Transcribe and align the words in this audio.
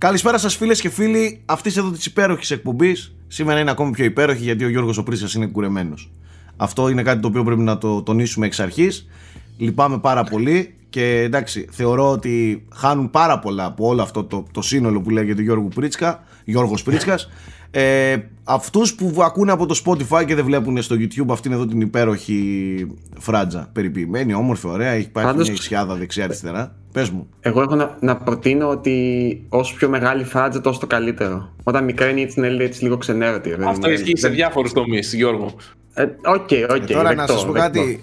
Καλησπέρα 0.00 0.38
σας, 0.38 0.56
φίλες 0.56 0.80
και 0.80 0.88
φίλοι 0.88 1.40
αυτής 1.44 1.76
εδώ 1.76 1.90
της 1.90 2.06
υπέροχης 2.06 2.50
εκπομπής. 2.50 3.14
Σήμερα 3.28 3.60
είναι 3.60 3.70
ακόμη 3.70 3.90
πιο 3.90 4.04
υπέροχη 4.04 4.42
γιατί 4.42 4.64
ο 4.64 4.68
Γιώργος 4.68 4.98
ο 4.98 5.04
είναι 5.36 5.46
κουρεμένος. 5.46 6.10
Αυτό 6.56 6.88
είναι 6.88 7.02
κάτι 7.02 7.20
το 7.20 7.28
οποίο 7.28 7.44
πρέπει 7.44 7.60
να 7.60 7.78
το 7.78 8.02
τονίσουμε 8.02 8.46
εξ 8.46 8.60
αρχής. 8.60 9.08
Λυπάμαι 9.56 9.98
πάρα 9.98 10.24
πολύ 10.24 10.74
και 10.90 11.20
εντάξει, 11.20 11.68
θεωρώ 11.70 12.10
ότι 12.10 12.64
χάνουν 12.74 13.10
πάρα 13.10 13.38
πολλά 13.38 13.64
από 13.64 13.86
όλο 13.86 14.02
αυτό 14.02 14.24
το, 14.24 14.46
το 14.52 14.62
σύνολο 14.62 15.00
που 15.00 15.10
λέγεται 15.10 15.42
Γιώργο 15.42 15.68
Πρίτσκα, 15.74 16.22
Γιώργος 16.44 16.82
Πρίτσκας 16.82 17.28
ε, 17.70 18.16
αυτούς 18.44 18.94
που 18.94 19.14
ακούνε 19.18 19.52
από 19.52 19.66
το 19.66 19.80
Spotify 19.84 20.24
και 20.26 20.34
δεν 20.34 20.44
βλέπουν 20.44 20.82
στο 20.82 20.96
YouTube 20.98 21.30
αυτήν 21.30 21.52
εδώ 21.52 21.66
την 21.66 21.80
υπέροχη 21.80 22.86
φράτζα 23.18 23.68
περιποιημένη, 23.72 24.34
όμορφη, 24.34 24.66
ωραία, 24.66 24.90
έχει 24.90 25.10
πάει 25.10 25.34
μια 25.34 25.52
ισιάδα 25.52 25.94
δεξιά-αριστερά. 25.94 26.74
Πες 26.92 27.10
μου. 27.10 27.28
Εγώ 27.40 27.62
έχω 27.62 27.74
να, 27.74 27.96
να, 28.00 28.16
προτείνω 28.16 28.68
ότι 28.68 29.46
όσο 29.48 29.74
πιο 29.74 29.88
μεγάλη 29.88 30.24
φράτζα 30.24 30.60
τόσο 30.60 30.80
το 30.80 30.86
καλύτερο. 30.86 31.52
Όταν 31.62 31.84
μικρά 31.84 32.08
είναι 32.08 32.20
έτσι, 32.20 32.40
είναι 32.40 32.64
έτσι 32.64 32.82
λίγο 32.82 32.96
ξενέρωτη. 32.96 33.56
Αυτό 33.64 33.90
ισχύει 33.90 34.16
σε 34.16 34.28
διάφορους 34.28 34.72
τομείς, 34.72 35.14
Γιώργο. 35.14 35.54
Ε, 35.94 36.02
OK, 36.24 36.48
OK. 36.70 36.86
Τώρα 36.86 37.14
να 37.14 37.26
σας 37.26 37.46
πω 37.46 37.52
κάτι. 37.52 38.02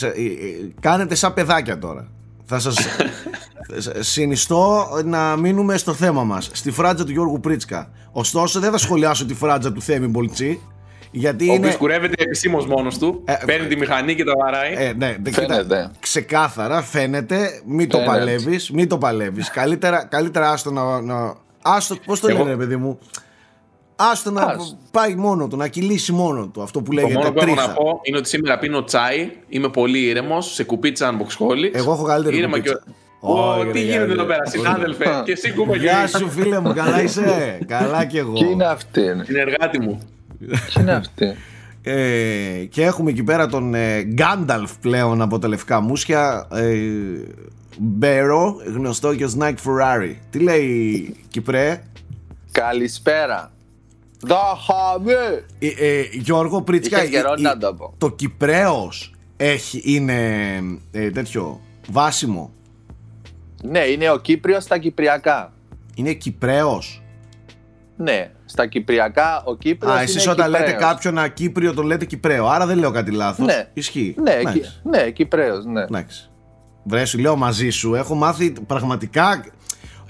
Ε, 0.00 0.06
ε, 0.06 0.12
κάνετε 0.80 1.14
σαν 1.14 1.34
παιδάκια 1.34 1.78
τώρα. 1.78 2.08
Θα 2.44 2.58
σας 2.58 2.76
συνιστώ 4.14 4.88
να 5.04 5.36
μείνουμε 5.36 5.76
στο 5.76 5.92
θέμα 5.92 6.24
μας 6.24 6.50
Στη 6.52 6.70
φράτζα 6.70 7.04
του 7.04 7.12
Γιώργου 7.12 7.40
Πρίτσκα 7.40 7.90
Ωστόσο 8.12 8.60
δεν 8.60 8.70
θα 8.70 8.78
σχολιάσω 8.78 9.26
τη 9.26 9.34
φράτζα 9.34 9.72
του 9.72 9.82
Θέμη 9.82 10.06
Μπολτσί 10.06 10.60
γιατί 11.12 11.50
ο 11.50 11.54
είναι... 11.54 11.74
κουρεύεται 11.74 12.22
επισήμως 12.22 12.66
μόνος 12.66 12.98
του. 12.98 13.22
Ε, 13.24 13.34
παίρνει 13.46 13.66
τη 13.66 13.76
μηχανή 13.76 14.14
και 14.14 14.24
τα 14.24 14.32
βαράει. 14.38 14.74
Ε, 14.76 14.92
ναι, 14.92 15.16
φαίνεται. 15.30 15.90
ξεκάθαρα 16.00 16.82
φαίνεται. 16.82 17.62
Μην 17.66 17.88
το 17.88 17.98
παλεύεις. 17.98 18.70
Μην 18.70 18.88
το 18.88 18.98
παλεύεις. 18.98 19.50
καλύτερα, 19.50 20.04
καλύτερα 20.04 20.50
άστο 20.50 20.70
να. 20.70 21.00
να... 21.00 21.34
Άστο, 21.62 21.96
πώς 22.04 22.20
το 22.20 22.28
λένε, 22.28 22.56
παιδί 22.56 22.76
μου; 22.76 22.98
Άστο 23.96 24.30
να 24.30 24.56
πάει 24.90 25.14
μόνο 25.14 25.48
του, 25.48 25.56
να 25.56 25.68
κυλήσει 25.68 26.12
μόνο 26.12 26.46
του. 26.46 26.62
Αυτό 26.62 26.82
που 26.82 26.92
λέγεται 26.92 27.12
Το 27.12 27.18
μόνο 27.18 27.32
που 27.32 27.40
έχω 27.42 27.54
να 27.54 27.68
πω 27.68 28.00
είναι 28.02 28.16
ότι 28.16 28.28
σήμερα 28.28 28.58
πίνω 28.58 28.84
τσάι, 28.84 29.30
είμαι 29.48 29.68
πολύ 29.68 29.98
ήρεμος, 29.98 30.54
σε 30.54 30.64
κουπίτσα 30.64 31.12
unboxholics. 31.12 31.74
Εγώ 31.74 31.92
έχω 31.92 32.02
καλύτερη 32.04 32.36
ήρεμα 32.36 32.56
κουπίτσα. 32.56 32.82
Και... 32.84 32.92
Oh, 33.24 33.72
τι 33.72 33.80
γίνεται 33.80 34.12
εδώ 34.12 34.24
πέρα, 34.24 34.46
συνάδελφε. 34.46 35.22
και 35.24 35.32
εσύ 35.32 35.52
κούμπα 35.52 35.76
Γεια 35.76 36.06
σου, 36.06 36.30
φίλε 36.30 36.60
μου, 36.60 36.74
καλά 36.74 37.02
είσαι. 37.02 37.22
καλά 37.66 38.04
κι 38.04 38.18
εγώ. 38.18 38.32
Τι 38.32 38.44
είναι 38.44 38.64
αυτή. 38.64 39.02
Συνεργάτη 39.22 39.80
μου. 39.80 40.00
Τι 40.46 40.80
είναι 40.80 40.92
αυτή. 40.92 41.36
Ε, 41.82 42.64
και 42.70 42.82
έχουμε 42.82 43.10
εκεί 43.10 43.22
πέρα 43.22 43.46
τον 43.46 43.74
ε, 43.74 44.02
Γκάνταλφ 44.02 44.78
πλέον 44.78 45.22
από 45.22 45.38
τα 45.38 45.48
Λευκά 45.48 45.80
Μουσια 45.80 46.48
ε, 46.52 46.72
Μπέρο, 47.78 48.56
γνωστό 48.74 49.14
και 49.14 49.24
ως 49.24 49.36
Nike 49.40 49.48
Ferrari. 49.48 50.14
Τι 50.30 50.38
λέει 50.38 51.14
Κυπρέ; 51.28 51.82
Καλησπέρα. 52.50 53.52
Δαχαμε 54.20 55.44
ε, 55.58 55.66
ε, 55.66 56.02
Γιώργο 56.12 56.62
Πρίτσκα 56.62 57.06
καιρό 57.06 57.34
να 57.38 57.58
το 57.58 57.74
πω. 57.74 57.94
Το 57.98 58.10
Κυπρέος 58.10 59.14
έχει, 59.36 59.82
είναι 59.84 60.16
ε, 60.90 61.10
τέτοιο 61.10 61.60
βάσιμο; 61.90 62.50
Ναι 63.62 63.80
είναι 63.80 64.10
ο 64.10 64.18
Κύπριος 64.18 64.62
στα 64.62 64.78
Κυπριακά. 64.78 65.52
Είναι 65.94 66.12
Κυπρέος 66.12 67.01
Ναι 67.96 68.30
στα 68.44 68.66
Κυπριακά 68.66 69.42
ο 69.44 69.56
Κύπριος 69.56 69.92
Α, 69.94 70.00
εσείς 70.00 70.22
είναι 70.22 70.32
όταν 70.32 70.46
Κυπρέος. 70.46 70.66
λέτε 70.66 70.78
κάποιον 70.84 71.18
Ακύπριο 71.18 71.74
τον 71.74 71.86
λέτε 71.86 72.04
Κυπρέο 72.04 72.46
Άρα 72.46 72.66
δεν 72.66 72.78
λέω 72.78 72.90
κάτι 72.90 73.10
λάθος 73.10 73.46
Ναι. 73.46 73.68
Ισχύει 73.72 74.14
Ναι, 74.22 74.30
Εντάξει. 74.30 74.60
Κι- 74.60 74.66
ναι 74.82 75.10
Κυπρέος 75.10 75.64
ναι. 75.64 75.82
Εντάξει. 75.82 76.30
Βρε, 76.84 77.04
σου 77.04 77.18
λέω 77.18 77.36
μαζί 77.36 77.70
σου. 77.70 77.94
Έχω 77.94 78.14
μάθει 78.14 78.52
πραγματικά 78.66 79.44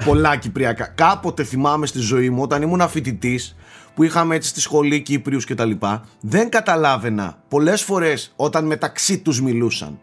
πολλά 0.05 0.37
κυπριακά. 0.37 0.87
Κάποτε 0.87 1.45
θυμάμαι 1.45 1.87
στη 1.87 1.99
ζωή 1.99 2.31
μου 2.31 2.43
όταν 2.43 2.63
ήμουν 2.63 2.89
φοιτητής 2.89 3.57
που 3.95 4.03
είχαμε 4.03 4.35
έτσι 4.35 4.49
στη 4.49 4.61
σχολή 4.61 5.01
Κύπριους 5.03 5.45
και 5.45 5.55
τα 5.55 5.65
λοιπά, 5.65 6.05
δεν 6.21 6.49
καταλάβαινα 6.49 7.37
πολλές 7.49 7.83
φορές 7.83 8.33
όταν 8.37 8.65
μεταξύ 8.67 9.19
τους 9.19 9.41
μιλούσαν. 9.43 9.99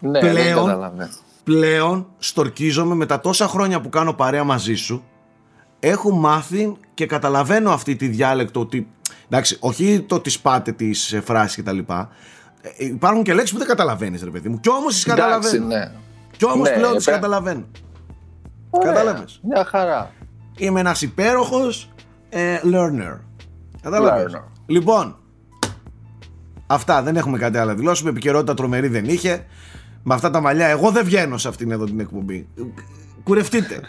Ναι, 0.00 0.20
δεν 0.20 0.30
Πλέον- 0.30 0.66
καταλαβαίνω. 0.66 1.10
Πλέον 1.44 2.06
στορκίζομαι 2.18 2.94
με 2.94 3.06
τα 3.06 3.20
τόσα 3.20 3.46
χρόνια 3.48 3.80
που 3.80 3.88
κάνω 3.88 4.12
παρέα 4.12 4.44
μαζί 4.44 4.74
σου 4.74 5.04
έχω 5.80 6.10
μάθει 6.10 6.76
και 6.94 7.06
καταλαβαίνω 7.06 7.70
αυτή 7.70 7.96
τη 7.96 8.08
διάλεκτο 8.08 8.60
ότι 8.60 8.88
εντάξει, 9.28 9.56
όχι 9.60 10.00
το 10.00 10.14
ότι 10.14 10.30
σπάτε 10.30 10.72
τις 10.72 11.12
ε, 11.12 11.20
φράσεις 11.20 11.54
και 11.54 11.62
τα 11.62 11.72
λοιπά 11.72 12.08
ε, 12.60 12.84
υπάρχουν 12.84 13.22
και 13.22 13.32
λέξεις 13.32 13.52
που 13.52 13.58
δεν 13.58 13.66
καταλαβαίνεις 13.66 14.22
ρε 14.22 14.30
παιδί 14.30 14.48
μου 14.48 14.60
κι 14.60 14.70
όμως 14.70 14.94
τις 14.94 15.04
Εντάξει, 15.04 15.22
καταλαβαίνω 15.22 15.66
ναι. 15.66 15.92
κι 16.36 16.44
όμως 16.44 16.68
Ναι, 16.68 16.74
πλέον 16.74 16.96
τις 16.96 17.06
ε, 17.06 17.10
καταλαβαίνω 17.10 17.64
Ωραία, 18.70 18.92
Κατάλαβες; 18.92 19.40
Μια 19.42 19.64
χαρά. 19.64 20.12
Είμαι 20.56 20.80
ένας 20.80 21.02
υπέροχος 21.02 21.90
ε, 22.28 22.60
learner 22.64 23.18
Κατάλαβες; 23.82 24.32
Learner. 24.32 24.42
Λοιπόν 24.66 25.16
Αυτά 26.66 27.02
δεν 27.02 27.16
έχουμε 27.16 27.38
κάτι 27.38 27.58
άλλο 27.58 27.70
να 27.70 27.76
δηλώσουμε 27.76 28.10
Επικαιρότητα 28.10 28.54
τρομερή 28.54 28.88
δεν 28.88 29.04
είχε 29.04 29.46
Με 30.02 30.14
αυτά 30.14 30.30
τα 30.30 30.40
μαλλιά 30.40 30.66
εγώ 30.66 30.90
δεν 30.90 31.04
βγαίνω 31.04 31.38
σε 31.38 31.48
αυτήν 31.48 31.70
εδώ 31.70 31.84
την 31.84 32.00
εκπομπή 32.00 32.48
Κουρευτείτε 33.22 33.80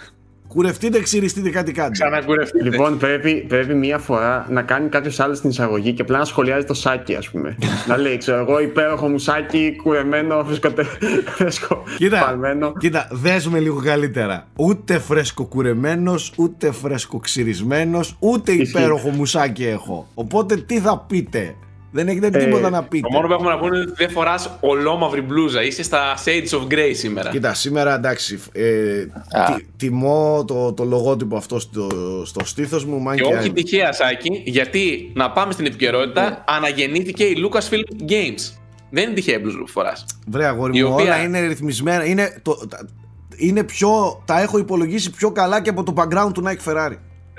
Κουρευτείτε, 0.48 1.02
ξυριστείτε 1.02 1.50
κάτι 1.50 1.72
κάτι 1.72 1.92
Ξανακουρευτείτε. 1.92 2.64
Λοιπόν, 2.64 2.98
πρέπει, 2.98 3.46
πρέπει 3.48 3.74
μία 3.74 3.98
φορά 3.98 4.48
να 4.50 4.62
κάνει 4.62 4.90
κάποιος 4.90 5.20
άλλος 5.20 5.42
την 5.42 5.50
εισαγωγή 5.50 5.94
και 5.94 6.02
απλά 6.02 6.18
να 6.18 6.26
σχολιάζει 6.26 6.66
το 6.66 6.74
σάκι, 6.74 7.16
ας 7.16 7.30
πούμε. 7.30 7.58
να 7.88 7.98
λέει, 7.98 8.18
ξέρω 8.18 8.38
εγώ, 8.38 8.60
υπέροχο 8.60 9.08
μου 9.08 9.18
σάκι, 9.18 9.76
κουρεμένο, 9.84 10.44
φρεσκοτε... 10.44 10.84
φρέσκο 11.36 11.84
Κοίτα, 11.98 12.20
παλμένο. 12.20 12.74
κοίτα, 12.78 13.08
δες 13.12 13.48
με 13.48 13.60
λίγο 13.60 13.82
καλύτερα. 13.82 14.48
Ούτε 14.56 15.00
φρεσκοκουρεμένος, 15.00 16.34
ούτε 16.36 16.72
φρεσκοξυρισμένος, 16.72 18.16
ούτε 18.20 18.52
υπέροχο 18.52 19.10
μουσάκι 19.10 19.66
έχω. 19.66 20.08
Οπότε 20.14 20.56
τι 20.56 20.80
θα 20.80 21.06
πείτε; 21.08 21.56
Δεν 21.96 22.08
έχετε 22.08 22.28
Ε, 22.28 22.44
τίποτα 22.46 22.70
να 22.70 22.84
πείτε. 22.84 23.08
Το 23.08 23.14
μόνο 23.14 23.28
που 23.28 23.34
έχουμε 23.34 23.50
να 23.50 23.58
πούμε 23.58 23.68
είναι 23.76 23.80
ότι 23.86 23.94
δεν 23.96 24.10
φοράς 24.10 24.58
ολόμαυρη 24.60 25.22
μπλούζα. 25.22 25.64
Είσαι 25.64 25.84
στα 25.84 26.14
Shades 26.26 26.60
of 26.60 26.74
Grey 26.74 26.92
σήμερα. 26.94 27.30
Κοίτα, 27.30 27.54
σήμερα 27.54 27.96
εντάξει, 27.96 28.40
ε, 28.52 29.00
Α. 29.30 29.56
τι- 29.56 29.64
τιμώ 29.78 30.46
το, 30.48 30.74
το 30.74 30.84
λογότυπο 30.84 31.36
αυτό 31.38 31.60
στο, 31.60 31.88
στο 32.26 32.46
στήθος 32.46 32.86
μου. 32.86 33.00
Μαν 33.00 33.16
Και 33.16 33.24
όχι 33.24 33.52
τυχαία, 33.52 33.94
Σάκη, 33.94 34.42
γιατί 34.46 35.12
να 35.16 35.32
πάμε 35.32 35.52
στην 35.54 35.66
επικαιρότητα, 35.66 36.30
Ναι. 36.30 36.38
αναγεννήθηκε 36.46 37.24
η 37.24 37.36
Lucasfilm 37.46 38.10
Games. 38.12 38.54
Δεν 38.90 39.04
είναι 39.04 39.14
τυχαία 39.14 39.40
μπλούζα 39.40 39.58
που 39.58 39.68
φοράς. 39.68 40.06
Βρε 40.28 40.46
αγόρι 40.46 40.78
η 40.78 40.84
μου, 40.84 40.94
οποία- 40.94 41.06
όλα 41.06 41.24
είναι 41.24 41.48
ρυθμισμένα. 41.48 42.06
Είναι, 42.06 42.40
το, 42.42 42.68
τα, 42.70 42.88
είναι 43.36 43.64
πιο, 43.64 44.22
τα 44.26 44.42
έχω 44.42 44.58
υπολογίσει 44.58 45.12
πιο 45.12 45.32
καλά 45.32 45.62
και 45.62 45.70
από 45.70 45.84
το 45.84 45.94
background 45.98 46.30
του 46.34 46.44
Nike 46.46 46.72
Ferrari. 46.72 46.98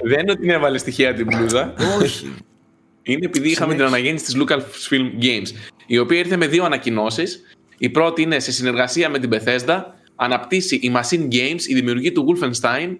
Δεν 0.09 0.21
είναι 0.21 0.31
ότι 0.31 0.41
την 0.41 0.50
έβαλε 0.50 0.78
τυχαία 0.78 1.15
την 1.15 1.27
μπλούζα. 1.27 1.75
Όχι. 2.03 2.34
Είναι 3.06 3.27
επειδή 3.27 3.50
είχαμε 3.50 3.75
την 3.75 3.83
αναγέννηση 3.84 4.25
της 4.25 4.37
Lucasfilm 4.39 5.22
Games, 5.25 5.49
η 5.87 5.99
οποία 5.99 6.19
ήρθε 6.19 6.37
με 6.37 6.47
δύο 6.47 6.65
ανακοινώσεις. 6.65 7.43
Η 7.78 7.89
πρώτη 7.91 8.22
είναι 8.22 8.39
σε 8.39 8.53
συνεργασία 8.53 9.09
με 9.09 9.19
την 9.19 9.31
Bethesda, 9.33 9.83
αναπτύσσει 10.17 10.75
η 10.77 10.93
Machine 10.97 11.28
Games, 11.33 11.61
η 11.69 11.75
δημιουργή 11.75 12.12
του 12.12 12.27
Wolfenstein 12.28 12.97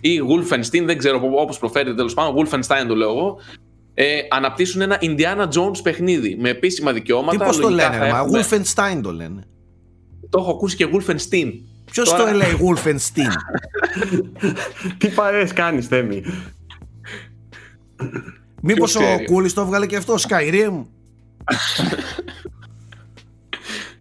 ή 0.00 0.18
Wolfenstein, 0.20 0.82
δεν 0.84 0.98
ξέρω 0.98 1.20
όπως 1.36 1.58
προφέρεται 1.58 1.94
τέλος 1.94 2.14
πάντων, 2.14 2.46
Wolfenstein 2.46 2.84
το 2.88 2.94
λέω 2.94 3.08
εγώ, 3.10 3.38
ε, 3.94 4.18
αναπτύσσουν 4.30 4.80
ένα 4.80 4.98
Indiana 5.00 5.48
Jones 5.48 5.82
παιχνίδι 5.82 6.36
με 6.40 6.48
επίσημα 6.48 6.92
δικαιώματα. 6.92 7.38
Τι 7.38 7.44
πώς 7.44 7.56
το 7.56 7.62
Λογικά 7.62 7.82
λένε, 7.88 7.96
θα 7.98 8.04
ρε, 8.04 8.10
μα 8.12 8.18
έχουμε- 8.18 8.44
Wolfenstein 8.50 9.00
το 9.02 9.12
λένε. 9.12 9.42
Το 10.30 10.38
έχω 10.40 10.50
ακούσει 10.50 10.76
και 10.76 10.86
Wolfenstein. 10.92 11.52
Ποιος 11.90 12.08
Τώρα- 12.10 12.30
το 12.30 12.36
λέει 12.36 12.48
Wolfenstein; 12.60 13.32
Τι 14.98 15.08
παρέες 15.08 15.52
κάνεις, 15.52 15.86
Θέμη; 15.86 16.22
Μήπως 18.66 18.96
ο 18.96 18.98
ξέρει. 19.00 19.24
Κούλης 19.24 19.52
το 19.54 19.60
έβγαλε 19.60 19.86
και 19.86 19.96
αυτό, 19.96 20.14
Skyrim. 20.14 20.82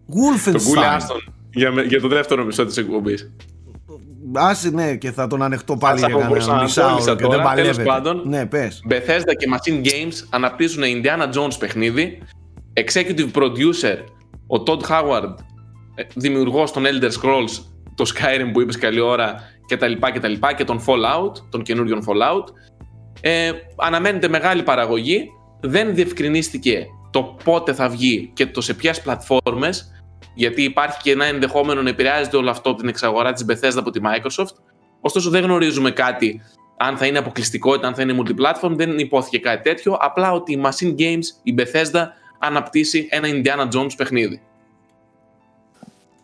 Το 0.05 0.11
κούλε 0.11 0.81
Wolfenstein. 0.81 0.83
άστον 0.95 1.33
για, 1.53 1.71
με- 1.71 1.83
για 1.83 2.01
το 2.01 2.07
δεύτερο 2.07 2.43
μισό 2.45 2.65
της 2.65 2.77
εκπομπής. 2.77 3.31
Άσε 4.33 4.69
ναι 4.69 4.95
και 4.95 5.11
θα 5.11 5.27
τον 5.27 5.41
ανεχτώ 5.41 5.77
πάλι 5.77 5.93
Ας 5.93 5.99
για 5.99 6.07
τα 6.07 6.13
κανένα 6.13 6.25
αποπροσανατόλισα 6.27 6.83
μισάωρο 6.93 7.15
και 7.15 7.21
δεν 7.27 7.29
τώρα, 7.39 7.53
τέλος 7.53 7.75
παλεύεται. 7.75 7.83
πάντων. 7.83 8.21
Ναι, 8.25 8.45
πες. 8.45 8.83
Bethesda 8.89 9.33
και 9.37 9.47
Machine 9.55 9.85
Games 9.85 10.27
αναπτύσσουν 10.29 10.83
Indiana 10.85 11.33
Jones 11.33 11.59
παιχνίδι. 11.59 12.21
Executive 12.73 13.31
producer, 13.33 13.97
ο 14.47 14.63
Todd 14.67 14.79
Howard, 14.89 15.33
ε, 15.95 16.03
δημιουργός 16.15 16.71
των 16.71 16.83
Elder 16.85 17.09
Scrolls, 17.21 17.63
το 17.95 18.11
Skyrim 18.13 18.49
που 18.53 18.61
είπες 18.61 18.77
καλή 18.77 18.99
ώρα 18.99 19.35
και 19.65 19.77
τα 19.77 19.87
λοιπά 19.87 20.11
και 20.11 20.19
τα 20.19 20.27
λοιπά 20.27 20.53
και 20.53 20.63
τον 20.63 20.79
Fallout, 20.85 21.31
τον 21.49 21.63
καινούριον 21.63 22.03
Fallout. 22.07 22.43
Ε, 23.21 23.51
αναμένεται 23.75 24.27
μεγάλη 24.27 24.63
παραγωγή. 24.63 25.29
Δεν 25.59 25.95
διευκρινίστηκε 25.95 26.85
το 27.11 27.37
πότε 27.43 27.73
θα 27.73 27.89
βγει 27.89 28.31
και 28.33 28.45
το 28.45 28.61
σε 28.61 28.73
ποιες 28.73 29.01
πλατφόρμες 29.01 29.91
γιατί 30.35 30.63
υπάρχει 30.63 31.01
και 31.01 31.11
ένα 31.11 31.25
ενδεχόμενο 31.25 31.81
να 31.81 31.89
επηρεάζεται 31.89 32.37
όλο 32.37 32.49
αυτό 32.49 32.69
από 32.69 32.79
την 32.79 32.87
εξαγορά 32.87 33.33
της 33.33 33.45
Bethesda 33.49 33.77
από 33.77 33.91
τη 33.91 33.99
Microsoft. 34.03 34.55
Ωστόσο 35.01 35.29
δεν 35.29 35.43
γνωρίζουμε 35.43 35.91
κάτι 35.91 36.41
αν 36.77 36.97
θα 36.97 37.05
είναι 37.05 37.17
αποκλειστικότητα, 37.17 37.87
αν 37.87 37.95
θα 37.95 38.01
είναι 38.01 38.15
multiplatform, 38.17 38.71
δεν 38.71 38.99
υπόθηκε 38.99 39.39
κάτι 39.39 39.69
τέτοιο. 39.69 39.97
Απλά 39.99 40.31
ότι 40.31 40.53
η 40.53 40.61
Machine 40.65 40.95
Games, 40.99 41.23
η 41.43 41.55
Bethesda, 41.57 42.05
αναπτύσσει 42.39 43.07
ένα 43.09 43.27
Indiana 43.31 43.77
Jones 43.77 43.91
παιχνίδι. 43.97 44.41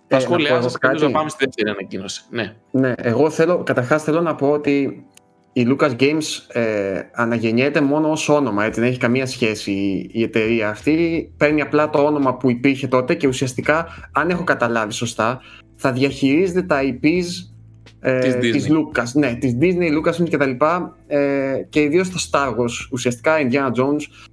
Τα 0.08 0.16
Ε, 0.18 0.20
να 0.20 0.26
σχόλιά 0.26 0.56
πω 0.56 0.62
σας 0.62 0.78
κάτι. 0.78 0.86
νομίζω 0.88 1.06
να 1.06 1.18
πάμε 1.18 1.30
στη 1.30 1.46
δεύτερη 1.46 1.70
ανακοίνωση. 1.70 2.24
Ναι. 2.30 2.54
Ναι, 2.72 2.94
εγώ 2.98 3.30
θέλω, 3.30 3.64
καταρχάς 3.64 4.04
θέλω 4.04 4.22
να 4.22 4.36
πω 4.36 4.50
ότι 4.52 5.06
η 5.54 5.68
Lucas 5.70 5.96
Games 5.96 6.24
ε, 6.48 7.02
αναγεννιέται 7.14 7.82
μόνο 7.82 8.12
ως 8.12 8.30
όνομα, 8.30 8.66
έτσι, 8.66 8.80
δεν 8.80 8.90
έχει 8.90 9.00
καμία 9.00 9.26
σχέση 9.26 9.72
η, 9.72 10.10
η 10.12 10.24
εταιρεία 10.24 10.70
αυτή. 10.70 11.32
Παίρνει 11.38 11.62
απλά 11.62 11.90
το 11.90 12.06
όνομα 12.06 12.36
που 12.36 12.50
υπήρχε 12.50 12.88
τότε 12.88 13.16
και 13.16 13.28
ουσιαστικά, 13.28 13.88
αν 14.12 14.30
έχω 14.30 14.44
καταλάβει 14.44 14.94
σωστά, 14.94 15.42
θα 15.76 15.92
διαχειρίζεται 15.92 16.62
τα 16.62 16.80
IPs 16.82 17.52
ε, 18.00 18.20
Της 18.20 18.36
της, 18.36 18.68
Disney. 18.68 18.72
Lucas, 18.72 19.06
ναι, 19.14 19.36
της 19.36 19.58
Disney, 19.62 19.90
Lucasfilm 19.98 20.30
και 20.30 20.38
τα 20.38 20.46
λοιπά 20.46 20.98
ε, 21.08 21.54
και 21.70 21.82
ιδίως 21.82 22.10
τα 22.10 22.18
Star 22.32 22.50
Wars, 22.50 22.88
ουσιαστικά 22.92 23.34
Indiana 23.38 23.82
Jones 23.82 24.32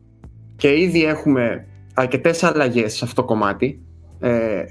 και 0.56 0.81
ήδη 0.81 1.05
έχουμε 1.05 1.67
αρκετές 1.94 2.43
αλλαγές 2.43 2.97
σε 2.97 3.05
αυτό 3.05 3.20
το 3.20 3.26
κομμάτι 3.26 3.81
ε, 4.20 4.65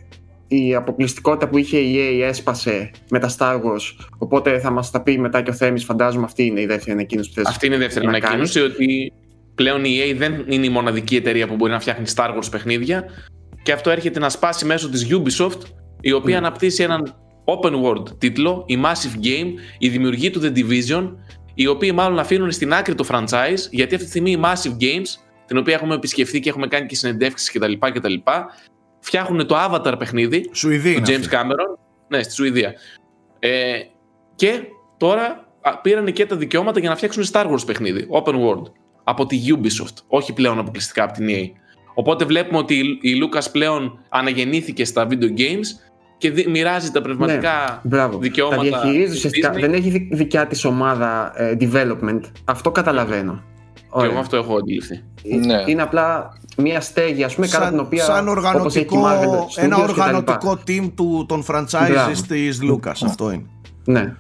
η 0.48 0.76
αποκλειστικότητα 0.76 1.48
που 1.50 1.58
είχε 1.58 1.78
η 1.78 1.96
EA 1.96 2.24
έσπασε 2.28 2.92
με 3.10 3.20
τα 3.20 3.36
Star 3.38 3.54
Wars 3.56 4.06
οπότε 4.18 4.60
θα 4.60 4.72
μας 4.72 4.92
τα 4.92 5.02
πει 5.02 5.18
μετά 5.20 5.42
και 5.42 5.50
ο 5.50 5.54
Θέμης 5.54 5.84
φαντάζομαι 5.84 6.24
αυτή 6.26 6.46
είναι 6.46 6.62
η 6.62 6.66
δεύτερη 6.66 6.92
ανακοίνωση 6.92 7.30
που 7.30 7.36
θες 7.36 7.46
Αυτή 7.48 7.66
είναι 7.66 7.76
η 7.76 7.78
δεύτερη 7.78 8.06
να 8.06 8.12
κάνεις. 8.12 8.26
ανακοίνωση 8.28 8.60
ότι 8.62 9.14
πλέον 9.56 9.84
η 9.86 9.98
EA 10.10 10.16
δεν 10.18 10.44
είναι 10.48 10.66
η 10.66 10.70
μοναδική 10.70 11.16
εταιρεία 11.16 11.48
που 11.48 11.56
μπορεί 11.56 11.72
να 11.72 11.80
φτιάχνει 11.80 12.06
Star 12.16 12.30
Wars 12.30 12.48
παιχνίδια 12.52 13.04
και 13.64 13.72
αυτό 13.72 13.90
έρχεται 13.90 14.20
να 14.20 14.30
σπάσει 14.30 14.66
μέσω 14.66 14.90
της 14.90 15.08
Ubisoft 15.12 15.60
η 16.02 16.12
οποία 16.12 16.40
Ναι. 16.40 16.46
αναπτύσσει 16.48 16.84
έναν 16.84 17.16
open 17.46 17.72
world 17.84 18.18
τίτλο, 18.20 18.64
η 18.68 18.78
Massive 18.84 19.26
Game, 19.26 19.48
η 19.78 19.90
δημιουργή 19.90 20.30
του 20.30 20.42
The 20.44 20.58
Division 20.58 21.12
οι 21.54 21.68
οποίοι 21.68 21.92
μάλλον 21.94 22.20
αφήνουν 22.20 22.52
στην 22.52 22.74
άκρη 22.74 22.96
το 22.96 23.06
franchise 23.12 23.60
γιατί 23.72 23.94
αυτή 23.96 24.06
τη 24.06 24.10
στιγμή 24.10 24.32
η 24.32 24.40
Massive 24.44 24.84
Games 24.84 25.08
την 25.48 25.58
οποία 25.58 25.74
έχουμε 25.74 25.96
επισκεφθεί 25.96 26.40
και 26.40 26.50
έχουμε 26.50 26.68
κάνει 26.68 26.86
και 26.86 26.96
συνεντεύξεις 26.96 27.52
κτλ. 27.52 27.74
κτλ 27.94 28.14
φτιάχνουν 29.08 29.48
το 29.48 29.56
Avatar 29.70 29.94
παιχνίδι 30.00 30.50
Σουηδοί 30.54 30.94
του 30.94 30.98
είναι 31.12 31.18
James 31.18 31.22
αυτοί. 31.22 31.36
Cameron. 31.36 31.78
Ναι, 32.08 32.24
στη 32.24 32.34
Σουηδία. 32.34 32.74
Ε, 33.40 33.50
και 34.36 34.62
τώρα 34.98 35.48
α, 35.62 35.78
πήραν 35.82 36.12
και 36.14 36.26
τα 36.26 36.36
δικαιώματα 36.36 36.80
για 36.80 36.90
να 36.90 36.96
φτιάξουν 36.96 37.24
Star 37.32 37.46
Wars 37.52 37.66
παιχνίδι, 37.66 38.08
open 38.12 38.34
world, 38.34 38.72
από 39.04 39.26
τη 39.26 39.40
Ubisoft, 39.48 39.96
όχι 40.08 40.34
πλέον 40.34 40.60
αποκλειστικά 40.60 41.04
από 41.04 41.14
την 41.14 41.28
EA. 41.30 41.46
Οπότε 41.94 42.26
βλέπουμε 42.26 42.58
ότι 42.58 42.74
η, 43.02 43.10
η 43.12 43.20
Lucas 43.24 43.46
πλέον 43.52 44.00
αναγεννήθηκε 44.10 44.86
στα 44.86 45.08
video 45.10 45.38
games 45.38 45.66
και 46.18 46.32
δι- 46.32 46.48
μοιράζει 46.48 46.92
τα 46.92 47.02
πνευματικά 47.02 47.80
Ναι, 47.84 47.90
Μπράβο. 47.90 48.18
δικαιώματα. 48.18 48.58
Τα 48.58 48.68
διαχειρίζει 48.68 49.06
της 49.06 49.16
ουσιαστικά. 49.16 49.54
Disney. 49.54 49.60
Δεν 49.60 49.74
έχει 49.74 49.90
δι- 49.90 50.14
δικιά 50.16 50.48
της 50.48 50.66
ομάδα 50.66 51.34
ε, 51.36 51.58
development. 51.60 52.22
Αυτό 52.46 52.72
καταλαβαίνω. 52.72 53.44
Και 53.90 53.94
Ωραία. 53.98 54.10
εγώ 54.12 54.20
αυτό 54.20 54.38
έχω 54.38 54.56
αντιληφθεί. 54.58 55.04
Ναι. 55.46 55.64
Είναι 55.66 55.82
απλά 55.82 56.38
μια 56.58 56.82
στέγη, 56.82 57.24
ας 57.24 57.36
πούμε, 57.36 57.48
κατά 57.48 57.70
την 57.70 57.80
οποία. 57.80 58.04
σαν 58.04 58.28
όπως 58.28 58.76
έχει 58.76 58.86
η 58.86 58.98
οργανωτικό, 58.98 59.04
Marvel 59.06 59.64
ένα 59.64 59.78
Studios 59.78 59.88
και 59.88 59.94
τα 59.94 60.04
οργανωτικό 60.04 60.60
team 60.68 60.92
του, 60.96 61.26
των 61.28 61.44
franchises 61.48 61.90
Μπράβο. 61.90 62.12
της 62.28 62.60
Lucas. 62.72 63.06
Αυτό 63.06 63.32
είναι. 63.32 63.46
λοιπά. 63.86 64.00
Ναι. 64.02 64.16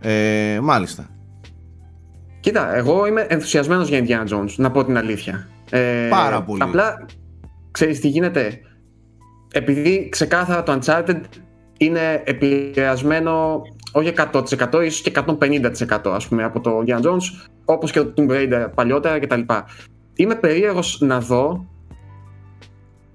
Ε, 0.00 0.60
μάλιστα. 0.60 1.08
Κοίτα, 2.40 2.74
εγώ 2.74 3.06
είμαι 3.06 3.26
ενθουσιασμένος 3.28 3.88
για 3.88 4.04
Indiana 4.06 4.34
Jones, 4.34 4.54
να 4.56 4.70
πω 4.70 4.84
την 4.84 4.96
αλήθεια. 4.96 5.48
Ε, 5.70 6.08
Πάρα 6.10 6.42
πολύ. 6.42 6.62
Απλά, 6.62 7.06
ξέρεις 7.70 8.00
τι 8.00 8.08
γίνεται; 8.08 8.60
Επειδή 9.52 10.08
ξεκάθαρα 10.10 10.62
το 10.62 10.78
Uncharted 10.80 11.20
είναι 11.78 12.22
επηρεασμένο 12.24 13.62
όχι 13.92 14.12
100% 14.32 14.42
ίσως 14.84 15.00
και 15.00 15.10
150% 15.10 16.10
ας 16.14 16.28
πούμε 16.28 16.44
από 16.44 16.60
το 16.60 16.82
Indiana 16.86 17.00
Jones 17.00 17.48
όπως 17.64 17.90
και 17.90 18.00
το 18.00 18.12
Tomb 18.16 18.30
Raider 18.30 18.68
παλιότερα 18.74 19.18
κτλ. 19.18 19.40
Είμαι 20.14 20.34
περίεργος 20.34 21.00
να 21.00 21.20
δω 21.20 21.66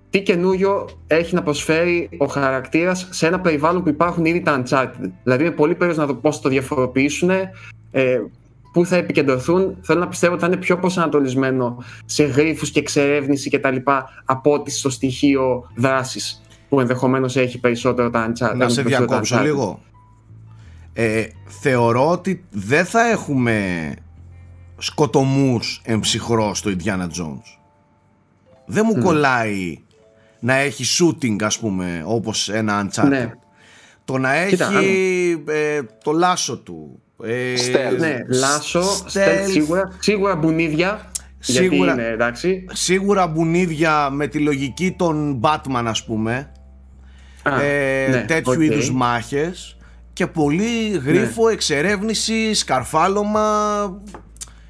τι 0.10 0.22
καινούριο 0.22 0.90
έχει 1.08 1.36
να 1.36 1.44
προσφέρει 1.44 2.10
ο 2.18 2.26
χαρακτήρας 2.26 3.08
σε 3.12 3.28
ένα 3.28 3.40
περιβάλλον 3.40 3.84
που 3.84 3.90
υπάρχουν 3.90 4.26
ήδη 4.26 4.42
τα 4.42 4.64
Uncharted. 4.64 5.10
Δηλαδή 5.24 5.44
είμαι 5.44 5.54
πολύ 5.54 5.74
περίεργος 5.74 6.08
να 6.08 6.14
δω 6.14 6.20
πώς 6.20 6.42
το 6.42 6.50
διαφοροποιήσουν, 6.50 7.30
ε, 7.92 8.20
πού 8.74 8.86
θα 8.86 8.96
επικεντρωθούν. 8.96 9.78
Θέλω 9.82 10.00
να 10.00 10.08
πιστεύω 10.08 10.34
ότι 10.34 10.42
θα 10.42 10.48
είναι 10.48 10.58
πιο 10.58 10.78
προσανατολισμένο 10.78 11.84
σε 12.06 12.24
γρίφους 12.24 12.72
και 12.72 12.80
εξερεύνηση 12.80 13.50
κτλ. 13.50 13.76
από 14.26 14.54
ότι 14.54 14.72
στο 14.72 14.90
στοιχείο 14.90 15.72
δράσης 15.76 16.42
που 16.70 16.80
ενδεχομένως 16.80 17.36
έχει 17.36 17.60
περισσότερο 17.60 18.10
τα 18.10 18.28
Uncharted. 18.28 18.56
Να 18.56 18.70
σε 18.70 18.82
περισσότερο 18.82 18.90
τα 18.90 18.90
διακόψω 18.90 19.38
Uncharted. 19.38 19.44
λίγο. 19.44 19.80
Ε, 20.94 21.24
θεωρώ 21.46 22.12
ότι 22.12 22.44
δεν 22.52 22.86
θα 22.86 23.10
έχουμε 23.10 23.94
σκοτωμούς 24.80 25.82
εμψυχρό 25.84 26.54
στο 26.54 26.72
Indiana 26.78 27.04
Jones. 27.04 27.58
Δεν 28.66 28.84
μου 28.88 29.04
κολλάει 29.04 29.80
να 30.40 30.54
έχει 30.54 30.84
shooting 31.00 31.36
ας 31.44 31.60
πούμε 31.60 32.04
όπως 32.06 32.50
ένα 32.50 32.88
Uncharted. 32.90 33.08
Ναι. 33.08 33.32
Το 34.06 34.18
να 34.18 34.46
Κοίτα, 34.46 34.72
έχει 34.78 35.44
ε, 35.48 35.80
το 36.04 36.12
λάσο 36.12 36.58
του. 36.58 37.02
Ε, 37.24 37.54
Stealth. 37.56 37.98
Ναι, 38.00 38.18
Λάσο, 38.28 38.82
stealth, 38.82 39.18
stealth 39.18 39.50
σίγουρα, 39.52 39.92
σίγουρα 40.00 40.36
μπουνίδια. 40.36 41.12
Σίγουρα. 41.40 41.68
Γιατί 41.68 41.76
είναι 42.02 42.08
εντάξει. 42.08 42.66
Σίγουρα 42.72 43.28
μπουνίδια 43.28 44.10
με 44.10 44.28
τη 44.28 44.40
λογική 44.40 44.92
των 44.98 45.40
Batman 45.44 45.84
ας 45.86 46.06
πούμε. 46.06 46.52
Α, 47.44 47.62
ε, 47.62 48.08
ναι, 48.10 48.22
τέτοιου 48.28 48.54
οκ. 48.56 48.62
είδους 48.62 48.92
μάχες 48.92 49.78
και 50.14 50.28
πολύ 50.28 50.90
γρίφο, 51.06 51.46
Ναι. 51.48 51.52
εξερεύνηση, 51.54 52.54
σκαρφάλωμα. 52.54 53.42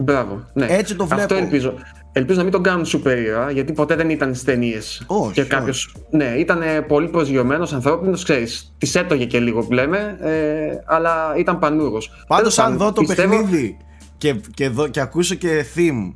Μπράβο. 0.01 0.44
Ναι. 0.54 0.66
Έτσι 0.69 0.96
το 0.96 1.06
βλέπω. 1.06 1.22
Αυτό 1.22 1.36
ελπίζω. 1.36 1.74
Ελπίζω 2.12 2.38
να 2.38 2.44
μην 2.44 2.51
τον 2.51 2.63
κάνουν 2.63 2.86
σούπερ 2.86 3.18
ήρωα, 3.18 3.51
γιατί 3.51 3.74
ποτέ 3.74 3.96
δεν 3.96 4.10
ήταν 4.10 4.36
στις 4.36 4.46
ταινίες. 4.46 4.80
Όχι, 5.07 5.31
Και 5.34 5.44
κάποιο. 5.44 5.74
Ναι, 6.10 6.25
ήταν 6.25 6.62
πολύ 6.88 7.07
προσγειωμένος, 7.07 7.74
ανθρώπινος, 7.74 8.24
ξέρεις. 8.24 8.74
Τη 8.78 8.92
έτογε 9.00 9.25
και 9.25 9.40
λίγο 9.40 9.62
που 9.66 9.74
λέμε, 9.74 10.18
ε, 10.22 10.84
αλλά 10.86 11.34
ήταν 11.38 11.60
πανούργο. 11.60 11.98
Πάντως 12.28 12.60
αν 12.60 12.78
δω 12.78 12.92
το 12.92 13.01
παιχνίδι 13.01 13.78
και, 14.18 14.36
και, 14.54 14.69
δω, 14.69 14.88
και 14.88 15.00
ακούσω 15.00 15.36
και 15.36 15.66
theme 15.75 16.13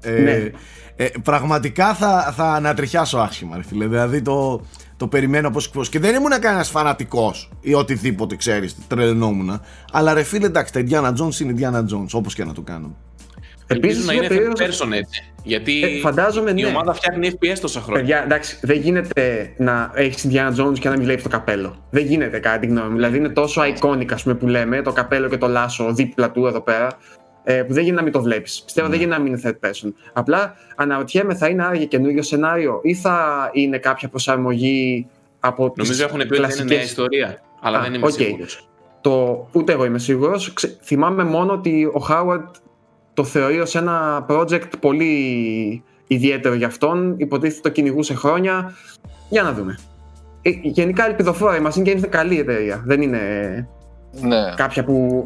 ε, 0.00 0.10
Ναι. 0.20 0.50
ε, 0.96 1.08
πραγματικά 1.22 1.94
θα, 1.94 2.32
θα 2.36 2.52
ανατριχιάσω 2.52 3.18
άσχημα 3.18 3.56
ρε 3.56 3.62
φίλε. 3.62 3.86
Δηλαδή 3.86 4.22
το, 4.22 4.60
το 4.98 5.06
περιμένω 5.06 5.50
πώς, 5.50 5.70
πώς 5.70 5.88
και 5.88 5.98
δεν 5.98 6.14
ήμουν 6.14 6.40
κανένας 6.40 6.68
φανατικός 6.70 7.50
ή 7.60 7.74
οτιδήποτε 7.74 8.36
ξέρεις 8.36 8.76
τρελνόμουν 8.88 9.60
αλλά 9.92 10.12
ρε 10.14 10.22
φίλε 10.22 10.46
εντάξει 10.46 10.72
τα 10.72 10.80
Indiana 10.88 11.22
Jones 11.22 11.40
είναι 11.40 11.54
Indiana 11.58 11.80
Jones 11.80 12.08
όπως 12.12 12.34
και 12.34 12.44
να 12.44 12.52
το 12.52 12.60
κάνουμε 12.62 12.94
Ελπίζω 13.70 13.92
Επίση 13.92 14.06
να 14.06 14.12
είναι 14.12 14.24
είναι 14.24 14.34
περίεργο. 14.34 14.52
third 14.58 14.86
person 14.86 14.92
έτσι. 14.92 15.32
Γιατί 15.42 15.82
Ε, 15.82 16.00
φαντάζομαι, 16.00 16.50
η 16.50 16.62
ναι. 16.62 16.66
ομάδα 16.66 16.92
φτιάχνει 16.94 17.30
FPS 17.32 17.58
τόσα 17.60 17.80
χρόνια. 17.80 18.00
Παιδιά, 18.02 18.22
εντάξει, 18.22 18.58
δεν 18.62 18.80
γίνεται 18.80 19.52
να 19.56 19.90
έχεις 19.94 20.26
Indiana 20.28 20.54
Jones 20.60 20.78
και 20.78 20.88
να 20.88 20.94
μην 20.94 21.04
βλέπει 21.04 21.22
το 21.22 21.28
καπέλο. 21.28 21.76
Δεν 21.90 22.04
γίνεται 22.06 22.38
κάτι 22.38 22.66
γνώμη. 22.66 22.88
μου. 22.88 22.94
Δηλαδή 22.94 23.16
είναι 23.16 23.28
τόσο 23.28 23.62
iconic, 23.62 24.12
ας 24.12 24.22
πούμε, 24.22 24.34
που 24.34 24.46
λέμε, 24.46 24.82
το 24.82 24.92
καπέλο 24.92 25.28
και 25.28 25.36
το 25.38 25.48
λάσο 25.48 25.92
δίπλα 25.94 26.30
του 26.30 26.46
εδώ 26.46 26.60
πέρα, 26.60 26.88
ε, 27.50 27.62
που 27.62 27.72
δεν 27.72 27.82
γίνεται 27.82 27.96
να 27.98 28.02
μην 28.02 28.12
το 28.12 28.22
βλέπεις. 28.22 28.62
Πιστεύω 28.64 28.88
δεν 28.88 28.98
γίνεται 28.98 29.16
να 29.16 29.22
μην 29.22 29.32
είναι 29.32 29.40
third 29.44 29.68
person. 29.68 29.92
Απλά 30.12 30.54
αναρωτιέμαι, 30.76 31.34
θα 31.34 31.48
είναι 31.48 31.64
άραγε 31.64 31.84
καινούριο 31.84 32.22
σενάριο 32.22 32.80
ή 32.82 32.94
θα 32.94 33.48
είναι 33.52 33.78
κάποια 33.78 34.08
προσαρμογή 34.08 35.06
από 35.40 35.70
τις 35.70 35.82
Νομίζω 35.88 36.04
έχουν 36.04 36.16
πει 36.18 36.24
ότι 36.24 36.36
είναι 36.36 36.46
νέα 36.46 36.54
κλασικές- 36.54 36.84
ιστορία. 36.84 37.40
Αλλά 37.60 37.78
Α, 37.78 37.82
δεν 37.82 37.94
είμαι 37.94 38.06
οκ. 38.06 38.12
σίγουρος. 38.12 38.68
Το, 39.00 39.48
ούτε 39.52 39.72
εγώ 39.72 39.84
είμαι 39.84 39.98
σίγουρος. 39.98 40.52
Θυμάμαι 40.82 41.24
μόνο 41.24 41.52
ότι 41.52 41.90
ο 41.92 41.98
Χάουαρντ 41.98 42.54
το 43.14 43.24
θεωρεί 43.24 43.60
ως 43.60 43.74
ένα 43.74 44.26
project 44.28 44.70
πολύ 44.80 45.82
ιδιαίτερο 46.06 46.54
για 46.54 46.66
αυτόν. 46.66 47.14
Υποτίθεται 47.18 47.60
το 47.62 47.68
κυνηγούσε 47.68 48.14
χρόνια. 48.14 48.72
Για 49.28 49.42
να 49.42 49.52
δούμε. 49.52 49.78
Ε, 50.42 50.50
γενικά 50.62 51.06
ελπιδοφόρα 51.06 51.56
η 51.56 51.60
Machine 51.64 51.80
Games 51.82 51.96
είναι 51.96 52.06
καλή 52.06 52.38
εταιρεία. 52.38 52.82
Δεν 52.86 53.02
είναι 53.02 53.20
Ναι. 54.20 54.52
κάποια 54.56 54.84
που 54.84 55.24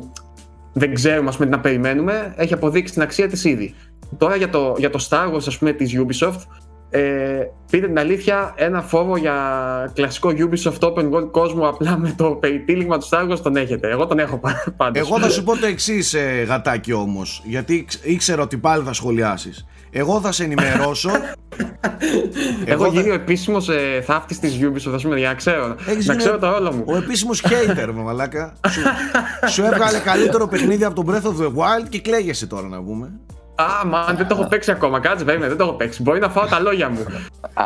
δεν 0.73 0.95
ξέρουμε 0.95 1.29
ας 1.29 1.35
πούμε, 1.37 1.47
τι 1.49 1.52
να 1.57 1.61
περιμένουμε. 1.61 2.35
Έχει 2.37 2.52
αποδείξει 2.55 2.93
την 2.93 3.02
αξία 3.02 3.29
της 3.29 3.45
ήδη. 3.45 3.75
Τώρα 4.19 4.37
για 4.37 4.49
το, 4.49 4.75
για 4.79 4.91
το 4.91 5.07
Star 5.11 5.33
Wars 5.33 5.47
ας 5.47 5.59
πούμε 5.59 5.73
της 5.73 5.93
Ubisoft 5.99 6.41
ε, 6.91 7.00
πείτε 7.71 7.87
την 7.87 7.99
αλήθεια, 7.99 8.52
ένα 8.57 8.83
φόβο 8.83 9.17
για 9.17 9.35
κλασικό 9.95 10.31
Ubisoft 10.37 10.79
Open 10.79 11.11
World 11.11 11.29
κόσμο 11.31 11.69
απλά 11.69 11.99
με 11.99 12.14
το 12.17 12.31
περιτύλιγμα 12.31 12.99
του 12.99 13.09
Star 13.11 13.31
Wars 13.31 13.38
τον 13.43 13.57
έχετε. 13.57 13.91
Εγώ 13.91 14.07
τον 14.07 14.19
έχω 14.19 14.38
πα- 14.38 14.75
πάντως. 14.76 15.09
Εγώ 15.09 15.19
θα 15.21 15.29
σου 15.31 15.43
πω 15.45 15.57
το 15.57 15.67
εξής, 15.67 16.17
γατάκι 16.47 16.93
όμως, 16.93 17.43
γιατί 17.45 17.85
ξ- 17.85 18.07
ήξερα 18.07 18.43
ότι 18.43 18.57
πάλι 18.57 18.85
θα 18.85 18.93
σχολιάσεις. 18.93 19.67
Εγώ 19.95 20.21
θα 20.21 20.33
σε 20.33 20.45
ενημερώσω. 20.45 21.11
Έχω 22.65 22.85
θα- 22.85 22.91
γίνει 22.91 23.11
ο 23.11 23.15
επίσημος 23.15 23.69
ε, 23.69 24.03
θαύτη 24.07 24.39
της 24.39 24.59
Ubisoft, 24.61 24.95
α 24.95 25.01
πούμε, 25.03 25.19
για 25.19 25.29
να 25.29 25.35
ξέρω. 25.35 25.77
Έχεις 25.87 26.07
να 26.07 26.13
γίνει 26.13 26.17
ξέρω 26.17 26.39
το 26.39 26.49
όλο 26.49 26.73
μου. 26.73 26.83
Ο 26.87 26.97
επίσημος 26.97 27.43
hater, 27.47 27.87
με 27.95 28.03
μαλάκα. 28.03 28.55
σου, 28.69 28.81
σου 29.49 29.63
έβγαλε 29.63 29.99
καλύτερο 30.11 30.47
παιχνίδι 30.49 30.85
από 30.85 30.95
τον 31.05 31.07
Breath 31.15 31.27
of 31.27 31.43
the 31.43 31.47
Wild 31.49 31.87
και 31.89 32.01
κλαίγεσαι 32.01 32.47
τώρα 32.47 32.69
να 32.69 32.83
πούμε. 32.83 33.11
Α, 33.55 33.87
μα 33.87 34.15
δεν 34.17 34.27
το 34.27 34.37
έχω 34.39 34.49
παίξει 34.49 34.71
ακόμα. 34.71 35.01
Κάτσε, 35.01 35.25
βέβαια, 35.25 35.49
δεν 35.49 35.57
το 35.57 35.65
έχω 35.65 35.73
παίξει. 35.73 36.03
Μπορεί 36.03 36.21
να 36.21 36.29
φάω 36.29 36.47
τα 36.47 36.61
λόγια 36.61 36.89
μου. 36.89 36.99
Α, 37.55 37.65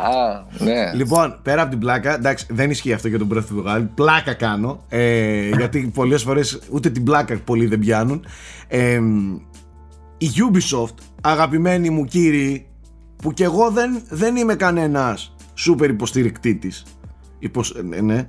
ναι. 0.58 0.92
Λοιπόν, 0.94 1.38
πέρα 1.42 1.60
από 1.62 1.70
την 1.70 1.78
πλάκα, 1.78 2.14
εντάξει, 2.14 2.46
δεν 2.50 2.70
ισχύει 2.70 2.92
αυτό 2.92 3.08
για 3.08 3.18
τον 3.18 3.28
Breath 3.34 3.36
of 3.36 3.70
the 3.70 3.76
Wild. 3.76 3.86
Πλάκα 3.94 4.34
κάνω. 4.34 4.84
Ε, 4.88 5.48
γιατί 5.48 5.90
πολλές 5.94 6.22
φορές 6.22 6.58
ούτε 6.70 6.90
την 6.90 7.04
πλάκα 7.04 7.40
πολλοί 7.44 7.66
δεν 7.66 7.78
πιάνουν. 7.78 8.26
Ε, 8.68 9.00
η 10.18 10.26
Ubisoft, 10.50 10.94
αγαπημένοι 11.22 11.90
μου 11.90 12.04
κύριοι, 12.04 12.68
που 13.16 13.32
κι 13.32 13.42
εγώ 13.42 13.70
δεν, 13.70 14.02
δεν 14.08 14.36
είμαι 14.36 14.54
κανένας 14.54 15.34
σούπερ 15.54 15.90
υποστηρικτή 15.90 16.54
της. 16.54 16.84
Υποσ... 17.38 17.70
ε, 17.70 18.00
ναι, 18.00 18.28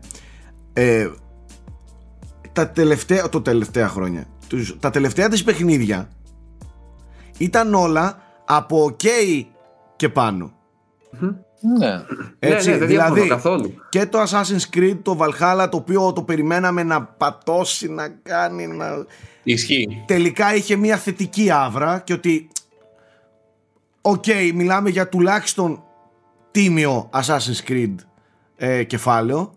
ε, 0.74 1.10
τα 2.53 2.70
τελευταία, 2.70 3.29
το 3.29 3.41
τελευταία 3.41 3.88
χρόνια 3.88 4.27
τους, 4.48 4.77
τα 4.79 4.89
τελευταία 4.89 5.29
της 5.29 5.44
παιχνίδια 5.44 6.10
ήταν 7.38 7.74
όλα 7.74 8.22
από 8.46 8.86
OK 8.86 9.06
και 9.96 10.10
πάνω. 10.10 10.51
Ναι. 11.60 12.02
Έτσι, 12.40 12.68
ναι, 12.68 12.74
ναι, 12.74 12.80
δεν 12.80 12.88
δηλαδή 12.88 13.22
διαφωνώ 13.22 13.42
καθόλου. 13.42 13.74
και 13.90 14.06
το 14.06 14.22
Assassin's 14.22 14.78
Creed, 14.78 14.98
το 15.02 15.18
Valhalla, 15.20 15.68
το 15.72 15.78
οποίο 15.78 16.14
το 16.14 16.22
περιμέναμε 16.22 16.84
να 16.84 17.04
πατώσει, 17.04 17.92
να 17.92 18.08
κάνει, 18.08 18.68
να... 18.68 19.06
Ισχύει. 19.44 20.04
τελικά 20.06 20.56
είχε 20.56 20.76
μια 20.76 20.98
θετική 20.98 21.52
άβρα 21.52 22.00
και 22.00 22.14
ότι 22.14 22.48
οκ, 24.02 24.26
μιλάμε 24.54 24.90
για 24.90 25.10
τουλάχιστον 25.10 25.84
τίμιο 26.52 27.10
Assassin's 27.14 27.70
Creed 27.70 27.96
ε, 28.56 28.84
κεφάλαιο 28.84 29.54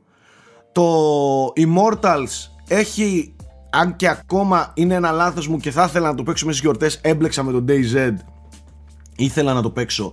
το 0.73 1.52
Immortals 1.57 2.50
έχει 2.69 3.35
αν 3.71 3.97
και 3.97 4.09
ακόμα 4.09 4.73
είναι 4.75 4.95
ένα 4.95 5.11
λάθος 5.11 5.49
μου 5.49 5.59
και 5.59 5.71
θα 5.71 5.85
ήθελα 5.85 6.09
να 6.09 6.14
το 6.14 6.23
παίξω 6.23 6.47
μέσα 6.47 6.59
στις 6.59 6.71
γιορτές 6.71 7.00
έμπλεξα 7.02 7.42
με 7.42 7.52
τον 7.52 7.64
DayZ 7.69 8.14
ήθελα 9.16 9.52
να 9.52 9.62
το 9.62 9.71
παίξω 9.71 10.12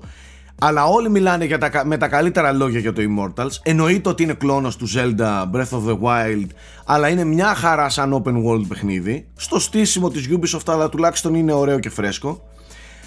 αλλά 0.61 0.85
όλοι 0.85 1.09
μιλάνε 1.09 1.45
για 1.45 1.57
τα, 1.57 1.69
κα- 1.69 1.85
με 1.85 1.97
τα 1.97 2.07
καλύτερα 2.07 2.51
λόγια 2.51 2.79
για 2.79 2.93
το 2.93 3.01
Immortals 3.01 3.49
εννοείται 3.63 4.09
ότι 4.09 4.23
είναι 4.23 4.33
κλόνος 4.33 4.75
του 4.75 4.87
Zelda 4.95 5.43
Breath 5.53 5.69
of 5.69 5.87
the 5.89 5.97
Wild 6.01 6.47
αλλά 6.85 7.09
είναι 7.09 7.23
μια 7.23 7.55
χαρά 7.55 7.89
σαν 7.89 8.23
open 8.23 8.33
world 8.45 8.67
παιχνίδι 8.67 9.27
στο 9.35 9.59
στήσιμο 9.59 10.09
της 10.09 10.29
Ubisoft 10.31 10.65
αλλά 10.73 10.89
τουλάχιστον 10.89 11.33
είναι 11.35 11.53
ωραίο 11.53 11.79
και 11.79 11.89
φρέσκο 11.89 12.41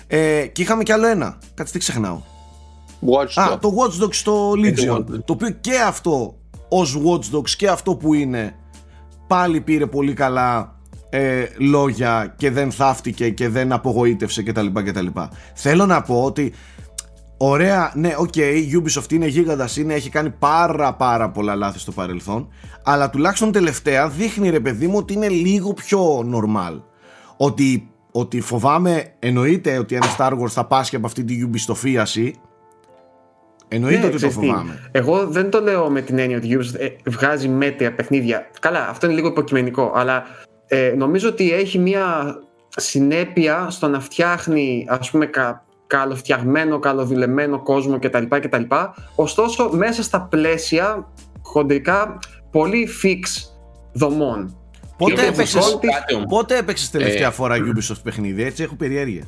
ε, 0.07 0.47
και 0.47 0.63
είχαμε 0.63 0.83
κι 0.83 0.93
άλλο 0.93 1.07
ένα 1.07 1.39
κάτσε 1.55 1.73
τι 1.73 1.79
ξεχνάω 1.79 2.21
Watch 3.07 3.33
Α, 3.43 3.53
Dogs. 3.55 3.59
το 3.61 3.73
Watch 3.77 4.05
Dogs 4.05 4.15
στο 4.15 4.53
Legion. 4.53 4.93
Watch 4.97 4.99
Dogs. 4.99 5.25
Το 5.25 5.33
οποίο 5.33 5.51
και 5.51 5.79
αυτό 5.87 6.35
ως 6.69 6.99
Watch 7.05 7.37
Dogs 7.37 7.51
και 7.51 7.69
αυτό 7.69 7.95
που 7.97 8.15
είναι 8.15 8.55
πάλι 9.27 9.61
πήρε 9.61 9.87
πολύ 9.87 10.13
καλά 10.13 10.75
ε, 11.11 11.45
λόγια 11.59 12.35
και 12.37 12.51
δεν 12.51 12.71
θάφτηκε 12.71 13.31
και 13.31 13.49
δεν 13.49 13.73
απογοήτευσε 13.73 14.43
κτλ. 14.43 14.67
κτλ. 14.73 15.07
Θέλω 15.55 15.87
να 15.87 16.03
πω 16.03 16.23
ότι 16.25 16.53
ωραία, 17.43 17.93
ναι, 17.95 18.15
οκ, 18.19 18.37
η 18.37 18.83
Ubisoft 18.83 19.13
είναι 19.13 19.27
γίγαντας, 19.27 19.77
είναι, 19.77 19.95
έχει 19.95 20.11
κάνει 20.11 20.31
πάρα 20.31 20.95
πάρα 20.95 21.31
πολλά 21.31 21.55
λάθη 21.55 21.79
στο 21.79 21.93
παρελθόν, 21.93 22.49
αλλά 22.85 23.11
τουλάχιστον 23.11 23.53
τελευταία 23.53 24.09
δείχνει 24.09 24.51
ρε 24.51 24.61
παιδί 24.61 24.87
μου 24.87 24.97
ότι 24.97 25.13
είναι 25.13 25.29
λίγο 25.29 25.73
πιο 25.73 26.19
normal. 26.19 26.81
Ότι, 27.37 27.91
ότι 28.13 28.41
φοβάμαι, 28.41 29.13
εννοείται 29.19 29.79
ότι 29.79 29.95
ένα 29.95 30.07
Star 30.19 30.33
Wars 30.33 30.49
θα 30.49 30.65
πάσχει 30.65 30.97
από 30.97 31.07
αυτή 31.07 31.25
τη 31.25 31.51
Ubistofίαση, 31.51 32.33
Εννοείται 33.73 33.99
Ναι, 33.99 34.05
ότι 34.05 34.13
το 34.13 34.17
ξέρεις 34.17 34.37
τι, 34.37 34.47
φοβάμαι. 34.47 34.89
Εγώ 34.93 35.27
δεν 35.27 35.51
το 35.51 35.61
λέω 35.61 35.91
με 35.91 36.01
την 36.01 36.19
έννοια 36.19 36.37
ότι 36.37 36.49
η 36.49 36.59
Ubisoft 36.61 36.81
ε, 36.81 37.11
βγάζει 37.11 37.49
μέτρια 37.49 37.95
παιχνίδια. 37.95 38.51
Καλά, 38.61 38.89
αυτό 38.89 39.07
είναι 39.07 39.15
λίγο 39.15 39.29
υποκειμενικό, 39.29 39.93
αλλά 39.95 40.25
ε, 40.67 40.95
νομίζω 40.97 41.29
ότι 41.29 41.53
έχει 41.53 41.79
μια 41.79 42.37
συνέπεια 42.77 43.67
στο 43.71 43.89
να 43.89 44.01
φτιάχνει 44.01 44.87
ας 44.89 45.11
πούμε 45.11 45.27
κα, 45.27 45.65
καλοφτιαγμένο, 45.91 46.79
καλοδουλεμένο 46.79 47.63
κόσμο 47.63 47.99
κτλ. 47.99 48.25
κτλ. 48.29 48.63
Ωστόσο, 49.15 49.71
μέσα 49.73 50.03
στα 50.03 50.21
πλαίσια 50.21 51.09
χοντρικά 51.43 52.19
πολύ 52.51 52.89
fix 53.03 53.51
δομών. 53.93 54.55
Πότε 54.97 55.13
και 55.13 55.21
έπαιξες, 55.27 55.71
το 55.71 55.79
της- 55.79 55.95
Κάτι 55.95 56.15
όμως. 56.15 56.27
πότε 56.29 56.57
έπαιξες 56.57 56.91
τελευταία 56.91 57.27
Ε. 57.27 57.31
φορά 57.31 57.57
Ubisoft 57.59 58.01
παιχνίδι, 58.03 58.43
έτσι 58.43 58.63
έχω 58.63 58.75
περιέργεια. 58.75 59.25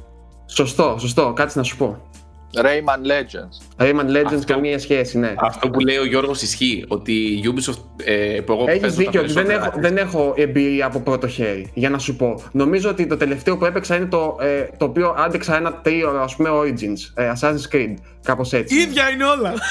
Σωστό, 0.47 0.97
σωστό, 0.99 1.33
κάτσε 1.33 1.59
να 1.59 1.64
σου 1.64 1.76
πω. 1.76 2.11
Rayman 2.57 3.01
Legends. 3.07 3.85
Rayman 3.85 4.07
Legends 4.17 4.25
Αυτό- 4.25 4.53
καμία 4.53 4.79
σχέση, 4.79 5.19
ναι. 5.19 5.35
Αυτό 5.39 5.69
που 5.71 5.81
λέει 5.81 5.97
ο 5.97 6.05
Γιώργος 6.07 6.43
ισχύει. 6.43 6.85
Ότι 6.89 7.13
η 7.13 7.43
Ubisoft 7.45 7.83
ε, 8.05 8.41
που 8.41 8.53
εγώ 8.53 8.65
Έχεις 8.69 8.81
παίζω 8.81 8.95
τα 8.95 9.03
δίκιο 9.03 9.21
ότι 9.21 9.33
δεν 9.33 9.47
περισσότερα 9.47 9.71
έχω, 9.71 9.81
δεν 9.81 9.97
έχω 9.97 10.35
εμπειρία 10.37 10.87
από 10.87 11.01
πρώτο 11.01 11.29
χέρι, 11.29 11.71
για 11.75 11.91
να 11.91 11.99
σου 11.99 12.17
πω. 12.17 12.43
Νομίζω 12.53 12.91
ότι 12.91 13.07
το 13.07 13.17
τελευταίο 13.17 13.57
που 13.57 13.65
έπαιξα 13.65 13.97
είναι 13.97 14.07
το, 14.07 14.37
ε, 14.41 14.67
το 14.77 14.85
οποίο 14.85 15.15
άντεξα 15.19 15.57
ένα 15.57 15.73
τρίωρο, 15.75 16.23
ας 16.23 16.37
πούμε, 16.37 16.49
Origins, 16.53 17.23
ε, 17.23 17.33
Assassin's 17.41 17.75
Creed, 17.77 17.95
κάπως 18.23 18.52
έτσι. 18.52 18.75
ίδια 18.81 19.11
είναι 19.11 19.25
όλα. 19.25 19.52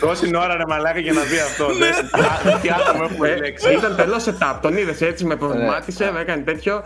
Τόση 0.00 0.30
ώρα 0.36 0.56
ρε 0.56 0.62
μαλάκα 0.68 0.98
για 0.98 1.12
να 1.12 1.20
δει 1.22 1.38
αυτό. 1.38 1.66
Ναι. 1.72 1.78
Δες 1.86 1.96
τι- 1.96 2.60
Τι 2.60 2.68
άτομο 2.70 3.04
έχουμε 3.10 3.28
Ε, 3.28 3.32
επιλέξει. 3.32 3.72
ήταν 3.72 3.96
τελώ 3.96 4.16
setup, 4.24 4.58
τον 4.62 4.76
είδες 4.76 5.00
έτσι, 5.00 5.24
με 5.24 5.36
προβλημάτισε, 5.36 6.10
με 6.14 6.20
έκανε 6.20 6.42
τέτοιο. 6.42 6.82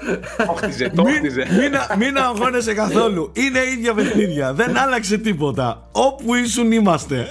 Το 0.46 0.52
χτίζε, 0.52 0.92
το 0.94 1.02
Μην, 1.02 1.14
χτίζε. 1.14 1.46
μην, 1.60 1.76
α- 1.76 1.96
μην 1.98 2.16
αγχώνεσαι 2.18 2.74
καθόλου. 2.74 3.32
Είναι 3.34 3.58
ίδια 3.76 3.94
παιχνίδια. 3.94 4.52
Δεν 4.52 4.78
άλλαξε 4.78 5.18
τίποτα. 5.18 5.88
Όπου 5.92 6.34
ήσουν 6.34 6.72
είμαστε. 6.72 7.26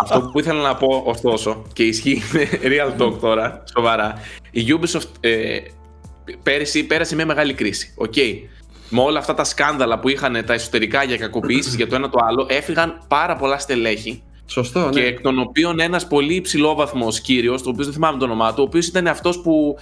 Αυτό 0.00 0.20
που 0.32 0.38
ήθελα 0.38 0.60
να 0.62 0.74
πω 0.74 1.02
ωστόσο 1.06 1.62
και 1.72 1.82
ισχύει 1.82 2.22
είναι 2.34 2.48
real 2.62 3.00
talk 3.02 3.18
τώρα, 3.20 3.62
σοβαρά. 3.76 4.14
Η 4.50 4.62
Ubisoft 4.68 5.10
ε, 5.20 5.58
πέρυσι 6.42 6.84
πέρασε 6.84 7.14
μια 7.14 7.26
μεγάλη 7.26 7.54
κρίση. 7.54 7.92
Οκ. 7.96 8.14
Με 8.94 9.00
όλα 9.00 9.18
αυτά 9.18 9.34
τα 9.34 9.44
σκάνδαλα 9.44 9.98
που 9.98 10.08
είχαν 10.08 10.44
τα 10.46 10.52
εσωτερικά 10.52 11.02
για 11.02 11.16
κακοποιήσεις 11.16 11.74
για 11.74 11.86
το 11.86 11.94
ένα 11.94 12.08
το 12.08 12.18
άλλο, 12.22 12.46
έφυγαν 12.50 13.04
πάρα 13.08 13.36
πολλά 13.36 13.58
στελέχη 13.58 14.22
Σωστό, 14.46 14.88
και 14.92 15.00
ναι. 15.00 15.06
εκ 15.06 15.20
των 15.20 15.38
οποίων 15.38 15.80
ένας 15.80 16.06
πολύ 16.06 16.34
υψηλόβαθμος 16.34 17.20
κύριος, 17.20 17.62
το 17.62 17.70
οποίος 17.70 17.86
δεν 17.86 17.94
θυμάμαι 17.94 18.18
το 18.18 18.24
όνομά 18.24 18.48
του, 18.50 18.56
ο 18.58 18.62
οποίος 18.62 18.86
ήταν 18.86 19.06
αυτός 19.06 19.40
που 19.40 19.76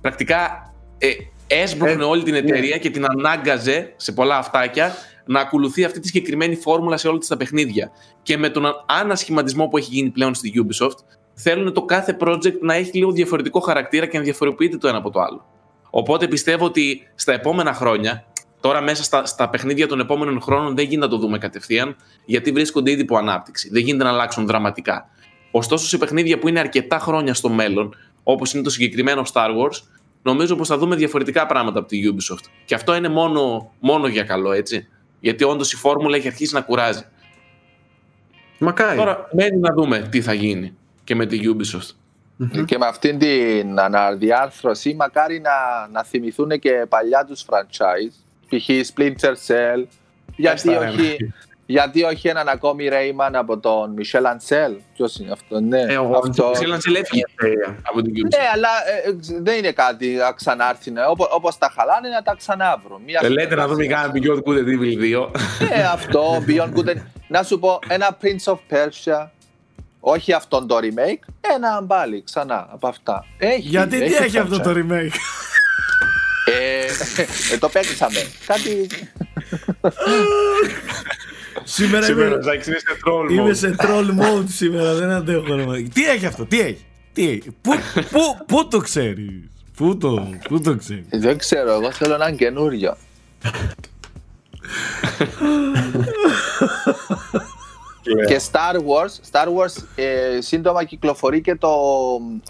πρακτικά 0.00 0.72
ε, 0.98 1.08
έσπροχνε 1.46 2.02
Ε, 2.02 2.06
όλη 2.06 2.22
την 2.22 2.32
ναι. 2.32 2.38
εταιρεία 2.38 2.78
και 2.78 2.90
την 2.90 3.04
ανάγκαζε 3.04 3.92
σε 3.96 4.12
πολλά 4.12 4.36
αυτάκια 4.36 4.94
να 5.26 5.40
ακολουθεί 5.40 5.84
αυτή 5.84 6.00
τη 6.00 6.06
συγκεκριμένη 6.06 6.56
φόρμουλα 6.56 6.96
σε 6.96 7.08
όλα 7.08 7.18
της 7.18 7.28
τα 7.28 7.36
παιχνίδια. 7.36 7.90
Και 8.22 8.36
με 8.36 8.48
τον 8.48 8.64
ανασχηματισμό 8.86 9.66
που 9.66 9.76
έχει 9.76 9.94
γίνει 9.94 10.10
πλέον 10.10 10.34
στη 10.34 10.52
Ubisoft, 10.56 10.96
θέλουν 11.34 11.72
το 11.72 11.82
κάθε 11.82 12.16
project 12.20 12.58
να 12.60 12.74
έχει 12.74 12.98
λίγο 12.98 13.12
διαφορετικό 13.12 13.60
χαρακτήρα 13.60 14.06
και 14.06 14.18
να 14.18 14.24
διαφοροποιείται 14.24 14.76
το 14.76 14.88
ένα 14.88 14.98
από 14.98 15.10
το 15.10 15.20
άλλο. 15.20 15.44
Οπότε 15.90 16.28
πιστεύω 16.28 16.64
ότι 16.64 17.02
στα 17.14 17.32
επόμενα 17.32 17.74
χρόνια, 17.74 18.24
τώρα 18.62 18.80
μέσα 18.80 19.02
στα, 19.02 19.26
στα 19.26 19.48
παιχνίδια 19.48 19.86
των 19.86 20.00
επόμενων 20.00 20.40
χρόνων 20.40 20.74
δεν 20.74 20.84
γίνεται 20.84 21.04
να 21.04 21.08
το 21.08 21.18
δούμε 21.18 21.38
κατευθείαν, 21.38 21.96
γιατί 22.24 22.52
βρίσκονται 22.52 22.90
ήδη 22.90 23.00
υπό 23.00 23.16
ανάπτυξη. 23.16 23.68
Δεν 23.72 23.82
γίνεται 23.82 24.04
να 24.04 24.10
αλλάξουν 24.10 24.46
δραματικά. 24.46 25.08
Ωστόσο, 25.50 25.86
σε 25.86 25.98
παιχνίδια 25.98 26.38
που 26.38 26.48
είναι 26.48 26.60
αρκετά 26.60 26.98
χρόνια 26.98 27.34
στο 27.34 27.48
μέλλον, 27.48 27.96
όπως 28.22 28.54
είναι 28.54 28.62
το 28.62 28.70
συγκεκριμένο 28.70 29.22
Star 29.32 29.48
Wars, 29.48 29.82
νομίζω 30.22 30.56
πως 30.56 30.68
θα 30.68 30.78
δούμε 30.78 30.96
διαφορετικά 30.96 31.46
πράγματα 31.46 31.78
από 31.78 31.88
τη 31.88 32.00
Ubisoft. 32.04 32.44
Και 32.64 32.74
αυτό 32.74 32.94
είναι 32.94 33.08
μόνο, 33.08 33.72
μόνο 33.80 34.06
για 34.06 34.22
καλό, 34.22 34.52
έτσι. 34.52 34.88
Γιατί 35.20 35.44
όντως 35.44 35.72
η 35.72 35.76
φόρμουλα 35.76 36.16
έχει 36.16 36.26
αρχίσει 36.26 36.54
να 36.54 36.60
κουράζει. 36.60 37.04
Μακάρι. 38.58 38.98
Τώρα 38.98 39.28
μένει 39.32 39.58
να 39.58 39.74
δούμε 39.74 40.08
τι 40.10 40.22
θα 40.22 40.32
γίνει 40.32 40.76
και 41.04 41.14
με 41.14 41.26
τη 41.26 41.40
Ubisoft. 41.42 41.96
Και 42.64 42.78
με 42.78 42.86
αυτήν 42.86 43.18
την 43.18 43.80
αναδιάρθρωση 43.80 44.94
μακάρι 44.94 45.40
να, 45.40 45.88
να 45.92 46.04
θυμηθούν 46.04 46.58
και 46.58 46.86
παλιά 46.88 47.24
τους 47.24 47.44
franchise 47.48 48.22
π.χ. 48.58 48.68
Splinter 48.94 49.32
Cell 49.46 49.84
γιατί 50.36 50.68
τα 50.68 50.78
όχι, 50.78 51.16
γιατί 51.66 52.02
όχι 52.02 52.28
έναν 52.28 52.48
ακόμη 52.48 52.88
Rayman 52.92 53.30
από 53.32 53.58
τον 53.58 53.94
Michel 53.98 54.20
Ancel; 54.20 54.76
Ποιος 54.94 55.16
είναι 55.16 55.32
αυτό, 55.32 55.60
ναι 55.60 55.80
Ε, 55.80 55.96
ο- 55.96 56.20
αυτό. 56.24 56.50
Ξέρει 56.52 56.70
να 56.70 56.80
σε 56.80 56.90
έφυγε 56.98 57.22
Εταιρεία. 57.38 57.76
από 57.82 58.02
την 58.02 58.12
Ubisoft. 58.14 58.38
Ναι, 58.38 58.44
αλλά 58.54 58.68
ε, 59.04 59.08
ε, 59.08 59.40
δεν 59.42 59.58
είναι 59.58 59.72
κάτι 59.72 60.06
να 60.08 60.32
ξανάρθει. 60.32 60.90
Ναι. 60.90 61.00
Όπω 61.06 61.28
όπως 61.30 61.58
τα 61.58 61.72
χαλάνε 61.76 62.08
να 62.08 62.22
τα 62.22 62.34
ξανάβρουν. 62.38 63.02
Μια 63.06 63.20
Ε, 63.22 63.28
Λέτε 63.28 63.54
να 63.54 63.66
δούμε 63.68 63.82
συνεργασία. 63.82 64.10
κανένα 64.12 64.42
Beyond 64.44 64.48
Good 64.48 64.58
and 64.58 64.68
Evil 64.68 65.28
2. 65.28 65.30
Ε, 65.78 65.82
αυτό, 65.82 66.42
Beyond 66.46 66.72
Good 66.78 66.88
and... 66.88 66.96
Να 67.28 67.42
σου 67.42 67.58
πω, 67.58 67.78
ένα 67.88 68.18
Prince 68.22 68.52
of 68.52 68.58
Persia, 68.70 69.28
όχι 70.00 70.32
αυτόν 70.32 70.66
το 70.66 70.76
remake, 70.82 71.32
ένα 71.54 71.84
πάλι 71.86 72.22
ξανά 72.22 72.68
από 72.72 72.88
αυτά. 72.88 73.24
Έχει, 73.38 73.60
Γιατί 73.60 73.98
τι 74.04 74.14
έχει 74.14 74.38
αυτό 74.38 74.56
franchise. 74.56 74.62
το 74.62 74.70
remake; 74.74 75.12
Ε, 76.44 76.84
ε, 77.52 77.58
το 77.58 77.68
παίξαμε. 77.68 78.26
Κάτι. 78.46 78.88
Σήμερα 81.64 82.04
Σήμερα 82.04 82.28
είμαι, 82.28 82.42
θα 82.42 82.56
ξέρεις 82.56 82.80
σε 82.80 82.96
troll 83.06 83.30
είμαι 83.30 83.50
mode. 83.50 83.56
σε 83.56 83.74
troll 83.78 84.06
mode 84.20 84.44
σήμερα. 84.48 84.94
Δεν 84.94 85.10
αντέχω. 85.10 85.54
ρε 85.54 85.64
μαλάκα. 85.64 85.88
Τι 85.92 86.04
έχει 86.04 86.26
αυτό, 86.26 86.46
τι 86.46 86.60
έχει. 86.60 86.84
Τι 87.12 87.28
έχει. 87.28 87.50
Πού, 87.60 87.72
πού, 88.10 88.20
πού 88.46 88.68
το 88.68 88.78
ξέρεις. 88.78 89.30
Πού 89.76 89.96
το, 89.96 90.28
πού 90.48 90.60
το 90.60 90.76
ξέρεις; 90.76 91.04
Δεν 91.10 91.38
ξέρω, 91.38 91.72
εγώ 91.72 91.92
θέλω 91.92 92.14
έναν 92.14 92.36
καινούριο. 92.36 92.96
Και 98.26 98.40
Star 98.52 98.74
Wars, 98.76 99.30
Star 99.32 99.46
Wars 99.46 99.82
ε, 99.94 100.40
σύντομα 100.40 100.84
κυκλοφορεί 100.84 101.40
και 101.40 101.54
το 101.54 101.70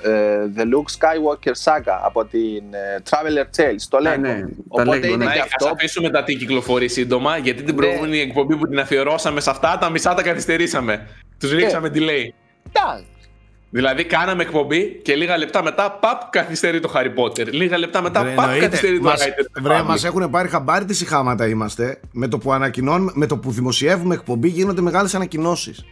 ε, 0.03 0.11
The 0.57 0.61
Luke 0.61 0.91
Skywalker 0.99 1.53
Saga 1.65 1.99
από 2.05 2.25
την 2.25 2.63
ε, 2.71 3.03
Traveler 3.11 3.61
Tales, 3.61 3.83
το 3.89 4.01
Ναι, 4.01 4.15
Lego. 4.15 4.19
ναι, 4.19 4.41
τα 4.41 4.49
Οπότε 4.69 4.99
Lego, 4.99 5.05
είναι 5.05 5.17
ναι. 5.17 5.25
Ναι, 5.25 5.33
και 5.33 5.39
ας 5.41 5.47
αυτό. 5.53 5.69
αφήσουμε 5.73 6.11
τα 6.11 6.25
τι 6.25 6.35
κυκλοφορεί 6.37 6.89
σύντομα, 6.89 7.37
γιατί 7.37 7.63
την 7.63 7.75
Ναι. 7.75 7.81
προηγούμενη 7.81 8.19
εκπομπή 8.21 8.57
που 8.57 8.69
την 8.69 8.79
αφιερώσαμε 8.81 9.41
σε 9.41 9.51
αυτά, 9.51 9.79
τα 9.81 9.91
μισά 9.91 10.15
τα 10.15 10.23
καθυστερήσαμε. 10.23 11.07
Τους 11.41 11.53
ρίξαμε 11.53 11.89
delay. 11.95 12.29
Εντάξει. 12.73 13.05
Δηλαδή, 13.75 14.05
κάναμε 14.05 14.43
εκπομπή 14.43 15.01
και 15.05 15.15
λίγα 15.15 15.37
λεπτά 15.39 15.63
μετά, 15.63 15.91
παπ, 16.01 16.31
καθυστερεί 16.31 16.81
το 16.81 16.93
Harry 16.95 17.19
Potter. 17.25 17.47
Λίγα 17.53 17.79
λεπτά 17.79 18.03
μετά, 18.03 18.21
Βρε, 18.23 18.31
παπ, 18.31 18.45
εννοείται. 18.45 18.65
καθυστερεί 18.67 18.97
το 18.97 19.03
Μας- 19.03 19.21
Writer. 19.25 19.61
Βρε, 19.63 19.83
μας 19.83 20.05
έχουν 20.05 20.31
πάρει 20.31 20.49
χαμπάρι 20.49 20.85
τι 20.85 20.95
συχάματα 20.95 21.47
είμαστε. 21.49 22.01
Με 22.13 22.29
το 22.29 22.39
που 22.39 22.53
ανακοινώνουμε, 22.53 23.13
με 23.15 23.27
το 23.27 23.37
που 23.39 23.51
δημοσιεύουμε 23.51 24.15
εκπομπή 24.15 24.49
γίνονται 24.49 24.81
μεγάλες 24.81 25.15
ανακοινώσεις. 25.15 25.85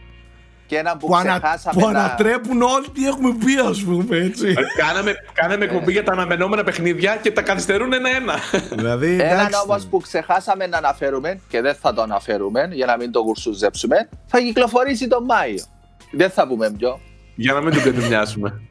και 0.67 0.77
ένα 0.77 0.97
που, 0.97 1.07
που, 1.07 1.15
ανα, 1.15 1.29
ξεχάσαμε 1.39 1.81
που 1.81 1.89
να... 1.91 1.99
ανατρέπουν 1.99 2.61
όλοι 2.61 2.89
τι 2.93 3.07
έχουμε 3.07 3.33
πει, 3.45 3.55
ας 3.69 3.81
πούμε 3.83 4.17
έτσι. 4.17 4.47
Ε, 4.47 4.53
κάναμε, 4.85 5.13
κάναμε 5.33 5.63
εκπομπή 5.65 5.91
για 5.91 6.03
τα 6.03 6.11
αναμενόμενα 6.11 6.63
παιχνίδια 6.63 7.15
και 7.21 7.31
τα 7.31 7.41
καθυστερούν 7.41 7.93
ένα-ένα. 7.93 8.33
δηλαδή, 8.71 9.13
Έναν 9.13 9.27
εντάξει, 9.31 9.59
όμως 9.63 9.85
που 9.89 9.99
ξεχάσαμε 9.99 10.67
να 10.67 10.77
αναφέρουμε 10.77 11.39
και 11.47 11.61
δεν 11.61 11.75
θα 11.75 11.93
το 11.93 12.01
αναφέρουμε 12.01 12.69
για 12.71 12.85
να 12.85 12.97
μην 12.97 13.11
το 13.11 13.23
κουρσουζέψουμε, 13.23 14.09
θα 14.25 14.39
κυκλοφορήσει 14.39 15.07
τον 15.07 15.23
Μάιο. 15.23 15.63
Δεν 16.11 16.29
θα 16.29 16.47
πούμε 16.47 16.71
ποιο. 16.77 16.99
Για 17.35 17.53
να 17.53 17.61
μην 17.61 17.73
τον 17.73 17.83
κατεμοιάσουμε. 17.83 18.61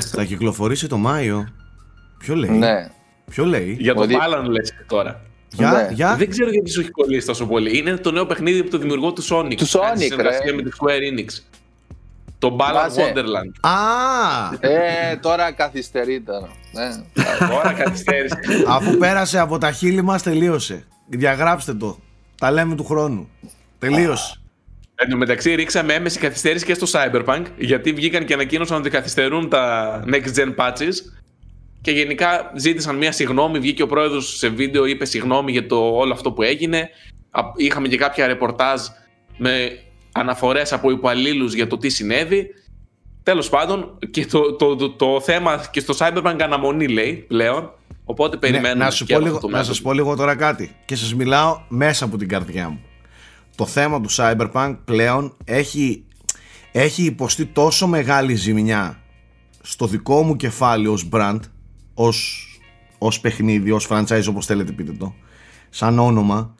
Θα 0.00 0.24
κυκλοφορήσει 0.24 0.88
το 0.88 0.96
Μάιο. 0.96 1.48
Ποιο 2.18 2.34
λέει; 2.34 2.50
Ναι. 2.50 2.88
Ποιο 3.30 3.44
λέει; 3.44 3.76
για 3.80 3.94
τον 3.94 4.02
Ότι- 4.02 4.14
Balan 4.18 4.44
λες 4.48 4.72
τώρα. 4.86 5.20
Για, 5.52 5.70
Ναι. 5.70 5.88
για... 5.94 6.16
Δεν 6.16 6.30
ξέρω 6.30 6.50
γιατί 6.50 6.70
σου 6.70 6.80
έχει 6.80 6.90
κολλήσει 6.90 7.26
τόσο 7.26 7.46
πολύ. 7.46 7.78
Είναι 7.78 7.96
το 7.96 8.10
νέο 8.10 8.26
παιχνίδι 8.26 8.60
από 8.60 8.70
το 8.70 8.78
δημιουργό 8.78 9.12
του 9.12 9.22
Sonic. 9.22 9.54
Του 9.56 9.68
Κάνει 9.78 10.00
Sonic, 10.00 10.06
συνεργασία 10.08 10.50
ρε. 10.50 10.52
με 10.52 10.62
τη 10.62 10.70
Square 10.80 11.18
Enix. 11.18 11.28
Το 12.38 12.56
Balan 12.60 12.88
Θυμάσαι. 12.90 13.12
Wonderland. 13.14 13.68
Α! 13.70 14.68
Ε, 14.68 15.16
τώρα 15.16 15.52
καθυστερεί 15.52 16.20
τώρα. 16.20 16.48
Ναι. 16.72 16.88
Τώρα 17.48 17.72
καθυστέρησε. 17.72 18.38
Αφού 18.68 18.96
πέρασε 18.96 19.38
από 19.38 19.58
τα 19.58 19.72
χείλη 19.72 20.02
μας 20.02 20.22
τελείωσε. 20.22 20.84
Διαγράψτε 21.08 21.74
το. 21.74 21.98
Τα 22.38 22.50
λέμε 22.50 22.74
του 22.74 22.84
χρόνου. 22.84 23.28
Τελείωσε. 23.78 24.40
Εν 24.96 25.10
τω 25.10 25.16
μεταξύ, 25.16 25.54
ρίξαμε 25.54 25.92
έμεση 25.94 26.18
καθυστέρηση 26.18 26.64
και 26.64 26.74
στο 26.74 26.86
Cyberpunk, 26.90 27.42
γιατί 27.58 27.92
βγήκαν 27.92 28.24
και 28.24 28.34
ανακοίνωσαν 28.34 28.78
ότι 28.78 28.90
καθυστερούν 28.90 29.48
τα 29.48 30.04
next 30.06 30.36
gen 30.38 30.54
patches. 30.56 30.92
Και 31.80 31.90
γενικά 31.90 32.52
ζήτησαν 32.56 32.96
μια 32.96 33.12
συγγνώμη. 33.12 33.58
Βγήκε 33.58 33.82
ο 33.82 33.86
πρόεδρος 33.86 34.36
σε 34.36 34.48
βίντεο, 34.48 34.84
είπε 34.84 35.04
συγγνώμη 35.04 35.52
για 35.52 35.66
το 35.66 35.76
όλο 35.96 36.12
αυτό 36.12 36.32
που 36.32 36.42
έγινε. 36.42 36.88
Α- 37.30 37.42
Είχαμε 37.56 37.88
και 37.88 37.96
κάποια 37.96 38.26
ρεπορτάζ 38.26 38.80
με 39.36 39.78
αναφορές 40.12 40.72
από 40.72 40.90
υπαλλήλους 40.90 41.54
για 41.54 41.66
το 41.66 41.76
τι 41.78 41.88
συνέβη. 41.88 42.46
Τέλος 43.22 43.48
πάντων, 43.48 43.98
και 44.10 44.26
το, 44.26 44.52
το, 44.56 44.76
το, 44.76 44.90
το 44.90 45.20
θέμα 45.20 45.64
και 45.70 45.80
στο 45.80 45.94
Cyberpunk 45.98 46.36
αναμονή 46.42 46.88
λέει 46.88 47.12
πλέον. 47.28 47.72
Οπότε 48.04 48.36
περιμένουμε. 48.36 48.74
Ναι, 48.74 48.84
να, 48.84 48.90
σου 48.90 49.04
και 49.04 49.12
πω 49.12 49.18
από 49.18 49.24
λίγο, 49.26 49.36
αυτό 49.36 49.46
το 49.46 49.52
να 49.52 49.58
μέτωπο. 49.58 49.74
σας 49.76 49.84
πω 49.84 49.92
λίγο 49.92 50.16
τώρα 50.16 50.34
κάτι 50.36 50.76
και 50.84 50.96
σας 50.96 51.14
μιλάω 51.14 51.60
μέσα 51.68 52.04
από 52.04 52.16
την 52.16 52.28
καρδιά 52.28 52.68
μου. 52.68 52.80
Το 53.54 53.66
θέμα 53.66 54.00
του 54.00 54.10
Cyberpunk 54.10 54.76
πλέον 54.84 55.36
έχει, 55.44 56.04
έχει 56.72 57.02
υποστεί 57.02 57.46
τόσο 57.46 57.86
μεγάλη 57.86 58.34
ζημιά 58.34 58.98
στο 59.60 59.86
δικό 59.86 60.22
μου 60.22 60.36
κεφάλι 60.36 60.86
ως 60.86 61.08
brand, 61.12 61.40
ως, 61.94 62.48
ως 62.98 63.20
παιχνίδι, 63.20 63.70
ως 63.70 63.86
franchise 63.90 64.24
όπως 64.28 64.46
θέλετε 64.46 64.72
πείτε 64.72 64.92
το, 64.92 65.14
σαν 65.70 65.98
όνομα, 65.98 66.54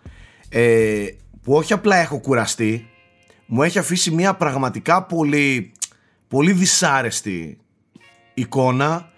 ε, 0.48 1.06
που 1.42 1.54
όχι 1.54 1.72
απλά 1.72 1.96
έχω 1.96 2.18
κουραστεί, 2.20 2.88
μου 3.46 3.62
έχει 3.62 3.78
αφήσει 3.78 4.10
μια 4.10 4.34
πραγματικά 4.34 5.02
πολύ, 5.02 5.72
πολύ 6.28 6.52
δυσάρεστη 6.52 7.58
εικόνα 8.34 9.08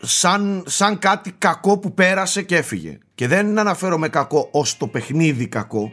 σαν, 0.00 0.62
σαν 0.66 0.98
κάτι 0.98 1.32
κακό 1.38 1.78
που 1.78 1.94
πέρασε 1.94 2.42
και 2.42 2.56
έφυγε. 2.56 2.98
Και 3.14 3.26
δεν 3.26 3.58
αναφέρομαι 3.58 4.08
κακό 4.08 4.48
ως 4.52 4.76
το 4.76 4.86
παιχνίδι 4.86 5.46
κακό. 5.46 5.92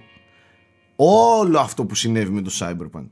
Όλο 1.00 1.60
αυτό 1.60 1.86
που 1.86 1.96
συνέβη 1.96 2.32
με 2.32 2.42
το 2.42 2.52
Cyberpunk. 2.60 3.08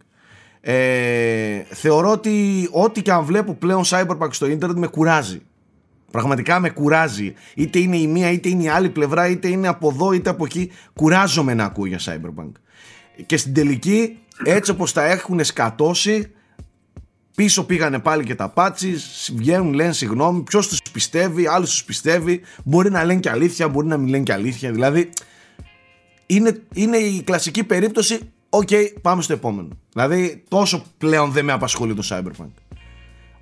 Ε, 0.61 1.63
θεωρώ 1.69 2.11
ότι 2.11 2.67
ό,τι 2.71 3.01
και 3.01 3.11
αν 3.11 3.23
βλέπω 3.23 3.53
πλέον 3.53 3.83
Cyberpunk 3.85 4.29
στο 4.31 4.45
ίντερνετ 4.45 4.77
με 4.77 4.87
κουράζει. 4.87 5.41
Πραγματικά 6.11 6.59
με 6.59 6.69
κουράζει. 6.69 7.33
Είτε 7.55 7.79
είναι 7.79 7.97
η 7.97 8.07
μία 8.07 8.31
είτε 8.31 8.49
είναι 8.49 8.63
η 8.63 8.67
άλλη 8.67 8.89
πλευρά, 8.89 9.27
είτε 9.27 9.47
είναι 9.47 9.67
από 9.67 9.89
εδώ 9.89 10.11
είτε 10.11 10.29
από 10.29 10.45
εκεί. 10.45 10.71
Κουράζομαι 10.93 11.53
να 11.53 11.63
ακούω 11.63 11.85
για 11.85 11.99
Cyberpunk. 11.99 12.51
Και 13.25 13.37
στην 13.37 13.53
τελική, 13.53 14.17
έτσι 14.43 14.71
όπως 14.71 14.91
τα 14.91 15.03
έχουν 15.03 15.43
σκατώσει, 15.43 16.35
Πίσω 17.35 17.63
πήγανε 17.65 17.99
πάλι 17.99 18.23
και 18.23 18.35
τα 18.35 18.49
πάτσι, 18.49 18.95
βγαίνουν, 19.35 19.73
λένε 19.73 19.93
συγγνώμη. 19.93 20.41
Ποιος 20.41 20.67
τους 20.67 20.81
πιστεύει, 20.91 21.47
άλλος 21.47 21.69
τους 21.69 21.83
πιστεύει. 21.83 22.41
Μπορεί 22.63 22.91
να 22.91 23.03
λένε 23.03 23.19
και 23.19 23.29
αλήθεια, 23.29 23.67
μπορεί 23.67 23.87
να 23.87 23.97
μην 23.97 24.07
λένε 24.07 24.23
και 24.23 24.33
αλήθεια. 24.33 24.71
Δηλαδή, 24.71 25.09
είναι, 26.25 26.61
είναι 26.73 26.97
η 26.97 27.21
κλασική 27.23 27.63
περίπτωση. 27.63 28.19
Οκ, 28.49 28.69
πάμε 29.01 29.21
στο 29.21 29.33
επόμενο. 29.33 29.67
Δηλαδή, 29.93 30.43
τόσο 30.47 30.83
πλέον 30.97 31.31
δεν 31.31 31.45
με 31.45 31.51
απασχολεί 31.51 31.93
το 31.93 32.03
Cyberpunk. 32.09 32.51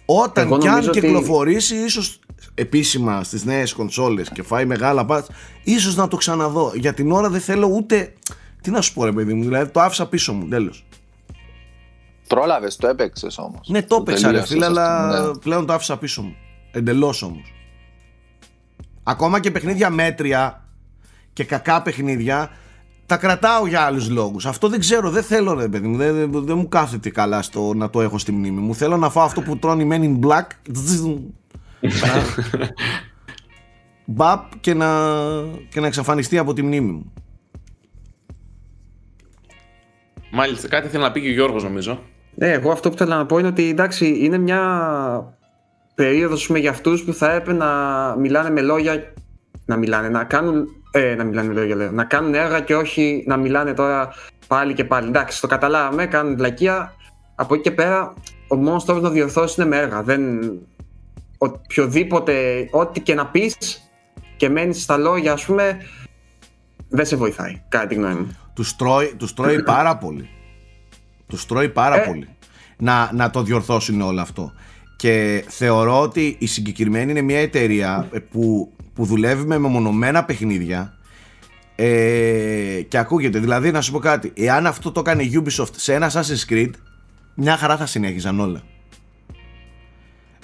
Όταν 0.06 0.46
Εγώ 0.46 0.58
κι 0.58 0.68
αν 0.68 0.74
νομίζω 0.74 0.90
ότι- 0.90 1.00
κυκλοφορήσει, 1.00 1.76
ίσως 1.76 2.20
επίσημα 2.54 3.24
στις 3.24 3.46
νέες 3.46 3.74
κονσόλες 3.74 4.30
και 4.30 4.44
φάει 4.44 4.66
μεγάλα 4.66 5.06
patches, 5.06 5.30
ίσως 5.64 5.96
να 5.96 6.08
το 6.08 6.18
ξαναδώ. 6.18 6.72
Για 6.76 6.94
την 6.94 7.12
ώρα 7.12 7.30
δεν 7.30 7.42
θέλω 7.42 7.68
ούτε. 7.68 8.14
Τι 8.62 8.72
να 8.72 8.82
σου 8.82 8.94
πω, 8.94 9.06
ρε 9.06 9.12
παιδί 9.12 9.34
μου, 9.34 9.44
δηλαδή 9.44 9.72
το 9.72 9.82
άφησα 9.82 10.08
πίσω 10.08 10.34
μου, 10.34 10.48
τέλος. 10.48 10.86
Πρόλαβες, 12.28 12.76
το 12.76 12.88
έπαιξες 12.88 13.38
όμως. 13.38 13.68
Ναι, 13.68 13.84
το 13.84 13.96
έπαιξα 13.96 14.32
ρε 14.32 14.46
φίλε, 14.46 14.66
αλλά 14.66 15.32
πλέον 15.40 15.66
το 15.66 15.74
άφησα 15.74 15.98
πίσω 15.98 16.22
μου. 16.22 16.36
Εντελώς 16.72 17.22
όμως. 17.22 17.54
Ακόμα 19.04 19.40
και 19.40 19.52
παιχνίδια 19.52 19.90
μέτρια 19.90 20.68
και 21.34 21.44
κακά 21.44 21.82
παιχνίδια 21.82 22.52
τα 23.06 23.18
κρατάω 23.18 23.68
για 23.68 23.82
άλλους 23.82 24.10
λόγους. 24.10 24.46
Αυτό 24.46 24.68
δεν 24.70 24.80
ξέρω, 24.80 25.10
δεν 25.10 25.24
θέλω 25.24 25.54
ρε 25.54 25.68
παιδί 25.68 25.88
μου, 25.88 25.98
δεν, 25.98 26.16
δεν, 26.16 26.46
δεν 26.46 26.58
μου 26.58 26.68
κάθεται 26.68 27.10
καλά 27.10 27.42
στο 27.42 27.74
να 27.74 27.90
το 27.90 28.02
έχω 28.02 28.18
στη 28.18 28.32
μνήμη 28.32 28.62
μου. 28.62 28.76
Θέλω 28.76 28.98
να 28.98 29.10
φάω 29.10 29.24
αυτό 29.24 29.42
που 29.42 29.58
τρώνει 29.58 29.88
Men 29.92 30.04
in 30.04 30.28
Black. 30.28 30.48
Μπαπ 34.06 34.60
και 34.60 34.74
να, 34.74 35.10
και 35.70 35.80
να 35.80 35.88
εξαφανιστεί 35.88 36.38
από 36.38 36.54
τη 36.54 36.62
μνήμη 36.62 36.92
μου. 36.92 37.14
Μάλιστα, 40.32 40.68
κάτι 40.68 40.88
θέλει 40.88 41.04
να 41.04 41.12
πει 41.12 41.22
και 41.22 41.30
ο 41.30 41.32
Γιώργος 41.32 41.64
νομίζω. 41.64 42.00
Ναι, 42.36 42.52
εγώ 42.52 42.72
αυτό 42.72 42.90
που 42.90 42.98
θέλω 42.98 43.16
να 43.16 43.26
πω 43.26 43.38
είναι 43.38 43.48
ότι 43.48 43.70
εντάξει, 43.70 44.18
είναι 44.26 44.38
μια 44.38 44.62
περίοδος 45.96 46.48
πούμε, 46.48 46.60
για 46.60 46.70
αυτούς 46.70 47.04
που 47.04 47.14
θα 47.14 47.32
έπρεπε 47.32 47.58
να 47.58 47.70
μιλάνε 48.16 48.50
με 48.50 48.62
λόγια. 48.62 49.14
Να 49.66 49.78
μιλάνε, 49.78 50.10
να 50.10 50.24
κάνουν. 50.24 50.68
Ε, 50.96 51.16
να 51.16 51.24
μιλάνε 51.24 51.48
με 51.48 51.54
λόγια, 51.54 51.76
λέω. 51.76 51.92
Να 51.92 52.04
κάνουν 52.04 52.34
έργα 52.34 52.60
και 52.60 52.76
όχι 52.76 53.24
να 53.28 53.38
μιλάνε 53.38 53.74
τώρα 53.74 54.14
πάλι 54.48 54.74
και 54.74 54.84
πάλι. 54.84 55.08
Εντάξει, 55.08 55.42
το 55.42 55.48
καταλάβαμε, 55.48 56.06
κάνουν 56.06 56.36
βλακεία. 56.36 56.94
Από 57.36 57.54
εκεί 57.54 57.64
και 57.64 57.72
πέρα, 57.72 58.14
ο 58.48 58.56
μόνος 58.56 58.86
τρόπος 58.86 59.04
να 59.04 59.10
διορθώσεις 59.10 59.58
είναι 59.58 59.66
με 59.66 59.78
έργα. 59.78 60.04
Δεν. 60.04 60.52
Οποιοδήποτε, 61.38 62.68
ό,τι 62.72 63.00
και 63.00 63.14
να 63.14 63.28
πεις 63.28 63.56
και 64.38 64.50
μένεις 64.50 64.84
στα 64.84 64.98
λόγια, 64.98 65.34
ας 65.34 65.46
πούμε, 65.46 65.78
δεν 66.90 67.06
σε 67.06 67.16
βοηθάει, 67.16 67.62
κατά 67.70 67.88
τη 67.88 67.96
γνώμη 67.96 68.14
μου. 68.14 68.38
Τους 68.54 68.76
τρώει, 68.76 69.14
τους 69.18 69.34
τρώει 69.34 69.64
πάρα 69.64 69.98
πολύ. 69.98 70.30
Τους 71.28 71.46
τρώει 71.46 71.70
πάρα 71.70 72.02
Ε. 72.02 72.06
πολύ. 72.06 72.28
Να, 72.78 73.10
να 73.14 73.30
το 73.30 73.42
διορθώσουν 73.44 74.02
όλο 74.02 74.22
αυτό. 74.22 74.54
Και 74.96 75.44
θεωρώ 75.48 76.02
ότι 76.02 76.36
η 76.40 76.46
συγκεκριμένη 76.46 77.12
είναι 77.12 77.22
μια 77.22 77.40
εταιρεία 77.40 78.08
ε, 78.12 78.20
που, 78.20 78.72
που 78.94 79.06
δουλεύει 79.06 79.46
με 79.46 79.58
μεμονωμένα 79.58 80.24
παιχνίδια 80.26 80.98
ε, 81.76 82.82
και 82.88 82.98
ακούγεται. 82.98 83.40
Δηλαδή, 83.40 83.72
να 83.72 83.82
σου 83.82 83.92
πω 83.92 84.00
κάτι. 84.00 84.32
Εάν 84.36 84.68
αυτό 84.68 84.92
το 84.92 85.00
έκανε 85.00 85.24
η 85.24 85.44
Ubisoft 85.44 85.74
σε 85.76 85.94
ένα 85.94 86.12
Assassin's 86.12 86.52
Creed, 86.52 86.70
μια 87.34 87.58
χαρά 87.58 87.78
θα 87.78 87.86
συνέχιζαν 87.86 88.40
όλα. 88.40 88.64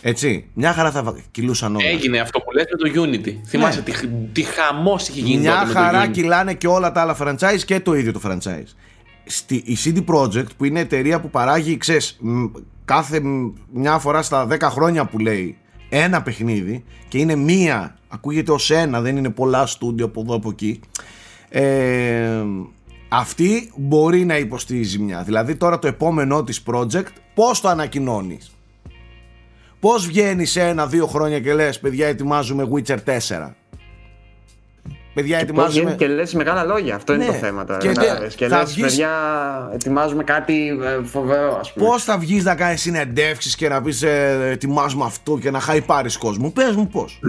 Έτσι, 0.01 0.45
μια 0.53 0.73
χαρά 0.73 0.91
θα 0.91 1.15
κυλούσαν 1.31 1.75
όλα. 1.75 1.87
Έγινε 1.87 2.19
αυτό 2.19 2.39
που 2.39 2.51
λες 2.51 2.65
με 2.81 2.89
το 2.89 3.03
Unity. 3.03 3.47
Θυμάσαι 3.47 3.81
τι, 3.81 3.91
τι 4.31 4.43
χαμός 4.43 5.07
είχε 5.07 5.19
γίνει 5.19 5.35
Ναι. 5.35 5.41
Μια 5.41 5.53
τότε 5.53 5.65
με 5.65 5.73
χαρά 5.73 6.01
το 6.01 6.09
Unity. 6.09 6.11
κυλάνε 6.11 6.53
και 6.53 6.67
όλα 6.67 6.91
τα 6.91 7.01
άλλα 7.01 7.17
franchise 7.19 7.61
και 7.65 7.79
το 7.79 7.93
ίδιο 7.93 8.11
το 8.11 8.21
franchise. 8.23 8.73
Στη, 9.25 9.55
η 9.55 9.77
CD 9.85 10.03
Projekt 10.15 10.55
που 10.57 10.65
είναι 10.65 10.79
εταιρεία 10.79 11.19
που 11.21 11.29
παράγει, 11.29 11.77
ξέρεις, 11.77 12.17
μ, 12.19 12.45
κάθε 12.85 13.19
μ, 13.19 13.51
μια 13.73 13.99
φορά 13.99 14.21
στα 14.21 14.47
10 14.51 14.59
χρόνια 14.61 15.05
που 15.05 15.19
λέει 15.19 15.57
ένα 15.89 16.21
παιχνίδι 16.21 16.83
και 17.07 17.17
είναι 17.17 17.35
μία, 17.35 17.97
ακούγεται 18.07 18.51
ως 18.51 18.71
ένα, 18.71 19.01
δεν 19.01 19.17
είναι 19.17 19.29
πολλά 19.29 19.65
στούντιο 19.65 20.05
από 20.05 20.21
εδώ 20.21 20.35
από 20.35 20.49
εκεί. 20.49 20.79
Ε, 21.49 22.43
αυτή 23.09 23.71
μπορεί 23.75 24.25
να 24.25 24.37
υποστεί 24.37 24.83
ζημιά. 24.83 25.23
Δηλαδή 25.23 25.55
τώρα 25.55 25.79
το 25.79 25.87
επόμενό 25.87 26.43
της 26.43 26.63
project 26.65 27.11
πώς 27.33 27.61
το 27.61 27.67
ανακοινώνεις; 27.67 28.51
Πώς 29.79 30.07
βγαίνεις 30.07 30.51
σε 30.51 30.61
ένα-δύο 30.61 31.07
χρόνια 31.07 31.39
και 31.39 31.53
λες 31.53 31.79
παιδιά 31.79 32.07
ετοιμάζουμε 32.07 32.67
Witcher 32.73 32.97
4. 33.05 33.55
Παιδιά 35.19 35.35
Πώς 35.35 35.43
ετοιμάζουμε... 35.47 35.81
βγαίνει 35.83 35.95
και 35.97 36.07
λες 36.07 36.33
μεγάλα 36.33 36.63
λόγια, 36.63 36.95
αυτό 36.95 37.13
είναι 37.13 37.25
Ναι. 37.25 37.31
το 37.31 37.37
θέμα 37.37 37.65
τώρα. 37.65 37.79
Και 37.79 37.87
Και, 37.87 37.93
τε- 37.93 38.35
και 38.35 38.47
θα 38.47 38.59
λες, 38.59 38.71
βγεις- 38.73 38.85
παιδιά, 38.87 39.09
ετοιμάζουμε 39.73 40.23
κάτι 40.23 40.67
ε, 40.83 41.03
φοβερό, 41.03 41.57
ας 41.59 41.73
πούμε. 41.73 41.85
Πώς 41.85 42.03
θα 42.03 42.17
βγεις 42.17 42.43
να 42.43 42.55
κάνεις 42.55 42.81
συνεντεύξεις 42.81 43.55
και 43.55 43.69
να 43.69 43.81
πεις 43.81 44.01
ε, 44.01 44.47
ετοιμάζουμε 44.51 45.05
αυτό 45.05 45.37
και 45.41 45.51
να 45.51 45.59
χαϊπάρεις 45.59 46.17
κόσμο; 46.17 46.49
Πες 46.51 46.75
μου 46.75 46.87
πώς. 46.87 47.19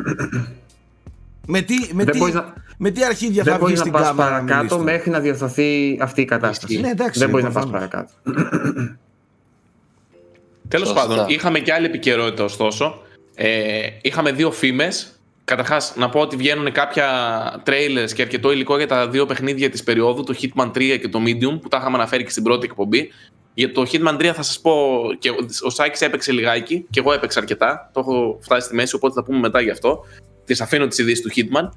με, 1.47 1.61
τι, 1.61 1.75
με, 1.93 2.05
Δεν 2.05 2.13
τι, 2.13 2.19
μπορείς 2.19 2.35
να- 2.35 2.53
με 2.79 2.91
τι 2.91 3.05
αρχίδια 3.05 3.43
δεν 3.43 3.53
θα 3.53 3.59
μπορείς 3.59 3.81
βγεις 3.81 3.93
να 3.93 3.99
στην 3.99 4.13
πας 4.15 4.17
κάμερα 4.17 4.41
να 4.41 4.47
παρακάτω 4.47 4.77
μιλήσεις; 4.79 4.95
μέχρι 4.95 5.11
να 5.11 5.21
διορθωθεί 5.21 5.99
αυτή 6.01 6.21
η 6.21 6.25
κατάσταση. 6.25 6.81
Ναι, 6.81 6.89
εντάξει, 6.91 7.19
δεν 7.19 7.29
μπορείς 7.31 7.45
να 7.45 7.51
πας 7.53 7.67
προφανώς. 7.67 7.89
παρακάτω. 7.91 8.13
Τέλος 10.69 10.89
Σωστά. 10.89 11.07
πάντων, 11.07 11.25
είχαμε 11.29 11.59
και 11.59 11.73
άλλη 11.73 11.87
επικαιρότητα 11.87 12.45
ωστόσο. 12.45 13.03
Ε, 13.35 13.81
είχαμε 14.03 14.33
δύο 14.33 14.51
φήμες. 14.51 15.20
Καταρχάς, 15.45 15.93
να 15.97 16.09
πω 16.09 16.21
ότι 16.21 16.37
βγαίνουν 16.37 16.73
κάποια 16.73 17.09
trailers 17.67 18.13
και 18.15 18.23
αρκετό 18.23 18.53
υλικό 18.53 18.77
για 18.77 18.87
τα 18.87 19.09
δύο 19.09 19.27
παιχνίδια 19.27 19.71
της 19.71 19.83
περίοδου, 19.83 20.23
το 20.23 20.35
Hitman 20.41 20.67
3 20.67 20.99
και 21.01 21.09
το 21.09 21.19
Medium, 21.27 21.61
που 21.61 21.69
τα 21.69 21.77
είχαμε 21.77 21.97
αναφέρει 21.97 22.25
και 22.25 22.31
στην 22.31 22.43
πρώτη 22.43 22.65
εκπομπή. 22.65 23.11
Για 23.55 23.73
το 23.73 23.87
Hitman 23.93 24.15
3 24.15 24.25
θα 24.35 24.43
σας 24.43 24.61
πω, 24.61 24.73
και 25.19 25.31
ο 25.67 25.71
Σάκης 25.71 26.01
έπαιξε 26.01 26.33
λιγάκι 26.33 26.87
και 26.91 27.01
εγώ 27.01 27.13
έπαιξα 27.13 27.39
αρκετά, 27.39 27.91
το 27.93 28.01
έχω 28.01 28.39
φτάσει 28.43 28.67
στη 28.67 28.75
μέση 28.75 28.95
οπότε 28.95 29.15
θα 29.15 29.25
πούμε 29.25 29.39
μετά 29.39 29.61
γι' 29.61 29.71
αυτό. 29.71 30.05
Τις 30.45 30.61
αφήνω 30.61 30.87
τις 30.87 30.99
ειδήσεις 30.99 31.21
του 31.21 31.31
Hitman. 31.35 31.69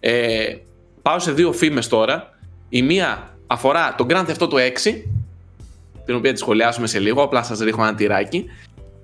Ε, 0.00 0.54
πάω 1.02 1.18
σε 1.18 1.32
δύο 1.32 1.52
φήμες 1.52 1.88
τώρα. 1.88 2.38
Η 2.68 2.82
μία 2.82 3.36
αφορά 3.46 3.94
τον 3.94 4.06
Grand 4.10 4.26
Theft 4.26 4.48
Auto 4.48 4.54
6, 4.54 5.02
την 6.04 6.14
οποία 6.14 6.32
τη 6.32 6.38
σχολιάσουμε 6.38 6.86
σε 6.86 6.98
λίγο, 6.98 7.22
απλά 7.22 7.42
σας 7.42 7.58
ρίχνω 7.58 7.82
ένα 7.82 7.94
τυράκι. 7.94 8.44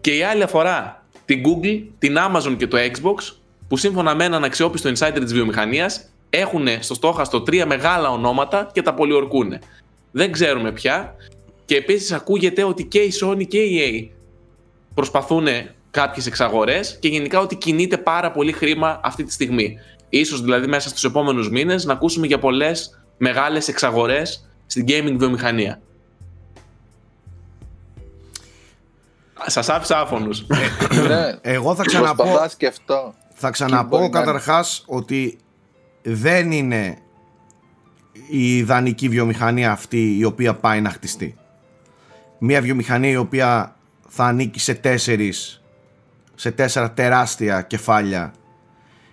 Και 0.00 0.16
η 0.16 0.22
άλλη 0.22 0.42
αφορά 0.42 1.06
την 1.24 1.42
Google, 1.46 1.82
την 1.98 2.16
Amazon 2.18 2.54
και 2.58 2.66
το 2.66 2.76
Xbox, 2.76 3.34
που 3.68 3.76
σύμφωνα 3.76 4.14
με 4.14 4.24
έναν 4.24 4.44
αξιόπιστο 4.44 4.90
insider 4.90 5.18
της 5.20 5.32
βιομηχανίας, 5.32 6.08
έχουν 6.30 6.66
στο 6.80 6.94
στόχαστο 6.94 7.40
τρία 7.40 7.66
μεγάλα 7.66 8.10
ονόματα 8.10 8.70
και 8.72 8.82
τα 8.82 8.94
πολιορκούν. 8.94 9.58
Δεν 10.10 10.32
ξέρουμε 10.32 10.72
πια. 10.72 11.14
Και 11.64 11.76
επίσης 11.76 12.12
ακούγεται 12.12 12.64
ότι 12.64 12.84
και 12.84 12.98
η 12.98 13.12
Sony 13.22 13.46
και 13.46 13.58
η 13.58 14.10
EA 14.10 14.14
προσπαθούν 14.94 15.46
κάποιες 15.90 16.26
εξαγορές 16.26 16.96
και 17.00 17.08
γενικά 17.08 17.40
ότι 17.40 17.56
κινείται 17.56 17.98
πάρα 17.98 18.30
πολύ 18.30 18.52
χρήμα 18.52 19.00
αυτή 19.02 19.24
τη 19.24 19.32
στιγμή. 19.32 19.78
Ίσως 20.08 20.40
δηλαδή 20.40 20.66
μέσα 20.66 20.88
στους 20.88 21.04
επόμενους 21.04 21.50
μήνες 21.50 21.84
να 21.84 21.92
ακούσουμε 21.92 22.26
για 22.26 22.38
πολλές 22.38 23.00
μεγάλες 23.16 23.68
εξαγορές 23.68 24.48
στην 24.66 24.84
gaming 24.88 25.14
βιομηχανία. 25.16 25.80
Σας 29.46 29.68
άφησα 29.68 29.98
άφωνου. 29.98 30.30
Ναι. 31.08 31.38
Εγώ 31.40 31.74
θα 31.74 31.84
ξαναπώ. 31.84 32.24
Θα 33.38 33.50
ξαναπώ 33.50 34.08
καταρχάς 34.08 34.84
ότι 34.86 35.38
δεν 36.02 36.52
είναι 36.52 36.98
η 38.28 38.56
ιδανική 38.56 39.08
βιομηχανία 39.08 39.72
αυτή 39.72 40.16
η 40.18 40.24
οποία 40.24 40.54
πάει 40.54 40.80
να 40.80 40.90
χτιστεί. 40.90 41.36
Μια 42.38 42.60
βιομηχανία 42.60 43.10
η 43.10 43.16
οποία 43.16 43.76
θα 44.08 44.24
ανήκει 44.24 44.60
σε 44.60 44.74
τέσσερις 44.74 45.62
σε 46.34 46.50
τέσσερα 46.50 46.92
τεράστια 46.92 47.62
κεφάλια 47.62 48.32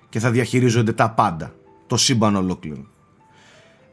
και 0.09 0.19
θα 0.19 0.31
διαχειρίζονται 0.31 0.93
τα 0.93 1.09
πάντα. 1.09 1.53
Το 1.87 1.97
σύμπαν 1.97 2.35
ολόκληρο. 2.35 2.85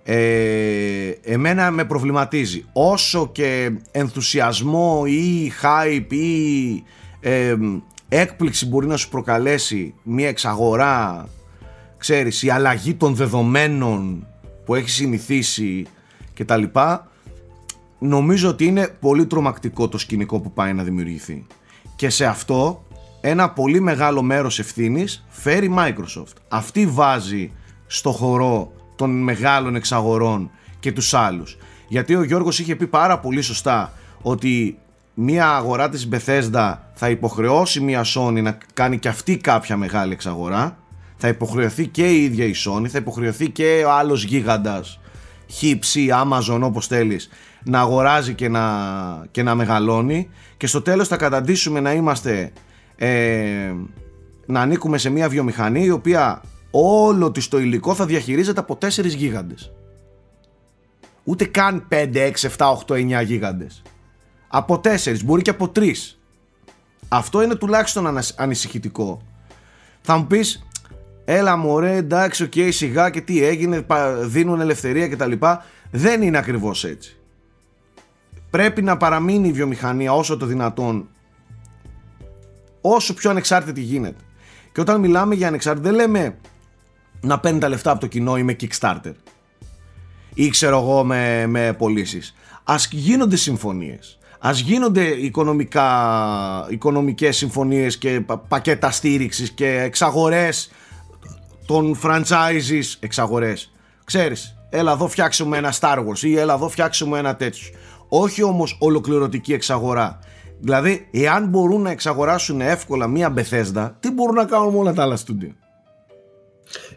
Ε, 0.02 1.10
εμένα 1.22 1.70
με 1.70 1.84
προβληματίζει 1.84 2.64
όσο 2.72 3.28
και 3.32 3.70
ενθουσιασμό 3.90 5.02
ή 5.06 5.52
hype 5.62 6.12
ή 6.12 6.84
ε, 7.20 7.56
έκπληξη 8.12 8.66
μπορεί 8.66 8.86
να 8.86 8.96
σου 8.96 9.08
προκαλέσει 9.08 9.94
μια 10.02 10.28
εξαγορά 10.28 11.28
ξέρεις 11.96 12.42
η 12.42 12.50
αλλαγή 12.50 12.94
των 12.94 13.14
δεδομένων 13.14 14.26
που 14.64 14.74
έχει 14.74 14.90
συνηθίσει 14.90 15.86
και 16.34 16.44
τα 16.44 16.56
λοιπά 16.56 17.10
νομίζω 17.98 18.48
ότι 18.48 18.64
είναι 18.64 18.96
πολύ 19.00 19.26
τρομακτικό 19.26 19.88
το 19.88 19.98
σκηνικό 19.98 20.40
που 20.40 20.52
πάει 20.52 20.72
να 20.72 20.82
δημιουργηθεί 20.82 21.46
και 21.96 22.08
σε 22.08 22.24
αυτό 22.24 22.84
ένα 23.20 23.50
πολύ 23.50 23.80
μεγάλο 23.80 24.22
μέρος 24.22 24.58
ευθύνης 24.58 25.26
φέρει 25.28 25.74
Microsoft 25.78 26.34
αυτή 26.48 26.86
βάζει 26.86 27.52
στο 27.86 28.12
χορό 28.12 28.72
των 28.96 29.22
μεγάλων 29.22 29.74
εξαγορών 29.74 30.50
και 30.80 30.92
τους 30.92 31.14
άλλους. 31.14 31.56
Γιατί 31.88 32.14
ο 32.14 32.22
Γιώργος 32.22 32.58
είχε 32.58 32.76
πει 32.76 32.86
πάρα 32.86 33.18
πολύ 33.18 33.42
σωστά 33.42 33.92
ότι 34.22 34.78
μια 35.22 35.48
αγορά 35.48 35.88
της 35.88 36.08
Bethesda 36.12 36.76
θα 36.92 37.10
υποχρεώσει 37.10 37.80
μια 37.80 38.04
Sony 38.14 38.42
να 38.42 38.58
κάνει 38.74 38.98
και 38.98 39.08
αυτή 39.08 39.36
κάποια 39.36 39.76
μεγάλη 39.76 40.12
εξαγορά. 40.12 40.78
Θα 41.16 41.28
υποχρεωθεί 41.28 41.86
και 41.86 42.10
η 42.10 42.24
ίδια 42.24 42.44
η 42.44 42.52
Sony, 42.66 42.86
θα 42.88 42.98
υποχρεωθεί 42.98 43.50
και 43.50 43.82
ο 43.86 43.90
άλλος 43.90 44.24
γίγαντας, 44.24 45.00
Hipsy, 45.60 46.22
Amazon 46.22 46.60
όπως 46.62 46.86
θέλεις, 46.86 47.28
να 47.64 47.80
αγοράζει 47.80 48.34
και 48.34 48.48
να, 48.48 48.62
και 49.30 49.42
να 49.42 49.54
μεγαλώνει 49.54 50.28
και 50.56 50.66
στο 50.66 50.82
τέλος 50.82 51.08
θα 51.08 51.16
καταντήσουμε 51.16 51.80
να 51.80 51.92
είμαστε 51.92 52.52
ε, 52.96 53.72
να 54.46 54.60
ανήκουμε 54.60 54.98
σε 54.98 55.10
μια 55.10 55.28
βιομηχανία 55.28 55.84
η 55.84 55.90
οποία 55.90 56.42
όλο 56.70 57.30
της 57.30 57.48
το 57.48 57.58
υλικό 57.58 57.94
θα 57.94 58.06
διαχειρίζεται 58.06 58.60
από 58.60 58.78
4 58.82 58.88
γίγαντες. 59.04 59.72
Ούτε 61.24 61.44
καν 61.44 61.86
5, 61.90 61.94
6, 62.14 62.32
7, 62.56 62.72
8, 62.86 63.20
9 63.20 63.24
γίγαντες. 63.24 63.82
Από 64.52 64.80
4, 64.84 65.22
μπορεί 65.24 65.42
και 65.42 65.50
από 65.50 65.72
3. 65.76 65.92
Αυτό 67.08 67.42
είναι 67.42 67.54
τουλάχιστον 67.54 68.18
ανησυχητικό. 68.36 69.22
Θα 70.00 70.16
μου 70.16 70.26
πεις, 70.26 70.66
έλα 71.24 71.56
μωρέ, 71.56 71.96
εντάξει, 71.96 72.42
OK, 72.42 72.52
okay, 72.54 72.68
σιγά 72.72 73.10
και 73.10 73.20
τι 73.20 73.44
έγινε, 73.44 73.86
δίνουν 74.22 74.60
ελευθερία 74.60 75.08
κτλ. 75.08 75.32
Δεν 75.90 76.22
είναι 76.22 76.38
ακριβώς 76.38 76.84
έτσι. 76.84 77.16
Πρέπει 78.50 78.82
να 78.82 78.96
παραμείνει 78.96 79.48
η 79.48 79.52
βιομηχανία 79.52 80.12
όσο 80.12 80.36
το 80.36 80.46
δυνατόν 80.46 81.08
όσο 82.80 83.14
πιο 83.14 83.30
ανεξάρτητη 83.30 83.80
γίνεται. 83.80 84.24
Και 84.72 84.80
όταν 84.80 85.00
μιλάμε 85.00 85.34
για 85.34 85.48
ανεξάρτητη 85.48 85.86
δεν 85.86 85.96
λέμε 85.96 86.36
να 87.20 87.40
παίρνει 87.40 87.58
τα 87.58 87.68
λεφτά 87.68 87.90
από 87.90 88.00
το 88.00 88.06
κοινό 88.06 88.36
ή 88.36 88.42
με 88.42 88.56
Kickstarter 88.60 89.12
ή 90.34 90.48
ξέρω 90.48 90.78
εγώ 90.78 91.04
με, 91.04 91.46
με 91.46 91.72
πωλήσεις. 91.72 92.34
Ας 92.64 92.88
γίνονται 92.90 93.36
συμφωνίες. 93.36 94.18
Ας 94.42 94.60
γίνονται 94.60 95.04
οικονομικά, 95.04 95.86
οικονομικές 96.68 97.36
συμφωνίες 97.36 97.98
και 97.98 98.22
πακέτα 98.48 98.90
στήριξης 98.90 99.50
και 99.50 99.80
εξαγορές 99.80 100.70
των 101.66 101.98
franchises 102.02 102.96
εξαγορές. 103.00 103.72
Ξέρεις, 104.04 104.56
έλα 104.70 104.92
εδώ 104.92 105.08
φτιάξουμε 105.08 105.56
ένα 105.56 105.72
Star 105.80 105.98
Wars 105.98 106.22
ή 106.22 106.38
έλα 106.38 106.54
εδώ 106.54 106.68
φτιάξουμε 106.68 107.18
ένα 107.18 107.36
τέτοιο. 107.36 107.68
Όχι 108.08 108.42
όμως 108.42 108.76
ολοκληρωτική 108.80 109.52
εξαγορά. 109.52 110.18
Δηλαδή, 110.60 111.08
εάν 111.10 111.48
μπορούν 111.48 111.82
να 111.82 111.90
εξαγοράσουν 111.90 112.60
εύκολα 112.60 113.06
μία 113.06 113.34
Bethesda, 113.36 113.90
τι 114.00 114.10
μπορούν 114.10 114.34
να 114.34 114.44
κάνουν 114.44 114.74
όλα 114.74 114.92
τα 114.92 115.02
άλλα 115.02 115.16
στούντιο; 115.16 115.54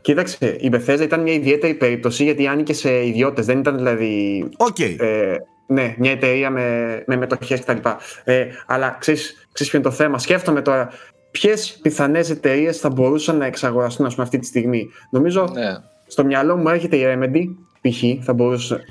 Κοίταξε, 0.01 0.57
η 0.59 0.71
Bethesda 0.73 1.01
ήταν 1.01 1.21
μια 1.21 1.33
ιδιαίτερη 1.33 1.73
περίπτωση 1.73 2.23
γιατί 2.23 2.47
άνοιγε 2.47 2.73
σε 2.73 3.05
ιδιώτες. 3.05 3.45
Δεν 3.45 3.59
ήταν 3.59 3.75
δηλαδή. 3.75 4.45
Okay. 4.57 4.95
Ε, 4.99 5.35
ναι, 5.67 5.95
μια 5.97 6.11
εταιρεία 6.11 6.49
με, 6.49 7.03
με 7.07 7.15
μετοχές 7.15 7.59
κτλ. 7.59 7.77
Ε, 8.23 8.47
αλλά 8.65 8.97
ξέρεις 8.99 9.47
ποιο 9.53 9.67
είναι 9.73 9.83
το 9.83 9.91
θέμα; 9.91 10.19
Σκέφτομαι 10.19 10.61
τώρα 10.61 10.89
ποιες 11.31 11.79
πιθανές 11.81 12.29
εταιρείες 12.29 12.77
θα 12.77 12.89
μπορούσαν 12.89 13.37
να 13.37 13.45
εξαγοραστούν 13.45 14.07
πούμε, 14.07 14.23
αυτή 14.23 14.39
τη 14.39 14.45
στιγμή; 14.45 14.87
Νομίζω 15.11 15.49
ναι. 15.53 15.75
στο 16.07 16.25
μυαλό 16.25 16.57
μου 16.57 16.69
έρχεται 16.69 16.95
η 16.95 17.03
Remedy, 17.05 17.43
π.χ. 17.81 18.25
θα 18.25 18.33
μπορούσε. 18.33 18.83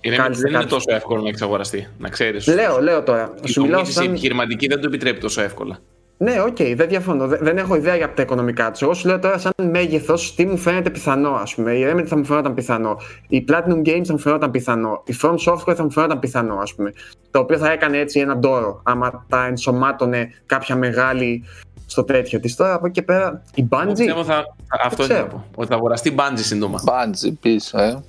Η 0.00 0.10
Remedy 0.10 0.32
δεν 0.32 0.52
είναι 0.52 0.64
τόσο 0.64 0.94
εύκολο 0.94 1.22
να 1.22 1.28
εξαγοραστεί, 1.28 1.88
να 1.98 2.08
ξέρεις. 2.08 2.46
Λέω, 2.46 2.80
λέω 2.80 3.02
τώρα. 3.02 3.34
Η 3.42 3.48
σου 3.48 3.62
μιλάω 3.62 3.84
σαν... 3.84 4.06
επιχειρηματική 4.06 4.66
δεν 4.66 4.80
το 4.80 4.86
επιτρέπει 4.86 5.20
τόσο 5.20 5.42
εύκολα. 5.42 5.78
Ναι, 6.20 6.40
OK, 6.40 6.56
okay, 6.58 6.74
δεν 6.76 6.88
διαφωνώ. 6.88 7.26
Δεν 7.26 7.58
έχω 7.58 7.74
ιδέα 7.74 7.96
για 7.96 8.14
τα 8.14 8.22
οικονομικά 8.22 8.70
τους. 8.70 8.82
Εγώ 8.82 8.94
σου 8.94 9.08
λέω 9.08 9.18
τώρα, 9.18 9.38
σαν 9.38 9.52
μέγεθος, 9.70 10.34
τι 10.34 10.46
μου 10.46 10.56
φαίνεται 10.56 10.90
πιθανό, 10.90 11.30
ας 11.30 11.54
πούμε. 11.54 11.72
Η 11.72 11.86
Remedy 11.90 12.06
θα 12.06 12.16
μου 12.16 12.24
φαίνονταν 12.24 12.54
πιθανό. 12.54 12.96
Η 13.28 13.44
Platinum 13.48 13.88
Games 13.88 14.04
θα 14.04 14.12
μου 14.12 14.18
φαίνονταν 14.18 14.50
πιθανό. 14.50 15.02
Η 15.06 15.14
From 15.22 15.34
Software 15.46 15.74
θα 15.74 15.82
μου 15.82 15.90
φαίνονταν 15.90 16.18
πιθανό, 16.18 16.56
ας 16.56 16.74
πούμε. 16.74 16.92
Το 17.30 17.38
οποίο 17.38 17.58
θα 17.58 17.70
έκανε 17.70 17.98
έτσι 17.98 18.20
έναν 18.20 18.40
ντόρο, 18.40 18.80
άμα 18.84 19.24
τα 19.28 19.46
ενσωμάτωνε 19.46 20.30
κάποια 20.46 20.76
μεγάλη 20.76 21.44
στο 21.86 22.04
τέτοιο 22.04 22.40
της. 22.40 22.56
Τώρα 22.56 22.74
από 22.74 22.86
εκεί 22.86 22.94
και 22.94 23.02
πέρα 23.02 23.42
η 23.54 23.68
Bungie. 23.70 24.24
Θα... 24.24 24.44
Αυτό 24.84 25.04
είναι 25.04 25.28
Ότι 25.54 25.68
θα 25.68 25.74
αγοραστεί 25.74 26.14
Bungie 26.18 26.32
σύντομα. 26.38 26.80
Bungie 26.84 27.32
πίσω, 27.40 27.78
ε. 27.80 28.02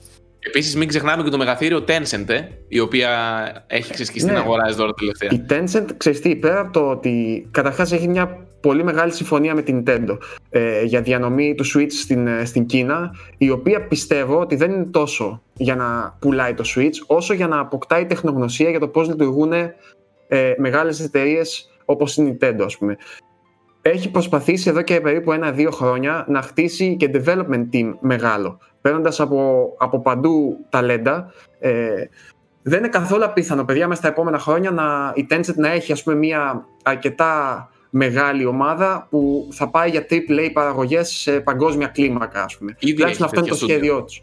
Επίσης, 0.50 0.76
μην 0.76 0.88
ξεχνάμε 0.88 1.24
και 1.24 1.30
το 1.30 1.38
μεγαθήριο 1.38 1.84
Tencent, 1.88 2.30
ε, 2.30 2.42
η 2.68 2.80
οποία 2.80 3.10
έχει 3.68 3.94
ξεσκίσει 3.94 4.26
ναι. 4.26 4.32
την 4.32 4.40
αγορά 4.40 4.76
τώρα 4.76 4.94
τελευταία. 4.94 5.30
Η 5.32 5.46
Tencent, 5.50 5.86
ξέρεις 5.98 6.40
πέρα 6.40 6.60
από 6.60 6.72
το 6.72 6.90
ότι 6.90 7.48
καταρχάς 7.52 7.92
έχει 7.92 8.08
μια 8.08 8.48
πολύ 8.62 8.84
μεγάλη 8.84 9.12
συμφωνία 9.12 9.56
με 9.56 9.62
την 9.62 9.84
Nintendo 9.86 10.18
ε, 10.50 10.84
για 10.84 11.02
διανομή 11.02 11.56
του 11.56 11.66
Switch 11.66 11.92
στην, 11.92 12.28
ε, 12.28 12.46
στην 12.46 12.66
Κίνα, 12.66 13.16
η 13.38 13.50
οποία 13.50 13.88
πιστεύω 13.88 14.40
ότι 14.40 14.56
δεν 14.56 14.72
είναι 14.72 14.86
τόσο 14.86 15.42
για 15.54 15.76
να 15.76 16.18
πουλάει 16.20 16.54
το 16.54 16.64
Switch, 16.76 16.96
όσο 17.08 17.34
για 17.34 17.48
να 17.48 17.60
αποκτάει 17.60 18.06
τεχνογνωσία 18.06 18.70
για 18.70 18.80
το 18.80 18.88
πώς 18.88 19.08
λειτουργούν 19.08 19.52
ε, 19.54 19.74
μεγάλες 20.58 21.00
εταιρείες 21.00 21.70
όπως 21.86 22.18
η 22.18 22.38
Nintendo, 22.40 22.62
ας 22.66 22.78
πούμε. 22.78 22.98
Έχει 23.82 24.12
προσπαθήσει 24.12 24.70
εδώ 24.70 24.82
και 24.82 25.02
περίπου 25.02 25.32
ένα-δύο 25.32 25.72
χρόνια 25.72 26.26
να 26.28 26.42
χτίσει 26.42 26.96
και 26.96 27.10
development 27.14 27.66
team 27.74 27.94
μεγάλο 28.00 28.60
παίρνοντας 28.82 29.20
από, 29.20 29.70
από 29.78 30.00
παντού 30.00 30.66
ταλέντα. 30.70 31.34
Ε, 31.60 32.04
δεν 32.62 32.80
είναι 32.80 32.88
καθόλου 32.88 33.24
απίθανο, 33.24 33.66
παιδιά, 33.66 33.88
μέσα 33.88 34.02
στα 34.02 34.10
επόμενα 34.10 34.40
χρόνια 34.40 34.72
να, 34.72 35.12
η 35.16 35.28
Tencent 35.30 35.56
να 35.56 35.72
έχει 35.72 35.92
ας 35.92 36.04
πούμε, 36.04 36.16
μια 36.16 36.66
αρκετά 36.84 37.70
μεγάλη 37.90 38.46
ομάδα 38.46 39.08
που 39.10 39.48
θα 39.52 39.70
πάει 39.70 39.90
για 39.90 40.06
AAA 40.10 40.50
παραγωγές 40.54 41.10
σε 41.10 41.40
παγκόσμια 41.40 41.88
κλίμακα, 41.88 42.44
ας 42.44 42.58
πούμε. 42.58 42.76
Ήδη 42.80 43.04
αυτό 43.04 43.30
είναι 43.36 43.48
το 43.48 43.56
σχέδιό 43.56 44.04
τους. 44.04 44.22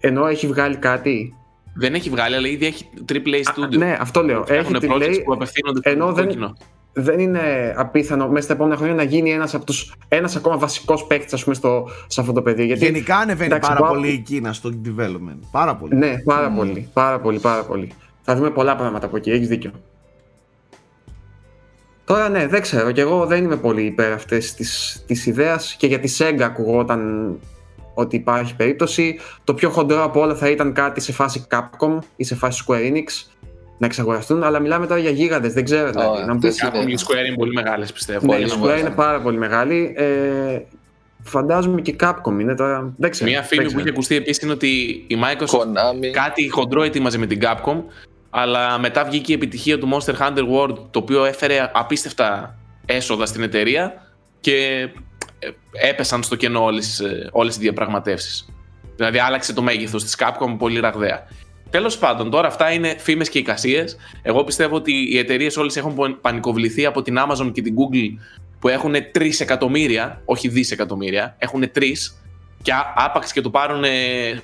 Ενώ 0.00 0.26
έχει 0.26 0.46
βγάλει 0.46 0.76
κάτι. 0.76 1.32
Δεν 1.74 1.94
έχει 1.94 2.10
βγάλει, 2.10 2.34
αλλά 2.34 2.48
ήδη 2.48 2.66
έχει 2.66 2.88
AAA 3.12 3.42
studio. 3.54 3.76
ναι, 3.76 3.96
αυτό 4.00 4.22
λέω. 4.22 4.44
Έχει 4.48 4.72
AAA, 4.74 5.20
που 5.24 5.32
απευθύνονται 5.32 5.90
ενώ 5.90 6.12
δεν, 6.12 6.28
κοινό 6.28 6.54
δεν 7.02 7.18
είναι 7.18 7.74
απίθανο 7.76 8.28
μέσα 8.28 8.42
στα 8.42 8.52
επόμενα 8.52 8.76
χρόνια 8.76 8.94
να 8.94 9.02
γίνει 9.02 9.32
ένας, 9.32 9.54
από 9.54 9.64
τους, 9.64 9.92
ένας 10.08 10.36
ακόμα 10.36 10.58
βασικός 10.58 11.06
παίκτης 11.06 11.44
στο, 11.50 11.88
σε 12.06 12.20
αυτό 12.20 12.32
το 12.32 12.42
πεδίο. 12.42 12.64
Γιατί, 12.64 12.84
Γενικά 12.84 13.16
ανεβαίνει 13.16 13.58
πάρα 13.58 13.86
πολύ 13.86 14.08
η 14.08 14.18
Κίνα 14.18 14.52
στο 14.52 14.70
development. 14.84 15.38
Πάρα 15.50 15.76
πολύ. 15.76 15.96
Ναι, 15.96 16.18
πάρα 16.24 16.50
πολύ. 16.50 16.88
Πάρα 16.92 17.20
πολύ, 17.20 17.38
πάρα 17.38 17.62
πολύ. 17.62 17.90
Θα 18.22 18.36
δούμε 18.36 18.50
πολλά 18.50 18.76
πράγματα 18.76 19.06
από 19.06 19.16
εκεί, 19.16 19.30
έχεις 19.30 19.48
δίκιο. 19.48 19.70
Τώρα 22.04 22.28
ναι, 22.28 22.46
δεν 22.46 22.60
ξέρω 22.60 22.92
και 22.92 23.00
εγώ 23.00 23.26
δεν 23.26 23.44
είμαι 23.44 23.56
πολύ 23.56 23.82
υπέρ 23.82 24.12
αυτής 24.12 24.54
της, 24.54 25.02
της 25.06 25.26
ιδέας 25.26 25.74
και 25.78 25.86
για 25.86 26.00
τη 26.00 26.16
Sega 26.18 26.40
ακουγόταν 26.40 27.32
ότι 27.94 28.16
υπάρχει 28.16 28.56
περίπτωση. 28.56 29.18
Το 29.44 29.54
πιο 29.54 29.70
χοντρό 29.70 30.02
από 30.02 30.20
όλα 30.20 30.34
θα 30.34 30.50
ήταν 30.50 30.72
κάτι 30.72 31.00
σε 31.00 31.12
φάση 31.12 31.46
Capcom 31.50 31.98
ή 32.16 32.24
σε 32.24 32.34
φάση 32.34 32.64
Square 32.66 32.92
Enix 32.92 33.06
να 33.78 33.86
εξαγοραστούν, 33.86 34.42
αλλά 34.42 34.58
μιλάμε 34.58 34.86
τώρα 34.86 35.00
για 35.00 35.10
γίγαντες, 35.10 35.52
δεν 35.52 35.64
ξέρω 35.64 35.90
δηλαδή. 35.90 36.20
Oh, 36.22 36.26
να 36.26 36.34
μου 36.34 36.40
πεις... 36.40 36.58
Η 36.86 36.94
Square 37.06 37.26
είναι 37.26 37.36
πολύ 37.36 37.52
μεγάλες 37.52 37.92
πιστεύω. 37.92 38.26
Ναι, 38.26 38.36
η 38.36 38.46
Square 38.62 38.78
είναι 38.78 38.90
πάρα 38.90 39.20
πολύ 39.20 39.38
μεγάλη. 39.38 39.94
Ε, 39.96 40.60
φαντάζομαι 41.22 41.80
και 41.80 41.96
Capcom 42.00 42.40
είναι 42.40 42.54
τώρα. 42.54 42.92
Δεν 42.96 43.10
ξέρω. 43.10 43.30
Μία 43.30 43.42
φήμη 43.42 43.72
που 43.72 43.78
είχε 43.78 43.88
ακουστεί 43.88 44.14
επίσης 44.14 44.42
είναι 44.42 44.52
ότι 44.52 44.68
η 45.06 45.18
Microsoft 45.22 45.58
Konami. 45.58 46.10
κάτι 46.12 46.48
χοντρό 46.48 46.82
ετοίμαζε 46.82 47.18
με 47.18 47.26
την 47.26 47.40
Capcom, 47.42 47.82
αλλά 48.30 48.78
μετά 48.78 49.04
βγήκε 49.04 49.32
η 49.32 49.34
επιτυχία 49.34 49.78
του 49.78 49.88
Monster 49.92 50.14
Hunter 50.14 50.44
World, 50.54 50.76
το 50.90 50.98
οποίο 50.98 51.24
έφερε 51.24 51.70
απίστευτα 51.74 52.58
έσοδα 52.86 53.26
στην 53.26 53.42
εταιρεία 53.42 53.92
και 54.40 54.88
ε, 55.38 55.48
έπεσαν 55.88 56.22
στο 56.22 56.36
κενό 56.36 56.64
όλες, 56.64 57.00
ε, 57.00 57.28
όλες 57.32 57.56
οι 57.56 57.58
διαπραγματεύσεις. 57.58 58.48
Δηλαδή 58.96 59.18
άλλαξε 59.18 59.52
το 59.52 59.62
μέγεθος 59.62 60.04
της 60.04 60.16
Capcom 60.18 60.56
πολύ 60.58 60.80
ραγδαία. 60.80 61.26
Τέλος 61.70 61.98
πάντων, 61.98 62.30
τώρα 62.30 62.48
αυτά 62.48 62.72
είναι 62.72 62.96
φήμες 62.98 63.28
και 63.28 63.38
εικασίες. 63.38 63.96
Εγώ 64.22 64.44
πιστεύω 64.44 64.76
ότι 64.76 64.92
οι 64.92 65.18
εταιρείες 65.18 65.56
όλες 65.56 65.76
έχουν 65.76 66.18
πανικοβληθεί 66.20 66.86
από 66.86 67.02
την 67.02 67.16
Amazon 67.18 67.50
και 67.52 67.62
την 67.62 67.74
Google 67.74 68.22
που 68.58 68.68
έχουν 68.68 68.94
3 68.94 69.30
εκατομμύρια, 69.38 70.22
όχι 70.24 70.48
δισεκατομμύρια, 70.48 71.36
έχουν 71.38 71.70
3 71.74 71.82
και 72.62 72.72
άπαξ 72.94 73.32
και 73.32 73.40
το 73.40 73.50
πάρουν 73.50 73.84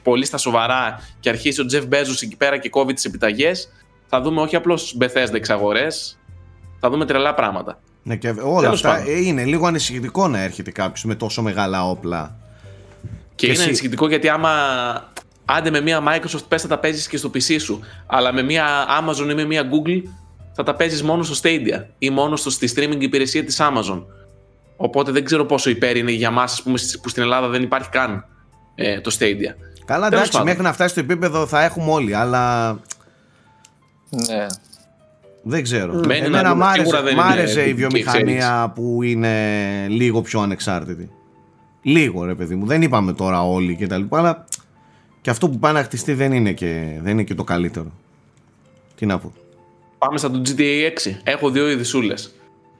πολύ 0.02 0.24
στα 0.24 0.36
σοβαρά 0.36 1.00
και 1.20 1.28
αρχίσει 1.28 1.60
ο 1.60 1.64
Jeff 1.72 1.82
Bezos 1.82 2.22
εκεί 2.22 2.36
πέρα 2.36 2.58
και 2.58 2.68
κόβει 2.68 2.92
τις 2.92 3.04
επιταγές, 3.04 3.68
θα 4.06 4.20
δούμε 4.20 4.40
όχι 4.40 4.56
απλώς 4.56 4.96
Bethesda 5.00 5.34
εξαγορές, 5.34 6.18
θα 6.80 6.90
δούμε 6.90 7.04
τρελά 7.04 7.34
πράγματα. 7.34 7.80
Ναι, 8.02 8.16
και 8.16 8.34
όλα 8.42 8.68
αυτά 8.68 8.98
ε, 9.06 9.18
είναι 9.18 9.44
λίγο 9.44 9.66
ανησυχητικό 9.66 10.28
να 10.28 10.42
έρχεται 10.42 10.70
κάποιος 10.70 11.04
με 11.04 11.14
τόσο 11.14 11.42
μεγάλα 11.42 11.88
όπλα. 11.88 12.36
Και, 13.02 13.08
και 13.34 13.46
είναι 13.46 13.54
εσύ... 13.54 13.64
ανησυχητικό 13.64 14.08
γιατί 14.08 14.28
άμα 14.28 14.50
άντε 15.44 15.70
με 15.70 15.80
μια 15.80 16.02
Microsoft 16.08 16.44
πες 16.48 16.62
θα 16.62 16.68
τα 16.68 16.78
παίζεις 16.78 17.08
και 17.08 17.16
στο 17.16 17.30
PC 17.34 17.60
σου, 17.60 17.80
αλλά 18.06 18.32
με 18.32 18.42
μια 18.42 18.66
Amazon 19.00 19.30
ή 19.30 19.34
με 19.34 19.44
μια 19.44 19.62
Google 19.62 20.02
θα 20.52 20.62
τα 20.62 20.74
παίζεις 20.74 21.02
μόνο 21.02 21.22
στο 21.22 21.34
Stadia 21.42 21.84
ή 21.98 22.10
μόνο 22.10 22.36
στο, 22.36 22.50
στη 22.50 22.72
streaming 22.76 23.00
υπηρεσία 23.00 23.44
της 23.44 23.60
Amazon. 23.60 24.04
Οπότε 24.76 25.12
δεν 25.12 25.24
ξέρω 25.24 25.44
πόσο 25.44 25.70
υπέρ 25.70 25.96
είναι 25.96 26.10
για 26.10 26.30
μας 26.30 26.62
πούμε, 26.62 26.78
που 27.02 27.08
στην 27.08 27.22
Ελλάδα 27.22 27.48
δεν 27.48 27.62
υπάρχει 27.62 27.88
καν 27.88 28.24
ε, 28.74 29.00
το 29.00 29.16
Stadia. 29.18 29.54
Καλά 29.84 30.06
εντάξει, 30.06 30.42
μέχρι 30.42 30.62
να 30.62 30.72
φτάσει 30.72 30.90
στο 30.90 31.00
επίπεδο 31.00 31.46
θα 31.46 31.62
έχουμε 31.62 31.90
όλοι, 31.90 32.14
αλλά... 32.14 32.72
Ναι. 34.08 34.46
Δεν 35.42 35.62
ξέρω. 35.62 36.00
Μένει 36.06 36.26
Εμένα 36.26 36.54
μ' 36.54 36.62
άρεσε, 37.20 37.68
η 37.68 37.74
βιομηχανία 37.74 38.72
που 38.74 39.02
είναι 39.02 39.32
λίγο 39.88 40.22
πιο 40.22 40.40
ανεξάρτητη. 40.40 41.10
Λίγο 41.82 42.24
ρε 42.24 42.34
παιδί 42.34 42.54
μου. 42.54 42.66
Δεν 42.66 42.82
είπαμε 42.82 43.12
τώρα 43.12 43.42
όλοι 43.48 43.76
και 43.76 43.86
τα 43.86 43.98
λοιπά, 43.98 44.18
αλλά 44.18 44.44
και 45.24 45.30
αυτό 45.30 45.48
που 45.48 45.58
πάει 45.58 45.72
να 45.72 45.82
χτιστεί 45.82 46.14
δεν 46.14 46.32
είναι 46.32 46.52
και, 46.52 46.98
δεν 47.02 47.12
είναι 47.12 47.22
και 47.22 47.34
το 47.34 47.44
καλύτερο. 47.44 47.92
Τι 48.96 49.06
να 49.06 49.18
πω. 49.18 49.32
Πάμε 49.98 50.18
στα 50.18 50.30
του 50.30 50.42
GTA 50.46 50.90
6. 51.06 51.16
Έχω 51.24 51.50
δύο 51.50 51.70
ειδισούλε. 51.70 52.14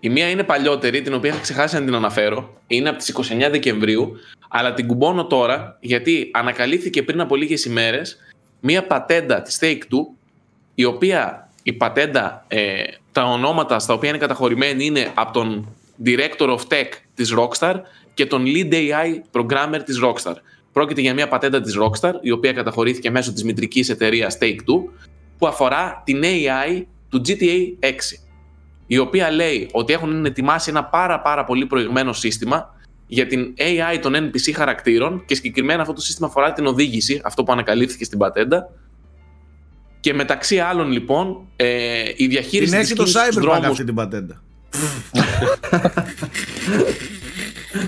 Η 0.00 0.09
μία 0.09 0.30
είναι 0.30 0.42
παλιότερη, 0.42 1.02
την 1.02 1.14
οποία 1.14 1.30
είχα 1.30 1.38
ξεχάσει 1.38 1.74
να 1.74 1.85
την 1.85 1.94
αναφέρω. 1.94 2.61
Είναι 2.66 2.88
από 2.88 2.98
τις 2.98 3.14
29 3.16 3.48
Δεκεμβρίου, 3.50 4.16
αλλά 4.48 4.74
την 4.74 4.87
κουμπώνω 4.87 5.26
τώρα 5.26 5.76
γιατί 5.80 6.30
ανακαλύφθηκε 6.33 7.02
πριν 7.02 7.20
από 7.20 7.37
λίγες 7.37 7.64
ημέρες 7.64 8.16
μία 8.61 8.87
πατέντα 8.87 9.42
της 9.42 9.59
Take 9.61 9.78
Two, 9.78 10.16
η 10.74 10.85
οποία 10.85 11.50
η 11.62 11.72
πατέντα, 11.72 12.44
ε, 12.48 12.83
τα 13.12 13.24
ονόματα 13.24 13.78
στα 13.78 13.94
οποία 13.94 14.09
είναι 14.09 14.18
καταχωρημένη 14.18 14.85
είναι 14.85 15.11
από 15.14 15.33
τον 15.33 15.68
Director 16.04 16.48
of 16.48 16.61
Tech 16.68 16.88
της 17.14 17.35
Rockstar 17.38 17.74
και 18.14 18.26
τον 18.26 18.44
Lead 18.46 18.72
AI 18.72 19.20
Programmer 19.33 19.80
της 19.85 20.00
Rockstar. 20.04 20.35
Πρόκειται 20.74 21.00
για 21.00 21.14
μια 21.14 21.28
πατέντα 21.28 21.60
της 21.60 21.76
Rockstar, 21.78 22.12
η 22.20 22.30
οποία 22.30 22.52
καταχωρήθηκε 22.52 23.10
μέσω 23.10 23.32
της 23.32 23.44
μητρικής 23.44 23.88
εταιρείας 23.88 24.38
Take-Two, 24.40 24.82
που 25.38 25.46
αφορά 25.46 26.02
την 26.04 26.22
AI 26.24 26.82
του 27.08 27.20
GTA 27.26 27.87
6, 27.87 27.90
η 28.87 28.98
οποία 28.98 29.30
λέει 29.30 29.68
ότι 29.72 29.92
έχουν 29.92 30.24
ετοιμάσει 30.24 30.70
ένα 30.70 30.84
πάρα 30.84 31.20
πάρα 31.20 31.44
πολύ 31.44 31.66
προηγμένο 31.66 32.12
σύστημα 32.12 32.74
για 33.06 33.26
την 33.26 33.54
AI 33.56 33.98
των 34.00 34.14
NPC 34.14 34.52
χαρακτήρων 34.54 35.24
και 35.26 35.34
συγκεκριμένα 35.34 35.80
αυτό 35.80 35.94
το 35.94 36.00
σύστημα 36.00 36.26
αφορά 36.26 36.52
την 36.52 36.66
οδήγηση, 36.66 37.20
αυτό 37.24 37.44
που 37.44 37.52
ανακαλύφθηκε 37.52 38.04
στην 38.04 38.18
πατέντα, 38.18 38.70
και 40.00 40.14
μεταξύ 40.14 40.58
άλλων 40.58 40.90
λοιπόν 40.90 41.46
ε, 41.56 42.02
η 42.16 42.26
διαχείριση 42.26 42.70
την 42.70 42.80
έχει 42.80 42.94
το 42.94 43.04
Cyberpunk 43.04 43.62
αυτή 43.64 43.84
την 43.84 43.94
πατέντα. 43.94 44.42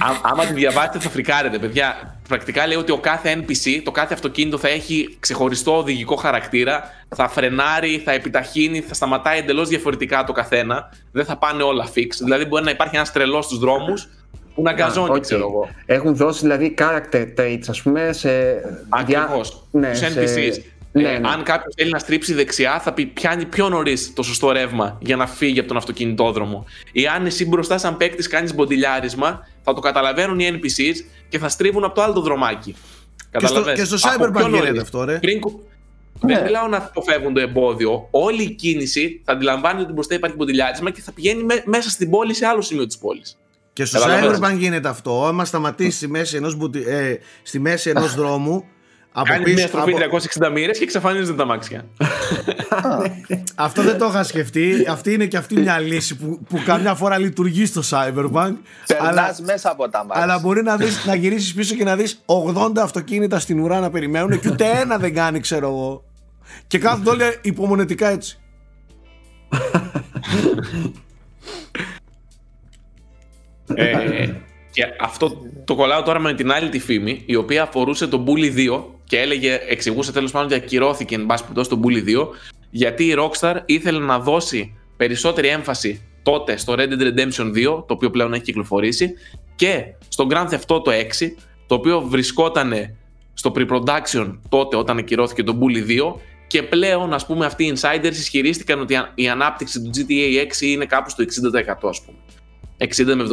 άμα 0.22 0.46
τη 0.46 0.53
διαβάσετε 0.53 0.99
θα 0.99 1.11
φρικάρετε, 1.11 1.59
παιδιά. 1.59 2.15
Πρακτικά 2.29 2.67
λέει 2.67 2.77
ότι 2.77 2.93
ο 2.93 2.99
κάθε 2.99 3.35
NPC, 3.41 3.81
το 3.85 3.91
κάθε 3.91 4.15
αυτοκίνητο 4.15 4.59
θα 4.59 4.69
έχει 4.69 5.17
ξεχωριστό 5.21 5.79
οδηγικό 5.79 6.17
χαρακτήρα, 6.17 6.91
θα 7.17 7.29
φρενάρει, 7.29 7.99
θα 8.05 8.12
επιταχύνει, 8.12 8.81
θα 8.81 8.95
σταματάει 8.95 9.39
εντελώς 9.39 9.69
διαφορετικά 9.69 10.25
το 10.25 10.33
καθένα. 10.33 10.89
Δεν 11.12 11.25
θα 11.25 11.37
πάνε 11.37 11.62
όλα 11.62 11.89
fix. 11.95 12.09
Δηλαδή 12.23 12.45
μπορεί 12.45 12.65
να 12.65 12.71
υπάρχει 12.71 12.97
ένας 12.97 13.12
τρελός 13.12 13.45
στους 13.45 13.59
δρόμους 13.59 14.09
που 14.55 14.62
να 14.62 14.73
γκαζώνει, 14.73 15.15
okay. 15.15 15.21
ξέρω 15.21 15.41
εγώ. 15.41 15.69
Έχουν 15.87 16.17
δώσει 16.17 16.41
δηλαδή 16.41 16.75
character 16.79 17.27
traits, 17.39 17.65
ας 17.69 17.83
πούμε, 17.83 18.12
σε. 18.12 18.29
Ακριβώς. 18.89 19.67
Ναι, 19.71 19.91
Τους 19.91 20.01
NPCs. 20.01 20.76
Ναι, 21.03 21.09
ε, 21.09 21.19
ναι. 21.19 21.29
Αν 21.29 21.43
κάποιος 21.43 21.75
θέλει 21.77 21.91
να 21.91 21.99
στρίψει 21.99 22.35
δεξιά, 22.35 22.81
θα 22.81 22.95
πιάνει 23.15 23.45
πιο 23.45 23.69
νωρίς 23.69 24.13
το 24.15 24.23
σωστό 24.23 24.51
ρεύμα 24.51 24.99
για 25.01 25.17
να 25.17 25.27
φύγει 25.27 25.59
από 25.59 25.69
τον 25.69 25.77
αυτοκινητόδρομο. 25.77 26.65
Ή 26.93 27.07
αν 27.07 27.27
εσύ 27.27 27.47
μπροστά, 27.47 27.79
σαν 27.79 27.97
παίκτης, 27.97 28.29
κάνεις 28.29 28.55
μποντιλιάρισμα, 28.55 29.49
θα 29.63 29.75
το 29.75 29.81
καταλαβαίνουν 29.81 30.41
οι 30.41 30.51
NPCs 30.53 30.95
και 31.29 31.39
θα 31.39 31.49
στρίβουν 31.49 31.85
από 31.85 31.95
το 31.95 32.03
άλλο 32.03 32.13
το 32.13 32.21
δρομάκι. 32.21 32.75
Και 33.39 33.47
στο, 33.47 33.63
και 33.63 33.85
στο 33.85 33.97
Cyberpunk 33.97 34.49
γίνεται 34.51 34.81
αυτό, 34.81 35.05
ρε. 35.05 35.19
Πριν, 35.19 35.41
ναι. 36.21 36.35
Δεν 36.35 36.45
μιλάω 36.45 36.69
να 36.69 36.77
αποφεύγουν 36.77 37.35
το 37.35 37.41
εμπόδιο. 37.41 38.09
Όλη 38.11 38.43
η 38.43 38.51
κίνηση 38.51 39.23
θα 39.25 39.33
αντιλαμβάνει 39.33 39.81
ότι 39.83 39.93
μπροστά 39.93 40.15
υπάρχει 40.15 40.37
μποντιλιάρισμα 40.37 40.91
και 40.91 41.01
θα 41.01 41.13
πηγαίνει 41.13 41.43
με, 41.43 41.63
μέσα 41.65 41.91
στην 41.91 42.11
πόλη 42.11 42.35
σε 42.35 42.47
άλλο 42.47 42.61
σημείο 42.61 42.87
της 42.87 42.99
πόλης. 42.99 43.37
Και 43.73 43.85
στο 43.85 44.01
Cyberpunk 44.03 44.57
γίνεται 44.59 44.89
αυτό. 44.89 45.25
Άμα 45.27 45.45
σταματήσει 45.45 45.97
στη 45.97 46.09
μέση 46.09 46.37
ενός 46.37 46.57
ε, 46.87 47.17
στη 47.43 47.59
μέση 47.59 47.91
ενός 47.91 48.15
δρόμου, 48.21 48.65
από 49.18 49.29
Κάνει 49.29 49.44
πίσω, 49.44 49.57
μια 49.57 49.66
στροφή 49.66 50.02
από... 50.02 50.16
360 50.46 50.52
μοίρες 50.52 50.79
και 50.79 50.85
εξαφανίζονται 50.85 51.33
τα 51.33 51.44
μάξια. 51.44 51.85
Αυτό 53.55 53.83
δεν 53.83 53.98
το 53.98 54.07
είχα 54.07 54.22
σκεφτεί. 54.22 54.87
Αυτή 54.88 55.12
είναι 55.12 55.26
και 55.26 55.37
αυτή 55.37 55.61
μια 55.61 55.79
λύση 55.79 56.16
που, 56.16 56.40
που 56.48 56.62
καμιά 56.64 56.94
φορά 56.94 57.18
λειτουργεί 57.18 57.66
στο 57.66 57.83
Cyberpunk. 57.90 58.52
αλλά, 59.00 59.37
μέσα 59.42 59.70
από 59.70 59.88
τα 59.88 60.05
μάξια. 60.05 60.22
Αλλά 60.22 60.38
μπορεί 60.38 60.62
να, 60.62 60.76
δεις, 60.76 61.05
να 61.05 61.14
γυρίσεις 61.14 61.55
πίσω 61.55 61.74
και 61.74 61.85
να 61.85 61.96
δεις 61.96 62.24
80 62.26 62.72
αυτοκίνητα 62.79 63.38
στην 63.38 63.61
ουρά 63.61 63.81
να 63.81 63.90
περιμένουν 63.90 64.40
και 64.40 64.48
ούτε 64.48 64.64
ένα 64.70 64.98
δεν 64.98 65.14
κάνει, 65.14 65.40
ξέρω 65.40 65.68
εγώ. 65.68 66.05
Και 66.66 66.79
κάθονται 66.79 67.11
όλοι 67.11 67.38
υπομονετικά 67.42 68.09
έτσι. 68.09 68.38
ε, 73.74 74.33
και 74.70 74.87
αυτό 75.00 75.42
το 75.64 75.74
κολλάω 75.74 76.02
τώρα 76.02 76.18
με 76.18 76.35
την 76.35 76.52
άλλη 76.52 76.68
τη 76.68 76.79
φήμη, 76.79 77.22
η 77.26 77.35
οποία 77.35 77.62
αφορούσε 77.62 78.07
τον 78.07 78.24
Bully 78.26 78.57
2 78.57 78.85
και 79.07 79.21
έλεγε, 79.21 79.61
εξηγούσε 79.69 80.12
τέλος 80.12 80.31
πάντων 80.31 80.47
ότι 80.47 80.57
ακυρώθηκε 80.57 81.14
εν 81.14 81.27
πάση 81.27 81.42
περιπτώσει 81.42 81.69
τον 81.69 81.83
Bully 81.85 82.09
2, 82.09 82.27
γιατί 82.71 83.05
η 83.05 83.14
Rockstar 83.19 83.57
ήθελε 83.66 83.99
να 83.99 84.19
δώσει 84.19 84.75
περισσότερη 84.97 85.49
έμφαση 85.49 86.01
τότε 86.23 86.57
στο 86.57 86.75
Red 86.77 86.88
Dead 86.88 87.03
Redemption 87.03 87.53
2, 87.55 87.64
το 87.64 87.85
οποίο 87.87 88.11
πλέον 88.11 88.33
έχει 88.33 88.42
κυκλοφορήσει, 88.42 89.14
και 89.57 89.85
στο 90.09 90.27
Grand 90.31 90.49
Theft 90.49 90.66
Auto 90.66 90.88
6, 90.88 91.03
το 91.66 91.75
οποίο 91.75 92.01
βρισκόταν 92.01 92.97
στο 93.35 93.53
pre-production 93.57 94.38
τότε 94.49 94.77
όταν 94.77 94.99
ακυρώθηκε 94.99 95.42
τον 95.42 95.61
Bully 95.61 95.90
2 95.90 96.14
και 96.47 96.62
πλέον 96.62 97.12
ας 97.12 97.27
πούμε 97.27 97.47
αυτοί 97.47 97.64
οι 97.64 97.77
insiders 97.77 98.11
ισχυρίστηκαν 98.11 98.81
ότι 98.81 98.97
η 99.14 99.29
ανάπτυξη 99.29 99.83
του 99.83 99.90
GTA 99.95 100.59
6 100.59 100.61
είναι 100.61 100.85
κάπου 100.85 101.11
στο 101.11 101.25
60% 101.25 101.88
ας 101.88 102.03
πούμε. 102.03 102.19
60 102.79 103.14
με 103.14 103.25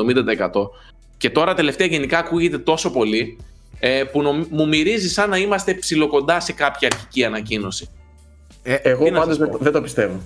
70%. 0.51 0.69
Και 1.17 1.29
τώρα 1.29 1.53
τελευταία 1.53 1.88
γενικά 1.88 2.17
ακούγεται 2.17 2.57
τόσο 2.57 2.91
πολύ 2.91 3.38
ε, 3.79 4.03
που 4.12 4.21
νομ, 4.21 4.43
μου 4.49 4.67
μυρίζει 4.67 5.09
σαν 5.09 5.29
να 5.29 5.38
είμαστε 5.38 5.73
ψηλοκοντά 5.73 6.39
σε 6.39 6.53
κάποια 6.53 6.89
αρχική 6.91 7.25
ανακοίνωση. 7.25 7.89
Ε, 8.63 8.73
εγώ 8.73 9.12
πάντως 9.12 9.38
δεν 9.38 9.71
το 9.71 9.81
πιστεύω. 9.81 10.19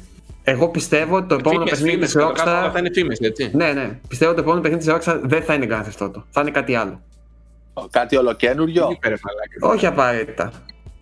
Εγώ 0.44 0.70
πιστεύω 0.70 1.16
ότι 1.16 1.28
το 1.28 1.36
επόμενο 1.36 1.64
παιχνίδι 1.64 1.98
της 1.98 2.16
Rockstar. 2.18 2.70
Θα 2.74 2.76
είναι 2.78 2.90
φήμες, 2.94 3.20
έτσι. 3.20 3.52
Ναι, 3.54 3.72
ναι. 3.72 4.00
Πιστεύω 4.08 4.32
ότι 4.32 4.42
το 4.42 4.48
επόμενο 4.48 4.62
παιχνίδι 4.62 4.86
της 4.86 4.94
Rockstar 4.94 5.20
δεν 5.24 5.44
θα 5.44 5.54
είναι 5.54 5.68
Grand 5.70 5.84
Theft 5.84 6.08
Auto. 6.08 6.24
Θα 6.30 6.42
είναι 6.42 6.52
κάτι 6.52 6.76
άλλο. 6.76 7.02
Κάτι 7.92 8.16
ολοκένουργιο; 8.18 8.98
Όχι 9.60 9.86
απαραίτητα. 9.86 10.52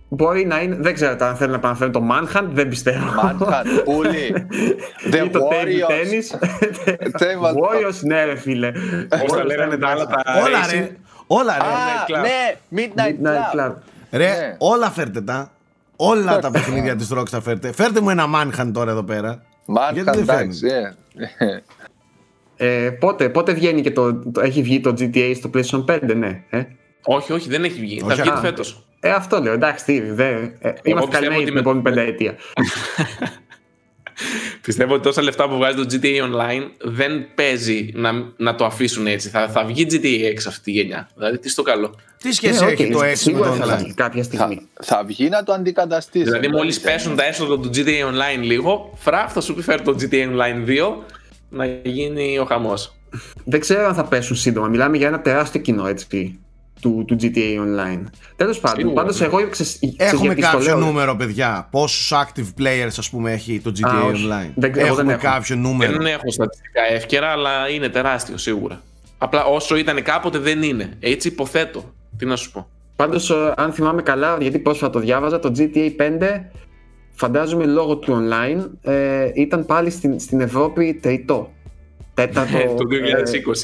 Μπορεί 0.09 0.45
να 0.45 0.61
είναι, 0.61 0.75
δεν 0.79 0.93
ξέρω 0.93 1.15
αν 1.19 1.35
θέλει 1.35 1.49
να 1.49 1.55
επαναφέρουν 1.55 1.91
το 1.91 2.03
Manhunt, 2.11 2.47
δεν 2.51 2.67
πιστεύω. 2.67 3.05
Manhunt, 3.21 3.87
Ούλη. 3.87 4.47
The 5.11 5.21
Warriors. 5.21 5.31
Το 5.31 5.47
Tennis. 5.89 6.27
Warriors, 7.61 7.99
ναι 8.01 8.25
ρε 8.25 8.35
φίλε. 8.35 8.71
Πώς 9.19 9.31
τα 9.31 9.45
λένε 9.45 9.77
τα 9.77 9.87
άλλα 9.87 10.05
τα 10.05 10.23
Όλα 10.45 10.67
ρε. 10.71 10.95
Όλα 11.27 11.57
ρε. 12.07 12.19
ναι, 12.21 12.55
Midnight, 12.75 13.25
Midnight 13.25 13.59
Club. 13.59 13.73
Ρε, 14.11 14.27
ναι. 14.27 14.55
όλα 14.59 14.91
φέρτε 14.91 15.21
τα. 15.21 15.51
Όλα 15.95 16.39
τα 16.39 16.51
παιχνίδια 16.55 16.95
της 16.95 17.11
Rockstar 17.13 17.39
φέρτε. 17.41 17.71
Φέρτε 17.73 18.01
μου 18.01 18.09
ένα 18.09 18.25
Manhunt 18.35 18.69
τώρα 18.73 18.91
εδώ 18.91 19.03
πέρα. 19.03 19.41
Μάρκα, 19.65 20.11
εντάξει. 20.15 20.67
Ε, 22.57 22.89
πότε, 22.99 23.29
πότε 23.29 23.53
βγαίνει 23.53 23.81
και 23.81 23.91
το, 23.91 24.15
το, 24.15 24.41
έχει 24.41 24.61
βγει 24.61 24.79
το 24.81 24.93
GTA 24.99 25.33
στο 25.35 25.49
PlayStation 25.53 25.85
5, 25.85 26.15
ναι. 26.15 26.41
Ε; 26.49 26.63
Όχι, 27.05 27.33
όχι, 27.33 27.49
δεν 27.49 27.63
έχει 27.63 27.79
βγει. 27.79 28.01
Όχι, 28.05 28.15
θα 28.15 28.21
βγει 28.23 28.31
α. 28.31 28.37
φέτος. 28.37 28.85
Ε, 28.99 29.11
αυτό 29.11 29.39
λέω. 29.41 29.53
Εντάξει, 29.53 29.85
τι, 29.85 29.99
δε, 29.99 30.29
ε, 30.29 30.33
είμαστε 30.33 30.81
πιστεύω 30.83 31.05
καλυμμένοι 31.07 31.35
ότι 31.35 31.43
την 31.45 31.53
με- 31.53 31.59
επόμενη 31.59 31.81
πενταετία. 31.81 32.35
Πιστεύω 34.61 34.93
ότι 34.93 35.03
τόσα 35.03 35.21
λεφτά 35.21 35.49
που 35.49 35.55
βγάζει 35.57 35.75
το 35.75 35.85
GTA 35.91 36.21
Online 36.23 36.69
δεν 36.81 37.25
παίζει 37.35 37.89
να, 37.93 38.11
να 38.37 38.55
το 38.55 38.65
αφήσουν 38.65 39.07
έτσι. 39.07 39.29
Θα, 39.29 39.47
θα 39.49 39.65
βγει 39.65 39.87
GTA 39.89 39.95
6 39.95 40.35
αυτή 40.47 40.61
τη 40.63 40.71
γενιά. 40.71 41.09
Δηλαδή, 41.15 41.39
τι 41.39 41.49
στο 41.49 41.61
καλό. 41.61 41.95
Τι 42.17 42.31
σχέση 42.31 42.63
Ε, 42.65 42.71
έχει 42.71 42.83
οκ, 42.85 42.91
το 42.91 42.99
6 42.99 43.01
με 43.01 43.15
σίγουρα 43.15 43.49
το 43.49 43.55
θα 43.55 43.75
online. 43.75 43.83
βγει 43.83 43.93
κάποια 43.93 44.23
Θα, 44.23 44.29
στιγμή. 44.29 44.67
θα 44.81 45.03
βγει 45.05 45.29
να 45.29 45.43
το 45.43 45.53
αντικαταστήσει. 45.53 46.23
Δηλαδή, 46.23 46.47
μόλις 46.47 46.79
πέσουν 46.79 47.15
τα 47.15 47.25
έσοδα 47.25 47.59
του 47.59 47.69
GTA 47.73 48.05
Online 48.11 48.41
λίγο, 48.41 48.93
φραφ 48.97 49.31
θα 49.33 49.41
σου 49.41 49.53
πει 49.53 49.61
φέρει 49.61 49.81
το 49.81 49.95
GTA 49.99 50.13
Online 50.13 50.69
2 50.69 50.93
να 51.49 51.65
γίνει 51.83 52.39
ο 52.39 52.45
χαμός. 52.45 52.95
Δεν 53.43 53.59
ξέρω 53.59 53.87
αν 53.87 53.93
θα 53.93 54.05
πέσουν 54.05 54.35
σύντομα. 54.35 54.67
Μιλάμε 54.67 54.97
για 54.97 55.07
ένα 55.07 55.21
τεράστιο 55.21 55.61
κοινό 55.61 55.87
έτσι, 55.87 56.39
του, 56.85 57.03
του 57.07 57.15
GTA 57.21 57.59
Online. 57.65 58.03
Τέλος 58.35 58.59
πάντων, 58.59 58.77
Σίγουρα, 58.79 58.95
πάντως 59.01 59.19
ναι. 59.19 59.25
εγώ 59.25 59.35
ξέρεις- 59.49 59.79
ξέρεις 59.79 59.95
Έχουμε 59.97 60.25
γιατί 60.25 60.41
στο 60.41 60.51
κάποιο 60.57 60.77
λέω. 60.77 60.85
νούμερο, 60.85 61.15
παιδιά. 61.15 61.67
Πόσους 61.71 62.11
active 62.13 62.61
players, 62.61 62.93
ας 62.97 63.09
πούμε, 63.09 63.31
έχει 63.31 63.59
το 63.59 63.71
GTA 63.75 63.89
Α, 63.89 64.01
όχι. 64.05 64.25
Online; 64.27 64.51
Δεν- 64.55 64.71
εγώ 64.75 64.79
Έχουμε 64.87 65.03
δεν 65.03 65.09
έχω. 65.09 65.21
κάποιο 65.21 65.55
νούμερο. 65.55 65.91
Δεν 65.91 66.05
έχω 66.05 66.31
στατιστικά 66.31 66.81
εύκαιρα, 66.93 67.27
αλλά 67.27 67.69
είναι 67.69 67.89
τεράστιο 67.89 68.37
σίγουρα. 68.37 68.81
Απλά 69.17 69.43
όσο 69.45 69.75
ήταν 69.75 70.03
κάποτε 70.03 70.37
δεν 70.37 70.63
είναι. 70.63 70.89
Έτσι 70.99 71.27
υποθέτω. 71.27 71.93
Τι 72.17 72.25
να 72.25 72.35
σου 72.35 72.51
πω. 72.51 72.67
Πάντως, 72.95 73.31
αν 73.55 73.71
θυμάμαι 73.73 74.01
καλά, 74.01 74.37
γιατί 74.41 74.59
πρόσφατα 74.59 74.91
το 74.91 74.99
διάβαζα, 74.99 75.39
το 75.39 75.51
GTA 75.57 75.89
5 75.97 76.49
φαντάζομαι 77.13 77.65
λόγω 77.65 77.97
του 77.97 78.13
online 78.29 78.69
ε, 78.91 79.31
ήταν 79.33 79.65
πάλι 79.65 79.89
στην, 79.89 80.19
στην 80.19 80.41
Ευρώπη 80.41 80.93
τριτό. 81.01 81.51
Τέταρτο. 82.15 82.57
Το 82.77 82.83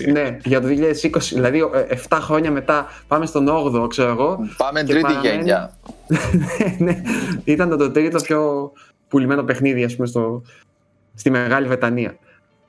2020. 0.02 0.08
ε, 0.08 0.12
ναι, 0.12 0.38
για 0.44 0.62
το 0.62 0.68
2020. 0.68 1.20
Δηλαδή, 1.34 1.60
ε, 1.60 1.96
7 2.10 2.18
χρόνια 2.22 2.52
μετά 2.52 2.88
πάμε 3.08 3.26
στον 3.26 3.48
8ο, 3.50 3.88
ξέρω 3.90 4.10
εγώ. 4.10 4.40
Πάμε 4.58 4.80
Και 4.84 4.86
τρίτη 4.86 5.02
παραμένει- 5.02 5.36
γενιά. 5.36 5.78
ναι, 6.86 7.02
ήταν 7.44 7.70
το, 7.70 7.78
το 7.78 7.92
τρίτο 7.92 8.22
πιο 8.22 8.72
πουλημένο 9.08 9.44
παιχνίδι, 9.44 9.84
ας 9.84 9.96
πούμε, 9.96 10.08
στο, 10.08 10.42
στη 11.16 11.30
Μεγάλη 11.30 11.68
Βρετανία. 11.68 12.18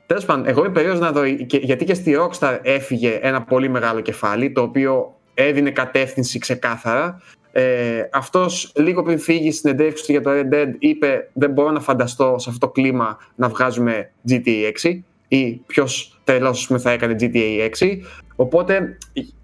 Τέλος 0.06 0.24
πάντων, 0.24 0.46
εγώ 0.48 0.64
είμαι 0.64 0.72
περίεργος 0.72 1.00
να 1.00 1.12
δω, 1.12 1.28
και- 1.30 1.58
γιατί 1.62 1.84
και 1.84 1.94
στη 1.94 2.16
Rockstar 2.18 2.58
έφυγε 2.62 3.18
ένα 3.22 3.42
πολύ 3.42 3.68
μεγάλο 3.68 4.00
κεφάλι, 4.00 4.52
το 4.52 4.62
οποίο 4.62 5.14
έδινε 5.34 5.70
κατεύθυνση 5.70 6.38
ξεκάθαρα. 6.38 7.20
Ε, 7.54 8.02
αυτός 8.12 8.72
λίγο 8.76 9.02
πριν 9.02 9.18
φύγει 9.18 9.52
στην 9.52 9.70
εντεύξη 9.70 10.04
του 10.04 10.12
για 10.12 10.20
το 10.20 10.30
Red 10.32 10.54
Dead 10.54 10.68
είπε 10.78 11.28
δεν 11.32 11.50
μπορώ 11.50 11.70
να 11.70 11.80
φανταστώ 11.80 12.34
σε 12.38 12.50
αυτό 12.50 12.66
το 12.66 12.72
κλίμα 12.72 13.18
να 13.34 13.48
βγάζουμε 13.48 14.10
GTA 14.28 14.70
6 14.82 14.98
ή 15.36 15.60
ποιος 15.66 16.20
τρελός 16.24 16.60
ας 16.60 16.66
πούμε, 16.66 16.78
θα 16.78 16.90
έκανε 16.90 17.16
GTA 17.18 17.70
6 17.78 17.98
οπότε 18.36 18.98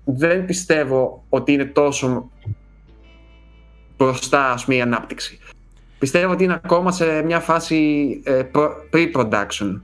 δεν 0.04 0.44
πιστεύω 0.44 1.24
ότι 1.28 1.52
είναι 1.52 1.64
τόσο 1.64 2.30
μπροστά 3.96 4.52
ας 4.52 4.64
πούμε, 4.64 4.76
η 4.76 4.80
ανάπτυξη. 4.80 5.38
Πιστεύω 5.98 6.32
ότι 6.32 6.44
είναι 6.44 6.52
ακόμα 6.64 6.92
σε 6.92 7.22
μια 7.22 7.40
φάση 7.40 8.08
ε, 8.24 8.32
προ- 8.32 8.88
pre-production. 8.92 9.80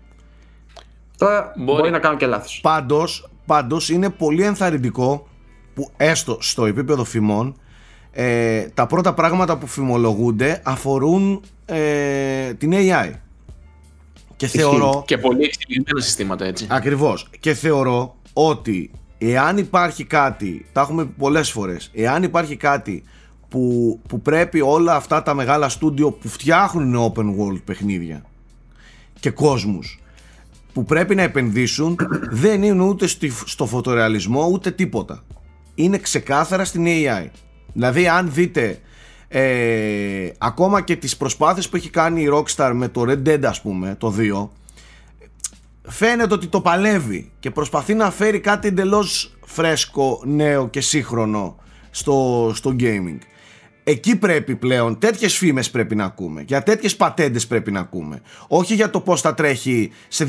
Τώρα 1.18 1.52
μπορεί. 1.56 1.78
Μπορεί. 1.78 1.90
να 1.90 1.98
κάνω 1.98 2.16
και 2.16 2.26
λάθος. 2.26 2.60
Πάντως, 2.62 3.30
πάντως 3.46 3.88
είναι 3.88 4.10
πολύ 4.10 4.42
ενθαρρυντικό 4.42 5.28
που 5.74 5.90
έστω 5.96 6.38
στο 6.40 6.66
επίπεδο 6.66 7.04
φημών 7.04 7.56
ε, 8.12 8.62
τα 8.74 8.86
πρώτα 8.86 9.14
πράγματα 9.14 9.58
που 9.58 9.66
φημολογούνται 9.66 10.60
αφορούν 10.64 11.42
ε, 11.66 12.54
την 12.54 12.72
AI. 12.74 13.10
Και 14.50 14.58
θεωρώ, 14.58 15.02
Και 15.06 15.18
πολύ 15.18 15.44
εξελιγμένα 15.44 16.00
συστήματα 16.00 16.44
έτσι. 16.44 16.66
ακριβώς, 16.70 17.28
και 17.40 17.54
θεωρώ 17.54 18.16
ότι 18.32 18.90
εάν 19.18 19.58
υπάρχει 19.58 20.04
κάτι, 20.04 20.66
τα 20.72 20.80
έχουμε 20.80 21.04
πει 21.04 21.14
πολλές 21.18 21.50
φορές, 21.50 21.90
εάν 21.94 22.22
υπάρχει 22.22 22.56
κάτι 22.56 23.02
που, 23.48 24.00
που 24.08 24.20
πρέπει 24.20 24.60
όλα 24.60 24.94
αυτά 24.94 25.22
τα 25.22 25.34
μεγάλα 25.34 25.68
στούντιο 25.68 26.10
που 26.10 26.28
φτιάχνουν 26.28 27.12
open 27.16 27.24
world 27.26 27.60
παιχνίδια 27.64 28.24
και 29.20 29.30
κόσμους 29.30 29.98
που 30.72 30.84
πρέπει 30.84 31.14
να 31.14 31.22
επενδύσουν 31.22 31.96
δεν 32.44 32.62
είναι 32.62 32.82
ούτε 32.82 33.06
στη- 33.06 33.32
στο 33.44 33.66
φωτορεαλισμό 33.66 34.46
ούτε 34.52 34.70
τίποτα. 34.70 35.24
Είναι 35.74 35.98
ξεκάθαρα 35.98 36.64
στην 36.64 36.84
AI. 36.86 37.26
Δηλαδή 37.72 38.08
αν 38.08 38.30
δείτε 38.32 38.78
ε, 39.36 40.32
ακόμα 40.38 40.80
και 40.80 40.96
τις 40.96 41.16
προσπάθειες 41.16 41.68
που 41.68 41.76
έχει 41.76 41.90
κάνει 41.90 42.22
η 42.22 42.28
Rockstar 42.32 42.72
με 42.74 42.88
το 42.88 43.04
Red 43.08 43.28
Dead 43.28 43.44
ας 43.44 43.60
πούμε, 43.60 43.96
το 43.98 44.14
2 44.18 44.48
φαίνεται 45.88 46.34
ότι 46.34 46.46
το 46.46 46.60
παλεύει 46.60 47.30
και 47.40 47.50
προσπαθεί 47.50 47.94
να 47.94 48.10
φέρει 48.10 48.40
κάτι 48.40 48.68
εντελώς 48.68 49.36
φρέσκο, 49.46 50.22
νέο 50.24 50.68
και 50.68 50.80
σύγχρονο 50.80 51.56
στο, 51.90 52.50
στο 52.54 52.76
gaming. 52.80 53.18
Εκεί 53.86 54.16
πρέπει 54.16 54.56
πλέον, 54.56 54.98
τέτοιες 54.98 55.36
φήμες 55.36 55.70
πρέπει 55.70 55.94
να 55.94 56.04
ακούμε, 56.04 56.42
για 56.46 56.62
τέτοιες 56.62 56.96
πατέντες 56.96 57.46
πρέπει 57.46 57.72
να 57.72 57.80
ακούμε. 57.80 58.20
Όχι 58.48 58.74
για 58.74 58.90
το 58.90 59.00
πώς 59.00 59.20
θα 59.20 59.34
τρέχει 59.34 59.90
σε 60.08 60.26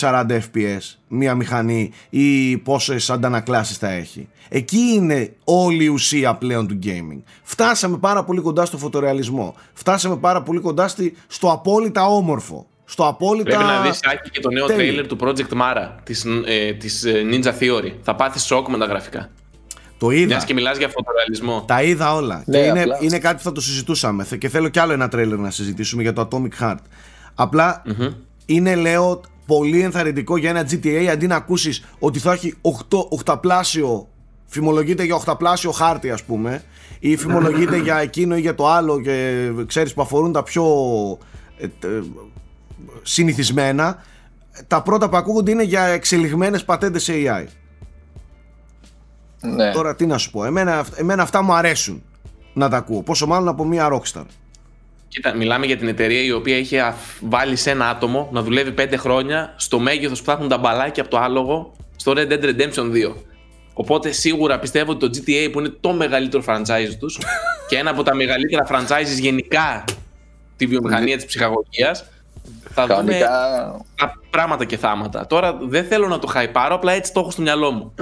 240 0.00 0.24
fps 0.30 0.96
μία 1.08 1.34
μηχανή 1.34 1.92
ή 2.10 2.56
πόσες 2.56 3.10
αντανακλάσεις 3.10 3.76
θα 3.76 3.90
έχει. 3.90 4.28
Εκεί 4.48 4.78
είναι 4.78 5.32
όλη 5.44 5.84
η 5.84 5.88
ουσία 5.88 6.34
πλέον 6.34 6.66
του 6.66 6.78
gaming. 6.82 7.22
Φτάσαμε 7.42 7.98
πάρα 7.98 8.24
πολύ 8.24 8.40
κοντά 8.40 8.64
στο 8.64 8.78
φωτορεαλισμό. 8.78 9.54
Φτάσαμε 9.72 10.16
πάρα 10.16 10.42
πολύ 10.42 10.60
κοντά 10.60 10.88
στη, 10.88 11.16
στο 11.26 11.50
απόλυτα 11.50 12.06
όμορφο. 12.06 12.66
Στο 12.84 13.06
απόλυτα... 13.06 13.56
Πρέπει 13.56 13.64
να 13.64 13.80
δεις 13.80 14.00
Άκη, 14.02 14.30
και 14.30 14.40
το 14.40 14.50
νέο 14.50 14.66
τέλειο. 14.66 14.84
τρέιλερ 14.84 15.06
του 15.06 15.16
Project 15.20 15.60
Mara 15.60 15.88
της, 16.04 16.24
ε, 16.46 16.72
της 16.72 17.04
ε, 17.04 17.22
Ninja 17.30 17.52
Theory. 17.60 17.92
Θα 18.02 18.14
πάθεις 18.14 18.42
σοκ 18.42 18.68
με 18.68 18.78
τα 18.78 18.84
γραφικά. 18.86 19.30
Το 19.98 20.10
είδα. 20.10 20.26
Μιας 20.26 20.44
και 20.44 20.54
μιλάς 20.54 20.78
για 20.78 20.88
φωτορεαλισμό. 20.88 21.64
Τα 21.66 21.82
είδα 21.82 22.14
όλα. 22.14 22.42
Ναι, 22.46 22.58
και 22.58 22.64
είναι, 22.66 22.80
απλά. 22.80 22.98
είναι 23.00 23.18
κάτι 23.18 23.36
που 23.36 23.42
θα 23.42 23.52
το 23.52 23.60
συζητούσαμε. 23.60 24.24
Θε- 24.24 24.38
Και 24.38 24.48
θέλω 24.48 24.68
κι 24.68 24.78
άλλο 24.78 24.92
ένα 24.92 25.08
τρέλερ 25.08 25.38
να 25.38 25.50
συζητήσουμε 25.50 26.02
για 26.02 26.12
το 26.12 26.28
Atomic 26.30 26.62
Heart. 26.64 26.76
Απλά 27.34 27.82
είναι, 28.46 28.74
λέω, 28.74 29.20
πολύ 29.46 29.80
ενθαρρυντικό 29.80 30.36
για 30.36 30.50
ένα 30.50 30.66
GTA 30.70 31.06
αντί 31.12 31.26
να 31.26 31.36
ακούσεις 31.36 31.84
ότι 31.98 32.18
θα 32.18 32.32
έχει 32.32 32.54
8, 32.60 32.98
οχταπλάσιο. 33.08 34.08
Φημολογείται 34.46 35.02
για 35.04 35.14
οχταπλάσιο 35.14 35.70
χάρτη, 35.70 36.10
ας 36.10 36.22
πούμε, 36.22 36.62
ή 36.98 37.16
φημολογείται 37.16 37.76
για 37.78 37.96
εκείνο 37.98 38.36
ή 38.36 38.40
για 38.40 38.54
το 38.54 38.68
άλλο 38.68 39.00
και 39.00 39.48
ξέρεις 39.66 39.94
που 39.94 40.02
αφορούν 40.02 40.32
τα 40.32 40.42
πιο 40.42 40.64
ε, 41.58 41.66
τε- 41.78 41.90
συνηθισμένα. 43.02 44.02
Τα 44.66 44.82
πρώτα 44.82 45.08
που 45.08 45.16
ακούγονται 45.16 45.50
είναι 45.50 45.62
για 45.62 45.82
εξελιγμένες 45.84 46.64
πατέντες 46.64 47.02
σε 47.02 47.12
AI. 47.16 47.44
Ναι. 49.40 49.72
Τώρα 49.72 49.94
τι 49.96 50.06
να 50.06 50.18
σου 50.18 50.30
πω, 50.30 50.44
εμένα, 50.44 50.86
εμένα 50.96 51.22
αυτά 51.22 51.42
μου 51.42 51.52
αρέσουν 51.54 52.02
να 52.52 52.68
τα 52.68 52.76
ακούω. 52.76 53.02
Πόσο 53.02 53.26
μάλλον 53.26 53.48
από 53.48 53.64
μια 53.64 53.88
Rockstar. 53.92 54.24
Κοίτα, 55.08 55.34
μιλάμε 55.34 55.66
για 55.66 55.76
την 55.76 55.88
εταιρεία 55.88 56.22
η 56.22 56.32
οποία 56.32 56.56
είχε 56.56 56.80
αφ- 56.80 57.18
βάλει 57.20 57.56
σε 57.56 57.70
ένα 57.70 57.88
άτομο 57.88 58.28
να 58.32 58.42
δουλεύει 58.42 58.74
5 58.78 58.94
χρόνια 58.96 59.54
στο 59.56 59.78
μέγεθος 59.78 60.18
που 60.18 60.24
θα 60.24 60.32
έχουν 60.32 60.48
τα 60.48 60.58
μπαλάκια 60.58 61.02
από 61.02 61.10
το 61.10 61.18
άλογο 61.18 61.72
στο 61.96 62.12
Red 62.16 62.32
Dead 62.32 62.42
Redemption 62.44 62.90
2. 63.10 63.14
Οπότε 63.74 64.10
σίγουρα 64.10 64.58
πιστεύω 64.58 64.90
ότι 64.92 65.08
το 65.10 65.18
GTA 65.26 65.48
που 65.52 65.58
είναι 65.58 65.72
το 65.80 65.92
μεγαλύτερο 65.92 66.42
franchise 66.46 66.94
τους 66.98 67.18
και 67.68 67.76
ένα 67.76 67.90
από 67.90 68.02
τα 68.02 68.14
μεγαλύτερα 68.14 68.66
franchises 68.70 69.20
γενικά 69.20 69.84
τη 70.56 70.66
βιομηχανία 70.66 71.16
της 71.16 71.26
ψυχαγωγίας 71.26 72.04
θα 72.74 72.86
δούμε 72.86 72.94
Κανονικά. 72.96 73.28
τα 73.96 74.12
πράγματα 74.30 74.64
και 74.64 74.76
θάματα. 74.76 75.26
Τώρα 75.26 75.58
δεν 75.62 75.84
θέλω 75.84 76.08
να 76.08 76.18
το 76.18 76.26
χαϊπάρω, 76.26 76.74
απλά 76.74 76.92
έτσι 76.92 77.12
το 77.12 77.20
έχω 77.20 77.30
στο 77.30 77.42
μυαλό 77.42 77.70
μου. 77.70 77.94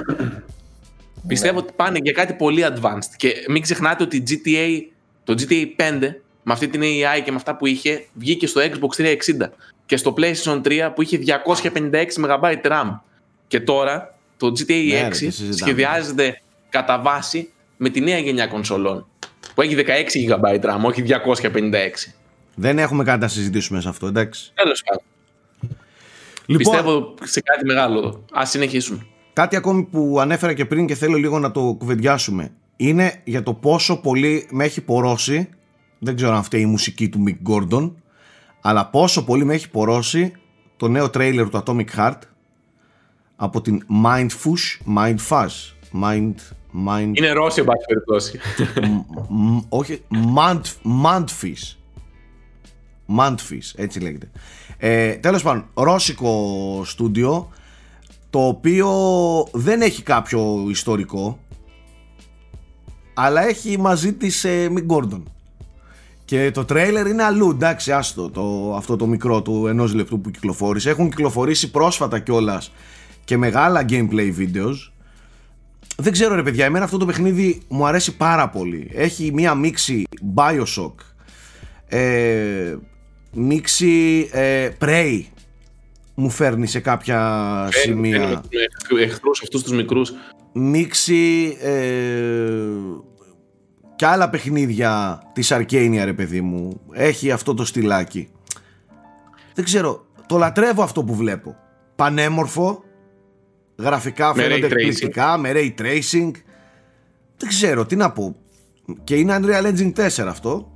Πιστεύω 1.27 1.59
ότι 1.59 1.73
πάνε 1.75 1.99
για 2.03 2.11
κάτι 2.11 2.33
πολύ 2.33 2.65
advanced. 2.67 3.13
Και 3.15 3.33
μην 3.47 3.61
ξεχνάτε 3.61 4.03
ότι 4.03 4.23
GTA, 4.29 4.81
το 5.23 5.33
GTA 5.37 5.65
5 5.77 6.15
με 6.43 6.53
αυτή 6.53 6.67
την 6.67 6.81
AI 6.81 7.21
και 7.23 7.31
με 7.31 7.37
αυτά 7.37 7.55
που 7.55 7.65
είχε 7.65 8.05
βγήκε 8.13 8.47
στο 8.47 8.61
Xbox 8.61 9.01
360 9.01 9.15
και 9.85 9.97
στο 9.97 10.13
PlayStation 10.17 10.61
3 10.61 10.91
που 10.95 11.01
είχε 11.01 11.19
256 11.53 12.05
MB 12.25 12.61
RAM. 12.61 12.99
Και 13.47 13.59
τώρα 13.59 14.17
το 14.37 14.47
GTA 14.47 14.87
Ναι, 14.87 15.01
ρε, 15.01 15.07
6 15.07 15.09
τι 15.11 15.15
συζητάμε. 15.17 15.53
σχεδιάζεται 15.53 16.41
κατά 16.69 17.01
βάση 17.01 17.49
με 17.77 17.89
τη 17.89 18.01
νέα 18.01 18.17
γενιά 18.17 18.47
κονσολών 18.47 19.07
που 19.55 19.61
έχει 19.61 19.75
16 19.77 19.89
GB 20.29 20.61
RAM, 20.61 20.79
όχι 20.81 21.03
256. 21.07 21.71
Δεν 22.55 22.79
έχουμε 22.79 23.03
κάτι 23.03 23.19
να 23.19 23.27
συζητήσουμε 23.27 23.81
σε 23.81 23.89
αυτό, 23.89 24.07
εντάξει. 24.07 24.51
Τέλος 24.53 24.83
πάντων. 24.83 25.03
Λοιπόν, 26.45 26.57
Πιστεύω 26.57 27.13
σε 27.23 27.41
κάτι 27.41 27.65
μεγάλο. 27.65 28.25
Α 28.39 28.45
συνεχίσουμε. 28.45 29.05
Κάτι 29.35 29.55
ακόμη 29.55 29.83
που 29.83 30.17
ανέφερα 30.19 30.53
και 30.53 30.65
πριν 30.65 30.85
και 30.85 30.95
θέλω 30.95 31.17
λίγο 31.17 31.39
να 31.39 31.51
το 31.51 31.75
κουβεντιάσουμε. 31.77 32.51
Είναι 32.75 33.21
για 33.23 33.43
το 33.43 33.53
πόσο 33.53 34.01
πολύ 34.01 34.47
με 34.51 34.63
έχει 34.63 34.81
πορώσει, 34.81 35.49
δεν 35.99 36.15
ξέρω 36.15 36.31
αν 36.31 36.37
αυτή 36.37 36.59
η 36.59 36.65
μουσική 36.65 37.09
του 37.09 37.23
Mick 37.27 37.51
Gordon, 37.51 37.91
αλλά 38.61 38.85
πόσο 38.85 39.25
πολύ 39.25 39.45
με 39.45 39.53
έχει 39.53 39.69
πορώσει 39.69 40.33
το 40.77 40.87
νέο 40.87 41.09
τρέιλερ 41.09 41.49
του 41.49 41.63
Atomic 41.65 41.85
Heart 41.97 42.19
από 43.35 43.61
την 43.61 43.85
Mindfush, 44.05 44.95
Mindfuzz, 44.97 45.73
Mind, 46.03 46.35
mind... 46.87 47.11
Είναι 47.13 47.31
Ρώσοι, 47.31 47.59
εν 47.59 47.65
πάση 47.65 47.85
περιπτώσει. 47.87 48.39
όχι, 49.69 50.01
Mantfish. 51.03 51.75
Mantfish, 53.17 53.71
έτσι 53.75 53.99
λέγεται. 53.99 54.31
Ε, 54.77 55.13
τέλος 55.13 55.43
πάντων, 55.43 55.65
ρώσικο 55.73 56.81
στούντιο, 56.85 57.49
το 58.35 58.47
οποίο 58.47 58.89
δεν 59.51 59.81
έχει 59.81 60.03
κάποιο 60.03 60.65
ιστορικό, 60.69 61.39
αλλά 63.13 63.47
έχει 63.47 63.79
μαζί 63.79 64.13
της 64.13 64.43
ε, 64.43 64.71
Mick 64.75 64.95
Gordon. 64.95 65.21
Και 66.25 66.51
το 66.51 66.65
τρέιλερ 66.65 67.07
είναι 67.07 67.23
αλλού, 67.23 67.49
εντάξει, 67.49 67.91
άστο, 67.91 68.29
το, 68.29 68.75
αυτό 68.75 68.95
το 68.95 69.07
μικρό 69.07 69.41
του 69.41 69.67
ενός 69.67 69.93
λεπτού 69.93 70.21
που 70.21 70.31
κυκλοφόρησε. 70.31 70.89
Έχουν 70.89 71.09
κυκλοφορήσει 71.09 71.71
πρόσφατα 71.71 72.19
κιόλας 72.19 72.71
και 73.23 73.37
μεγάλα 73.37 73.85
gameplay 73.89 74.33
videos. 74.37 74.91
Δεν 75.97 76.11
ξέρω 76.11 76.35
ρε 76.35 76.43
παιδιά, 76.43 76.65
εμένα 76.65 76.85
αυτό 76.85 76.97
το 76.97 77.05
παιχνίδι 77.05 77.61
μου 77.67 77.87
αρέσει 77.87 78.15
πάρα 78.15 78.49
πολύ. 78.49 78.91
Έχει 78.93 79.31
μία 79.33 79.55
μίξη 79.55 80.03
Bioshock, 80.35 80.93
ε, 81.87 82.75
μίξη 83.33 84.29
ε, 84.31 84.69
Prey, 84.79 85.21
μου 86.15 86.29
φέρνει 86.29 86.67
σε 86.67 86.79
κάποια 86.79 87.69
σημεία. 87.71 88.43
Εχθρούς 88.99 89.41
αυτούς 89.41 89.63
τους 89.63 89.71
μικρούς. 89.71 90.13
Μίξη 90.53 91.57
ε, 91.61 91.79
και 93.95 94.05
άλλα 94.05 94.29
παιχνίδια 94.29 95.21
της 95.33 95.53
Arcania 95.53 96.01
ρε 96.03 96.13
παιδί 96.13 96.41
μου. 96.41 96.81
Έχει 96.91 97.31
αυτό 97.31 97.53
το 97.53 97.65
στυλάκι. 97.65 98.29
Δεν 99.53 99.65
ξέρω 99.65 100.05
το 100.25 100.37
λατρεύω 100.37 100.83
αυτό 100.83 101.03
που 101.03 101.15
βλέπω. 101.15 101.55
Πανέμορφο 101.95 102.83
γραφικά 103.77 104.33
φαίνονται 104.33 104.65
εκπληκτικά 104.65 105.37
με 105.37 105.51
ray 105.53 105.73
tracing. 105.81 106.31
Δεν 107.37 107.49
ξέρω 107.49 107.85
τι 107.85 107.95
να 107.95 108.11
πω. 108.11 108.35
Και 109.03 109.15
είναι 109.15 109.39
Unreal 109.41 109.63
Engine 109.63 109.93
4 109.93 110.07
αυτό. 110.27 110.71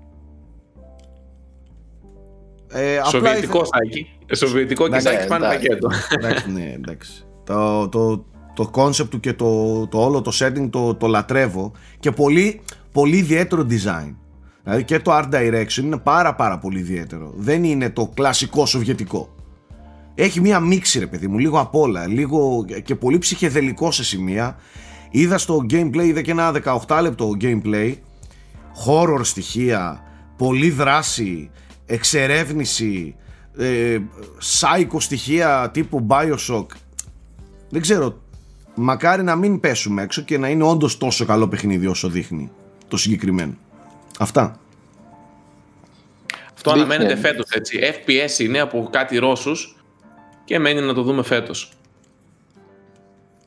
Ε, 2.71 2.99
Σοβιετικό 3.05 3.65
σάκι 3.65 4.18
Σοβιετικό 4.31 4.89
και 4.89 4.99
σάκι 4.99 5.27
πάνε 5.27 5.45
πακέτο 5.45 5.89
εντάξει, 6.09 6.51
ναι, 6.51 6.73
εντάξει. 6.75 7.11
το, 7.43 7.89
το, 7.89 8.25
το 8.53 8.71
concept 8.73 9.09
του 9.09 9.19
και 9.19 9.33
το, 9.33 9.87
το 9.87 10.03
όλο 10.03 10.21
το 10.21 10.31
setting 10.39 10.67
το, 10.69 10.95
το 10.95 11.07
λατρεύω 11.07 11.71
και 11.99 12.11
πολύ 12.11 12.61
πολύ 12.91 13.17
ιδιαίτερο 13.17 13.65
design. 13.69 14.15
Δηλαδή 14.63 14.83
και 14.83 14.99
το 14.99 15.17
art 15.17 15.29
direction 15.33 15.77
είναι 15.77 15.97
πάρα 15.97 16.35
πάρα 16.35 16.57
πολύ 16.57 16.79
ιδιαίτερο. 16.79 17.33
Δεν 17.35 17.63
είναι 17.63 17.89
το 17.89 18.11
κλασικό 18.13 18.65
σοβιετικό. 18.65 19.35
Έχει 20.15 20.41
μία 20.41 20.59
μίξη 20.59 20.99
ρε 20.99 21.07
παιδί 21.07 21.27
μου, 21.27 21.37
λίγο 21.37 21.59
απ' 21.59 21.75
όλα, 21.75 22.07
λίγο 22.07 22.65
και 22.83 22.95
πολύ 22.95 23.17
ψυχεδελικό 23.17 23.91
σε 23.91 24.03
σημεία. 24.03 24.55
Είδα 25.11 25.37
στο 25.37 25.65
gameplay, 25.69 26.03
είδα 26.03 26.21
και 26.21 26.31
ένα 26.31 26.51
18 26.87 26.99
λεπτό 27.01 27.29
gameplay, 27.41 27.93
horror 28.85 29.19
στοιχεία, 29.21 30.03
πολύ 30.37 30.69
δράση, 30.69 31.49
εξερεύνηση, 31.85 33.15
ε, 33.59 33.99
psycho 34.39 34.97
στοιχεία 34.97 35.69
τύπου 35.73 36.07
Bioshock. 36.09 36.65
Δεν 37.69 37.81
ξέρω, 37.81 38.21
μακάρι 38.75 39.23
να 39.23 39.35
μην 39.35 39.59
πέσουμε 39.59 40.01
έξω 40.01 40.21
και 40.21 40.37
να 40.37 40.49
είναι 40.49 40.63
όντως 40.63 40.97
τόσο 40.97 41.25
καλό 41.25 41.47
παιχνίδι 41.47 41.87
όσο 41.87 42.09
δείχνει 42.09 42.51
το 42.87 42.97
συγκεκριμένο. 42.97 43.57
Αυτά. 44.19 44.59
Αυτό 46.53 46.71
αναμένεται 46.71 47.15
φέτος 47.15 47.49
έτσι. 47.49 47.79
FPS 47.81 48.39
είναι 48.39 48.59
από 48.59 48.89
κάτι 48.91 49.17
Ρώσους 49.17 49.75
και 50.45 50.59
μένει 50.59 50.81
να 50.81 50.93
το 50.93 51.01
δούμε 51.01 51.23
φέτος. 51.23 51.71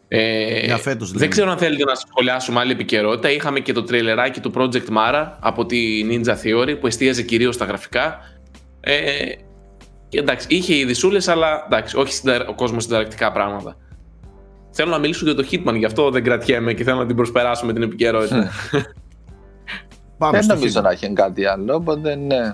Ε, 0.09 0.65
Για 0.65 0.79
φέτος, 0.79 1.13
δεν 1.13 1.31
ξέρω 1.31 1.51
αν 1.51 1.59
θέλετε 1.59 1.85
να 1.85 1.95
σχολιάσουμε 1.95 2.61
άλλη 2.61 2.73
επικαιρότητα. 2.73 3.31
Είχαμε 3.31 3.61
και 3.61 3.73
το 3.73 3.83
τρελεράκι 3.83 4.41
του 4.41 4.53
Project 4.55 4.87
Mara 4.97 5.33
από 5.41 5.67
τη 5.67 6.07
Ninja 6.11 6.35
Theory 6.45 6.77
που 6.81 6.87
εστίαζε 6.87 7.23
κυρίως 7.23 7.55
στα 7.55 7.65
γραφικά. 7.65 8.19
Ε, 8.81 9.33
και 10.13 10.19
εντάξει, 10.19 10.47
είχε 10.51 10.75
ειδισούλε, 10.75 11.23
αλλά 11.27 11.65
εντάξει, 11.67 11.97
όχι 11.97 12.21
ο 12.49 12.55
κόσμος 12.55 12.83
συνταρακτικά 12.83 13.33
πράγματα. 13.33 13.77
Θέλω 14.71 14.91
να 14.91 14.99
μιλήσω 14.99 15.25
για 15.25 15.35
το 15.35 15.47
Hitman, 15.51 15.75
γι' 15.79 15.85
αυτό 15.85 16.11
δεν 16.11 16.25
κρατιέμαι 16.25 16.73
και 16.73 16.85
θέλω 16.85 16.99
να 16.99 17.07
την 17.07 17.17
προσπεράσουμε 17.17 17.73
την 17.73 17.83
επικαιρότητα. 17.83 18.51
Πάμε 20.19 20.39
δεν 20.39 20.47
νομίζω 20.47 20.81
να 20.81 20.91
έχει 20.91 21.13
κάτι 21.13 21.45
άλλο, 21.45 21.75
οπότε 21.75 22.15
ναι. 22.15 22.53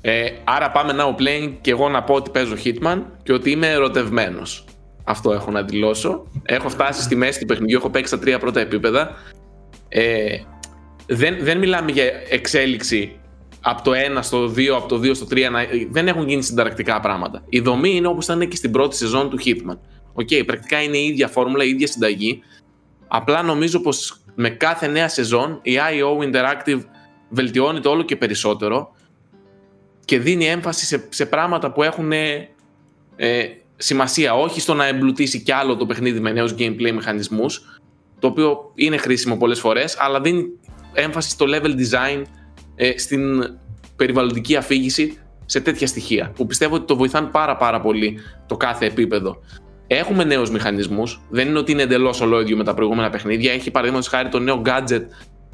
Ε, 0.00 0.30
άρα 0.44 0.70
πάμε 0.70 0.94
now 0.98 1.20
playing 1.20 1.52
και 1.60 1.70
εγώ 1.70 1.88
να 1.88 2.02
πω 2.02 2.14
ότι 2.14 2.30
παίζω 2.30 2.54
Hitman 2.64 3.02
και 3.22 3.32
ότι 3.32 3.50
είμαι 3.50 3.70
ερωτευμένος. 3.70 4.64
Αυτό 5.04 5.32
έχω 5.32 5.50
να 5.50 5.62
δηλώσω. 5.62 6.26
Έχω 6.42 6.68
φτάσει 6.68 7.02
στη 7.02 7.16
μέση 7.16 7.40
του 7.40 7.46
παιχνιδιού, 7.46 7.76
έχω 7.76 7.90
παίξει 7.90 8.12
τα 8.12 8.18
τρία 8.18 8.38
πρώτα 8.38 8.60
επίπεδα. 8.60 9.10
Ε, 9.88 10.38
δεν, 11.06 11.36
δεν 11.40 11.58
μιλάμε 11.58 11.90
για 11.90 12.04
εξέλιξη 12.28 13.20
από 13.60 13.82
το 13.82 13.92
1 14.16 14.18
στο 14.20 14.44
2, 14.44 14.66
από 14.66 14.88
το 14.88 14.96
2 14.96 15.14
στο 15.14 15.26
3. 15.30 15.36
δεν 15.90 16.08
έχουν 16.08 16.28
γίνει 16.28 16.42
συνταρακτικά 16.42 17.00
πράγματα. 17.00 17.42
Η 17.48 17.60
δομή 17.60 17.90
είναι 17.96 18.06
όπως 18.06 18.24
ήταν 18.24 18.48
και 18.48 18.56
στην 18.56 18.70
πρώτη 18.70 18.96
σεζόν 18.96 19.30
του 19.30 19.38
Hitman. 19.44 19.78
OK, 20.12 20.28
okay, 20.30 20.42
πρακτικά 20.46 20.82
είναι 20.82 20.96
η 20.96 21.06
ίδια 21.06 21.28
φόρμουλα, 21.28 21.64
η 21.64 21.68
ίδια 21.68 21.86
συνταγή. 21.86 22.42
Απλά 23.08 23.42
νομίζω 23.42 23.80
πως 23.80 24.20
με 24.34 24.50
κάθε 24.50 24.86
νέα 24.86 25.08
σεζόν 25.08 25.58
η 25.62 25.72
IO 25.90 26.24
Interactive 26.24 26.80
βελτιώνει 27.28 27.80
το 27.80 27.90
όλο 27.90 28.02
και 28.02 28.16
περισσότερο 28.16 28.94
και 30.04 30.18
δίνει 30.18 30.46
έμφαση 30.46 30.86
σε, 30.86 31.06
σε 31.08 31.26
πράγματα 31.26 31.72
που 31.72 31.82
έχουν 31.82 32.12
ε, 32.12 32.46
σημασία. 33.76 34.34
Όχι 34.34 34.60
στο 34.60 34.74
να 34.74 34.86
εμπλουτίσει 34.86 35.42
κι 35.42 35.52
άλλο 35.52 35.76
το 35.76 35.86
παιχνίδι 35.86 36.20
με 36.20 36.32
νέους 36.32 36.54
gameplay 36.58 36.92
μηχανισμούς, 36.92 37.80
το 38.18 38.26
οποίο 38.26 38.72
είναι 38.74 38.96
χρήσιμο 38.96 39.36
πολλές 39.36 39.60
φορές, 39.60 39.96
αλλά 39.98 40.20
δίνει 40.20 40.44
έμφαση 40.92 41.30
στο 41.30 41.46
level 41.48 41.70
design, 41.70 42.22
ε, 42.78 42.98
στην 42.98 43.54
περιβαλλοντική 43.96 44.56
αφήγηση, 44.56 45.18
σε 45.44 45.60
τέτοια 45.60 45.86
στοιχεία, 45.86 46.32
που 46.34 46.46
πιστεύω 46.46 46.74
ότι 46.74 46.86
το 46.86 46.96
βοηθάνε 46.96 47.26
πάρα 47.26 47.56
πάρα 47.56 47.80
πολύ 47.80 48.18
το 48.46 48.56
κάθε 48.56 48.86
επίπεδο. 48.86 49.40
Έχουμε 49.86 50.24
νέους 50.24 50.50
μηχανισμούς. 50.50 51.20
Δεν 51.30 51.48
είναι 51.48 51.58
ότι 51.58 51.72
είναι 51.72 51.82
εντελώς 51.82 52.20
ολόιδιο 52.20 52.56
με 52.56 52.64
τα 52.64 52.74
προηγούμενα 52.74 53.10
παιχνίδια. 53.10 53.52
Έχει 53.52 53.70
παραδείγματος 53.70 54.08
χάρη 54.08 54.28
το 54.28 54.38
νέο 54.38 54.62
gadget, 54.64 55.02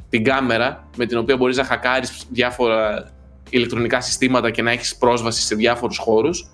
την 0.09 0.23
κάμερα, 0.23 0.89
με 0.97 1.05
την 1.05 1.17
οποία 1.17 1.37
μπορείς 1.37 1.57
να 1.57 1.63
χακάρεις 1.63 2.25
διάφορα 2.31 3.11
ηλεκτρονικά 3.49 4.01
συστήματα 4.01 4.51
και 4.51 4.61
να 4.61 4.71
έχεις 4.71 4.95
πρόσβαση 4.95 5.41
σε 5.41 5.55
διάφορους 5.55 5.97
χώρους. 5.97 6.49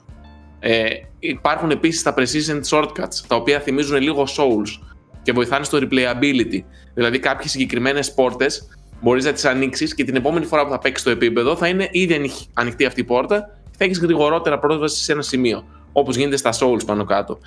Ε, 0.60 0.86
υπάρχουν 1.20 1.72
επίσης 1.72 2.02
τα 2.02 2.14
precision 2.18 2.62
shortcuts, 2.70 3.16
τα 3.28 3.36
οποία 3.36 3.60
θυμίζουν 3.60 4.02
λίγο 4.02 4.24
souls 4.24 4.88
και 5.22 5.32
βοηθάνε 5.32 5.64
στο 5.64 5.80
replayability. 5.82 6.64
Δηλαδή, 6.94 7.20
κάποιες 7.20 7.52
συγκεκριμένες 7.52 8.14
πόρτες 8.14 8.68
μπορείς 9.02 9.26
να 9.26 9.34
τις 9.34 9.46
ανοίξεις 9.46 9.94
και 9.96 10.04
την 10.04 10.16
επόμενη 10.16 10.46
φορά 10.46 10.64
που 10.64 10.70
θα 10.70 10.80
παίξεις 10.80 11.06
το 11.06 11.10
επίπεδο 11.10 11.56
θα 11.56 11.68
είναι 11.68 11.88
ήδη 11.92 12.32
ανοιχτή 12.54 12.86
αυτή 12.86 13.00
η 13.00 13.04
πόρτα 13.04 13.58
και 13.64 13.76
θα 13.78 13.84
έχεις 13.84 14.00
γρηγορότερα 14.00 14.60
πρόσβαση 14.60 15.04
σε 15.04 15.12
ένα 15.12 15.22
σημείο. 15.22 15.64
Όπως 15.92 16.16
γίνεται 16.16 16.38
στα 16.38 16.54
souls 16.60 16.86
πάνω 16.86 17.06
κάτω. 17.06 17.40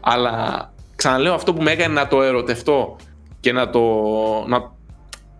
Αλλά 0.00 0.72
ξαναλέω 0.96 1.34
αυτό 1.34 1.54
που 1.54 1.62
με 1.62 1.70
έκανε 1.70 1.94
να 1.94 2.08
το 2.08 2.22
ερωτευτώ 2.22 2.96
και 3.40 3.52
να 3.52 3.70
το, 3.70 3.80
να, 4.46 4.72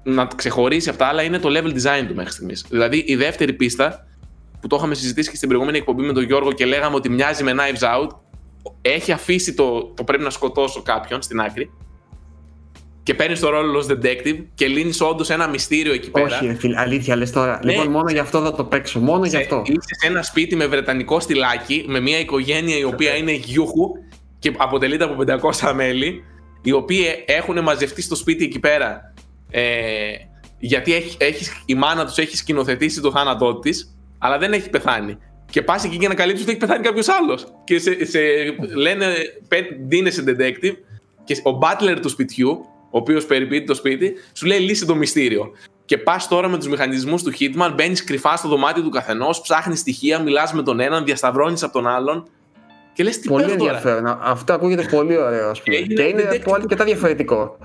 να 0.02 0.26
ξεχωρίσει 0.26 0.88
από 0.88 0.98
τα 0.98 1.06
άλλα 1.06 1.22
είναι 1.22 1.38
το 1.38 1.48
level 1.52 1.68
design 1.68 2.04
του 2.08 2.14
μέχρι 2.14 2.32
στιγμής. 2.32 2.66
Δηλαδή 2.68 3.04
η 3.06 3.16
δεύτερη 3.16 3.52
πίστα 3.52 4.06
που 4.60 4.66
το 4.66 4.76
είχαμε 4.76 4.94
συζητήσει 4.94 5.30
και 5.30 5.36
στην 5.36 5.48
προηγούμενη 5.48 5.78
εκπομπή 5.78 6.02
με 6.02 6.12
τον 6.12 6.22
Γιώργο 6.22 6.52
και 6.52 6.66
λέγαμε 6.66 6.96
ότι 6.96 7.08
μοιάζει 7.08 7.44
με 7.44 7.54
Knives 7.56 8.02
Out, 8.02 8.08
έχει 8.82 9.12
αφήσει 9.12 9.54
το, 9.54 9.84
το 9.84 10.04
πρέπει 10.04 10.22
να 10.22 10.30
σκοτώσω 10.30 10.82
κάποιον 10.82 11.22
στην 11.22 11.40
άκρη 11.40 11.70
και 13.09 13.14
παίρνεις 13.14 13.40
το 13.40 13.48
ρόλο 13.48 13.78
ως 13.78 13.86
detective 13.90 14.44
και 14.54 14.66
λύνεις 14.66 15.00
όντως 15.00 15.30
ένα 15.30 15.48
μυστήριο 15.48 15.92
εκεί 15.92 16.11
πέρα. 16.11 16.26
Όχι, 16.26 16.54
φίλε, 16.54 16.80
αλήθεια 16.80 17.16
λες 17.16 17.32
τώρα. 17.32 17.61
Ναι. 17.64 17.72
Λοιπόν, 17.72 17.90
μόνο 17.90 18.11
γι' 18.11 18.18
αυτό 18.18 18.42
θα 18.42 18.54
το 18.54 18.64
παίξω. 18.64 19.00
Μόνο 19.00 19.24
γι' 19.24 19.36
αυτό. 19.36 19.62
Είσαι 19.64 19.94
σε 20.00 20.06
ένα 20.06 20.22
σπίτι 20.22 20.56
με 20.56 20.66
βρετανικό 20.66 21.20
στυλάκι, 21.20 21.84
με 21.88 22.00
μια 22.00 22.18
οικογένεια 22.18 22.78
η 22.78 22.84
οποία 22.84 23.16
είναι 23.16 23.32
γιούχου 23.32 23.90
και 24.38 24.52
αποτελείται 24.56 25.04
από 25.04 25.24
500 25.61 25.72
μέλη, 25.74 26.24
οι 26.62 26.72
οποίοι 26.72 27.04
έχουν 27.26 27.62
μαζευτεί 27.62 28.02
στο 28.02 28.14
σπίτι 28.14 28.44
εκεί 28.44 28.59
πέρα. 28.59 29.14
Ε, 29.50 29.62
γιατί 30.59 30.94
έχει, 30.94 31.16
έχεις, 31.20 31.62
η 31.66 31.74
μάνα 31.74 32.04
τους 32.04 32.18
έχει 32.18 32.36
σκηνοθετήσει 32.36 33.00
το 33.00 33.11
θάνατό 33.11 33.59
της, 33.59 33.96
αλλά 34.18 34.38
δεν 34.38 34.52
έχει 34.52 34.70
πεθάνει. 34.70 35.18
Και 35.50 35.62
πας 35.62 35.84
εκεί 35.84 35.96
για 35.96 36.09
να 36.09 36.14
καλύψεις 36.14 36.42
ότι 36.42 36.50
έχει 36.50 36.61
πεθάνει 36.61 36.84
κάποιος 36.84 37.09
άλλος. 37.09 37.46
Και 37.64 37.78
σε, 37.78 38.04
σε 38.04 38.18
λένε, 38.74 39.06
ντύνεσαι 39.86 40.24
detective, 40.26 40.74
και 41.24 41.34
ο 41.44 41.59
butler 41.62 41.98
του 42.02 42.09
σπιτιού, 42.09 42.64
ο 42.91 42.99
οποίος 42.99 43.26
περιποιείται 43.26 43.64
το 43.64 43.74
σπίτι, 43.74 44.12
σου 44.32 44.47
λέει 44.47 44.59
λύσει 44.59 44.86
το 44.86 44.95
μυστήριο. 44.95 45.51
Και 45.84 45.99
πας 45.99 46.28
τώρα 46.28 46.49
με 46.49 46.57
τους 46.57 46.68
μηχανισμούς 46.68 47.22
του 47.22 47.32
Hitman, 47.41 47.72
μπαίνεις 47.74 48.05
κρυφά 48.05 48.36
στο 48.36 48.49
δωμάτιο 48.49 48.82
του 48.82 48.91
καθενός, 48.91 49.41
ψάχνεις 49.41 49.78
στοιχεία, 49.78 50.18
μιλάς 50.18 50.53
με 50.53 50.62
τον 50.62 50.80
έναν, 50.80 51.05
διασταυρώνεις 51.05 51.62
από 51.62 51.72
τον 51.72 51.86
άλλον 51.86 52.28
και 52.93 53.05
λες 53.05 53.18
τι 53.18 53.28
Πολύ 53.28 53.51
ενδιαφέρον. 53.51 54.18
Αυτό 54.22 54.53
ακούγεται 54.53 54.82
πολύ 54.91 55.16
ωραίο, 55.16 55.51
ας 55.51 55.62
πούμε. 55.62 55.76
Και, 55.76 55.95
και 55.95 56.03
είναι 56.03 56.28
αρκετά 56.55 56.84
διαφορετικό. 56.84 57.57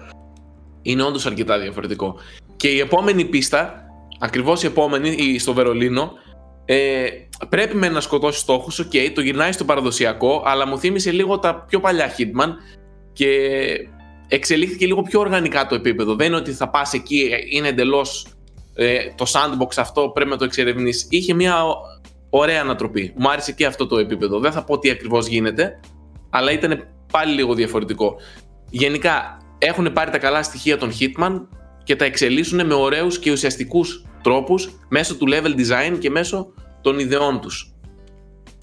Είναι 0.81 1.03
όντως 1.03 1.25
αρκετά 1.25 1.59
διαφορετικό. 1.59 2.15
Και 2.55 2.67
η 2.67 2.79
επόμενη 2.79 3.25
πίστα, 3.25 3.85
ακριβώς 4.19 4.63
η 4.63 4.65
επόμενη, 4.65 5.39
στο 5.39 5.53
Βερολίνο, 5.53 6.11
ε, 6.65 7.05
πρέπει 7.49 7.75
με 7.75 7.89
να 7.89 8.01
σκοτώσει 8.01 8.39
στόχους, 8.39 8.79
οκ, 8.79 8.91
το 9.13 9.21
γυρνάει 9.21 9.51
στο 9.51 9.63
παραδοσιακό, 9.63 10.43
αλλά 10.45 10.67
μου 10.67 10.79
θύμισε 10.79 11.11
λίγο 11.11 11.39
τα 11.39 11.65
πιο 11.67 11.79
παλιά 11.79 12.15
Hitman, 12.17 12.49
και 13.13 13.27
εξελίχθηκε 14.33 14.85
λίγο 14.85 15.01
πιο 15.01 15.19
οργανικά 15.19 15.65
το 15.65 15.75
επίπεδο. 15.75 16.15
Δεν 16.15 16.27
είναι 16.27 16.35
ότι 16.35 16.51
θα 16.51 16.69
πας 16.69 16.93
εκεί, 16.93 17.29
είναι 17.49 17.67
εντελώς 17.67 18.27
ε, 18.75 18.97
το 19.15 19.25
sandbox 19.27 19.73
αυτό, 19.77 20.09
πρέπει 20.09 20.29
να 20.29 20.37
το 20.37 20.43
εξερευνήσει. 20.43 21.07
Είχε 21.09 21.33
μια 21.33 21.63
ωραία 22.29 22.61
ανατροπή. 22.61 23.13
Μου 23.15 23.29
άρεσε 23.29 23.51
και 23.51 23.65
αυτό 23.65 23.87
το 23.87 23.97
επίπεδο. 23.97 24.39
Δεν 24.39 24.51
θα 24.51 24.63
πω 24.63 24.79
τι 24.79 24.89
ακριβώς 24.89 25.27
γίνεται, 25.27 25.79
αλλά 26.29 26.51
ήταν 26.51 26.87
πάλι 27.11 27.33
λίγο 27.33 27.53
διαφορετικό. 27.53 28.15
Γενικά, 28.69 29.37
έχουν 29.57 29.93
πάρει 29.93 30.11
τα 30.11 30.17
καλά 30.17 30.43
στοιχεία 30.43 30.77
των 30.77 30.91
Hitman 30.99 31.41
και 31.83 31.95
τα 31.95 32.05
εξελίσσουν 32.05 32.65
με 32.65 32.73
ωραίους 32.73 33.19
και 33.19 33.31
ουσιαστικούς 33.31 34.05
τρόπους 34.23 34.79
μέσω 34.89 35.15
του 35.15 35.27
level 35.29 35.59
design 35.59 35.97
και 35.99 36.09
μέσω 36.09 36.53
των 36.81 36.99
ιδεών 36.99 37.41
τους. 37.41 37.73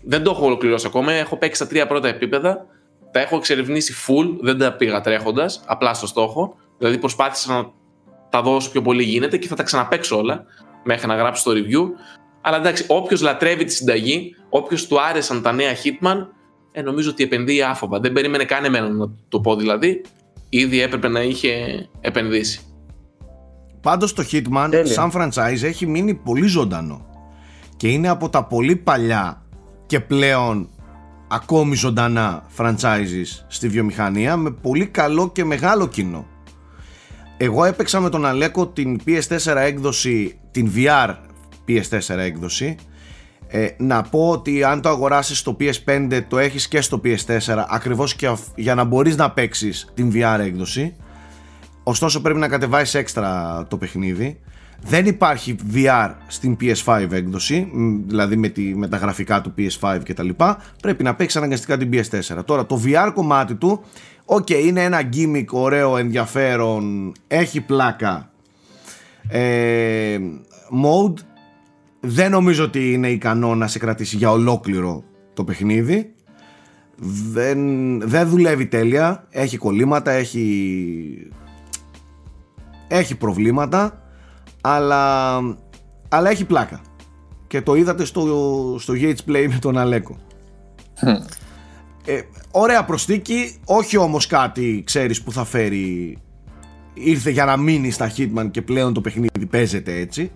Δεν 0.04 0.22
το 0.22 0.30
έχω 0.30 0.46
ολοκληρώσει 0.46 0.86
ακόμα, 0.86 1.12
έχω 1.12 1.36
παίξει 1.36 1.60
τα 1.60 1.66
τρία 1.66 1.86
πρώτα 1.86 2.08
επίπεδα, 2.08 2.66
τα 3.10 3.20
έχω 3.20 3.36
εξερευνήσει 3.36 3.94
full, 4.06 4.36
δεν 4.40 4.58
τα 4.58 4.72
πήγα 4.72 5.00
τρέχοντας, 5.00 5.62
απλά 5.66 5.94
στο 5.94 6.06
στόχο. 6.06 6.54
Δηλαδή 6.78 6.98
προσπάθησα 6.98 7.52
να 7.54 7.70
τα 8.30 8.42
δω 8.42 8.54
όσο 8.54 8.70
πιο 8.70 8.82
πολύ 8.82 9.02
γίνεται 9.02 9.36
και 9.36 9.48
θα 9.48 9.54
τα 9.54 9.62
ξαναπέξω 9.62 10.16
όλα 10.16 10.44
μέχρι 10.84 11.06
να 11.06 11.14
γράψω 11.14 11.44
το 11.44 11.60
review. 11.60 11.88
Αλλά 12.40 12.56
εντάξει, 12.56 12.84
όποιος 12.88 13.20
λατρεύει 13.20 13.64
τη 13.64 13.72
συνταγή, 13.72 14.34
όποιος 14.48 14.86
του 14.86 15.00
άρεσαν 15.00 15.42
τα 15.42 15.52
νέα 15.52 15.72
Hitman, 15.72 16.26
ε, 16.72 16.82
νομίζω 16.82 17.10
ότι 17.10 17.22
επενδύει 17.22 17.62
άφοβα. 17.62 18.00
Δεν 18.00 18.12
περίμενε 18.12 18.44
καν 18.44 18.64
εμένα 18.64 18.88
να 18.88 19.10
το 19.28 19.40
πω 19.40 19.56
δηλαδή. 19.56 20.04
Ήδη 20.48 20.80
έπρεπε 20.80 21.08
να 21.08 21.22
είχε 21.22 21.52
επενδύσει. 22.00 22.60
Πάντως 23.80 24.12
το 24.12 24.24
Hitman 24.32 24.82
σαν 24.82 25.10
franchise 25.14 25.62
έχει 25.62 25.86
μείνει 25.86 26.14
πολύ 26.14 26.46
ζωντανό 26.46 27.06
και 27.76 27.88
είναι 27.88 28.08
από 28.08 28.28
τα 28.28 28.44
πολύ 28.44 28.76
παλιά 28.76 29.44
και 29.86 30.00
πλέον 30.00 30.68
ακόμη 31.32 31.74
ζωντανά 31.74 32.42
franchises 32.56 33.44
στη 33.48 33.68
βιομηχανία 33.68 34.36
με 34.36 34.50
πολύ 34.50 34.86
καλό 34.86 35.30
και 35.30 35.44
μεγάλο 35.44 35.88
κοινό. 35.88 36.26
Εγώ 37.36 37.64
έπαιξα 37.64 38.00
με 38.00 38.08
τον 38.08 38.26
Αλέκο 38.26 38.66
την 38.66 39.00
PS4 39.06 39.56
έκδοση, 39.56 40.38
την 40.50 40.72
VR 40.76 41.14
PS4 41.68 42.16
έκδοση. 42.16 42.76
Ε, 43.46 43.68
να 43.78 44.02
πω 44.02 44.30
ότι 44.30 44.64
αν 44.64 44.80
το 44.80 44.88
αγοράσεις 44.88 45.38
στο 45.38 45.56
PS5 45.60 46.20
το 46.28 46.38
έχεις 46.38 46.68
και 46.68 46.80
στο 46.80 47.00
PS4 47.04 47.64
ακριβώς 47.68 48.14
και 48.14 48.36
για 48.54 48.74
να 48.74 48.84
μπορείς 48.84 49.16
να 49.16 49.30
παίξεις 49.30 49.88
την 49.94 50.12
VR 50.14 50.38
έκδοση. 50.40 50.96
Ωστόσο 51.82 52.20
πρέπει 52.20 52.38
να 52.38 52.48
κατεβάσεις 52.48 52.94
έξτρα 52.94 53.66
το 53.68 53.76
παιχνίδι 53.76 54.40
δεν 54.82 55.06
υπάρχει 55.06 55.56
VR 55.74 56.10
στην 56.26 56.56
PS5 56.60 57.06
έκδοση 57.10 57.70
δηλαδή 58.06 58.36
με, 58.36 58.48
τη, 58.48 58.62
με 58.62 58.88
τα 58.88 58.96
γραφικά 58.96 59.40
του 59.40 59.54
PS5 59.58 59.98
και 60.04 60.14
τα 60.14 60.22
λοιπά 60.22 60.62
πρέπει 60.82 61.02
να 61.02 61.14
παίξεις 61.14 61.36
αναγκαστικά 61.36 61.76
την 61.76 61.90
PS4 61.92 62.44
τώρα 62.44 62.66
το 62.66 62.82
VR 62.84 63.10
κομμάτι 63.14 63.54
του 63.54 63.84
OK 64.24 64.46
okay, 64.50 64.64
είναι 64.64 64.82
ένα 64.82 65.00
gimmick 65.12 65.46
ωραίο 65.50 65.96
ενδιαφέρον 65.96 67.12
έχει 67.26 67.60
πλάκα 67.60 68.30
ε, 69.28 70.18
mode. 70.84 71.14
Δεν 72.00 72.30
νομίζω 72.30 72.64
ότι 72.64 72.92
είναι 72.92 73.08
ικανό 73.08 73.54
να 73.54 73.66
σε 73.66 73.78
κρατήσει 73.78 74.16
για 74.16 74.30
ολόκληρο 74.30 75.04
το 75.34 75.44
παιχνίδι. 75.44 76.14
Δεν, 77.32 78.00
δεν 78.08 78.28
δουλεύει 78.28 78.66
τέλεια 78.66 79.26
έχει 79.30 79.56
κολλήματα 79.56 80.10
έχει 80.10 81.28
έχει 82.88 83.16
προβλήματα 83.16 83.99
αλλά, 84.60 85.36
αλλά 86.08 86.30
έχει 86.30 86.44
πλάκα 86.44 86.80
και 87.46 87.62
το 87.62 87.74
είδατε 87.74 88.04
στο, 88.04 88.76
στο 88.78 88.94
Let's 88.96 89.30
Play 89.30 89.46
με 89.48 89.58
τον 89.60 89.78
Αλέκο 89.78 90.16
ε, 92.04 92.20
ωραία 92.50 92.84
προστίκη 92.84 93.54
όχι 93.64 93.96
όμως 93.96 94.26
κάτι 94.26 94.82
ξέρεις 94.86 95.22
που 95.22 95.32
θα 95.32 95.44
φέρει 95.44 96.18
ήρθε 96.94 97.30
για 97.30 97.44
να 97.44 97.56
μείνει 97.56 97.90
στα 97.90 98.12
Hitman 98.16 98.50
και 98.50 98.62
πλέον 98.62 98.92
το 98.92 99.00
παιχνίδι 99.00 99.46
παίζεται 99.50 99.94
έτσι 99.94 100.30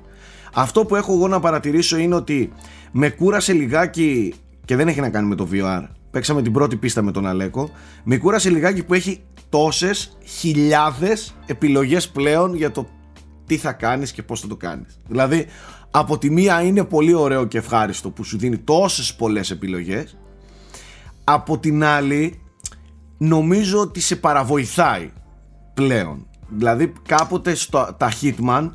αυτό 0.55 0.85
που 0.85 0.97
έχω 0.97 1.13
εγώ 1.13 1.29
να 1.29 1.41
παρατηρήσω 1.41 1.97
είναι 1.97 2.15
ότι 2.15 2.53
με 2.93 3.11
κούρασε 3.11 3.53
λιγάκι 3.53 4.35
και 4.65 4.77
δεν 4.77 4.89
έχει 4.89 5.01
να 5.01 5.11
κάνει 5.11 5.29
με 5.29 5.35
το 5.35 5.49
VR. 5.53 5.83
Παίξαμε 6.11 6.43
την 6.43 6.53
πρώτη 6.53 6.77
πίστα 6.77 7.03
με 7.03 7.13
τον 7.13 7.27
Αλέκο. 7.27 7.71
Με 8.05 8.17
κούρασε 8.17 8.51
λιγάκι 8.51 8.85
που 8.85 8.95
έχει 8.95 9.23
τόσες 9.49 10.19
χιλιάδες 10.25 11.35
επιλογές 11.47 12.09
πλέον 12.09 12.55
για 12.55 12.71
το 12.71 12.89
τι 13.47 13.57
θα 13.57 13.73
κάνεις 13.73 14.13
και 14.13 14.23
πώς 14.23 14.41
θα 14.41 14.47
το 14.47 14.57
κάνεις. 14.57 14.99
Δηλαδή 15.09 15.47
από 15.91 16.19
τη 16.19 16.31
μία 16.31 16.63
είναι 16.63 16.85
πολύ 16.85 17.15
ωραίο 17.15 17.47
και 17.47 17.59
ευχάριστο 17.59 18.11
που 18.11 18.25
σου 18.25 18.39
δίνει 18.39 18.59
τόσες 18.59 19.15
πολλές 19.15 19.51
επιλογές. 19.51 20.17
Από 21.25 21.59
την 21.59 21.85
άλλη 21.85 22.43
νομίζω 23.19 23.81
ότι 23.81 24.01
σε 24.01 24.17
παραβοηθάει 24.17 25.13
πλέον. 25.75 26.27
Δηλαδή 26.49 26.93
κάποτε 27.09 27.55
στο, 27.55 27.95
τα 27.97 28.13
Hitman 28.21 28.71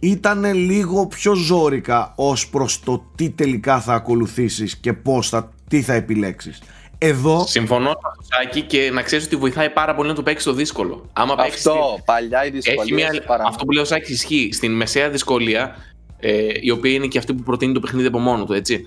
ήταν 0.00 0.54
λίγο 0.54 1.06
πιο 1.06 1.34
ζώρικα 1.34 2.12
ως 2.16 2.48
προς 2.48 2.80
το 2.80 3.10
τι 3.14 3.30
τελικά 3.30 3.80
θα 3.80 3.94
ακολουθήσεις 3.94 4.76
και 4.76 4.92
πώς 4.92 5.28
θα, 5.28 5.52
τι 5.68 5.82
θα 5.82 5.92
επιλέξεις. 5.92 6.62
Εδώ... 6.98 7.46
Συμφωνώ 7.46 7.92
Σάκη 8.20 8.62
και 8.62 8.90
να 8.92 9.02
ξέρεις 9.02 9.24
ότι 9.24 9.36
βοηθάει 9.36 9.70
πάρα 9.70 9.94
πολύ 9.94 10.08
να 10.08 10.14
το 10.14 10.22
παίξεις 10.22 10.44
το 10.44 10.52
δύσκολο. 10.52 11.10
Άμα 11.12 11.34
αυτό, 11.38 11.44
παίξεις, 11.44 12.04
παλιά 12.04 12.44
η 12.46 12.50
δυσκολία. 12.50 13.10
Αυτό 13.46 13.64
που 13.64 13.72
λέω 13.72 13.84
Σάκη 13.84 14.12
ισχύει. 14.12 14.48
Στην 14.52 14.72
μεσαία 14.72 15.10
δυσκολία, 15.10 15.76
ε, 16.18 16.48
η 16.60 16.70
οποία 16.70 16.92
είναι 16.92 17.06
και 17.06 17.18
αυτή 17.18 17.34
που 17.34 17.42
προτείνει 17.42 17.72
το 17.72 17.80
παιχνίδι 17.80 18.06
από 18.06 18.18
μόνο 18.18 18.44
του, 18.44 18.52
έτσι. 18.52 18.84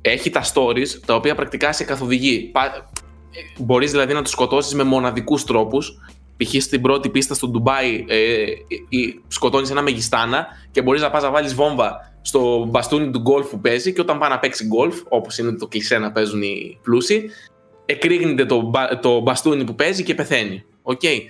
Έχει 0.00 0.30
τα 0.30 0.42
stories 0.54 0.88
τα 1.06 1.14
οποία 1.14 1.34
πρακτικά 1.34 1.72
σε 1.72 1.84
καθοδηγεί. 1.84 2.52
Ε, 2.54 3.40
Μπορείς 3.58 3.90
δηλαδή 3.90 4.12
να 4.12 4.22
τους 4.22 4.30
σκοτώσεις 4.30 4.74
με 4.74 4.82
μοναδικούς 4.82 5.44
τρόπους 5.44 5.98
π.χ. 6.36 6.62
στην 6.62 6.80
πρώτη 6.80 7.08
πίστα 7.08 7.34
στο 7.34 7.48
Ντουμπάι 7.48 8.04
ε, 8.08 8.42
ε, 8.42 8.48
σκοτώνεις 9.28 9.70
ένα 9.70 9.82
μεγιστάνα 9.82 10.46
και 10.70 10.82
μπορείς 10.82 11.02
να 11.02 11.10
πας 11.10 11.22
να 11.22 11.30
βάλεις 11.30 11.54
βόμβα 11.54 12.07
στο 12.28 12.64
μπαστούνι 12.70 13.10
του 13.10 13.18
γκολφ 13.18 13.50
που 13.50 13.60
παίζει 13.60 13.92
και 13.92 14.00
όταν 14.00 14.18
πάει 14.18 14.30
να 14.30 14.38
παίξει 14.38 14.66
γκολφ, 14.66 15.00
όπως 15.08 15.38
είναι 15.38 15.52
το 15.52 15.66
κλεισέ 15.66 15.98
να 15.98 16.12
παίζουν 16.12 16.42
οι 16.42 16.78
πλούσιοι, 16.82 17.30
εκρήγνεται 17.84 18.46
το, 18.46 18.70
το 19.00 19.20
μπαστούνι 19.20 19.64
που 19.64 19.74
παίζει 19.74 20.02
και 20.02 20.14
πεθαίνει. 20.14 20.64
Okay. 20.82 21.20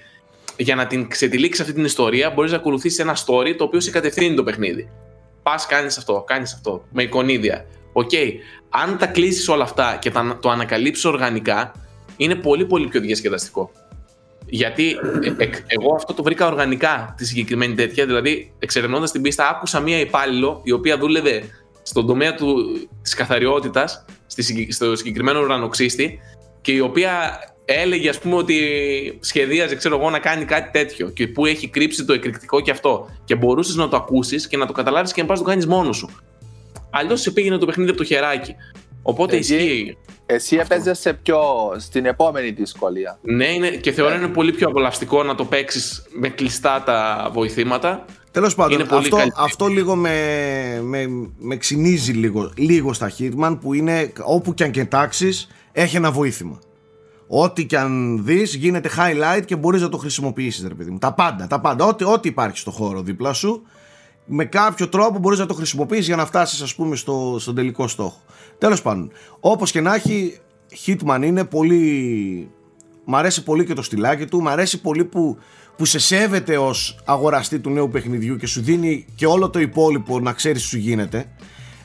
Για 0.57 0.75
να 0.75 0.87
την 0.87 1.09
ξετυλίξεις 1.09 1.61
αυτή 1.61 1.75
την 1.75 1.85
ιστορία, 1.85 2.31
μπορείς 2.31 2.51
να 2.51 2.57
ακολουθήσεις 2.57 2.99
ένα 2.99 3.17
story 3.17 3.55
το 3.57 3.65
οποίο 3.65 3.81
σε 3.81 3.91
κατευθύνει 3.91 4.35
το 4.35 4.43
παιχνίδι. 4.43 4.91
Πας, 5.43 5.67
κάνεις 5.67 5.99
αυτό, 5.99 6.25
κάνεις 6.27 6.55
αυτό, 6.55 6.85
με 6.93 7.03
εικονίδια. 7.03 7.67
OK. 7.93 8.11
Okay. 8.13 8.33
Αν 8.69 8.99
τα 8.99 9.07
κλείσει 9.07 9.51
όλα 9.51 9.63
αυτά 9.63 9.99
και 10.01 10.11
το 10.41 10.51
ανακαλύψεις 10.51 11.05
οργανικά, 11.05 11.73
είναι 12.17 12.35
πολύ 12.35 12.65
πολύ 12.65 12.89
πιο 12.89 13.01
διασκεδαστικό. 13.01 13.71
Γιατί 14.51 14.97
ε, 15.23 15.45
ε, 15.45 15.51
εγώ 15.67 15.95
αυτό 15.95 16.15
το 16.15 16.23
βρήκα 16.23 16.47
οργανικά 16.47 17.15
τη 17.17 17.27
συγκεκριμένη 17.27 17.75
τέτοια. 17.75 18.07
Δηλαδή, 18.07 18.53
εξερευνώντας 18.59 19.11
την 19.11 19.23
πίστα, 19.23 19.49
άκουσα 19.49 19.81
μία 19.81 20.01
υπάλληλο 20.01 20.61
η 20.65 20.73
οποία 20.73 20.99
δούλευε 20.99 21.43
στον 21.83 22.07
τομέα 22.07 22.35
της 23.03 23.15
καθαριότητας, 23.15 24.05
στο 24.69 24.97
συγκεκριμένο 24.97 25.41
ουρανοξύστη, 25.41 26.19
και 26.61 26.73
η 26.73 26.81
οποία 26.81 27.41
έλεγε, 27.65 28.09
ας 28.09 28.19
πούμε, 28.19 28.35
ότι 28.35 28.59
σχεδίαζε, 29.21 29.75
ξέρω 29.75 29.99
εγώ, 29.99 30.11
να 30.11 30.19
κάνει 30.19 30.45
κάτι 30.45 30.71
τέτοιο 30.71 31.09
και 31.09 31.29
που 31.29 31.47
έχει 31.47 31.69
κρύψει 31.69 32.05
το 32.05 32.13
εκρηκτικό 32.13 32.61
και 32.61 32.71
αυτό. 32.71 33.09
Και 33.25 33.35
μπορούσες 33.35 33.75
να 33.75 33.89
το 33.89 33.97
ακούσεις 33.97 34.47
και 34.49 34.57
να 34.57 34.67
το 34.67 34.73
καταλάβεις 34.73 35.13
και 35.13 35.21
να 35.21 35.27
πας 35.27 35.39
το 35.39 35.45
κάνεις 35.45 35.67
μόνος 35.67 35.97
σου. 35.97 36.11
Αλλιώς 36.91 37.21
σε 37.21 37.31
πήγαινε 37.31 37.59
το 37.59 37.67
παιχνίδι 37.67 37.91
από 37.91 37.99
το 37.99 38.05
χεράκι. 38.05 38.55
Οπότε 39.03 39.37
Εκεί, 39.37 39.55
ισχύει. 39.55 39.97
Εσύ 40.31 40.57
έπαιζες 40.57 40.99
σε 40.99 41.13
πιο, 41.13 41.39
στην 41.77 42.07
επόμενη 42.07 42.51
δυσκολία. 42.51 43.19
Ναι, 43.23 43.47
είναι, 43.47 43.69
και 43.69 43.93
θεωρώ 43.93 44.15
είναι 44.15 44.29
πολύ 44.29 44.53
πιο 44.53 44.69
απολαυστικό 44.69 45.23
να 45.23 45.35
το 45.35 45.45
παίξεις 45.45 46.07
με 46.13 46.29
κλειστά 46.29 46.83
τα 46.83 47.31
βοηθήματα. 47.33 48.05
Τέλος 48.31 48.55
πάντων, 48.55 48.81
αυτό, 48.91 49.19
αυτό 49.37 49.67
λίγο 49.67 49.95
με, 49.95 50.81
με, 50.83 51.07
με 51.39 51.57
ξυνίζει 51.57 52.13
λίγο, 52.13 52.53
λίγο 52.57 52.93
στα 52.93 53.13
Hitman 53.19 53.59
που 53.61 53.75
είναι 53.75 54.13
όπου 54.23 54.55
και 54.55 54.65
αν 54.65 54.71
κοιτάξει 54.71 55.33
έχει 55.73 55.97
ένα 55.97 56.11
βοήθημα. 56.11 56.59
Ό,τι 57.27 57.67
και 57.67 57.79
αν 57.79 58.25
δεις 58.25 58.55
γίνεται 58.55 58.91
highlight 58.97 59.43
και 59.45 59.57
μπορείς 59.57 59.81
να 59.81 59.89
το 59.89 59.97
χρησιμοποιήσεις, 59.97 60.67
ρε 60.69 60.75
παιδί 60.75 60.91
μου. 60.91 60.99
Τα 60.99 61.13
πάντα, 61.13 61.47
τα 61.47 61.61
πάντα. 61.61 61.85
Ό,τι, 61.85 62.05
ό,τι 62.05 62.29
υπάρχει 62.29 62.59
στο 62.59 62.71
χώρο 62.71 63.03
δίπλα 63.03 63.33
σου, 63.33 63.63
με 64.25 64.45
κάποιο 64.45 64.89
τρόπο 64.89 65.19
μπορείς 65.19 65.39
να 65.39 65.47
το 65.47 65.55
χρησιμοποιήσεις 65.55 66.07
για 66.07 66.17
να 66.17 66.27
φτάσεις, 66.27 66.63
ας 66.63 66.75
πούμε, 66.75 66.97
στο, 66.97 67.37
στον 67.39 67.55
τελικό 67.55 67.89
στόχο. 67.89 68.21
Τέλος 68.59 68.83
πάντων, 68.83 69.13
όπως 69.41 69.71
και 69.71 69.81
να 69.81 69.95
έχει, 69.95 70.39
Hitman 70.87 71.21
είναι 71.23 71.45
πολύ. 71.45 72.51
Μ' 73.05 73.17
αρέσει 73.17 73.43
πολύ 73.43 73.65
και 73.65 73.75
το 73.75 73.83
στυλάκι 73.83 74.27
του. 74.27 74.43
Μ' 74.43 74.49
αρέσει 74.49 74.81
πολύ 74.81 75.05
που, 75.05 75.39
που 75.77 75.85
σε 75.85 75.99
σέβεται 75.99 76.57
ως 76.57 76.99
αγοραστή 77.05 77.59
του 77.59 77.71
νέου 77.71 77.89
παιχνιδιού 77.89 78.37
και 78.37 78.47
σου 78.47 78.61
δίνει 78.61 79.07
και 79.15 79.27
όλο 79.27 79.51
το 79.51 79.61
υπόλοιπο 79.61 80.21
να 80.21 80.33
ξέρεις 80.33 80.63
τι 80.63 80.69
σου 80.69 80.79
γίνεται. 80.79 81.27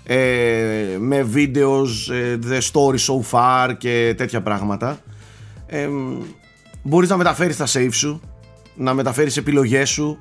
Ε, 0.06 0.98
με 1.00 1.24
βίντεος, 1.24 2.10
ε, 2.10 2.40
the 2.50 2.60
story 2.72 2.98
so 2.98 3.32
far 3.32 3.74
και 3.78 4.14
τέτοια 4.18 4.42
πράγματα. 4.42 5.00
Ε, 5.66 5.88
μπορείς 6.84 7.10
να 7.10 7.18
μεταφέρεις 7.18 7.58
τα 7.58 7.68
save 7.68 7.92
σου, 7.92 8.22
να 8.76 8.94
μεταφέρεις 8.94 9.38
επιλογές 9.38 9.90
σου 9.90 10.18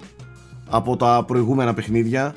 από 0.68 0.96
τα 0.96 1.24
προηγούμενα 1.26 1.74
παιχνίδια 1.74 2.34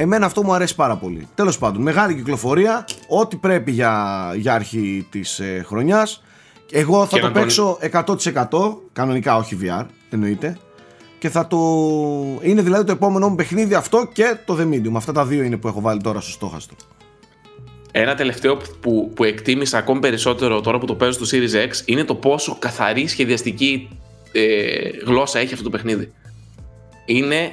Εμένα 0.00 0.26
αυτό 0.26 0.42
μου 0.42 0.52
αρέσει 0.54 0.74
πάρα 0.74 0.96
πολύ. 0.96 1.28
Τέλος 1.34 1.58
πάντων, 1.58 1.82
μεγάλη 1.82 2.14
κυκλοφορία, 2.14 2.84
ό,τι 3.08 3.36
πρέπει 3.36 3.70
για, 3.70 4.32
για 4.36 4.54
αρχή 4.54 5.06
της 5.10 5.38
ε, 5.38 5.62
χρονιάς 5.66 6.22
Εγώ 6.72 7.06
θα 7.06 7.14
Και 7.16 7.20
το 7.20 7.26
να 7.26 7.32
τον- 7.32 7.42
παίξω 7.42 7.78
100% 8.50 8.76
κανονικά 8.92 9.36
όχι 9.36 9.58
VR 9.62 9.84
εννοείται 10.10 10.58
και 11.18 11.28
θα 11.28 11.46
το... 11.46 11.58
Είναι 12.42 12.62
δηλαδή 12.62 12.84
το 12.84 12.92
επόμενό 12.92 13.28
μου 13.28 13.34
παιχνίδι 13.34 13.74
αυτό 13.74 14.08
και 14.12 14.36
το 14.44 14.56
The 14.60 14.74
Medium. 14.74 14.92
Αυτά 14.96 15.12
τα 15.12 15.24
δύο 15.24 15.42
είναι 15.42 15.56
που 15.56 15.68
έχω 15.68 15.80
βάλει 15.80 16.00
τώρα 16.00 16.20
στο 16.20 16.30
στόχαστρο. 16.30 16.76
Ένα 17.92 18.14
τελευταίο 18.14 18.56
που- 18.56 18.76
που, 18.80 19.10
που 19.14 19.24
εκτίμησα 19.24 19.78
ακόμη 19.78 20.00
περισσότερο 20.00 20.60
τώρα 20.60 20.78
που 20.78 20.86
το 20.86 20.94
παίζω 20.94 21.24
στο 21.24 21.38
Series 21.38 21.68
X 21.68 21.72
είναι 21.84 22.04
το 22.04 22.14
πόσο 22.14 22.56
καθαρή 22.58 23.06
σχεδιαστική 23.06 23.88
ε, 24.32 24.88
γλώσσα 25.06 25.38
έχει 25.38 25.52
αυτό 25.52 25.64
το 25.64 25.70
παιχνίδι. 25.70 26.12
Είναι 27.04 27.50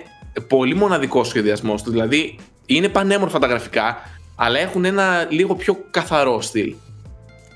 πολύ 0.47 0.75
μοναδικό 0.75 1.23
σχεδιασμός 1.23 1.83
του. 1.83 1.91
Δηλαδή 1.91 2.35
είναι 2.65 2.89
πανέμορφα 2.89 3.39
τα 3.39 3.47
γραφικά, 3.47 3.97
αλλά 4.35 4.59
έχουν 4.59 4.85
ένα 4.85 5.27
λίγο 5.29 5.55
πιο 5.55 5.77
καθαρό 5.91 6.41
στυλ. 6.41 6.75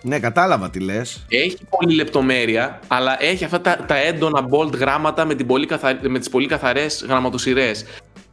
Ναι, 0.01 0.19
κατάλαβα 0.19 0.69
τι 0.69 0.80
λες. 0.80 1.25
Έχει 1.30 1.57
πολύ 1.80 1.95
λεπτομέρεια, 1.95 2.80
αλλά 2.88 3.23
έχει 3.23 3.43
αυτά 3.43 3.61
τα, 3.61 3.75
τα 3.88 3.95
έντονα 3.97 4.45
bold 4.49 4.71
γράμματα 4.73 5.25
με, 5.25 5.36
την 5.36 5.47
πολύ 5.47 5.65
καθαρ, 5.65 6.09
με 6.09 6.19
τις 6.19 6.30
πολύ 6.30 6.47
καθαρές 6.47 7.05
γραμματοσυρές. 7.07 7.86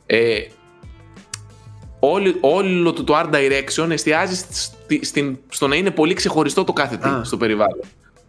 Ε, 0.06 0.38
όλη- 2.00 2.36
όλο 2.40 2.92
το, 2.92 3.04
το 3.04 3.14
art 3.18 3.34
direction 3.34 3.90
εστιάζει 3.90 4.34
στη- 4.50 5.04
στην, 5.04 5.38
στο 5.48 5.66
να 5.68 5.76
είναι 5.76 5.90
πολύ 5.90 6.14
ξεχωριστό 6.14 6.64
το 6.64 6.72
κάθε 6.72 6.96
τι 6.96 7.08
Α. 7.08 7.20
στο 7.24 7.36
περιβάλλον. 7.36 7.80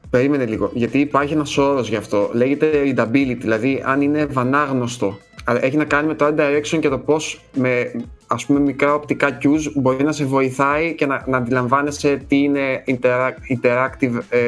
Περίμενε 0.10 0.46
λίγο. 0.46 0.70
Γιατί 0.74 1.00
υπάρχει 1.00 1.34
ένας 1.34 1.58
όρος 1.58 1.90
γι' 1.90 1.96
αυτό. 1.96 2.30
Λέγεται 2.34 2.72
readability, 2.86 3.38
δηλαδή 3.40 3.82
αν 3.86 4.02
είναι 4.02 4.20
ευανάγνωστο. 4.20 5.18
Αλλά 5.46 5.66
έχει 5.66 5.78
να 5.78 5.86
κάνει 5.86 6.08
με 6.08 6.14
το 6.16 6.26
art 6.26 6.40
direction 6.40 6.80
και 6.80 6.90
το 6.90 6.98
πώς 6.98 7.42
με 7.56 7.92
ας 8.28 8.46
πούμε 8.46 8.60
μικρά 8.60 8.94
οπτικά 8.94 9.38
cues 9.44 9.72
μπορεί 9.76 10.04
να 10.04 10.12
σε 10.12 10.26
βοηθάει 10.26 10.96
και 10.96 11.06
να, 11.06 11.24
να 11.28 11.38
αντιλαμβάνεσαι 11.38 12.22
τι 12.28 12.38
είναι 12.38 12.84
interac- 12.88 13.62
interactive 13.62 14.20
ε, 14.30 14.40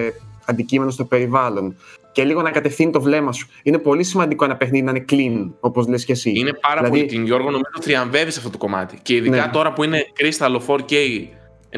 αντικείμενο 0.45 0.91
στο 0.91 1.05
περιβάλλον. 1.05 1.75
Και 2.11 2.23
λίγο 2.23 2.41
να 2.41 2.51
κατευθύνει 2.51 2.91
το 2.91 3.01
βλέμμα 3.01 3.31
σου. 3.31 3.47
Είναι 3.63 3.77
πολύ 3.77 4.03
σημαντικό 4.03 4.45
ένα 4.45 4.55
παιχνίδι 4.55 4.83
να 4.85 4.91
είναι 4.91 5.05
clean, 5.09 5.49
όπως 5.59 5.87
λες 5.87 6.05
και 6.05 6.11
εσύ. 6.11 6.31
Είναι 6.35 6.53
πάρα 6.53 6.81
Δηλαδή- 6.81 7.05
πολύ 7.05 7.21
clean. 7.21 7.25
Γιώργο, 7.25 7.45
νομίζω 7.51 7.69
θριαμβεύεις 7.81 8.37
αυτό 8.37 8.49
το 8.49 8.57
κομμάτι. 8.57 8.99
Και 9.01 9.15
ειδικά 9.15 9.45
Ναι. 9.45 9.51
τώρα 9.51 9.73
που 9.73 9.83
είναι 9.83 10.03
Crystal 10.19 10.59
4K 10.67 10.93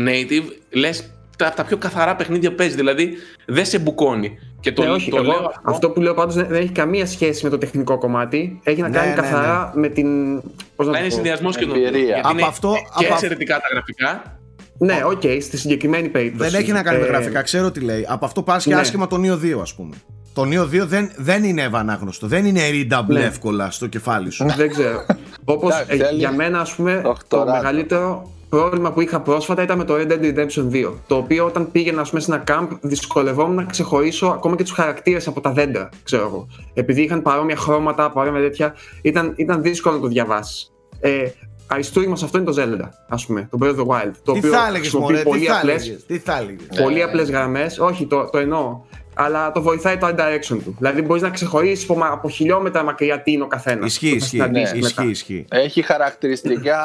native, 0.07 0.43
λες 0.69 1.13
τα, 1.43 1.53
τα 1.55 1.63
πιο 1.63 1.77
καθαρά 1.77 2.15
παιχνίδια 2.15 2.49
που 2.49 2.55
παίζει. 2.55 2.75
Δηλαδή 2.75 3.13
δεν 3.45 3.65
σε 3.65 3.79
μπουκώνει. 3.79 4.37
Και 4.59 4.71
το, 4.71 4.83
Ναι, 4.83 4.89
όχι, 4.89 5.09
το 5.09 5.15
εγώ, 5.17 5.25
λέω 5.25 5.51
αυτό 5.63 5.89
που 5.89 6.01
λέω 6.01 6.13
πάντως 6.13 6.35
δεν 6.35 6.45
δεν 6.49 6.61
έχει 6.61 6.71
καμία 6.71 7.05
σχέση 7.05 7.43
με 7.43 7.49
το 7.49 7.57
τεχνικό 7.57 7.97
κομμάτι. 7.97 8.59
Έχει 8.63 8.81
να 8.81 8.87
Ναι, 8.87 8.97
κάνει 8.97 9.09
ναι, 9.09 9.15
καθαρά 9.15 9.71
με 9.75 9.87
την. 9.87 10.35
Πώς 10.75 10.85
να 10.85 10.85
να 10.85 10.91
το 10.91 10.97
είναι 10.97 11.07
πω; 11.07 11.13
συνδυασμός 11.13 11.57
και 11.57 11.65
των 11.65 11.75
Εμπειρία. 11.75 11.91
δύο. 11.91 12.03
Γιατί 12.05 12.19
Από 12.23 12.31
είναι 12.37 12.47
αυτό- 12.47 12.73
και 12.97 13.05
από- 13.05 13.13
εξαιρετικά 13.13 13.55
τα 13.55 13.67
γραφικά. 13.71 14.39
Ναι, 14.77 15.01
οκ, 15.05 15.21
στη 15.41 15.57
συγκεκριμένη 15.57 16.07
περίπτωση. 16.09 16.49
Δεν 16.49 16.61
έχει 16.61 16.71
να 16.71 16.83
κάνει 16.83 16.99
με 16.99 17.05
Ε, 17.05 17.07
γραφικά, 17.07 17.41
ξέρω 17.41 17.71
τι 17.71 17.79
λέει. 17.79 18.05
Από 18.09 18.25
αυτό 18.25 18.43
πας 18.43 18.63
και 18.63 18.73
ναι. 18.73 18.79
άσχημα 18.79 19.07
το 19.07 19.15
Nioh 19.23 19.37
2 19.37 19.59
ας 19.61 19.73
πούμε. 19.75 19.95
Το 20.33 20.41
Nioh 20.41 20.61
2 20.81 20.85
δεν, 20.85 21.11
δεν 21.17 21.43
είναι 21.43 21.61
ευανάγνωστο, 21.61 22.27
δεν 22.27 22.45
είναι 22.45 22.61
readable 22.71 23.05
Ναι. 23.07 23.23
εύκολα 23.23 23.71
στο 23.71 23.87
κεφάλι 23.87 24.29
σου. 24.31 24.45
Δεν 24.57 24.69
ξέρω. 24.69 25.05
Όπως 25.45 25.73
Εντάξει, 25.73 25.97
θέλει 25.97 26.17
για 26.19 26.31
μένα, 26.31 26.59
ας 26.59 26.75
πούμε, 26.75 26.95
το 26.95 27.01
δοκτοράτο. 27.07 27.51
μεγαλύτερο 27.51 28.31
πρόβλημα 28.51 28.91
που 28.91 29.01
είχα 29.01 29.19
πρόσφατα 29.21 29.61
ήταν 29.63 29.77
με 29.77 29.83
το 29.83 29.93
Red 29.97 30.11
Dead 30.11 30.21
Redemption 30.21 30.69
2. 30.71 30.93
Το 31.07 31.15
οποίο 31.15 31.45
όταν 31.45 31.71
πήγαινα, 31.71 32.01
ας 32.01 32.09
πούμε, 32.09 32.21
σε 32.21 32.33
ένα 32.33 32.43
camp, 32.47 32.67
δυσκολευόμουν 32.81 33.55
να 33.55 33.63
ξεχωρίσω 33.63 34.27
ακόμα 34.27 34.55
και 34.55 34.63
τους 34.63 34.71
χαρακτήρες 34.71 35.27
από 35.27 35.41
τα 35.41 35.51
δέντρα, 35.51 35.89
ξέρω 36.03 36.23
εγώ. 36.25 36.47
Επειδή 36.73 37.01
είχαν 37.01 37.21
παρόμοια 37.21 37.55
χρώματα, 37.55 38.11
παρόμοια 38.11 38.41
τέτοια, 38.41 38.73
ήταν, 39.01 39.33
ήταν 39.35 39.61
δύσκολο 39.61 39.95
να 39.95 40.01
το 40.01 40.07
διαβάσεις. 40.07 40.71
Ε, 40.99 41.23
αριστούργημα 41.67 42.15
σε 42.15 42.25
αυτό 42.25 42.37
είναι 42.37 42.51
το 42.51 42.61
Zelda, 42.61 42.87
ας 43.09 43.25
πούμε, 43.25 43.47
το 43.51 43.57
Breath 43.61 43.75
of 43.75 43.79
the 43.79 43.85
Wild. 43.85 44.11
Το 44.23 44.31
Τι 44.31 44.37
οποίο 44.37 44.51
θα 44.51 44.59
έλεγες 44.61 44.79
χρησιμοποιεί 44.79 45.11
μωρέ, 45.13 45.23
τι 45.23 45.29
πολύ 45.29 45.45
θα 45.45 45.57
απλές- 45.57 45.81
έλεγες, 45.83 46.05
τι 46.05 46.17
θα 46.17 46.37
έλεγες. 46.37 46.81
πολύ 46.81 47.03
απλές 47.03 47.29
γραμμές. 47.29 47.79
Όχι, 47.79 48.05
το, 48.05 48.29
το 48.29 48.37
εννοώ. 48.37 48.79
Αλλά 49.13 49.51
το 49.51 49.61
βοηθάει 49.61 49.97
το 49.97 50.07
art 50.07 50.19
direction 50.19 50.57
του. 50.63 50.75
Δηλαδή 50.77 51.01
μπορείς 51.01 51.21
να 51.21 51.29
ξεχωρίσει 51.29 51.85
από, 51.89 52.03
από 52.11 52.29
χιλιόμετρα 52.29 52.83
μακριά 52.83 53.21
τι 53.21 53.31
είναι 53.31 53.43
ο 53.43 53.47
καθένας. 53.47 53.91
Ισχύει, 53.91 54.15
ισχύει, 54.15 54.37
Ναι, 54.51 54.61
ισχύει, 54.61 55.09
ισχύει. 55.09 55.45
Έχει 55.49 55.81
χαρακτηριστικά 55.81 56.79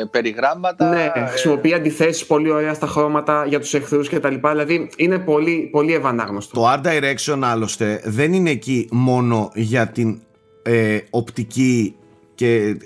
ε, 0.00 0.04
περιγράμματα. 0.10 0.88
Ναι, 0.88 1.10
ε, 1.14 1.26
χρησιμοποιεί 1.26 1.74
αντιθέσεις 1.74 2.26
πολύ 2.26 2.50
ωραία 2.50 2.74
στα 2.74 2.86
χρώματα 2.86 3.44
για 3.48 3.60
τους 3.60 3.74
εχθρούς 3.74 4.08
κτλ. 4.08 4.34
Δηλαδή 4.50 4.90
είναι 4.96 5.18
πολύ, 5.18 5.68
πολύ 5.72 5.94
ευανάγνωστο. 5.94 6.60
Το 6.60 6.72
art 6.72 6.86
direction 6.86 7.38
άλλωστε 7.42 8.00
δεν 8.04 8.32
είναι 8.32 8.50
εκεί 8.50 8.88
μόνο 8.90 9.50
για 9.54 9.86
την 9.86 10.20
ε, 10.62 10.98
οπτική 11.10 11.94
και 12.34 12.54
ε, 12.56 12.76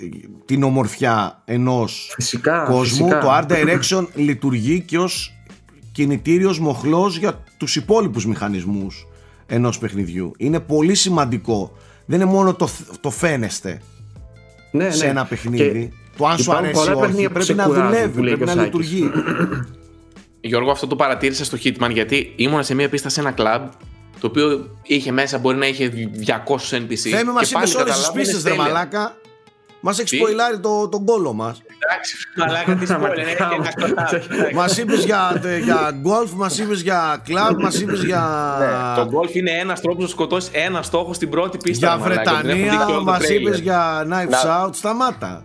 την 0.44 0.62
ομορφιά 0.62 1.42
ενός 1.44 2.10
Φυσικά. 2.14 2.64
κόσμου. 2.68 2.84
φυσικά. 2.84 3.18
Το 3.18 3.28
art 3.30 3.52
direction 3.52 4.06
λειτουργεί 4.14 4.80
και 4.80 4.98
ως 4.98 5.37
κινητήριος 5.98 6.58
μοχλός 6.58 7.16
για 7.18 7.44
τους 7.56 7.76
υπόλοιπους 7.76 8.26
μηχανισμούς 8.26 9.06
ενός 9.46 9.78
παιχνιδιού. 9.78 10.32
Είναι 10.36 10.60
πολύ 10.60 10.94
σημαντικό. 10.94 11.72
Δεν 12.06 12.20
είναι 12.20 12.30
μόνο 12.30 12.54
το, 12.54 12.68
το 13.00 13.10
φαίνεστε 13.10 13.80
ναι, 14.72 14.84
ναι. 14.84 14.90
σε 14.90 15.06
ένα 15.06 15.24
παιχνίδι. 15.24 15.88
Και 15.88 15.96
Το 16.16 16.26
αν 16.26 16.36
σου 16.38 16.42
υπάρχουν 16.42 16.64
αρέσει 16.66 16.80
πολλά 16.80 16.90
ή 16.90 16.94
όχι. 16.94 17.00
παιχνίδια 17.00 17.26
που 17.28 17.32
Πρέπει 17.32 17.46
σε 17.46 17.54
να 17.54 17.64
κουράζουν, 17.64 17.86
δουλεύει, 17.90 18.12
που 18.16 18.22
λέει 18.22 18.36
πρέπει 18.36 18.50
και 18.50 18.56
να 18.56 18.62
ο 18.62 18.64
Σάκης. 18.64 18.90
λειτουργεί. 18.90 19.10
Γιώργο, 20.50 20.70
αυτό 20.70 20.86
το 20.86 20.96
παρατήρησα 20.96 21.44
στο 21.44 21.58
Hitman 21.64 21.90
γιατί 21.92 22.32
ήμουνα 22.36 22.62
σε 22.62 22.74
μια 22.74 22.88
πίστα 22.88 23.08
σε 23.08 23.20
ένα 23.20 23.30
κλαμπ 23.30 23.68
το 24.20 24.26
οποίο 24.26 24.76
είχε 24.82 25.12
μέσα, 25.12 25.38
μπορεί 25.38 25.56
να 25.56 25.66
είχε 25.66 25.92
200 26.26 26.30
NPC. 26.76 26.96
Θέμη 26.96 27.32
μας 27.32 27.48
και 27.48 27.54
πάλι 27.54 27.68
είπες 27.70 27.74
όλες 27.74 27.74
τις 27.74 27.74
καταλάβαινες 27.74 28.10
πίστες 28.14 28.42
ρε 28.42 28.48
τέλεια. 28.50 28.62
μαλάκα. 28.64 29.16
Μας 29.80 29.98
έχει 29.98 30.08
Τι; 30.08 30.16
σποϊλάρει 30.16 30.58
το, 30.58 30.88
τον 30.88 31.04
κόλο 31.04 31.32
μας. 31.32 31.62
Εντάξει, 31.78 32.16
μαλάκα 32.36 32.74
τι 32.74 32.86
spoiler, 32.88 33.18
έχει 33.18 33.42
ένα 33.54 33.72
κλαμπ. 33.74 34.54
Μας 34.54 34.76
είπες 34.78 35.04
για, 35.04 35.40
για 35.64 35.90
γκολφ, 36.00 36.30
μας 36.32 36.58
είπες 36.58 36.80
για 36.80 37.20
κλαμπ, 37.24 37.60
μας 37.62 37.80
είπες 37.80 38.02
για... 38.04 38.22
Το 38.96 39.08
golf 39.12 39.34
είναι 39.34 39.50
ένας 39.50 39.80
τρόπος 39.80 40.02
να 40.02 40.08
σκοτώσεις 40.08 40.50
ένα 40.52 40.82
στόχο 40.82 41.12
στην 41.12 41.30
πρώτη 41.30 41.58
πίστα. 41.58 41.86
Για 41.96 42.08
ρε 42.08 42.14
μαλάκα, 42.14 42.40
δεν 42.42 42.50
έχω 42.50 42.56
δει 42.56 42.62
και 42.62 42.66
Βρετανία, 42.68 42.86
όλο 42.86 42.98
το 42.98 43.04
μας 43.04 43.20
trailer. 43.22 43.30
είπες 43.40 43.58
για 43.58 44.02
Knives 44.02 44.28
Να- 44.44 44.64
Out, 44.66 44.70
σταμάτα. 44.74 45.42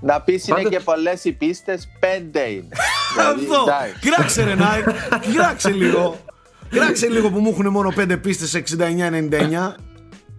Να 0.00 0.20
πεις 0.20 0.46
είναι 0.48 0.56
Πάντως- 0.56 0.72
και 0.72 0.80
πολλές 0.80 1.24
οι 1.24 1.32
πίστες, 1.32 1.88
πέντε 2.00 2.40
είναι. 2.40 2.68
Δηλαδή, 3.16 3.44
Εδώ, 3.44 3.62
εντάξει. 3.62 4.10
κράξε 4.10 4.44
ρε 4.44 4.54
Νάικ, 4.54 4.84
κράξε 5.36 5.70
λίγο. 5.70 6.16
Κράξε 6.70 7.08
λίγο 7.08 7.30
που 7.30 7.38
μου 7.38 7.50
έχουν 7.50 7.68
μόνο 7.70 7.90
πέντε 7.94 8.16
πίστες 8.16 8.54
69-99. 8.54 9.74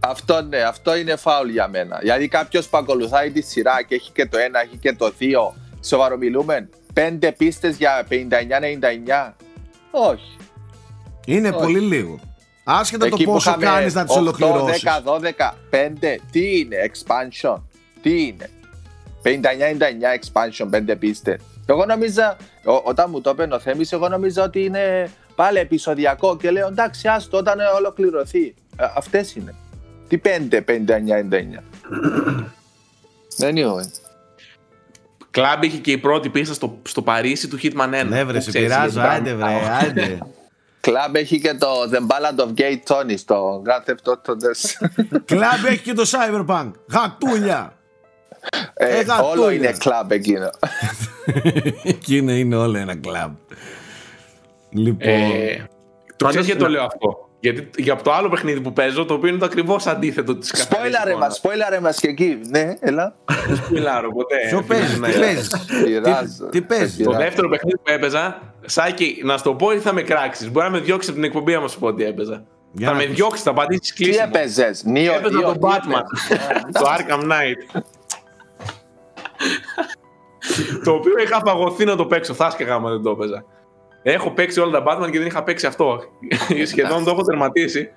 Αυτό 0.10 0.42
ναι, 0.42 0.58
αυτό 0.62 0.96
είναι 0.96 1.16
φάουλ 1.16 1.50
για 1.50 1.68
μένα. 1.68 1.98
Δηλαδή 2.02 2.28
κάποιος 2.28 2.68
που 2.68 2.78
ακολουθάει 2.78 3.32
τη 3.32 3.42
σειρά 3.42 3.84
και 3.88 3.96
έχει 3.96 4.12
και 4.12 4.26
το 4.26 4.38
ένα, 4.38 4.60
έχει 4.62 4.78
και 4.78 4.94
το 4.94 5.10
δύο. 5.18 5.56
Σοβαρομιλούμε. 5.84 6.70
Πέντε 6.94 7.32
πίστες 7.32 7.78
για 7.78 8.06
59-99. 8.10 9.34
Όχι. 9.92 10.38
Είναι 11.26 11.50
Όχι. 11.50 11.58
πολύ 11.58 11.80
λίγο. 11.80 12.20
Άσχετα 12.64 13.08
το 13.08 13.16
Εκεί 13.16 13.24
που 13.24 13.32
πόσο 13.32 13.50
είχαμε 13.50 13.66
κάνεις 13.66 13.94
να 13.94 14.06
τις 14.06 14.16
8, 14.16 14.20
ολοκληρώσεις. 14.20 14.84
10, 14.84 15.02
12, 15.04 15.56
5. 15.70 16.20
Τι 16.32 16.60
είναι, 16.60 16.76
expansion; 16.92 17.62
Τι 18.02 18.26
είναι; 18.28 18.50
59-99 19.22 20.20
expansion, 20.20 20.70
5 20.70 20.96
πίστες. 21.00 21.40
Εγώ 21.66 21.86
νόμιζα, 21.86 22.38
ό- 22.66 22.82
όταν 22.84 23.10
μου 23.10 23.22
το 23.22 23.30
είπε 23.30 23.48
ο 23.56 23.60
Θέμης, 23.60 23.92
εγώ 23.92 24.08
νόμιζα 24.10 24.44
ότι 24.44 24.64
είναι 24.64 25.10
πάλι 25.36 25.58
επεισοδιακό 25.60 26.38
και 26.38 26.52
λέω 26.52 26.68
εντάξει, 26.68 27.08
άστο 27.08 27.38
όταν 27.38 27.58
ολοκληρωθεί. 27.78 28.54
Ε, 28.78 28.86
αυτές 28.96 29.36
είναι. 29.36 29.56
Τι 30.08 30.20
5, 30.24 30.30
59-99. 30.50 30.62
Δεν 33.38 33.56
είναι. 33.56 33.92
Κλαμπ 35.32 35.64
είχε 35.64 35.78
και 35.78 35.92
η 35.92 35.98
πρώτη 35.98 36.30
πίστα 36.30 36.54
στο, 36.54 36.78
στο 36.84 37.02
Παρίσι 37.02 37.48
του 37.48 37.60
Hitman 37.64 38.02
1. 38.02 38.06
Ναι 38.08 38.24
βρε, 38.24 38.38
Που 38.38 38.44
σε 38.44 38.50
ξέρεις, 38.50 38.68
πειράζω, 38.68 39.00
γιατί 39.00 39.16
άντε 39.16 39.34
βρε, 39.34 39.44
πάμε. 39.46 39.78
άντε. 39.88 40.18
Κλαμπ 40.86 41.16
έχει 41.16 41.40
και 41.40 41.54
το 41.54 41.68
The 41.92 41.98
Ballad 41.98 42.40
of 42.46 42.48
Gay 42.58 42.78
Tony 42.88 43.14
στο 43.18 43.62
Grand 43.66 43.90
Theft 43.90 44.12
Auto 44.14 44.32
4. 44.32 44.38
Κλαμπ 45.26 45.66
έχει 45.68 45.80
και 45.82 45.94
το 45.94 46.04
Cyberpunk. 46.06 46.72
Γατούλια. 46.92 47.74
Ε, 48.74 48.86
Ε, 48.98 49.02
γατούλια. 49.02 49.22
όλο 49.24 49.50
είναι 49.50 49.72
κλαμπ 49.78 50.12
εκείνο. 50.12 50.50
Εκεί 51.84 52.18
είναι, 52.18 52.32
είναι 52.34 52.56
όλο 52.56 52.78
ένα 52.78 52.96
κλαμπ. 52.96 53.32
Λοιπόν, 54.70 55.08
Ε, 55.10 55.56
το 56.06 56.26
Πάντως, 56.26 56.30
ξέρεις 56.30 56.46
γιατί 56.46 56.60
το 56.60 56.66
να- 56.66 56.70
λέω 56.72 56.84
αυτό; 56.84 57.25
Γιατί 57.52 57.70
για 57.78 57.96
το 57.96 58.12
άλλο 58.14 58.30
παιχνίδι 58.30 58.62
που 58.62 58.74
παίζω, 58.74 59.06
το 59.06 59.14
οποίο 59.14 59.30
είναι 59.30 59.38
το 59.38 59.46
ακριβώς 59.46 59.88
αντίθετο 59.88 60.36
της 60.36 60.52
Σπόιλαρε 60.56 61.16
μας, 61.16 61.36
σπόιλαρε 61.36 61.80
μας 61.80 62.00
και 62.00 62.08
εκεί. 62.08 62.40
Ναι, 62.50 62.74
έλα. 62.80 63.16
Σπιλάρω 63.56 64.10
ποτέ. 64.12 64.36
ποιο 64.50 64.62
παίζεις, 64.62 65.00
Ναι. 65.00 65.08
τι 65.14 65.20
παίζεις; 65.20 65.50
Πειράζω. 65.84 66.46
τι 66.52 66.62
παίζεις; 66.62 66.92
Σε 66.96 67.04
Το 67.04 67.10
πειράζω. 67.10 67.26
δεύτερο 67.26 67.50
παιχνίδι 67.50 67.78
που 67.78 67.84
έπαιζα, 67.92 68.42
Σάκη, 68.66 69.22
να 69.24 69.38
σου 69.38 69.44
το 69.44 69.54
πω 69.54 69.72
ή 69.72 69.78
θα 69.80 69.94
με 69.94 70.02
κράξεις; 70.02 70.52
Μπορεί 70.52 70.66
να 70.66 70.72
με 70.72 70.80
διώξει 70.80 71.10
από 71.10 71.18
την 71.20 71.28
εκπομπή 71.28 71.54
άμα 71.54 71.68
σου 71.68 71.80
πω 71.80 71.88
ότι 71.88 72.04
έπαιζα. 72.04 72.44
Για 72.72 72.88
θα 72.88 72.94
να 72.94 73.00
με 73.00 73.06
πεις. 73.06 73.16
διώξεις, 73.16 73.44
θα 73.44 73.54
πατήσει 73.54 73.94
Τι 73.94 74.04
κλείσιμο. 74.04 74.26
έπαιζες, 74.28 74.84
Νίο, 74.84 75.14
Έπαιζα 75.14 75.38
Νίο, 75.38 75.42
τον 75.48 75.54
τι 75.54 75.60
Batman. 75.62 76.02
έπαιζες; 76.02 76.64
το 76.80 76.86
Arkham 76.98 77.24
Knight. 77.32 77.82
το 80.86 80.92
οποίο 80.92 81.14
είχα 81.24 81.42
παγωθεί 81.42 81.86
να 81.86 81.96
το 81.96 82.06
παίξω. 82.06 82.34
Θα 82.34 82.46
έσκαγα 82.46 82.74
άμα 82.74 82.90
δεν 82.90 83.02
το 83.02 83.10
έπαιζα. 83.10 83.46
Έχω 84.08 84.32
παίξει 84.32 84.60
όλα 84.60 84.84
τα 84.84 84.84
Batman 84.88 85.12
και 85.12 85.18
δεν 85.18 85.28
είχα 85.28 85.44
παίξει 85.44 85.66
αυτό. 85.66 86.00
Σχεδόν 86.66 87.04
το 87.04 87.10
έχω 87.12 87.22
τερματίσει. 87.22 87.88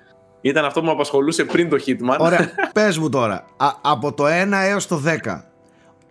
Ήταν 0.41 0.65
αυτό 0.65 0.79
που 0.79 0.85
με 0.85 0.91
απασχολούσε 0.91 1.43
πριν 1.43 1.69
το 1.69 1.77
Hitman. 1.85 2.17
Ωραία, 2.19 2.51
πες 2.73 2.97
μου 2.97 3.09
τώρα, 3.09 3.45
α- 3.57 3.73
από 3.81 4.13
το 4.13 4.25
1 4.25 4.29
έως 4.69 4.87
το 4.87 5.01
10, 5.05 5.43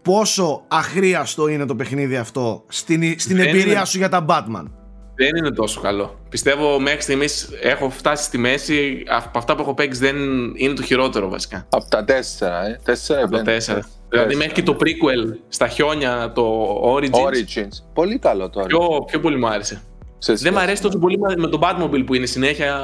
πόσο 0.02 0.62
αχρίαστο 0.68 1.48
είναι 1.48 1.66
το 1.66 1.74
παιχνίδι 1.74 2.16
αυτό 2.16 2.64
στην, 2.68 3.18
στην 3.20 3.36
Δεν 3.36 3.46
εμπειρία 3.46 3.72
είναι. 3.72 3.84
σου 3.84 3.98
για 3.98 4.08
τα 4.08 4.24
Batman; 4.28 4.64
Δεν 5.14 5.36
είναι 5.36 5.50
τόσο 5.50 5.80
καλό. 5.80 6.18
Πιστεύω 6.28 6.80
μέχρι 6.80 7.00
στιγμής 7.00 7.48
έχω 7.62 7.90
φτάσει 7.90 8.24
στη 8.24 8.38
μέση. 8.38 9.02
Από 9.08 9.38
αυτά 9.38 9.54
που 9.54 9.62
έχω 9.62 9.74
παίξει 9.74 10.00
δεν 10.00 10.16
είναι 10.56 10.74
το 10.74 10.82
χειρότερο 10.82 11.28
βασικά. 11.28 11.66
Από 11.70 11.84
τα 11.88 12.04
τέσσερα, 12.04 12.66
ε. 12.66 12.80
Τέσσερα 12.84 13.20
Από 13.22 13.30
τα 13.30 13.36
πέντε. 13.36 13.50
τέσσερα. 13.52 13.80
Δηλαδή 14.08 14.34
μέχρι 14.34 14.52
και 14.52 14.62
το 14.62 14.76
prequel 14.80 15.36
στα 15.48 15.68
χιόνια, 15.68 16.32
το 16.34 16.66
Origins. 16.84 17.26
Origins. 17.26 17.82
Πολύ 17.94 18.18
καλό 18.18 18.50
τώρα. 18.50 18.66
Πιο, 18.66 18.88
πιο 19.06 19.20
πολύ 19.20 19.38
μου 19.38 19.48
άρεσε. 19.48 19.82
Σε 20.18 20.32
Δεν 20.32 20.40
μου 20.42 20.48
σχέση. 20.48 20.62
αρέσει 20.64 20.82
τόσο 20.82 20.98
πολύ 20.98 21.18
με 21.36 21.48
τον 21.48 21.60
Batmobile 21.62 22.02
που 22.06 22.14
είναι 22.14 22.26
συνέχεια 22.26 22.74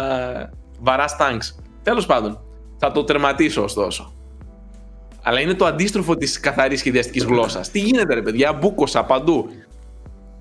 βαράς 0.80 1.16
tanks. 1.20 1.62
Τέλος 1.82 2.06
πάντων, 2.06 2.40
θα 2.76 2.92
το 2.92 3.04
τερματίσω 3.04 3.62
ωστόσο. 3.62 4.12
Αλλά 5.22 5.40
είναι 5.40 5.54
το 5.54 5.64
αντίστροφο 5.64 6.16
της 6.16 6.40
καθαρής 6.40 6.78
σχεδιαστικής 6.78 7.24
γλώσσας. 7.24 7.70
Τι 7.70 7.78
γίνεται, 7.78 8.14
ρε 8.14 8.22
παιδιά, 8.22 8.52
μπούκοσα 8.52 9.04
παντού. 9.04 9.48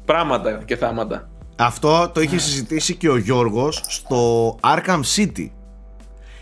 Πράγματα 0.05 0.61
και 0.65 0.75
θάματα. 0.75 1.29
Αυτό 1.57 2.11
το 2.13 2.21
είχε 2.21 2.37
συζητήσει 2.37 2.95
και 2.95 3.09
ο 3.09 3.17
Γιώργος 3.17 3.83
στο 3.87 4.55
Arkham 4.61 4.99
City. 5.15 5.49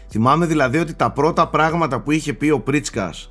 Θυμάμαι 0.09 0.45
δηλαδή 0.45 0.77
ότι 0.77 0.93
τα 0.93 1.11
πρώτα 1.11 1.47
πράγματα 1.47 2.01
που 2.01 2.11
είχε 2.11 2.33
πει 2.33 2.49
ο 2.49 2.59
Πρίτσκας 2.59 3.30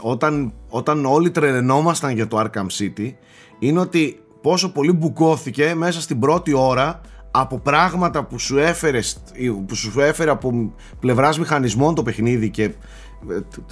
όταν, 0.00 0.52
όταν 0.68 1.04
όλοι 1.06 1.30
τρελαινόμασταν 1.30 2.14
για 2.14 2.26
το 2.28 2.40
Arkham 2.40 2.66
City 2.80 3.12
είναι 3.58 3.80
ότι 3.80 4.20
πόσο 4.42 4.72
πολύ 4.72 4.92
μπουκώθηκε 4.92 5.74
μέσα 5.76 6.00
στην 6.00 6.18
πρώτη 6.18 6.52
ώρα 6.52 7.00
από 7.30 7.58
πράγματα 7.58 8.24
που 8.24 8.38
σου 8.38 8.58
έφερε, 8.58 9.00
στ- 9.00 9.18
που 9.66 9.74
σου 9.74 10.00
έφερε 10.00 10.30
από 10.30 10.72
πλευράς 11.00 11.38
μηχανισμών 11.38 11.94
το 11.94 12.02
παιχνίδι 12.02 12.50
και 12.50 12.62
ε, 12.64 12.72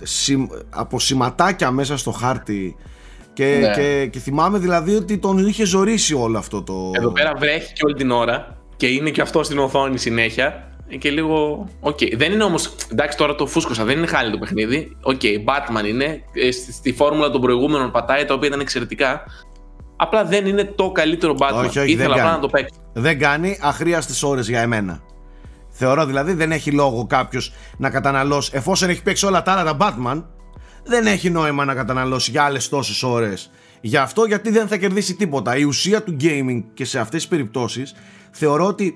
συμ- 0.03 0.53
από 0.71 1.01
σηματάκια 1.01 1.71
μέσα 1.71 1.97
στο 1.97 2.11
χάρτη 2.11 2.77
και, 3.33 3.59
Ναι. 3.61 3.71
και, 3.75 4.07
και 4.07 4.19
θυμάμαι 4.19 4.59
δηλαδή 4.59 4.95
ότι 4.95 5.19
τον 5.19 5.47
είχε 5.47 5.65
ζορίσει 5.65 6.15
όλο 6.15 6.39
αυτό 6.39 6.63
το... 6.63 6.91
Εδώ 6.95 7.11
πέρα 7.11 7.33
βρέχει 7.39 7.73
και 7.73 7.81
όλη 7.85 7.95
την 7.95 8.11
ώρα 8.11 8.57
και 8.77 8.87
είναι 8.87 9.11
και 9.11 9.21
αυτό 9.21 9.43
στην 9.43 9.59
οθόνη 9.59 9.99
συνέχεια. 9.99 10.76
Είναι 10.89 10.97
Και 10.97 11.11
λίγο. 11.11 11.69
Οκ. 11.81 11.99
Δεν 12.17 12.33
είναι 12.33 12.43
όμως. 12.45 12.75
Εντάξει, 12.93 13.17
τώρα 13.17 13.35
το 13.35 13.47
φούσκωσα, 13.47 13.85
δεν 13.85 13.99
είναι 13.99 14.07
χάλι 14.07 14.31
το 14.31 14.39
παιχνίδι. 14.39 14.97
Οκ, 15.03 15.21
Batman 15.23 15.89
είναι. 15.89 16.23
ε, 16.33 16.51
Στη, 16.51 16.73
στη 16.73 16.93
φόρμουλα 16.93 17.31
των 17.31 17.41
προηγούμενων 17.41 17.91
πατάει, 17.91 18.25
τα 18.25 18.35
οποία 18.35 18.49
ήταν 18.49 18.61
εξαιρετικά. 18.61 19.23
Απλά 19.97 20.25
δεν 20.25 20.47
είναι 20.47 20.65
το 20.65 20.91
καλύτερο 20.93 21.35
Batman. 21.39 21.65
Όχι, 21.67 21.79
όχι, 21.79 21.91
Ήθελα 21.91 21.97
δεν 21.97 22.11
απλά 22.11 22.23
κάνει. 22.23 22.35
να 22.35 22.39
το 22.41 22.49
παίξω. 22.49 22.75
δεν 22.93 23.19
κάνει 23.19 23.59
αχρείαστες 23.61 24.23
ώρες 24.23 24.49
για 24.49 24.61
εμένα. 24.61 25.01
Θεωρώ 25.69 26.07
δηλαδή 26.07 26.33
δεν 26.33 26.53
έχει 26.53 26.71
λόγο 26.73 27.07
κάποιος 27.07 27.53
να 27.79 27.91
καταναλώσει, 27.91 28.51
εφόσον 28.55 28.89
έχει 28.91 29.03
παίξει 29.03 29.27
όλα 29.27 29.43
τα 29.43 29.53
άλλα 29.53 29.77
τα 29.77 29.77
Batman, 29.81 30.23
δεν 30.85 31.07
έχει 31.07 31.31
νόημα 31.31 31.65
να 31.65 31.75
καταναλώσει 31.75 32.31
για 32.31 32.43
άλλες 32.43 32.69
τόσες 32.69 33.03
ώρες. 33.03 33.51
Γι' 33.81 33.97
αυτό 33.97 34.25
γιατί 34.25 34.51
δεν 34.51 34.69
θα 34.69 34.77
κερδίσει 34.77 35.15
τίποτα. 35.15 35.57
Η 35.57 35.63
ουσία 35.63 36.03
του 36.03 36.17
gaming 36.21 36.63
και 36.75 36.85
σε 36.85 36.99
αυτές 36.99 37.21
τις 37.21 37.29
περιπτώσεις 37.31 37.95
θεωρώ 38.31 38.67
ότι 38.67 38.95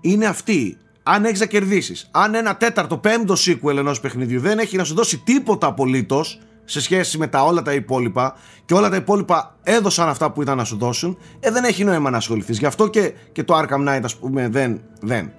είναι 0.00 0.26
αυτή. 0.26 0.76
Αν 1.02 1.24
έχεις 1.24 1.40
να 1.40 1.46
κερδίσεις, 1.46 2.08
αν 2.10 2.34
ένα 2.34 2.56
τέταρτο, 2.56 2.98
πέμπτο 2.98 3.34
sequel 3.46 3.76
ενός 3.76 4.00
παιχνιδιού 4.00 4.40
δεν 4.40 4.58
έχει 4.58 4.76
να 4.76 4.84
σου 4.84 4.94
δώσει 4.94 5.18
τίποτα 5.18 5.66
απολύτως 5.66 6.38
σε 6.64 6.80
σχέση 6.80 7.18
με 7.18 7.26
τα 7.26 7.44
όλα 7.44 7.62
τα 7.62 7.72
υπόλοιπα 7.72 8.34
και 8.64 8.74
όλα 8.74 8.88
τα 8.90 8.96
υπόλοιπα 8.96 9.56
έδωσαν 9.62 10.08
αυτά 10.08 10.30
που 10.30 10.42
ήταν 10.42 10.56
να 10.56 10.64
σου 10.64 10.76
δώσουν, 10.76 11.18
ε, 11.40 11.50
δεν 11.50 11.64
έχει 11.64 11.84
νόημα 11.84 12.10
να 12.10 12.16
ασχοληθείς. 12.16 12.58
Γι' 12.58 12.66
αυτό 12.66 12.88
και, 12.88 13.12
και 13.32 13.44
το 13.44 13.58
Arkham 13.58 13.88
Knight, 13.88 14.00
ας 14.04 14.16
πούμε, 14.16 14.48
δεν. 14.48 14.80
Δεν, 15.00 15.32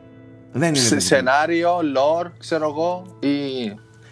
δεν 0.51 0.67
είναι. 0.67 0.77
Σε- 0.77 0.89
τέτοιο. 0.89 1.07
Σενάριο, 1.07 1.77
lore, 1.77 2.31
ξέρω 2.37 2.67
εγώ. 2.69 3.05
Ή. 3.19 3.29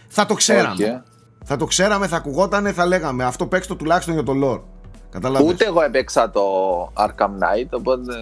Θα 0.07 0.25
το 0.25 0.33
ξέραμε. 0.33 0.73
Όχι, 0.73 0.83
ε. 0.83 1.03
Θα 1.45 1.55
το 1.55 1.65
ξέραμε, 1.65 2.07
θα 2.07 2.15
ακουγότανε, 2.15 2.71
θα 2.71 2.85
λέγαμε. 2.85 3.23
Αυτό 3.23 3.45
παίξτε 3.45 3.73
το 3.73 3.79
τουλάχιστον 3.79 4.13
για 4.13 4.23
το 4.23 4.33
lore. 4.43 4.61
Καταλάβες. 5.09 5.51
Ούτε 5.53 5.65
εγώ 5.65 5.81
έπαιξα 5.81 6.29
το 6.29 6.41
Arkham 6.93 7.29
Knight, 7.43 7.69
οπότε. 7.69 8.13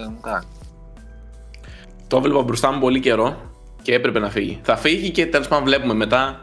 Εντάξει. 2.08 2.16
Το 2.16 2.16
έβλεπα 2.16 2.42
μπροστά 2.42 2.72
μου 2.72 2.80
πολύ 2.80 3.00
καιρό 3.00 3.50
και 3.82 3.94
έπρεπε 3.94 4.18
να 4.18 4.30
φύγει. 4.30 4.58
Θα 4.62 4.76
φύγει 4.76 5.10
και 5.10 5.26
τέλος 5.26 5.48
πάντων 5.48 5.64
βλέπουμε 5.64 5.94
μετά. 5.94 6.20
Να- 6.26 6.40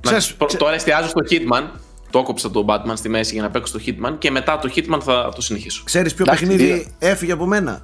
Ξέρεις, 0.00 0.34
προ- 0.34 0.48
ξέ- 0.48 0.60
Τώρα 0.62 0.74
εστιάζω 0.74 1.08
στο 1.08 1.20
Hitman. 1.30 1.78
Το 2.10 2.18
έκοψα 2.18 2.50
το 2.50 2.64
Batman 2.68 2.92
στη 2.94 3.08
μέση 3.08 3.32
για 3.34 3.42
να 3.42 3.50
παίξω 3.50 3.78
στο 3.78 3.92
Hitman 3.92 4.14
και 4.18 4.30
μετά 4.30 4.58
το 4.58 4.70
Hitman 4.74 4.98
θα 5.02 5.28
το 5.34 5.40
συνεχίσω. 5.42 5.82
Ξέρεις 5.84 6.14
ποιο 6.14 6.24
Εντάξει, 6.28 6.46
παιχνίδι 6.46 6.72
δύο. 6.72 6.84
έφυγε 6.98 7.32
από 7.32 7.46
μένα; 7.46 7.82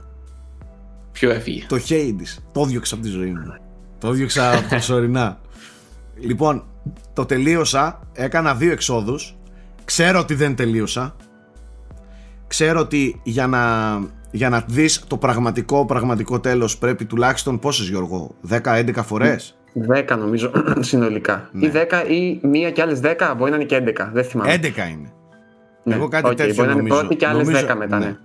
Ποιο 1.13 1.31
έφυγε; 1.31 1.67
Το 1.69 1.77
Hades. 1.89 2.39
Το 2.53 2.65
'διωξα 2.65 2.95
από 2.95 3.05
τη 3.05 3.11
ζωή 3.11 3.31
μου. 3.31 3.55
Το 3.99 4.11
'διωξα 4.11 4.51
προσωρινά. 4.69 5.41
Λοιπόν, 6.21 6.65
το 7.13 7.25
τελείωσα. 7.27 8.01
Έκανα 8.13 8.55
δύο 8.55 8.73
εξόδους. 8.73 9.37
Ξέρω 9.85 10.19
ότι 10.19 10.35
δεν 10.35 10.57
τελείωσα. 10.57 11.17
Ξέρω 12.47 12.81
ότι 12.81 13.21
για 13.23 13.47
να, 13.47 13.93
για 14.31 14.49
να 14.49 14.65
δεις 14.69 15.05
το 15.07 15.17
πραγματικό 15.17 15.87
πραγματικό 15.87 16.41
τέλος 16.41 16.79
πρέπει 16.79 17.05
τουλάχιστον 17.05 17.59
πόσες 17.59 17.89
Γιώργο, 17.89 18.35
10-11 18.49 18.91
φορές; 19.05 19.59
10 19.89 20.17
νομίζω 20.19 20.51
συνολικά. 20.81 21.49
Ναι. 21.53 21.67
Ή 21.67 21.73
10 21.75 22.11
ή 22.11 22.47
μία 22.47 22.71
και 22.71 22.83
άλλες 22.83 23.01
10, 23.05 23.35
μπορεί 23.37 23.51
να 23.51 23.57
είναι 23.57 23.65
και 23.65 23.77
11. 23.77 24.11
Δεν 24.13 24.25
θυμάμαι. 24.25 24.55
11 24.55 24.67
είναι. 24.67 25.13
Ναι. 25.83 25.95
Εγώ 25.95 26.09
κάτι 26.09 26.29
Οκ, 26.29 26.37
τέτοιο 26.37 26.55
Μπορεί 26.55 26.67
να 26.67 26.73
είναι 26.73 26.83
νομίζω. 26.83 27.01
πρώτη 27.01 27.17
και 27.17 27.27
άλλες 27.27 27.47
Νομίζω- 27.47 27.67
10 27.67 27.75
μετά, 27.77 27.99
ναι. 27.99 28.05
ναι. 28.07 28.17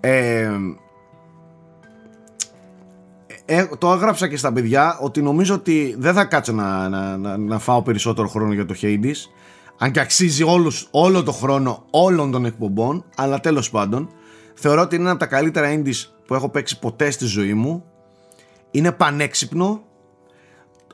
Ε, 0.00 0.50
ε, 3.44 3.66
το 3.78 3.92
έγραψα 3.92 4.28
και 4.28 4.36
στα 4.36 4.52
παιδιά 4.52 4.98
ότι 5.00 5.22
νομίζω 5.22 5.54
ότι 5.54 5.94
δεν 5.98 6.14
θα 6.14 6.24
κάτσω 6.24 6.52
να, 6.52 6.88
να, 6.88 7.16
να, 7.16 7.36
να 7.36 7.58
φάω 7.58 7.82
περισσότερο 7.82 8.28
χρόνο 8.28 8.52
για 8.52 8.64
το 8.66 8.74
Hades 8.82 9.14
αν 9.78 9.90
και 9.90 10.00
αξίζει 10.00 10.42
όλους, 10.42 10.88
όλο 10.90 11.22
το 11.22 11.32
χρόνο 11.32 11.84
όλων 11.90 12.30
των 12.30 12.44
εκπομπών 12.44 13.04
αλλά 13.16 13.40
τέλος 13.40 13.70
πάντων 13.70 14.08
θεωρώ 14.56 14.80
ότι 14.80 14.94
είναι 14.94 15.04
ένα 15.04 15.12
από 15.12 15.20
τα 15.20 15.26
καλύτερα 15.26 15.74
indies 15.74 16.04
που 16.26 16.34
έχω 16.34 16.48
παίξει 16.48 16.78
ποτέ 16.78 17.10
στη 17.10 17.24
ζωή 17.24 17.54
μου. 17.54 17.84
Είναι 18.70 18.92
πανέξυπνο. 18.92 19.82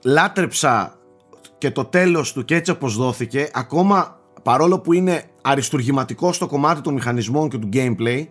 Λάτρεψα 0.05 0.99
και 1.59 1.71
το 1.71 1.85
τέλος 1.85 2.33
του 2.33 2.45
και 2.45 2.55
έτσι 2.55 2.71
όπως 2.71 2.97
δόθηκε. 2.97 3.51
Ακόμα 3.53 4.21
παρόλο 4.43 4.79
που 4.79 4.93
είναι 4.93 5.25
αριστουργηματικό 5.43 6.33
στο 6.33 6.47
κομμάτι 6.47 6.81
των 6.81 6.95
μηχανισμών 6.95 7.49
και 7.49 7.59
του 7.59 7.69
gameplay 7.73 8.27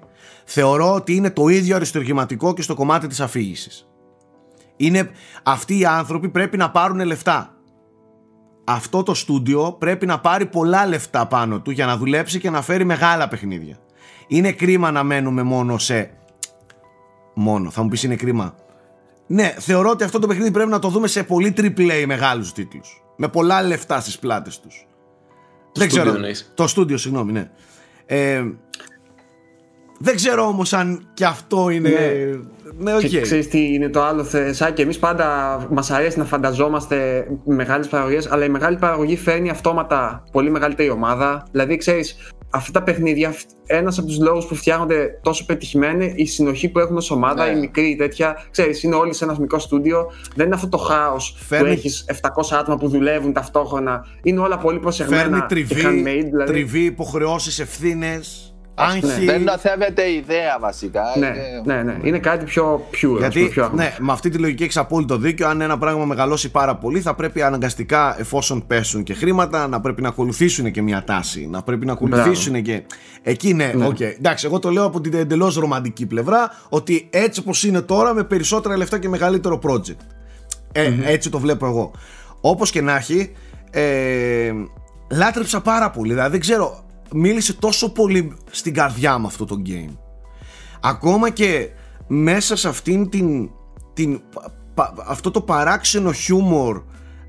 θεωρώ 0.45 0.93
ότι 0.93 1.15
είναι 1.15 1.29
το 1.29 1.47
ίδιο 1.47 1.75
αριστουργηματικό 1.75 2.53
και 2.53 2.61
στο 2.61 2.75
κομμάτι 2.75 3.07
της 3.07 3.19
αφήγησης. 3.19 3.85
Είναι, 4.77 5.09
αυτοί 5.43 5.79
οι 5.79 5.85
άνθρωποι 5.85 6.29
πρέπει 6.29 6.57
να 6.57 6.71
πάρουν 6.71 6.99
λεφτά. 6.99 7.55
Αυτό 8.63 9.03
το 9.03 9.13
στούντιο 9.13 9.75
πρέπει 9.79 10.05
να 10.05 10.19
πάρει 10.19 10.45
πολλά 10.45 10.87
λεφτά 10.87 11.27
πάνω 11.27 11.61
του 11.61 11.71
για 11.71 11.85
να 11.85 11.97
δουλέψει 11.97 12.39
και 12.39 12.49
να 12.49 12.61
φέρει 12.61 12.85
μεγάλα 12.85 13.27
παιχνίδια 13.27 13.77
είναι 14.31 14.51
κρίμα 14.51 14.91
να 14.91 15.03
μένουμε 15.03 15.43
μόνο 15.43 15.77
σε 15.77 16.11
μόνο 17.33 17.69
θα 17.69 17.83
μου 17.83 17.89
πεις 17.89 18.03
είναι 18.03 18.15
κρίμα 18.15 18.55
ναι, 19.31 19.53
θεωρώ 19.57 19.89
ότι 19.89 20.03
αυτό 20.03 20.19
το 20.19 20.27
παιχνίδι 20.27 20.51
πρέπει 20.51 20.69
να 20.69 20.79
το 20.79 20.87
δούμε 20.87 21.07
σε 21.07 21.23
πολύ 21.23 21.53
AAA 21.57 22.03
μεγάλους 22.05 22.53
τίτλους. 22.53 23.03
Με 23.15 23.27
πολλά 23.27 23.63
λεφτά 23.63 23.99
στις 23.99 24.19
πλάτες 24.19 24.59
τους. 24.59 24.87
δεν 25.73 25.89
στούντιο 25.89 26.01
ξέρω. 26.03 26.15
εννοείς. 26.15 26.51
Το 26.55 26.67
στούντιο, 26.67 26.97
συγγνώμη, 26.97 27.31
ναι. 27.31 27.49
Ε, 28.05 28.43
δεν 29.99 30.15
ξέρω 30.15 30.47
όμως 30.47 30.73
αν 30.73 31.09
και 31.13 31.25
αυτό 31.25 31.69
είναι... 31.69 31.89
Ναι, 32.77 32.95
οκ. 32.95 32.99
Και 32.99 33.21
ξέρεις 33.21 33.47
τι 33.47 33.73
είναι 33.73 33.89
το 33.89 34.03
άλλο 34.03 34.23
ρε 34.23 34.40
Σάκη. 34.40 34.81
Εμείς 34.81 34.99
πάντα 34.99 35.57
μας 35.71 35.91
αρέσει 35.91 36.17
να 36.17 36.25
φανταζόμαστε 36.25 37.27
μεγάλες 37.45 37.87
παραγωγές, 37.87 38.31
αλλά 38.31 38.45
η 38.45 38.49
μεγάλη 38.49 38.77
παραγωγή 38.77 39.17
φέρνει 39.17 39.49
αυτόματα 39.49 40.23
πολύ 40.31 40.49
μεγαλύτερη 40.49 40.89
ομάδα. 40.89 41.47
Δηλαδή, 41.51 41.77
ξέρεις, 41.77 42.31
αυτά 42.53 42.71
τα 42.71 42.83
παιχνίδια, 42.83 43.33
ένας 43.65 43.97
από 43.97 44.07
τους 44.07 44.19
λόγους 44.19 44.45
που 44.45 44.55
φτιάχνονται 44.55 45.19
τόσο 45.23 45.45
πετυχημένα 45.45 45.93
είναι 46.03 46.13
η 46.15 46.25
συνοχή 46.25 46.69
που 46.69 46.79
έχουν 46.79 46.97
ως 46.97 47.11
ομάδα, 47.11 47.45
Ναι. 47.45 47.57
η 47.57 47.59
μικρή 47.59 47.95
τέτοια. 47.95 48.45
Ξέρεις, 48.51 48.83
είναι 48.83 48.95
όλοι 48.95 49.13
σε 49.13 49.23
ένα 49.23 49.35
μικρό 49.39 49.59
στούντιο. 49.59 50.11
Δεν 50.35 50.45
είναι 50.45 50.55
αυτό 50.55 50.67
το 50.69 50.77
χάος 50.77 51.35
Φέρνει- 51.47 51.67
που 51.67 51.73
έχεις 51.73 52.05
700 52.07 52.55
άτομα 52.55 52.77
που 52.77 52.87
δουλεύουν 52.87 53.33
ταυτόχρονα. 53.33 54.05
Είναι 54.23 54.39
όλα 54.39 54.57
πολύ 54.57 54.79
προσεγμένα. 54.79 55.21
Φέρνει 55.21 55.39
και 55.39 55.45
τριβή, 55.47 55.81
handmade, 55.85 56.25
δηλαδή. 56.29 56.51
τριβή 56.51 56.83
υποχρεώσεις, 56.83 57.59
ευθύνες, 57.59 58.45
ναι. 58.47 58.50
Άγχη. 58.75 59.25
Δεν 59.25 59.43
νοθεύεται 59.43 60.01
η 60.03 60.15
ιδέα 60.15 60.57
βασικά. 60.59 61.01
Ναι, 61.17 61.25
είναι- 61.27 61.61
ναι, 61.75 61.83
ναι. 61.83 61.97
Είναι 62.03 62.19
κάτι 62.19 62.45
πιο 62.45 62.85
pure, 62.91 62.93
ας 62.93 62.99
πούμε, 63.01 63.19
Γιατί, 63.19 63.45
πιο 63.47 63.63
αγνό. 63.63 63.75
ναι, 63.75 63.95
με 63.99 64.11
αυτή 64.11 64.29
τη 64.29 64.37
λογική 64.37 64.63
έχεις 64.63 64.77
απόλυτο 64.77 65.17
δίκιο. 65.17 65.47
Αν 65.47 65.61
ένα 65.61 65.77
πράγμα 65.77 66.05
μεγαλώσει 66.05 66.51
πάρα 66.51 66.75
πολύ, 66.75 67.01
θα 67.01 67.13
πρέπει 67.15 67.41
αναγκαστικά, 67.41 68.15
εφόσον 68.19 68.67
πέσουν 68.67 69.03
και 69.03 69.13
χρήματα, 69.13 69.67
να 69.67 69.81
πρέπει 69.81 70.01
να 70.01 70.07
ακολουθήσουν 70.07 70.71
και 70.71 70.81
μια 70.81 71.03
τάση. 71.03 71.47
Να 71.51 71.61
πρέπει 71.61 71.85
να 71.85 71.91
ακολουθήσουν 71.91 72.61
και. 72.61 72.81
Εκεί 73.23 73.53
ναι, 73.53 73.71
Ναι. 73.75 73.85
οκ. 73.85 73.99
Εντάξει, 73.99 74.45
εγώ 74.45 74.59
το 74.59 74.69
λέω 74.69 74.85
από 74.85 75.01
την 75.01 75.13
εντελώς 75.13 75.55
ρομαντική 75.55 76.05
πλευρά, 76.05 76.51
ότι 76.69 77.07
έτσι 77.11 77.39
όπως 77.39 77.63
είναι 77.63 77.81
τώρα, 77.81 78.13
με 78.13 78.23
περισσότερα 78.23 78.77
λεφτά 78.77 78.99
και 78.99 79.09
μεγαλύτερο 79.09 79.59
project. 79.63 79.95
Ε, 80.71 80.91
Έτσι 81.03 81.29
το 81.29 81.39
βλέπω 81.39 81.65
εγώ. 81.65 81.91
Όπως 82.41 82.71
και 82.71 82.81
να 82.81 82.95
έχει, 82.95 83.31
ε, 83.71 84.51
λάτρεψα 85.11 85.61
πάρα 85.61 85.89
πολύ. 85.89 86.13
Δηλαδή, 86.13 86.31
δεν 86.31 86.39
ξέρω, 86.39 86.83
μίλησε 87.13 87.53
τόσο 87.53 87.91
πολύ 87.91 88.33
στην 88.51 88.73
καρδιά 88.73 89.17
μου 89.17 89.27
αυτό 89.27 89.45
το 89.45 89.61
game. 89.65 89.97
Ακόμα 90.81 91.29
και 91.29 91.69
μέσα 92.07 92.55
σε 92.55 92.67
αυτήν 92.67 93.09
την, 93.09 93.49
την 93.93 94.21
πα- 94.33 94.51
πα- 94.73 94.93
αυτό 95.07 95.31
το 95.31 95.41
παράξενο 95.41 96.11
χιούμορ 96.11 96.81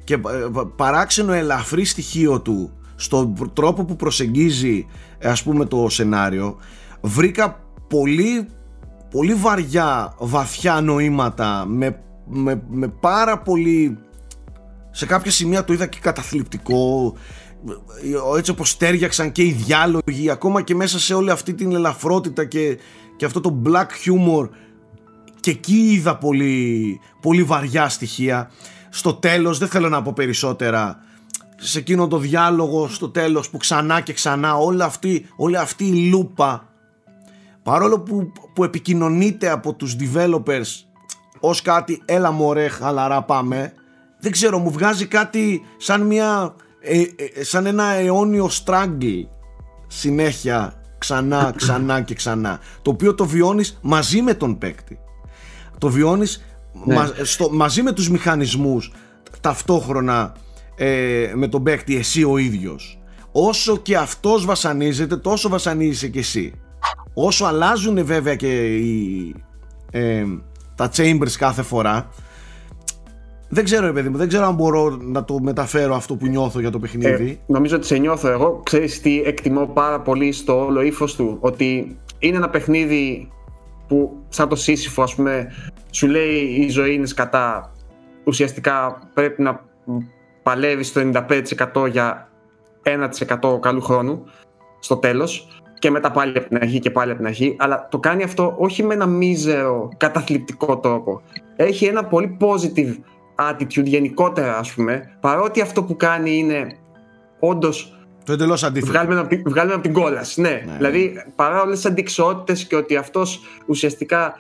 και 0.04 0.14
ε, 0.14 0.18
πα- 0.52 0.66
παράξενο 0.66 1.32
ελαφρύ 1.32 1.84
στοιχείο 1.84 2.40
του 2.40 2.72
στον 2.94 3.34
προ- 3.34 3.52
τρόπο 3.52 3.84
που 3.84 3.96
προσεγγίζει 3.96 4.86
ε, 5.18 5.28
ας 5.28 5.42
πούμε 5.42 5.64
το 5.64 5.88
σενάριο 5.88 6.56
βρήκα 7.00 7.60
πολύ 7.88 8.48
πολύ 9.10 9.34
βαριά, 9.34 10.14
βαθιά 10.18 10.80
νοήματα 10.80 11.64
με, 11.66 12.02
με, 12.26 12.62
με 12.68 12.88
πάρα 12.88 13.38
πολύ 13.38 13.98
σε 14.90 15.06
κάποια 15.06 15.30
σημεία 15.30 15.64
το 15.64 15.72
είδα 15.72 15.86
και 15.86 15.98
καταθλιπτικό 16.00 17.14
έτσι 18.36 18.50
όπως 18.50 18.76
τέριαξαν 18.76 19.32
και 19.32 19.42
οι 19.42 19.52
διάλογοι 19.52 20.30
ακόμα 20.30 20.62
και 20.62 20.74
μέσα 20.74 20.98
σε 20.98 21.14
όλη 21.14 21.30
αυτή 21.30 21.54
την 21.54 21.72
ελαφρότητα 21.72 22.44
και, 22.44 22.78
και 23.16 23.24
αυτό 23.24 23.40
το 23.40 23.62
black 23.66 23.86
humor 24.06 24.48
και 25.40 25.50
εκεί 25.50 25.90
είδα 25.92 26.16
πολύ, 26.16 27.00
πολύ 27.20 27.42
βαριά 27.42 27.88
στοιχεία. 27.88 28.50
Στο 28.90 29.14
τέλος 29.14 29.58
δεν 29.58 29.68
θέλω 29.68 29.88
να 29.88 30.02
πω 30.02 30.12
περισσότερα 30.12 30.98
σε 31.64 31.78
εκείνο 31.78 32.08
το 32.08 32.18
διάλογο 32.18 32.88
στο 32.88 33.08
τέλος 33.08 33.50
που 33.50 33.56
ξανά 33.56 34.00
και 34.00 34.12
ξανά 34.12 34.56
όλη 34.56 34.82
αυτή, 34.82 35.26
όλη 35.36 35.56
αυτή 35.56 35.84
η 35.86 36.08
λούπα 36.08 36.68
παρόλο 37.62 38.00
που, 38.00 38.32
που 38.54 38.64
επικοινωνείται 38.64 39.48
από 39.48 39.74
τους 39.74 39.96
developers 40.00 40.84
ως 41.40 41.62
κάτι 41.62 42.02
έλα 42.04 42.30
μωρέ 42.30 42.68
χαλαρά 42.68 43.22
πάμε 43.22 43.72
δεν 44.20 44.32
ξέρω 44.32 44.58
μου 44.58 44.70
βγάζει 44.70 45.06
κάτι 45.06 45.62
σαν 45.76 46.00
μια 46.00 46.54
ε, 46.82 47.00
ε, 47.00 47.44
σαν 47.44 47.66
ένα 47.66 47.84
αιώνιο 47.84 48.50
struggle 48.64 49.24
συνέχεια 49.86 50.74
ξανά 50.98 51.52
ξανά 51.56 52.00
και 52.00 52.14
ξανά. 52.14 52.60
Το 52.82 52.90
οποίο 52.90 53.14
το 53.14 53.26
βιώνεις 53.26 53.78
μαζί 53.82 54.22
με 54.22 54.34
τον 54.34 54.58
παίκτη. 54.58 54.98
Το 55.78 55.88
βιώνεις 55.88 56.44
Ναι. 56.84 56.94
μα- 56.94 57.12
στο, 57.22 57.50
μαζί 57.52 57.82
με 57.82 57.92
τους 57.92 58.10
μηχανισμούς 58.10 58.92
ταυτόχρονα 59.40 60.32
ε, 60.76 61.32
με 61.34 61.48
τον 61.48 61.62
παίκτη 61.62 61.96
εσύ 61.96 62.24
ο 62.24 62.38
ίδιος. 62.38 62.98
Όσο 63.32 63.76
και 63.76 63.96
αυτός 63.96 64.44
βασανίζεται 64.44 65.16
τόσο 65.16 65.48
βασανίζεσαι 65.48 66.08
και 66.08 66.18
εσύ. 66.18 66.52
Όσο 67.14 67.44
αλλάζουν 67.44 68.04
βέβαια 68.04 68.34
και 68.34 68.76
οι, 68.76 69.34
ε, 69.90 70.24
τα 70.74 70.90
chambers 70.96 71.30
κάθε 71.38 71.62
φορά 71.62 72.08
δεν 73.54 73.64
ξέρω 73.64 73.86
ρε 73.86 73.92
παιδί 73.92 74.08
μου, 74.08 74.16
δεν 74.16 74.28
ξέρω 74.28 74.44
αν 74.44 74.54
μπορώ 74.54 74.98
να 75.00 75.24
το 75.24 75.40
μεταφέρω 75.40 75.94
αυτό 75.94 76.16
που 76.16 76.26
νιώθω 76.26 76.60
για 76.60 76.70
το 76.70 76.78
παιχνίδι. 76.78 77.30
Ε, 77.30 77.52
νομίζω 77.52 77.76
ότι 77.76 77.86
σε 77.86 77.96
νιώθω 77.96 78.28
εγώ. 78.28 78.60
Ξέρεις 78.64 79.00
τι 79.00 79.22
εκτιμώ 79.24 79.66
πάρα 79.66 80.00
πολύ 80.00 80.32
στο 80.32 80.64
όλο 80.64 80.82
ύφος 80.82 81.16
του; 81.16 81.36
Ότι 81.40 81.96
είναι 82.18 82.36
ένα 82.36 82.48
παιχνίδι 82.48 83.30
που 83.88 84.16
σαν 84.28 84.48
το 84.48 84.56
σύσυφο 84.56 85.02
ας 85.02 85.14
πούμε 85.14 85.52
σου 85.90 86.06
λέει 86.06 86.34
η 86.36 86.68
ζωή 86.68 86.94
είναι 86.94 87.06
σκατά. 87.06 87.72
Ουσιαστικά 88.24 88.98
πρέπει 89.14 89.42
να 89.42 89.64
παλεύεις 90.42 90.92
το 90.92 91.00
95% 91.00 91.88
για 91.90 92.28
1% 92.82 93.60
καλού 93.60 93.80
χρόνου 93.80 94.24
στο 94.78 94.96
τέλος 94.96 95.62
και 95.78 95.90
μετά 95.90 96.10
πάλι 96.10 96.38
από 96.38 96.48
την 96.48 96.56
αρχή 96.56 96.78
και 96.78 96.90
πάλι 96.90 97.10
από 97.10 97.18
την 97.18 97.28
αρχή 97.28 97.56
αλλά 97.58 97.88
το 97.90 97.98
κάνει 97.98 98.22
αυτό 98.22 98.54
όχι 98.58 98.82
με 98.82 98.94
ένα 98.94 99.06
μίζερο 99.06 99.88
καταθλιπτικό 99.96 100.78
τρόπο 100.78 101.22
έχει 101.56 101.84
ένα 101.84 102.04
πολύ 102.04 102.36
positive 102.40 102.94
attitude 103.50 103.84
γενικότερα 103.84 104.58
ας 104.58 104.72
πούμε 104.72 105.16
παρότι 105.20 105.60
αυτό 105.60 105.82
που 105.84 105.96
κάνει 105.96 106.36
είναι 106.36 106.76
όντως 107.38 107.96
το 108.24 108.32
εντελώς 108.32 108.62
αντίθετο. 108.64 108.92
βγάλουμε 108.92 109.18
από, 109.20 109.28
την- 109.28 109.42
βγάλουμε 109.46 109.74
από 109.74 109.82
την 109.82 109.92
κόλαση. 109.92 110.40
Ναι. 110.40 110.64
Δηλαδή, 110.76 111.24
παρά 111.36 111.62
όλες 111.62 111.76
τις 111.76 111.86
αντικσότητες 111.90 112.64
και 112.66 112.76
ότι 112.76 112.96
αυτός 112.96 113.40
ουσιαστικά 113.66 114.34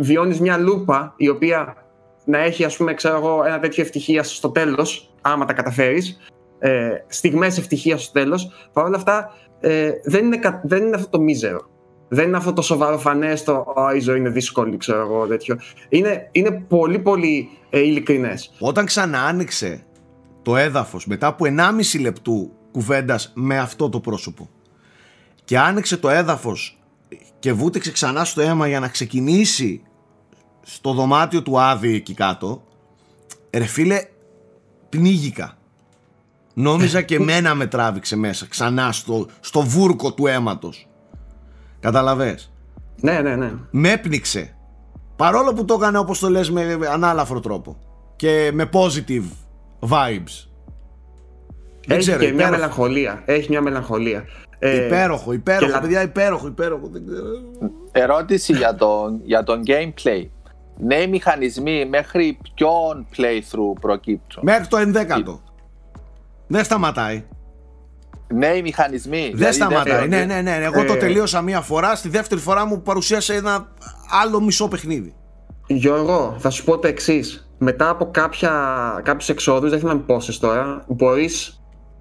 βιώνεις 0.00 0.40
μια 0.40 0.56
λούπα 0.58 1.14
η 1.16 1.28
οποία 1.28 1.74
να 2.24 2.38
έχει, 2.38 2.64
ας 2.64 2.76
πούμε, 2.76 2.94
ξέρω 2.94 3.16
εγώ, 3.16 3.44
ένα 3.46 3.58
τέτοιο 3.58 3.82
ευτυχία 3.82 4.22
στο 4.22 4.48
τέλος, 4.50 5.12
άμα 5.20 5.44
τα 5.44 5.52
καταφέρεις. 5.52 6.20
Ε, 6.58 6.90
Στιγμές 7.06 7.58
ευτυχίας 7.58 8.02
στο 8.02 8.12
τέλος. 8.12 8.68
Παρ' 8.72 8.84
όλα 8.84 8.96
αυτά, 8.96 9.32
ε, 9.60 9.90
δεν, 10.04 10.24
είναι, 10.24 10.36
κα- 10.36 10.60
δεν 10.64 10.86
είναι 10.86 10.96
αυτό 10.96 11.08
το 11.08 11.20
μίζερο. 11.20 11.68
Δεν 12.12 12.26
είναι 12.26 12.36
αυτό 12.36 12.52
το 12.52 12.62
σοβαροφανέ 12.62 13.34
το 13.44 13.74
«Α, 13.76 13.94
η 13.94 14.00
ζωή 14.00 14.18
είναι 14.18 14.28
δύσκολη, 14.28 14.76
ξέρω 14.76 15.00
εγώ, 15.00 15.26
τέτοιο. 15.26 15.58
Είναι, 15.88 16.28
είναι 16.32 16.50
πολύ, 16.68 16.98
πολύ 16.98 17.48
ε, 17.70 17.78
ειλικρινές. 17.78 18.52
Όταν 18.58 18.84
ξανά 18.84 19.22
άνοιξε 19.22 19.84
το 20.42 20.56
έδαφος 20.56 21.06
μετά 21.06 21.26
από 21.26 21.44
1,5 21.48 22.00
λεπτού 22.00 22.52
κουβέντας 22.72 23.32
με 23.34 23.58
αυτό 23.58 23.88
το 23.88 24.00
πρόσωπο 24.00 24.48
και 25.44 25.58
άνοιξε 25.58 25.96
το 25.96 26.08
έδαφος 26.08 26.78
και 27.38 27.52
βούτυξε 27.52 27.92
ξανά 27.92 28.24
στο 28.24 28.40
αίμα 28.40 28.68
για 28.68 28.80
να 28.80 28.88
ξεκινήσει 28.88 29.82
στο 30.62 30.92
δωμάτιο 30.92 31.42
του 31.42 31.60
Άδη 31.60 31.94
εκεί 31.94 32.14
κάτω 32.14 32.62
ρε 33.50 33.64
φίλε 33.64 34.04
πνίγηκα 34.88 35.58
νόμιζα 36.54 37.02
και 37.02 37.20
μένα 37.30 37.54
με 37.54 37.66
τράβηξε 37.66 38.16
μέσα 38.16 38.46
ξανά 38.46 38.92
στο, 38.92 39.26
στο 39.40 39.60
βούρκο 39.60 40.12
του 40.12 40.26
αίματος 40.26 40.89
καταλαβες; 41.80 42.52
Ναι, 43.00 43.20
ναι, 43.20 43.36
ναι. 43.36 43.52
με 43.70 43.90
έπνιξε. 43.92 44.54
Παρόλο 45.16 45.52
που 45.52 45.64
το 45.64 45.74
έκανε 45.74 45.98
όπως 45.98 46.18
το 46.18 46.28
λες 46.30 46.50
με 46.50 46.78
ανάλαφρο 46.92 47.40
τρόπο. 47.40 47.76
Και 48.16 48.50
με 48.54 48.68
positive 48.72 49.24
vibes. 49.88 50.46
Δεν 51.86 51.98
Έχει 51.98 51.98
ξέρω, 51.98 52.18
και 52.18 52.24
μια 52.24 52.34
υπέροχο. 52.34 52.50
μελαγχολία. 52.50 53.22
Έχει 53.24 53.48
μια 53.50 53.60
μελαγχολία. 53.60 54.24
Ε, 54.58 54.84
υπέροχο, 54.86 55.32
υπέροχο, 55.32 55.66
και 55.66 55.72
λα- 55.72 55.80
παιδιά, 55.80 56.02
υπέροχο, 56.02 56.46
υπέροχο. 56.46 56.88
Δεν 56.92 57.06
ξέρω. 57.06 57.26
Ερώτηση 57.92 58.52
για 58.56 58.74
τον, 58.74 59.20
για 59.24 59.42
τον 59.42 59.62
gameplay. 59.66 60.26
Νέοι 60.78 61.06
μηχανισμοί 61.06 61.86
μέχρι 61.86 62.38
ποιον 62.54 63.06
playthrough 63.16 63.80
προκύπτουν; 63.80 64.42
Μέχρι 64.44 64.66
το 64.66 64.76
ενδέκατο. 64.76 65.40
Δεν 66.46 66.64
σταματάει. 66.64 67.24
Νέοι 68.34 68.62
μηχανισμοί. 68.62 69.20
Δεν 69.20 69.32
δηλαδή 69.36 69.54
σταματάει. 69.54 70.08
δεν- 70.08 70.26
Ναι, 70.28 70.34
ναι, 70.34 70.40
ναι. 70.58 70.64
Εγώ 70.64 70.84
το 70.84 70.92
Ε, 70.92 70.96
τελείωσα 70.96 71.40
μία 71.42 71.60
φορά. 71.60 71.94
Στη 71.94 72.08
δεύτερη 72.08 72.40
φορά 72.40 72.66
μου 72.66 72.82
παρουσίασε 72.82 73.34
ένα 73.34 73.72
άλλο 74.22 74.40
μισό 74.40 74.68
παιχνίδι. 74.68 75.14
Γιώργο, 75.66 76.36
θα 76.38 76.50
σου 76.50 76.64
πω 76.64 76.78
το 76.78 76.88
εξής. 76.88 77.50
Μετά 77.58 77.88
από 77.88 78.10
κάποια, 78.10 78.50
κάποιους 79.04 79.28
εξόδους, 79.28 79.70
δεν 79.70 79.78
θυμάμαι 79.78 80.00
πόσες 80.00 80.38
τώρα, 80.38 80.84
μπορείς 80.88 81.60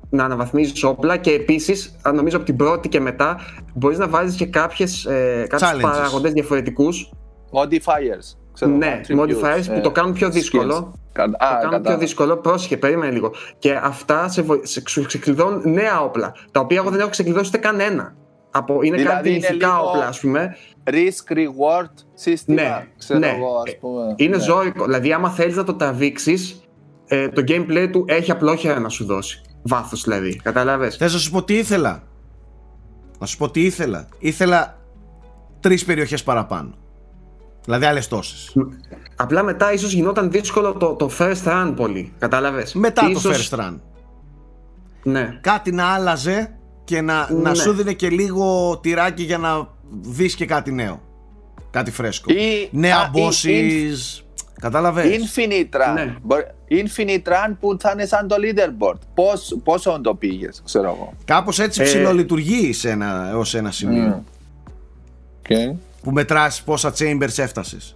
να 0.09 0.23
αναβαθμίζεις 0.23 0.84
όπλα 0.84 1.17
και 1.17 1.32
επίσης, 1.32 1.95
αν 2.01 2.15
νομίζω 2.15 2.38
από 2.38 2.45
την 2.45 2.55
πρώτη 2.55 2.89
και 2.89 2.99
μετά, 2.99 3.39
μπορείς 3.73 3.97
να 3.97 4.07
βάζεις 4.07 4.36
και 4.36 4.45
κάποιες, 4.45 5.05
ε, 5.05 5.45
κάποιους 5.49 5.71
Challenges. 5.71 5.82
παραγοντές 5.82 6.32
διαφορετικούς. 6.32 7.11
Modifiers. 7.53 8.38
Ξέρω, 8.66 8.72
ναι, 8.78 9.01
attributes, 9.03 9.20
modifiers 9.20 9.64
που 9.66 9.74
ε, 9.74 9.80
το 9.80 9.91
κάνουν 9.91 10.14
πιο 10.14 10.28
skills. 10.28 10.32
δύσκολο. 10.32 10.93
Κα- 11.12 11.26
Το 11.30 11.32
Α, 11.32 11.47
κάνουν 11.47 11.60
πιο 11.60 11.70
κατάλαβα. 11.70 11.97
δύσκολο, 11.97 12.38
πρόσεχε, 12.38 12.78
περίμενε 12.78 13.12
λίγο. 13.12 13.32
Και 13.60 13.80
αυτά 13.84 14.28
σε, 14.30 14.41
βοη- 14.41 14.66
σε, 14.68 14.84
σου 14.88 15.05
ξεκλειδώνουν 15.05 15.72
νέα 15.72 16.01
όπλα, 16.01 16.34
τα 16.51 16.60
οποία 16.60 16.78
εγώ 16.78 16.89
δεν 16.89 16.99
έχω 16.99 17.10
ξεκλειδώσει 17.10 17.47
ούτε 17.47 17.57
κανένα. 17.57 18.16
Από, 18.51 18.82
είναι 18.82 18.97
Δηλαδή 18.97 19.16
κάτι 19.16 19.30
είναι 19.30 19.38
ηθικά 19.38 19.68
λίγο- 19.68 19.88
όπλα, 19.89 20.07
ας 20.07 20.20
πούμε. 20.20 20.55
Risk 20.84 21.34
reward 21.38 21.91
σύστημα. 22.14 22.62
Ναι, 22.62 22.88
ξέρω 22.97 23.20
ναι. 23.20 23.28
εγώ, 23.28 23.55
ας 23.68 23.78
πούμε. 23.80 24.14
Είναι 24.16 24.36
Ναι. 24.38 24.43
ζώρικο. 24.43 24.86
Δηλαδή, 24.86 25.14
άμα 25.14 25.30
θέλεις 25.30 25.55
να 25.55 25.64
το 25.64 25.74
τραβήξεις, 25.74 26.62
ε, 27.07 27.28
το 27.30 27.43
gameplay 27.47 27.89
του 27.91 28.05
έχει 28.07 28.32
απλόχερα 28.32 28.80
να 28.80 28.89
σου 28.89 29.05
δώσει. 29.05 29.41
Βάθος 29.64 30.03
δηλαδή. 30.03 30.36
Κατάλαβε. 30.36 30.89
Θες 30.89 31.14
να 31.14 31.20
σου 31.20 31.32
πω 31.32 31.43
τι 31.43 31.53
ήθελα; 31.57 32.03
Να 33.20 33.26
σου 33.26 33.38
πω 33.38 33.49
τι 33.51 33.64
ήθελα; 33.66 34.07
Ήθελα 34.20 34.78
τρεις 35.60 35.86
περιοχές 35.86 36.24
παραπάνω. 36.24 36.74
Δηλαδή 37.70 37.86
άλλες 37.86 38.07
τόσες. 38.07 38.55
Απλά 39.15 39.43
μετά 39.43 39.74
ίσως 39.74 39.91
γινόταν 39.93 40.32
δύσκολο 40.32 40.74
το, 40.74 40.93
το 40.93 41.09
first 41.20 41.43
run 41.45 41.74
πολύ. 41.76 42.13
Κατάλαβες; 42.20 42.74
Μετά 42.74 43.01
το 43.13 43.22
first 43.24 43.59
run. 43.59 43.80
Ναι. 45.03 45.38
κάτι 45.41 45.72
να 45.72 45.86
άλλαζε 45.86 46.57
και 46.84 47.01
να, 47.01 47.32
να 47.34 47.49
Ναι. 47.49 47.55
σου 47.55 47.74
δίνει 47.74 47.95
και 47.95 48.09
λίγο 48.09 48.78
τυράκι 48.82 49.24
για 49.24 49.38
να 49.38 49.67
δεις 50.01 50.36
και 50.36 50.45
κάτι 50.45 50.72
νέο. 50.72 51.01
Κάτι 51.70 51.91
φρέσκο. 51.91 52.32
Ή- 52.34 52.70
Νέα 52.72 52.97
α, 52.97 53.09
ή- 53.13 53.20
bosses. 53.22 54.24
Κατάλαβες; 54.61 55.05
Infinite 55.07 55.76
Run. 55.76 55.93
Ναι. 55.93 56.15
Μπορεί- 56.22 56.45
Infinite 56.70 57.28
Run 57.28 57.55
που 57.59 57.78
θα 57.80 57.91
είναι 57.93 58.05
σαν 58.05 58.28
το 58.28 58.36
leaderboard. 58.39 58.97
Πώς, 59.13 59.57
πόσο 59.63 59.99
το 60.03 60.15
πήγες, 60.15 60.61
ξέρω 60.65 60.86
εγώ. 60.86 61.13
Κάπως 61.26 61.59
έτσι 61.59 61.82
Ε, 61.82 61.84
ψηλολειτουργεί 61.84 62.74
σε 62.74 62.89
ένα, 62.89 63.38
ως 63.38 63.53
ένα 63.55 63.72
σημείο. 63.72 64.24
Mm. 64.26 65.51
Okay. 65.51 65.76
Που 66.03 66.11
μετράς 66.11 66.63
πόσα 66.63 66.93
chambers 66.97 67.37
έφτασες. 67.37 67.93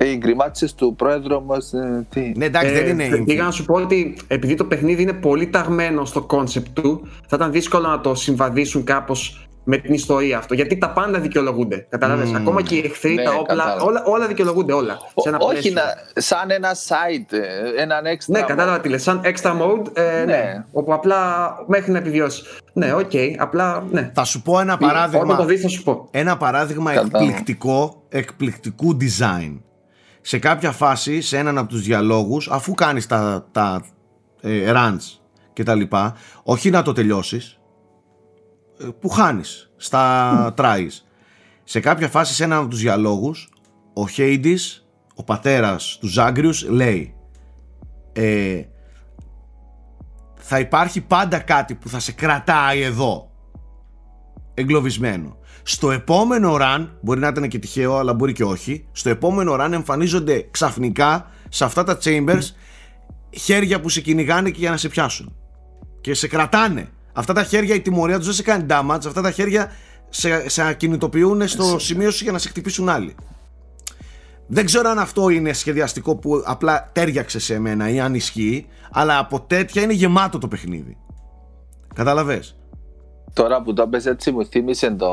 Οι 0.00 0.16
γκριμάτσες 0.16 0.74
του 0.74 0.94
πρόεδρου 0.96 1.36
όμως, 1.36 1.72
ε, 1.72 2.06
τι. 2.10 2.32
Ναι 2.36 2.44
εντάξει 2.44 2.72
Ε, 2.74 2.82
δεν 2.82 2.88
είναι 2.88 3.04
θε- 3.16 3.24
Πήγα 3.24 3.42
να 3.42 3.48
infinite. 3.48 3.52
σου 3.52 3.64
πω 3.64 3.74
ότι 3.74 4.16
επειδή 4.26 4.54
το 4.54 4.64
παιχνίδι 4.64 5.02
είναι 5.02 5.12
πολύ 5.12 5.46
ταγμένο 5.48 6.04
στο 6.04 6.26
concept 6.30 6.68
του, 6.72 7.00
θα 7.26 7.36
ήταν 7.36 7.52
δύσκολο 7.52 7.88
να 7.88 8.00
το 8.00 8.14
συμβαδίσουν 8.14 8.84
κάπως 8.84 9.47
με 9.70 9.76
την 9.76 9.94
ιστορία 9.94 10.38
αυτό. 10.38 10.54
Γιατί 10.54 10.78
τα 10.78 10.90
πάντα 10.90 11.18
δικαιολογούνται. 11.20 11.86
Κατάλαβες; 11.88 12.28
Μμμ. 12.28 12.36
Ακόμα 12.36 12.62
και 12.62 12.74
οι 12.74 12.82
εχθροί, 12.84 13.14
Ναι, 13.14 13.22
τα 13.22 13.30
όπλα, 13.30 13.54
κατάλαβα. 13.56 13.82
όλα, 13.82 14.02
όλα 14.04 14.26
δικαιολογούνται 14.26 14.72
όλα. 14.72 14.98
Σε 15.16 15.28
ένα 15.28 15.38
Ό- 15.40 15.44
όχι 15.46 15.52
πλαίσιο. 15.60 15.72
να, 16.14 16.20
σαν 16.20 16.50
ένα 16.50 16.74
site, 16.74 17.32
ε, 17.76 17.82
έναν 17.82 18.04
extra. 18.04 18.26
Ναι, 18.26 18.40
κατάλαβα 18.42 18.80
τι 18.80 18.88
λες. 18.88 19.02
Σαν 19.02 19.20
extra 19.24 19.50
mode, 19.60 19.86
ε, 19.96 20.02
ναι. 20.18 20.24
Ναι. 20.24 20.64
Όπου 20.72 20.92
απλά 20.92 21.18
μέχρι 21.66 21.92
να 21.92 21.98
επιβιώσει. 21.98 22.42
Ναι, 22.72 22.92
οκ, 22.92 23.10
απλά 23.38 23.84
ναι. 23.90 24.10
Θα 24.14 24.24
σου 24.24 24.42
πω 24.42 24.60
ένα 24.60 24.72
Όταν 24.72 24.88
το 24.88 24.94
παράδειγμα. 24.94 25.44
δεις 25.44 25.60
θα 25.60 25.68
σου 25.68 25.82
πω. 25.82 26.08
Ένα 26.10 26.36
παράδειγμα 26.36 26.92
Κατάλαβα. 26.92 27.18
εκπληκτικό, 27.18 28.02
εκπληκτικού 28.08 28.96
design. 29.00 29.60
Σε 30.20 30.38
κάποια 30.38 30.70
φάση, 30.70 31.20
σε 31.20 31.38
έναν 31.38 31.58
από 31.58 31.68
τους 31.68 31.82
διαλόγους, 31.82 32.48
αφού 32.50 32.74
κάνεις 32.74 33.06
τα, 33.06 33.46
τα 33.52 33.84
ε, 34.40 34.72
runs 34.74 35.18
και 35.52 35.62
τα 35.62 35.74
λοιπά, 35.74 36.14
όχι 36.42 36.70
να 36.70 36.82
το 36.82 36.92
τελειώσεις, 36.92 37.52
ε, 37.52 37.57
που 39.00 39.08
χάνεις 39.08 39.70
στα 39.76 40.54
tries. 40.56 40.90
Σε 41.64 41.80
κάποια 41.80 42.08
φάση 42.08 42.34
σε 42.34 42.44
έναν 42.44 42.58
από 42.58 42.68
τους 42.68 42.80
διαλόγους 42.80 43.48
ο 43.92 44.08
Χέιντις, 44.08 44.86
ο 45.14 45.24
πατέρας 45.24 45.96
του 46.00 46.06
Ζάγκριους 46.06 46.68
λέει 46.68 47.14
ε, 48.12 48.62
θα 50.34 50.58
υπάρχει 50.58 51.00
πάντα 51.00 51.38
κάτι 51.38 51.74
που 51.74 51.88
θα 51.88 51.98
σε 51.98 52.12
κρατάει 52.12 52.82
εδώ 52.82 53.30
εγκλωβισμένο. 54.54 55.36
Στο 55.62 55.90
επόμενο 55.90 56.56
run, 56.60 56.88
μπορεί 57.00 57.20
να 57.20 57.28
ήταν 57.28 57.48
και 57.48 57.58
τυχαίο 57.58 57.96
αλλά 57.96 58.14
μπορεί 58.14 58.32
και 58.32 58.44
όχι, 58.44 58.88
στο 58.92 59.08
επόμενο 59.08 59.56
run 59.60 59.72
εμφανίζονται 59.72 60.48
ξαφνικά 60.50 61.30
σε 61.48 61.64
αυτά 61.64 61.84
τα 61.84 61.98
chambers 62.02 62.50
χέρια 63.30 63.80
που 63.80 63.88
σε 63.88 64.00
κυνηγάνε 64.00 64.50
και 64.50 64.58
για 64.58 64.70
να 64.70 64.76
σε 64.76 64.88
πιάσουν. 64.88 65.36
Και 66.00 66.14
σε 66.14 66.28
κρατάνε. 66.28 66.88
Αυτά 67.18 67.32
τα 67.32 67.42
χέρια 67.42 67.74
η 67.74 67.80
τιμωρία 67.80 68.16
τους 68.16 68.26
δεν 68.26 68.34
σε 68.34 68.42
κάνει 68.42 68.66
damage, 68.68 69.06
αυτά 69.06 69.20
τα 69.22 69.30
χέρια 69.30 69.72
σε, 70.08 70.48
σε 70.48 70.62
ακινητοποιούν 70.68 71.48
στο 71.48 71.78
σημείο 71.78 72.10
σου 72.10 72.22
για 72.24 72.32
να 72.32 72.38
σε 72.38 72.48
χτυπήσουν 72.48 72.88
άλλοι. 72.88 73.14
Δεν 74.46 74.64
ξέρω 74.64 74.88
αν 74.88 74.98
αυτό 74.98 75.28
είναι 75.28 75.52
σχεδιαστικό 75.52 76.16
που 76.16 76.42
απλά 76.44 76.90
τέριαξε 76.92 77.38
σε 77.40 77.58
μένα 77.58 77.90
ή 77.90 78.00
αν 78.00 78.14
ισχύει, 78.14 78.66
αλλά 78.92 79.18
από 79.18 79.40
τέτοια 79.40 79.82
είναι 79.82 79.92
γεμάτο 79.92 80.38
το 80.38 80.48
παιχνίδι. 80.48 80.96
Καταλαβες; 81.94 82.56
Τώρα 83.32 83.62
που 83.62 83.72
το 83.72 83.86
πες 83.88 84.06
έτσι 84.06 84.30
μου 84.30 84.46
θύμισε 84.46 84.90
το, 84.90 85.08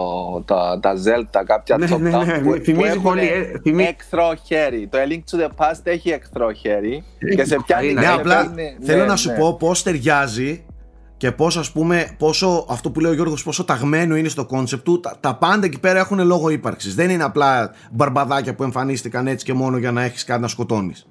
τα, 0.45 0.79
τα 0.81 0.93
Zelda 0.93 1.41
κάποια 1.45 1.77
Ναι, 1.77 1.87
top 1.91 1.99
ναι, 1.99 2.09
ναι, 2.09 2.17
down 2.17 2.25
μου 2.25 2.41
που, 2.51 2.57
που 2.57 2.63
θυμίζει 2.63 2.87
έχουν 2.89 3.01
πολύ, 3.01 3.27
ε, 3.27 3.59
θυμί- 3.61 3.87
εχθρό 3.99 4.33
χέρι. 4.45 4.87
Το 4.87 4.97
A 4.97 5.11
Link 5.11 5.37
to 5.37 5.43
the 5.43 5.49
Past 5.65 5.79
έχει 5.83 6.09
εχθρό 6.09 6.51
χέρι 6.51 7.03
και 7.35 7.45
σε 7.45 7.57
πιάνει 7.65 7.87
Ναι, 7.87 7.93
Ναι, 7.93 7.99
και 7.99 8.05
σε 8.05 8.13
απλά 8.13 8.35
παίρνει- 8.53 8.83
θέλω 8.85 8.99
ναι, 9.01 9.05
να 9.05 9.15
σου 9.15 9.29
ναι. 9.29 9.37
πω 9.37 9.53
πώς 9.57 9.83
ταιριάζει 9.83 10.65
και 11.17 11.31
πώς 11.31 11.57
ας 11.57 11.71
πούμε, 11.71 12.15
πόσο, 12.17 12.65
αυτό 12.69 12.91
που 12.91 12.99
λέει 12.99 13.11
ο 13.11 13.13
Γιώργος, 13.13 13.43
πόσο 13.43 13.63
ταγμένο 13.63 14.15
είναι 14.15 14.27
στο 14.27 14.45
κόνσεπτ 14.45 14.83
του, 14.83 14.99
τα, 14.99 15.17
τα 15.19 15.35
πάντα 15.35 15.65
εκεί 15.65 15.79
πέρα 15.79 15.99
έχουν 15.99 16.25
λόγο 16.25 16.49
ύπαρξης. 16.49 16.95
Δεν 16.95 17.09
είναι 17.09 17.23
απλά 17.23 17.71
μπαρμπαδάκια 17.91 18.55
που 18.55 18.63
εμφανίστηκαν 18.63 19.27
έτσι 19.27 19.45
και 19.45 19.53
μόνο 19.53 19.77
για 19.77 19.91
να 19.91 20.03
έχεις 20.03 20.23
κάτι 20.23 20.41
να 20.41 20.47
σκοτώνεις. 20.47 21.07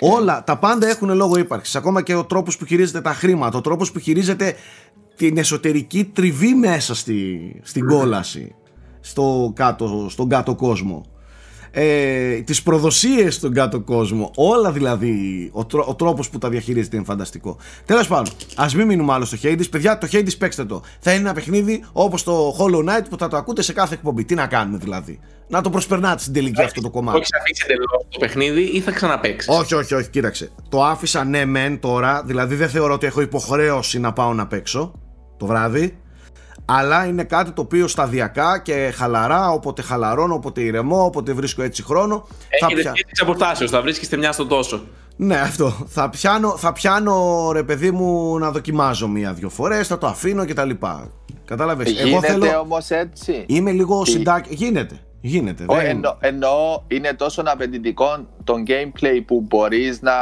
Όλα, 0.00 0.44
τα 0.44 0.58
πάντα 0.58 0.86
έχουν 0.86 1.14
λόγο 1.14 1.38
ύπαρξης. 1.38 1.76
Ακόμα 1.76 2.02
και 2.02 2.14
ο 2.14 2.24
τρόπος 2.24 2.56
που 2.56 2.64
χειρίζεται 2.64 3.00
τα 3.00 3.12
χρήματα, 3.12 3.58
ο 3.58 3.60
τρόπος 3.60 3.92
που 3.92 3.98
χειρίζεται 3.98 4.54
την 5.16 5.38
εσωτερική 5.38 6.04
τριβή 6.04 6.54
μέσα 6.54 6.94
στη, 6.94 7.38
στην 7.62 7.86
κόλαση, 7.86 8.54
στο 9.00 9.52
κάτω, 9.54 10.06
στον 10.08 10.28
κάτω 10.28 10.54
κόσμο 10.54 11.04
ε, 11.76 12.40
τις 12.40 12.62
προδοσίες 12.62 13.34
στον 13.34 13.52
κάτω 13.52 13.80
κόσμο 13.80 14.30
όλα 14.36 14.72
δηλαδή 14.72 15.48
ο, 15.52 15.64
τρό- 15.64 15.88
ο 15.88 15.94
τρόπος 15.94 16.30
που 16.30 16.38
τα 16.38 16.48
διαχειρίζεται 16.48 16.96
είναι 16.96 17.04
φανταστικό 17.04 17.56
τέλος 17.84 18.06
πάντων 18.08 18.32
ας 18.56 18.74
μην 18.74 18.86
μείνουμε 18.86 19.12
άλλο 19.12 19.24
στο 19.24 19.36
Hades 19.42 19.70
παιδιά 19.70 19.98
το 19.98 20.08
Hades 20.12 20.38
παίξτε 20.38 20.64
το 20.64 20.82
θα 21.00 21.10
είναι 21.10 21.20
ένα 21.20 21.32
παιχνίδι 21.32 21.84
όπως 21.92 22.22
το 22.22 22.56
Hollow 22.58 22.88
Knight 22.88 23.04
που 23.10 23.18
θα 23.18 23.28
το 23.28 23.36
ακούτε 23.36 23.62
σε 23.62 23.72
κάθε 23.72 23.94
εκπομπή 23.94 24.24
τι 24.24 24.34
να 24.34 24.46
κάνουμε 24.46 24.78
δηλαδή 24.78 25.20
να 25.48 25.60
το 25.60 25.70
προσπερνάτε 25.70 26.20
στην 26.20 26.32
τελική 26.32 26.62
αυτό 26.62 26.80
το 26.80 26.86
Το 26.86 26.92
κομμάτι 26.92 27.18
έχει 27.18 27.30
αφήσει 27.40 27.62
εντελώ 27.64 28.06
το 28.08 28.18
παιχνίδι 28.18 28.60
ή 28.62 28.80
θα 28.80 28.90
ξαναπέξει. 28.90 29.50
όχι, 29.50 29.74
όχι, 29.74 29.94
όχι, 29.94 30.08
κοίταξε. 30.10 30.50
Το 30.68 30.84
άφησα 30.84 31.24
ναι, 31.24 31.44
μεν 31.44 31.80
τώρα. 31.80 32.22
Δηλαδή 32.26 32.54
δεν 32.54 32.68
θεωρώ 32.68 32.94
ότι 32.94 33.06
έχω 33.06 33.20
υποχρέωση 33.20 33.98
να 34.00 34.12
πάω 34.12 34.32
να 34.34 34.46
παίξω 34.46 34.92
το 35.36 35.46
βράδυ. 35.46 35.98
Αλλά 36.64 37.06
είναι 37.06 37.24
κάτι 37.24 37.50
το 37.50 37.60
οποίο 37.62 37.88
σταδιακά 37.88 38.58
και 38.58 38.92
χαλαρά, 38.96 39.50
όποτε 39.50 39.82
χαλαρώνω, 39.82 40.34
όποτε 40.34 40.60
ηρεμώ, 40.60 41.04
όποτε 41.04 41.32
βρίσκω 41.32 41.62
έτσι 41.62 41.82
χρόνο. 41.82 42.26
θα 42.60 42.66
Έχει 42.66 42.74
πια- 42.74 42.92
δεχτεί 42.92 43.02
τη 43.12 43.22
αποστάσεω, 43.22 43.68
θα 43.68 43.80
βρίσκεστε 43.82 44.16
μια 44.16 44.32
στο 44.32 44.46
τόσο. 44.46 44.82
Ναι, 45.16 45.36
αυτό. 45.36 45.74
Θα 45.88 46.10
πιάνω, 46.10 46.56
θα 46.56 46.72
πιάνω 46.72 47.50
ρε 47.52 47.62
παιδί 47.62 47.90
μου 47.90 48.38
να 48.38 48.50
δοκιμάζω 48.50 49.08
μία-δυο 49.08 49.48
φορές, 49.48 49.86
θα 49.86 49.98
το 49.98 50.06
αφήνω 50.06 50.46
κτλ. 50.46 50.70
Κατάλαβες; 51.44 51.98
Εγώ 51.98 52.08
Γίνεται 52.08 52.26
θέλω. 52.26 52.58
όμως 52.58 52.90
έτσι; 52.90 53.44
Είμαι 53.46 53.70
λίγο 53.70 54.02
Τι- 54.02 54.10
συντάκι. 54.10 54.54
Γίνεται. 54.54 54.98
Γίνεται. 55.26 55.64
Ω, 55.68 55.74
δεν- 55.74 55.86
εννο- 55.86 56.16
Εννοώ 56.20 56.82
είναι 56.88 57.12
τόσο 57.12 57.42
απαιτητικό 57.46 58.26
το 58.44 58.54
gameplay 58.66 59.20
που 59.26 59.44
μπορείς 59.48 60.02
να, 60.02 60.12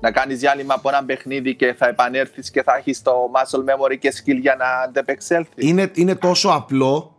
να 0.00 0.10
κάνεις 0.10 0.38
διάλειμμα 0.38 0.74
από 0.74 0.88
ένα 0.88 1.04
παιχνίδι 1.04 1.54
και 1.56 1.74
θα 1.78 1.88
επανέλθεις 1.88 2.50
και 2.50 2.62
θα 2.62 2.76
έχεις 2.76 3.02
το 3.02 3.12
muscle 3.34 3.58
memory 3.58 3.98
και 3.98 4.12
skill 4.16 4.38
για 4.40 4.56
να 4.58 4.66
αντεπεξέλθεις. 4.84 5.68
είναι, 5.68 5.90
είναι 5.94 6.14
τόσο 6.14 6.48
απλό 6.48 7.14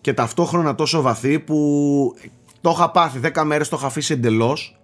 και 0.00 0.12
ταυτόχρονα 0.12 0.74
τόσο 0.74 1.00
βαθύ 1.00 1.38
που 1.38 1.56
το 2.60 2.70
είχα 2.70 2.90
πάθει 2.90 3.20
10 3.34 3.42
μέρες 3.44 3.68
το 3.68 3.76
είχα 3.78 3.86
αφήσει 3.86 4.12
εντελώς. 4.12 4.74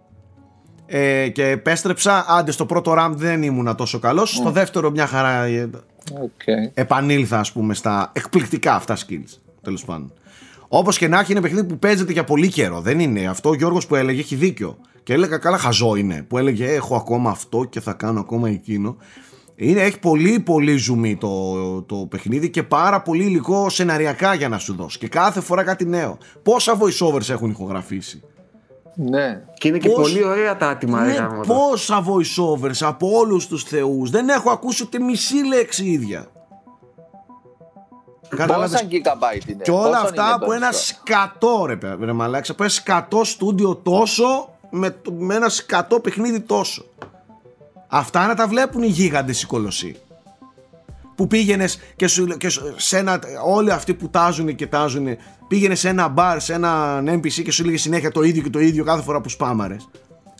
Ε, 0.86 1.28
και 1.28 1.48
επέστρεψα 1.48 2.24
άντε 2.28 2.50
στο 2.50 2.66
πρώτο 2.66 2.92
ραμ 2.92 3.14
δεν 3.14 3.42
ήμουνα 3.42 3.74
τόσο 3.74 3.98
καλός 3.98 4.30
στο 4.30 4.50
δεύτερο 4.50 4.90
μια 4.90 5.06
χαρά 5.06 5.42
ε, 5.44 5.70
Okay. 6.14 6.70
επανήλθα 6.74 7.38
ας 7.38 7.52
πούμε 7.52 7.74
στα 7.74 8.10
εκπληκτικά 8.14 8.74
αυτά 8.74 8.96
skills 8.96 9.38
τέλος 9.62 9.84
πάντων 9.84 10.12
όπως 10.68 10.98
και 10.98 11.08
να 11.08 11.20
έχει 11.20 11.32
είναι 11.32 11.40
παιχνίδι 11.40 11.66
που 11.66 11.78
παίζεται 11.78 12.12
για 12.12 12.24
πολύ 12.24 12.48
καιρό. 12.48 12.80
Δεν 12.80 13.00
είναι. 13.00 13.26
Αυτό 13.26 13.48
ο 13.48 13.54
Γιώργος 13.54 13.86
που 13.86 13.94
έλεγε 13.94 14.20
έχει 14.20 14.34
δίκιο. 14.34 14.76
Και 15.02 15.12
έλεγα 15.12 15.38
καλά 15.38 15.58
χαζό 15.58 15.96
είναι 15.96 16.24
που 16.28 16.38
έλεγε 16.38 16.66
έχω 16.74 16.96
ακόμα 16.96 17.30
αυτό 17.30 17.64
και 17.64 17.80
θα 17.80 17.92
κάνω 17.92 18.20
ακόμα 18.20 18.48
εκείνο 18.48 18.96
είναι, 19.58 19.80
έχει 19.80 19.98
πολύ 19.98 20.40
πολύ 20.40 20.76
ζουμί 20.76 21.16
το, 21.16 21.82
το 21.82 21.96
παιχνίδι 21.96 22.50
και 22.50 22.62
πάρα 22.62 23.02
πολύ 23.02 23.24
υλικό 23.24 23.68
σεναριακά 23.68 24.34
για 24.34 24.48
να 24.48 24.58
σου 24.58 24.74
δώσει. 24.74 24.98
Και 24.98 25.08
κάθε 25.08 25.40
φορά 25.40 25.62
κάτι 25.62 25.84
νέο. 25.86 26.18
Πόσα 26.42 26.78
voiceovers 26.78 27.28
έχουν 27.28 27.50
ηχογραφήσει. 27.50 28.22
Ναι. 28.94 29.42
Και 29.54 29.68
είναι 29.68 29.78
και 29.78 29.88
Πώς- 29.88 30.10
πολύ 30.12 30.24
ωραία 30.24 30.56
τα 30.56 30.68
άτομα. 30.68 31.04
ρε 31.04 31.06
ναι, 31.06 31.18
γάμο 31.18 31.42
το. 31.42 31.54
πόσα 31.54 32.04
voiceovers 32.04 32.78
από 32.80 33.08
όλους 33.18 33.46
τους 33.46 33.62
θεούς. 33.62 34.10
Δεν 34.10 34.28
έχω 34.28 34.50
ακούσει 34.50 34.82
ούτε 34.82 34.98
μισή 35.00 35.44
λέξη 35.44 35.84
ίδια. 35.84 36.26
Κατάλαβες 36.26 36.35
Πόσα 38.46 38.80
gigabyte 38.90 39.48
είναι; 39.48 39.62
και 39.62 39.70
όλα 39.70 39.82
πόσο 39.90 40.00
αυτά 40.02 40.22
είναι 40.22 40.32
από 40.32 40.44
το 40.46 40.52
ένα 40.52 40.70
extra? 40.70 40.74
σκατό 40.74 41.64
ρε, 41.66 41.76
παι- 41.76 42.00
ρε 42.04 42.12
μαλάξα, 42.12 42.52
από 42.52 42.62
ένα 42.62 42.72
σκατό 42.72 43.24
στούντιο 43.24 43.76
τόσο 43.76 44.48
με, 44.70 44.90
το- 44.90 45.12
με 45.12 45.34
ένα 45.34 45.48
σκατό 45.48 46.00
παιχνίδι 46.00 46.40
τόσο. 46.40 46.84
Αυτά 47.88 48.26
να 48.26 48.34
τα 48.34 48.46
βλέπουν 48.48 48.82
οι 48.82 48.86
γίγαντες 48.86 49.42
οι 49.42 49.46
κολοσσοί. 49.46 49.96
Που 51.14 51.26
πήγαινες 51.26 51.78
και, 51.96 52.06
σου, 52.06 52.26
και 52.26 52.48
σου- 52.48 52.74
σε 52.76 52.98
ένα, 52.98 53.20
όλοι 53.44 53.70
αυτοί 53.72 53.94
που 53.94 54.08
τάζουν 54.08 54.54
και 54.54 54.66
τάζουν 54.66 55.06
πήγαινες 55.48 55.80
σε 55.80 55.88
ένα 55.88 56.08
μπαρ, 56.08 56.40
σε 56.40 56.52
ένα 56.52 57.02
NPC 57.06 57.42
και 57.42 57.50
σου 57.50 57.62
έλεγε 57.62 57.76
συνέχεια 57.78 58.10
το 58.10 58.22
ίδιο 58.22 58.42
και 58.42 58.50
το 58.50 58.58
ίδιο 58.58 58.84
κάθε 58.84 59.02
φορά 59.02 59.20
που 59.20 59.28
σπάμαρες. 59.28 59.88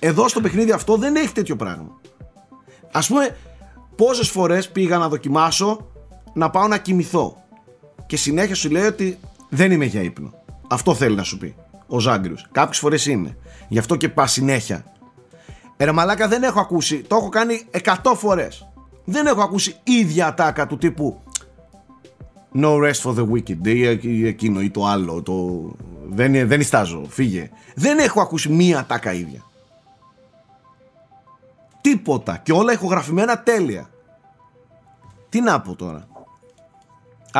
Εδώ 0.00 0.28
στο 0.28 0.40
παιχνίδι 0.40 0.70
αυτό 0.72 0.96
δεν 0.96 1.16
έχει 1.16 1.32
τέτοιο 1.32 1.56
πράγμα. 1.56 1.90
Ας 2.92 3.06
πούμε 3.08 3.36
πόσες 3.96 4.28
φορές 4.28 4.68
πήγα 4.70 4.98
να 4.98 5.08
δοκιμάσω 5.08 5.86
να 6.32 6.50
πάω 6.50 6.66
να 6.68 6.78
κοιμηθώ; 6.78 7.36
Και 8.06 8.16
συνέχεια 8.16 8.54
σου 8.54 8.70
λέει 8.70 8.84
ότι 8.84 9.18
δεν 9.48 9.72
είμαι 9.72 9.84
για 9.84 10.02
ύπνο. 10.02 10.34
Αυτό 10.68 10.94
θέλει 10.94 11.16
να 11.16 11.22
σου 11.22 11.38
πει 11.38 11.54
ο 11.86 11.98
Ζάγκριος. 11.98 12.46
Κάποιες 12.52 12.78
φορές 12.78 13.06
είναι. 13.06 13.36
Γι' 13.68 13.78
αυτό 13.78 13.96
και 13.96 14.08
πά 14.08 14.26
συνέχεια. 14.26 14.84
Ε, 15.76 15.84
ρε 15.84 15.92
μαλάκα 15.92 16.28
δεν 16.28 16.42
έχω 16.42 16.60
ακούσει. 16.60 17.00
Το 17.00 17.16
έχω 17.16 17.28
κάνει 17.28 17.66
100 18.02 18.12
φορές. 18.16 18.68
Δεν 19.04 19.26
έχω 19.26 19.42
ακούσει 19.42 19.76
ίδια 19.82 20.26
ατάκα 20.26 20.66
του 20.66 20.78
τύπου 20.78 21.20
No 22.54 22.78
rest 22.78 23.02
for 23.02 23.14
the 23.14 23.26
wicked 23.32 23.66
ή, 23.66 23.86
ε- 23.86 23.98
ή 24.00 24.26
εκείνο 24.26 24.60
ή 24.60 24.70
το 24.70 24.86
άλλο. 24.86 25.22
Το... 25.22 25.64
Δεν, 26.08 26.48
δεν 26.48 26.60
ιστάζω. 26.60 27.04
Φύγε. 27.08 27.50
Δεν 27.74 27.98
έχω 27.98 28.20
ακούσει 28.20 28.48
μία 28.48 28.78
ατάκα 28.78 29.12
ίδια. 29.12 29.44
Τίποτα. 31.80 32.36
Και 32.36 32.52
όλα 32.52 32.72
ηχογραφημένα 32.72 33.38
τέλεια. 33.38 33.90
Τι 35.28 35.40
να 35.40 35.60
πω 35.60 35.74
τώρα. 35.74 36.08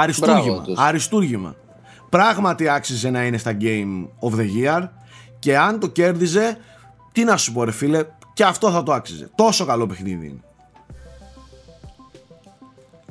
Αριστούργημα. 0.01 0.40
Μπράβο 0.42 0.61
τους. 0.61 0.78
Αριστούργημα. 0.78 1.55
Πράγματι 2.09 2.68
άξιζε 2.68 3.11
να 3.11 3.24
είναι 3.26 3.36
στα 3.38 3.57
Game 3.61 4.09
of 4.20 4.34
the 4.38 4.47
Year 4.64 4.88
και 5.38 5.59
αν 5.59 5.80
το 5.80 5.86
κέρδιζε, 5.86 6.57
τι 7.12 7.24
να 7.24 7.36
σου 7.36 7.53
πω 7.53 7.64
ρε 7.64 7.70
φίλε, 7.72 8.05
και 8.32 8.44
αυτό 8.44 8.70
θα 8.70 8.82
το 8.82 8.92
άξιζε. 8.92 9.30
Τόσο 9.34 9.64
καλό 9.64 9.86
παιχνίδι 9.86 10.26
είναι. 10.26 10.40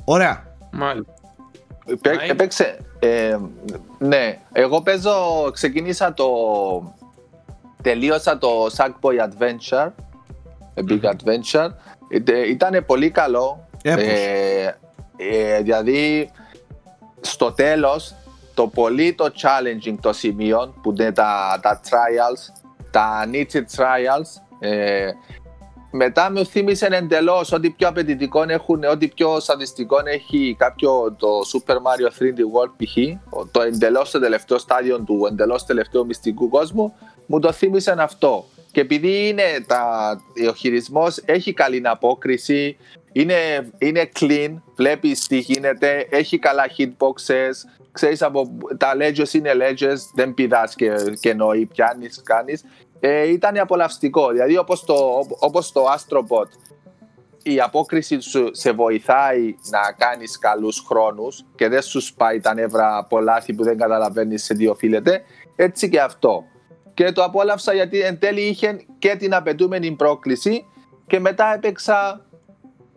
Ωραία. 0.04 0.44
Μάλιστα. 0.70 1.12
Παί- 2.02 2.20
Άι. 2.20 2.28
Έπαιξε. 2.28 2.78
ε, 2.98 3.36
ναι, 3.98 4.38
εγώ 4.52 4.82
παίζω, 4.82 5.50
ξεκινήσα 5.52 6.14
το. 6.14 6.26
Τελείωσα 7.82 8.38
το 8.38 8.48
Sackboy 8.76 9.18
Adventure. 9.28 9.88
A 10.74 10.90
Big 10.90 11.00
Adventure. 11.00 11.68
Ήταν 12.50 12.84
πολύ 12.86 13.10
καλό. 13.10 13.68
Έπως. 13.82 14.02
Ε, 14.02 14.76
ε, 15.16 15.60
δηλαδή, 15.62 16.30
στο 17.20 17.52
τέλος, 17.52 18.14
το 18.54 18.66
πολύ 18.66 19.14
το 19.14 19.24
challenging 19.24 19.96
το 20.00 20.12
σημείο 20.12 20.74
που 20.82 20.90
είναι 20.90 21.12
τα, 21.12 21.58
τα 21.62 21.80
trials, 21.84 22.66
τα 22.90 23.28
Nietzsche 23.32 23.60
trials, 23.76 24.42
ε, 24.58 25.10
μετά 25.90 26.32
μου 26.32 26.46
θύμισε 26.46 26.86
εντελώς 26.86 27.52
ότι 27.52 27.70
πιο 27.70 27.88
απαιτητικό 27.88 28.44
έχουν, 28.48 28.84
ότι 28.84 29.08
πιο 29.08 29.40
σαντιστικό 29.40 29.96
έχει 30.04 30.56
κάποιο 30.58 31.16
το 31.18 31.28
Super 31.52 31.74
Mario 31.74 32.22
3D 32.22 32.38
World 32.38 32.72
π.χ. 32.76 32.96
Το 33.50 33.60
εντελώς 33.60 34.10
το 34.10 34.20
τελευταίο 34.20 34.58
στάδιο 34.58 35.00
του 35.00 35.26
εντελώς 35.30 35.64
τελευταίου 35.64 36.06
μυστικού 36.06 36.48
κόσμου, 36.48 36.94
μου 37.26 37.38
το 37.40 37.52
θύμισε 37.52 37.94
αυτό. 37.98 38.44
Και 38.72 38.80
επειδή 38.80 39.28
είναι 39.28 39.42
τα, 39.66 40.10
ο 40.48 40.52
χειρισμός 40.52 41.22
έχει 41.24 41.52
καλή 41.52 41.80
απόκριση, 41.84 42.76
είναι, 43.20 43.70
είναι 43.78 44.08
clean, 44.20 44.54
βλέπεις 44.74 45.26
τι 45.26 45.38
γίνεται, 45.38 46.06
έχει 46.10 46.38
καλά 46.38 46.64
hitboxes, 46.78 47.52
ξέρεις 47.92 48.22
από 48.22 48.58
τα 48.76 48.92
ledges 49.00 49.32
είναι 49.32 49.50
ledges, 49.54 49.96
δεν 50.14 50.34
πηδάς 50.34 50.74
και, 50.74 50.94
και 51.20 51.34
νοεί, 51.34 51.66
πιάνεις, 51.66 52.22
κάνεις. 52.24 52.64
Ε, 53.00 53.28
ήταν 53.28 53.58
απολαυστικό, 53.58 54.28
δηλαδή 54.28 54.56
όπως 54.56 54.84
το, 54.84 54.94
όπως 55.38 55.72
το 55.72 55.84
Astrobot 55.96 56.48
η 57.42 57.60
απόκριση 57.60 58.20
σου 58.20 58.48
σε 58.52 58.72
βοηθάει 58.72 59.54
να 59.70 59.92
κάνεις 60.06 60.38
καλούς 60.38 60.84
χρόνους 60.86 61.44
και 61.54 61.68
δεν 61.68 61.82
σου 61.82 62.00
σπάει 62.00 62.40
τα 62.40 62.54
νεύρα 62.54 62.96
από 62.96 63.20
λάθη 63.20 63.54
που 63.54 63.62
δεν 63.64 63.78
καταλαβαίνεις 63.78 64.44
σε 64.44 64.54
τι 64.54 64.66
οφείλεται, 64.66 65.22
έτσι 65.56 65.88
και 65.88 66.00
αυτό. 66.00 66.44
Και 66.94 67.12
το 67.12 67.24
απόλαυσα 67.24 67.74
γιατί 67.74 68.00
εν 68.00 68.18
τέλει 68.18 68.40
είχε 68.40 68.80
και 68.98 69.16
την 69.16 69.34
απαιτούμενη 69.34 69.90
πρόκληση 69.90 70.64
και 71.06 71.20
μετά 71.20 71.54
έπαιξα 71.54 72.25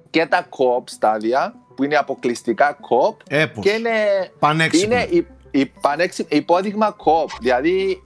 και 0.10 0.26
τα 0.26 0.46
co 0.50 0.84
στάδια 0.86 1.56
που 1.76 1.84
είναι 1.84 1.96
αποκλειστικά 1.96 2.78
co 2.80 3.16
Έπως. 3.30 3.64
και 3.64 3.70
είναι, 3.70 3.92
Πανέξυπνο. 4.40 4.96
είναι 4.96 5.08
η, 5.10 5.28
η, 5.52 5.66
πανέξυπνο- 5.82 6.34
υπόδειγμα 6.42 6.96
co 6.98 7.26
δηλαδή 7.42 8.04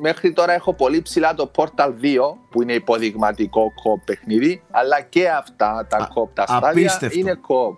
μέχρι 0.00 0.32
τώρα 0.32 0.52
έχω 0.52 0.74
πολύ 0.74 1.02
ψηλά 1.02 1.34
το 1.34 1.50
Portal 1.56 1.88
2 2.02 2.16
που 2.50 2.62
είναι 2.62 2.72
υποδειγματικό 2.72 3.62
co 3.64 4.02
παιχνίδι 4.04 4.62
αλλά 4.70 5.00
και 5.00 5.28
αυτά 5.28 5.86
τα 5.88 5.96
Α, 5.96 6.08
co 6.08 6.28
τα 6.34 6.42
στάδια 6.46 6.68
απίστευτο. 6.68 7.18
είναι 7.18 7.38
co 7.48 7.76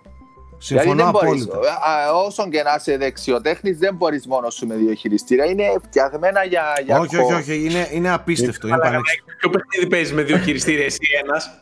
Συμφωνώ 0.57 0.91
Δηλαδή 0.93 1.11
δεν 1.11 1.11
μπορείς, 1.29 1.43
απόλυτα. 1.47 1.71
α, 1.85 2.07
α, 2.09 2.13
όσον 2.13 2.49
και 2.49 2.63
να 2.63 2.75
είσαι 2.77 2.97
δεξιοτέχνης 2.97 3.77
δεν 3.77 3.95
μπορείς 3.95 4.27
μόνος 4.27 4.53
σου 4.53 4.67
με 4.67 4.75
δύο 4.75 4.93
χειριστήρια 4.93 5.45
είναι 5.45 5.63
φτιαγμένα 5.83 6.43
για, 6.43 6.63
για 6.85 6.99
Όχι, 6.99 7.15
co. 7.17 7.23
όχι, 7.23 7.33
όχι. 7.33 7.65
Είναι, 7.65 7.89
είναι 7.91 8.09
απίστευτο. 8.11 8.67
Είναι 8.67 8.75
Αλλά 8.75 8.83
πανέξυπνο. 8.85 9.33
Ποιο 9.39 9.49
παιχνίδι 9.49 9.87
παίζεις 9.89 10.13
με 10.13 10.21
δύο 10.21 10.37
χειριστήρια, 10.37 10.85
εσύ 10.85 10.99
ένας; 11.23 11.59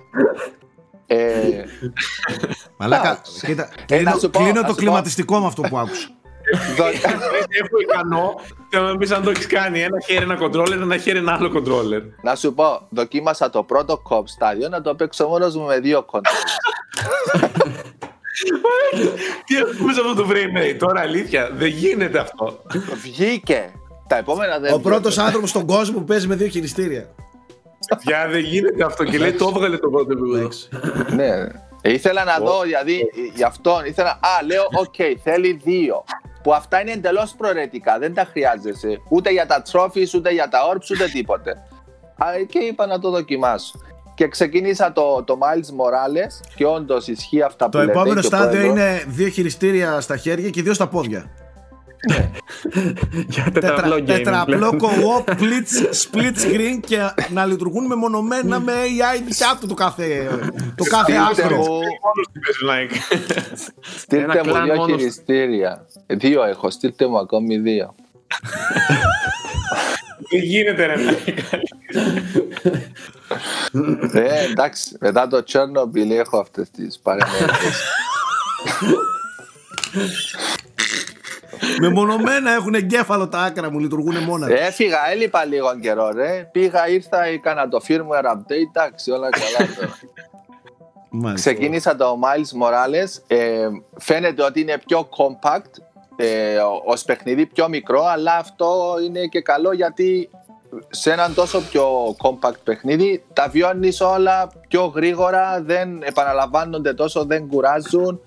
Ε, 1.13 1.63
Μαλάκα, 2.77 3.09
εντάξει. 3.09 3.45
κοίτα, 3.45 3.63
Ε, 3.63 3.67
να 3.79 3.85
κλείνω, 3.95 4.17
σου 4.19 4.29
πω, 4.29 4.39
κλείνω 4.39 4.53
να 4.53 4.61
το 4.61 4.67
σου 4.67 4.73
πω. 4.75 4.81
κλιματιστικό 4.81 5.39
με 5.39 5.45
αυτό 5.45 5.61
που 5.61 5.77
άκουσα. 5.77 6.07
δο- 6.77 6.85
Έχω 7.61 7.79
ικανό. 7.81 8.39
Θέλω 8.69 8.87
να 8.87 8.97
πεις 8.97 9.11
αν 9.11 9.23
το 9.23 9.29
έχεις 9.29 9.47
κάνει. 9.47 9.81
Ένα 9.81 9.99
χέρι 10.05 10.23
ένα 10.23 10.37
controller, 10.41 10.71
ένα 10.71 10.97
χέρι 10.97 11.17
ένα 11.17 11.33
άλλο 11.33 11.51
controller. 11.55 12.01
να 12.21 12.35
σου 12.35 12.53
πω, 12.53 12.87
δοκίμασα 12.89 13.49
το 13.49 13.63
πρώτο 13.63 13.97
κοπ 13.97 14.27
στάδιο 14.27 14.69
να 14.69 14.81
το 14.81 14.95
παίξω 14.95 15.27
μόνος 15.27 15.55
μου 15.55 15.65
με 15.65 15.79
δύο 15.79 16.03
κοντρόλ. 16.03 16.33
Τι 19.45 19.55
έχουμε 19.57 19.93
σε 19.93 19.99
αυτό 19.99 20.13
το 20.23 20.27
frame 20.29 20.57
rate; 20.57 20.75
Τώρα, 20.79 21.01
αλήθεια. 21.01 21.49
Δεν 21.53 21.67
γίνεται 21.69 22.19
αυτό. 22.19 22.61
Βγήκε. 23.01 23.71
Τα 24.07 24.17
επόμενα 24.17 24.59
δεν 24.59 24.73
Ο 24.73 24.75
βγήκε. 24.75 24.89
πρώτος 24.89 25.17
άνθρωπος 25.17 25.49
στον 25.49 25.65
κόσμο 25.65 25.97
που 25.97 26.03
παίζει 26.05 26.27
με 26.27 26.35
δύο 26.35 26.47
χειριστήρια. 26.47 27.09
Πια 27.97 28.27
δεν 28.29 28.39
γίνεται 28.39 28.83
αυτό. 28.83 29.03
Και 29.03 29.17
λέει 29.17 29.31
το 29.33 29.51
έβγαλε 29.55 29.77
το 29.77 29.89
πρώτο 29.89 30.11
επίπεδο. 30.11 30.37
Εντάξει. 30.37 30.69
Ναι. 31.15 31.29
Ε, 31.81 31.91
Ήθελα 31.93 32.23
να 32.23 32.37
δω, 32.45 32.61
δηλαδή, 32.61 33.09
γι' 33.35 33.43
αυτό 33.43 33.81
ήθελα. 33.85 34.09
Α, 34.09 34.43
λέω, 34.45 34.63
οκ, 34.71 34.95
θέλει 35.23 35.59
δύο. 35.63 36.03
Που 36.43 36.53
αυτά 36.53 36.81
είναι 36.81 36.91
εντελώς 36.91 37.33
προαιρετικά, 37.37 37.97
δεν 37.99 38.13
τα 38.13 38.27
χρειάζεσαι. 38.31 38.97
Ούτε 39.09 39.29
για 39.31 39.45
τα 39.45 39.63
trophies, 39.71 40.15
ούτε 40.15 40.31
για 40.31 40.47
τα 40.49 40.59
orbs, 40.73 40.91
ούτε 40.91 41.07
τίποτε. 41.13 41.51
Α, 42.17 42.25
και 42.49 42.59
είπα 42.59 42.85
να 42.85 42.99
το 42.99 43.09
δοκιμάσω. 43.09 43.79
Και 44.15 44.27
ξεκίνησα 44.27 44.91
το, 44.93 45.23
το 45.23 45.37
Miles 45.41 45.67
Morales 45.81 46.53
και 46.55 46.65
όντως 46.65 47.07
ισχύει 47.07 47.41
αυτά 47.41 47.65
που 47.65 47.71
Το 47.71 47.77
λέτε. 47.79 47.91
επόμενο 47.91 48.13
και 48.13 48.19
ο 48.19 48.23
στάδιο 48.23 48.47
πρόεδρος. 48.49 48.71
είναι 48.71 49.03
δύο 49.07 49.27
χειριστήρια 49.27 49.99
στα 50.01 50.17
χέρια 50.17 50.49
και 50.49 50.61
δύο 50.61 50.73
στα 50.73 50.87
πόδια. 50.87 51.31
Για 53.27 53.51
τετραπλό 53.53 53.95
game. 53.95 54.05
Τετραπλό 54.05 54.57
πλέον. 54.57 54.79
co-op, 54.79 55.29
split, 55.29 55.67
split 56.03 56.35
screen 56.45 56.79
και 56.85 56.97
να 57.29 57.45
λειτουργούν 57.45 57.85
μεμονωμένα 57.85 58.59
με 58.59 58.73
AI 58.73 59.21
δικιά 59.25 59.57
του 59.59 59.67
το 59.67 59.73
κάθε, 59.73 60.29
το 60.75 60.83
κάθε 60.83 61.11
Στείλτε 61.11 61.29
άστρο. 61.43 61.55
μου, 61.57 61.63
Μόνος 61.63 62.27
τι 62.33 62.39
παίζει, 62.39 62.63
like. 62.69 62.95
στείλτε 63.97 64.23
Ένα 64.23 64.43
μου 64.45 64.51
κλάν 64.51 64.63
δύο 64.63 64.75
μόνος. 64.75 64.99
χειριστήρια. 64.99 65.85
Ε, 66.05 66.15
Δύο 66.15 66.43
έχω, 66.43 66.69
στείλτε 66.69 67.07
μου 67.07 67.17
ακόμη 67.17 67.57
δύο. 67.57 67.95
Δεν 70.29 70.41
γίνεται, 70.43 70.85
ρε. 70.85 70.93
ε, 74.25 74.43
εντάξει, 74.51 74.97
μετά 74.99 75.27
το 75.27 75.43
Chernobyl 75.47 76.09
έχω 76.09 76.37
αυτές 76.39 76.69
τις 76.71 76.99
παρενέργειες. 76.99 77.81
Μεμονωμένα 81.79 82.51
έχουν 82.51 82.73
εγκέφαλο 82.73 83.27
τα 83.27 83.39
άκρα 83.39 83.71
μου, 83.71 83.79
λειτουργούν 83.79 84.17
μόνα 84.17 84.47
τους. 84.47 84.59
Έφυγα, 84.59 84.97
έλειπα 85.11 85.45
λίγο 85.45 85.79
καιρό, 85.79 86.11
ρε. 86.11 86.49
Πήγα, 86.51 86.87
ήρθα, 86.89 87.23
έκανα 87.23 87.67
το 87.67 87.79
firmware 87.87 88.31
update, 88.31 88.67
εντάξει, 88.75 89.11
όλα 89.11 89.29
καλά 89.29 89.69
τώρα. 89.75 89.97
Μάλιστα. 91.13 91.51
Ξεκίνησα 91.51 91.95
το 91.95 92.19
Miles 92.23 92.63
Morales. 92.63 93.09
Ε, 93.27 93.67
φαίνεται 93.97 94.43
ότι 94.43 94.61
είναι 94.61 94.81
πιο 94.85 95.09
compact 95.17 95.71
ε, 96.15 96.57
ως 96.85 97.03
παιχνίδι, 97.03 97.45
πιο 97.45 97.69
μικρό, 97.69 98.05
αλλά 98.05 98.35
αυτό 98.35 98.95
είναι 99.05 99.25
και 99.25 99.41
καλό 99.41 99.73
γιατί 99.73 100.29
σε 100.89 101.11
έναν 101.11 101.33
τόσο 101.33 101.61
πιο 101.61 102.15
compact 102.23 102.59
παιχνίδι 102.63 103.23
τα 103.33 103.47
βιώνεις 103.47 104.01
όλα 104.01 104.51
πιο 104.67 104.85
γρήγορα, 104.85 105.61
δεν 105.61 106.01
επαναλαμβάνονται 106.03 106.93
τόσο, 106.93 107.25
δεν 107.25 107.47
κουράζουν. 107.47 108.21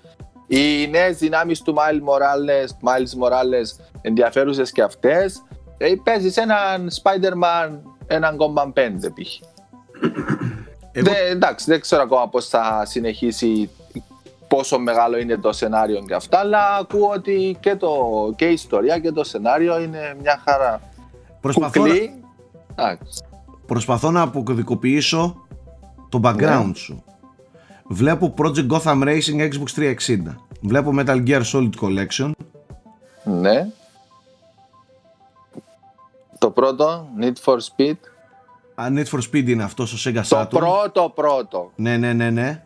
Οι 0.47 0.87
νέες 0.87 1.17
δυνάμεις 1.17 1.61
του 1.61 1.75
Miles 1.77 2.01
Morales, 2.09 2.69
Miles 2.89 3.23
Morales 3.23 3.85
ενδιαφέρουσες 4.01 4.71
και 4.71 4.81
αυτές. 4.81 5.43
Ε, 5.77 5.93
παίζεις 6.03 6.37
έναν 6.37 6.87
Spider-Man 7.03 7.69
1,5 8.07 9.09
π.χ. 9.13 9.39
Εγώ- 10.91 11.11
Δε, 11.11 11.29
εντάξει, 11.29 11.65
δεν 11.69 11.81
ξέρω 11.81 12.01
ακόμα 12.01 12.29
πώς 12.29 12.47
θα 12.47 12.83
συνεχίσει 12.85 13.69
πόσο 14.47 14.79
μεγάλο 14.79 15.17
είναι 15.17 15.37
το 15.37 15.51
σενάριο 15.51 15.99
και 16.07 16.13
αυτά, 16.13 16.39
αλλά 16.39 16.75
ακούω 16.75 17.09
ότι 17.09 17.57
και, 17.59 17.75
το, 17.75 17.97
και 18.35 18.45
η 18.45 18.53
ιστορία 18.53 18.99
και 18.99 19.11
το 19.11 19.23
σενάριο 19.23 19.79
είναι 19.81 20.15
μια 20.21 20.41
χαρά. 20.45 20.81
Προσπαθώ, 21.41 21.81
να, 21.81 21.87
Κουκλί. 21.87 22.23
Εντάξει. 22.71 23.23
προσπαθώ 23.65 24.11
να 24.11 24.21
αποκωδικοποιήσω 24.21 25.45
το 26.09 26.19
background 26.23 26.65
Ναι. 26.67 26.73
σου. 26.75 27.03
Βλέπω 27.87 28.33
Project 28.37 28.67
Gotham 28.67 29.03
Racing 29.03 29.49
Xbox 29.51 29.95
360. 30.07 30.17
Βλέπω 30.61 30.91
Metal 30.97 31.27
Gear 31.27 31.41
Solid 31.53 31.69
Collection. 31.81 32.31
Ναι. 33.23 33.67
Το 36.37 36.51
πρώτο, 36.51 37.07
Need 37.21 37.33
for 37.45 37.55
Speed. 37.57 37.95
Α, 38.75 38.85
Need 38.89 39.05
for 39.05 39.19
Speed 39.31 39.47
είναι 39.47 39.63
αυτός 39.63 39.99
στο 39.99 40.09
Sega 40.11 40.21
Το 40.27 40.39
Saturn. 40.39 40.49
πρώτο 40.49 41.11
πρώτο. 41.15 41.71
Ναι, 41.75 41.97
ναι, 41.97 42.13
ναι, 42.13 42.29
ναι. 42.29 42.63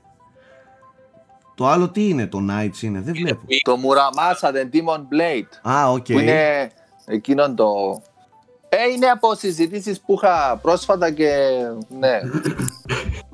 Το 1.56 1.68
άλλο 1.68 1.90
τι 1.90 2.10
είναι, 2.10 2.28
το 2.28 2.40
NiGHTS 2.50 2.82
είναι, 2.82 3.00
δεν 3.02 3.14
βλέπω. 3.14 3.42
Το 3.62 3.76
Muramasa, 3.76 4.48
The 4.48 4.76
Demon 4.76 5.00
Blade. 5.00 5.72
Α, 5.72 5.92
οκ. 5.92 6.06
Που 6.06 6.20
είναι 6.20 6.72
εκείνον 7.06 7.56
το... 7.56 8.02
Ε, 8.70 8.92
είναι 8.96 9.08
από 9.08 9.36
συζητήσεις 9.36 10.00
που 10.02 10.14
είχα 10.14 10.60
πρόσφατα 10.62 11.12
και 11.12 11.30
ναι, 12.00 12.20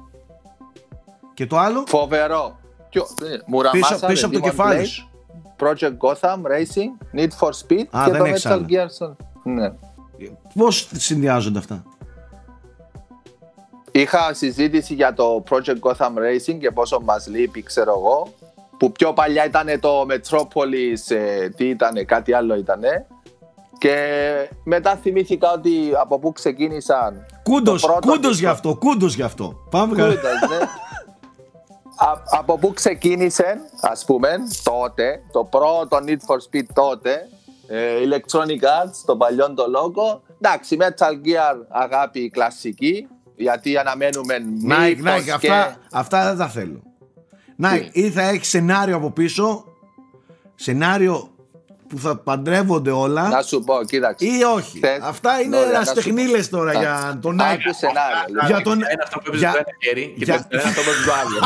Και 1.36 1.46
το 1.46 1.58
άλλο, 1.58 1.84
φοβερό. 1.88 2.60
Ποιο, 2.90 3.02
ε, 3.24 3.36
Muramasa, 3.54 3.72
πίσω, 3.72 3.96
The 4.02 4.08
πίσω 4.08 4.26
από 4.26 4.36
το 4.36 4.40
Demon 4.42 4.50
κεφάλι 4.50 4.82
Blade. 4.82 4.88
σου. 4.88 5.10
Project 5.60 5.98
Gotham 5.98 6.36
Racing, 6.38 7.18
Need 7.20 7.30
for 7.40 7.50
Speed 7.50 7.84
Α, 7.92 8.04
και 8.06 8.12
δεν 8.12 8.18
το 8.20 8.24
έχεις 8.26 8.46
Metal 8.48 8.52
άλλα. 8.52 8.66
Gear 8.70 9.06
Solid. 9.06 9.16
Ναι. 9.44 9.72
Πώς 10.56 10.88
συνδυάζονται 10.94 11.60
αυτά; 11.60 11.84
Είχα 13.92 14.34
συζήτηση 14.34 14.94
για 14.94 15.14
το 15.14 15.44
Project 15.50 15.80
Gotham 15.80 16.10
Racing 16.18 16.58
και 16.60 16.72
πόσο 16.72 17.00
μας 17.04 17.28
λείπει, 17.28 17.64
ξέρω 17.64 17.92
εγώ. 17.98 18.34
Που 18.78 18.92
πιο 18.92 19.14
παλιά 19.14 19.46
ήταν 19.46 19.80
το 19.80 20.06
Metropolis, 20.10 21.16
ε, 21.16 21.50
τι 21.50 21.70
ήταν, 21.70 22.06
κάτι 22.06 22.34
άλλο 22.34 22.56
ήταν. 22.56 22.82
Και 23.78 23.96
μετά 24.64 24.96
θυμήθηκα 24.96 25.52
ότι 25.52 25.92
από 26.00 26.20
πού 26.20 26.32
ξεκίνησαν. 26.32 27.26
Κούντος, 27.44 27.82
Το 27.82 27.88
πρώτο 27.88 28.08
κούντος 28.08 28.36
Need 28.36 28.40
γι' 28.40 28.46
for- 28.46 28.50
αυτό, 28.52 28.76
κούντος 28.76 29.16
γι' 29.16 29.22
αυτό. 29.22 29.56
Πάμε 29.70 29.96
καλά. 29.96 30.10
Κοίτας, 30.14 30.32
ναι. 30.50 30.58
Α- 31.98 32.22
από 32.40 32.58
πού 32.58 32.74
ξεκίνησε, 32.74 33.58
ας 33.82 34.06
πούμε, 34.06 34.30
τότε, 34.64 35.22
το 35.32 35.44
πρώτο 35.44 35.98
Need 36.08 36.10
for 36.28 36.38
Speed 36.50 36.66
τότε, 36.74 37.30
ε, 37.68 37.96
Electronic 38.08 38.64
Arts, 38.64 38.96
το 39.06 39.18
παλιό 39.18 39.54
το 39.54 39.66
λόγο. 39.70 40.22
Εντάξει, 40.42 40.78
Metal 40.80 41.12
Gear 41.28 41.56
αγάπη 41.70 42.30
κλασική, 42.30 43.08
γιατί 43.36 43.78
αναμένουμε 43.78 44.36
Nike, 44.70 44.96
μύθος 44.96 45.24
Nike, 45.26 45.30
αυτά, 45.30 45.78
αυτά 45.92 46.24
δεν 46.28 46.38
τα 46.38 46.48
θέλω. 46.48 46.82
Nike, 47.64 47.90
ή 47.92 48.10
θα 48.12 48.22
έχεις 48.22 48.48
σενάριο 48.50 48.96
από 48.96 49.12
πίσω, 49.12 49.66
σενάριο 50.56 51.30
που 51.96 52.02
θα 52.02 52.18
παντρεύονται 52.18 52.92
όλα, 52.92 53.28
Να 53.30 53.42
σου 53.42 53.64
πω, 53.64 53.84
κοίταξε. 53.84 54.26
ή 54.26 54.44
όχι. 54.56 54.80
Θες- 54.80 55.00
Αυτά 55.04 55.42
είναι 55.42 55.56
Ωραία, 55.58 55.68
να 55.72 55.74
σου 55.74 55.82
ερασιτεχνίλες 55.92 56.50
τώρα 56.50 56.72
Α, 56.72 56.80
για 56.80 57.20
τον 57.22 57.36
Nike. 57.40 57.44
Άκου 57.44 57.74
σενάριο. 57.78 58.46
Για 58.48 58.62
τον- 58.62 58.74
Ένα 58.84 59.04
αυτό 59.04 59.18
που 59.20 59.30
παίζει 59.30 59.40
για- 59.46 59.52
το 59.52 59.58
ένα 59.58 59.78
χέρι 59.84 60.14
και 60.18 60.24
για- 60.24 60.40
το 60.40 60.48
ένα 60.50 60.62
αυτό 60.64 60.82
που 60.82 60.86
παίζει 60.88 61.04
το 61.06 61.14
άλλο. 61.22 61.38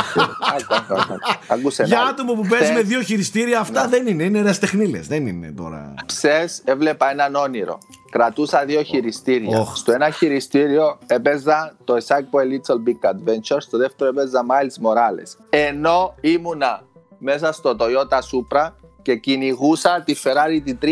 Άκου, 0.56 0.74
άκου, 0.94 1.02
άκου. 1.02 1.20
Άκου 1.48 1.62
Για 1.62 1.72
σενάριο. 1.72 2.08
άτομο 2.10 2.34
που 2.34 2.46
παίζει 2.48 2.66
Θες- 2.66 2.76
με 2.76 2.82
δύο 2.82 3.02
χειριστήρια, 3.02 3.60
αυτά 3.60 3.88
δεν 3.88 4.08
είναι, 4.08 4.24
είναι 4.24 4.40
ερασιτεχνίλες, 4.40 5.08
δεν 5.08 5.28
είναι 5.28 5.52
τώρα. 5.58 5.94
Ψες 6.06 6.62
έβλεπα 6.66 7.12
έναν 7.12 7.36
όνειρο. 7.36 7.78
κρατούσα 8.12 8.66
δύο 8.66 8.82
χειριστήρια. 8.84 9.60
Οχ. 9.60 9.78
Στο 9.78 9.92
ένα 9.92 10.10
χειριστήριο 10.10 10.98
έπαιζα 11.08 11.76
το 11.84 11.94
A 11.96 12.00
Sackboy 12.08 12.44
Little 12.54 12.80
Big 12.88 13.10
Adventure, 13.10 13.58
στο 13.60 13.78
δεύτερο 13.78 14.10
έπαιζα 14.10 14.42
Miles 14.50 14.76
Morales. 14.86 15.46
Ενώ 15.50 16.16
ήμουνα 16.22 16.82
μέσα 17.18 17.52
στο 17.52 17.76
Toyota 17.80 18.18
Supra 18.18 18.70
και 19.02 19.16
κυνηγούσα 19.16 20.04
τη 20.06 20.16
Ferrari 20.24 20.62
τη 20.64 20.78
360. 20.82 20.88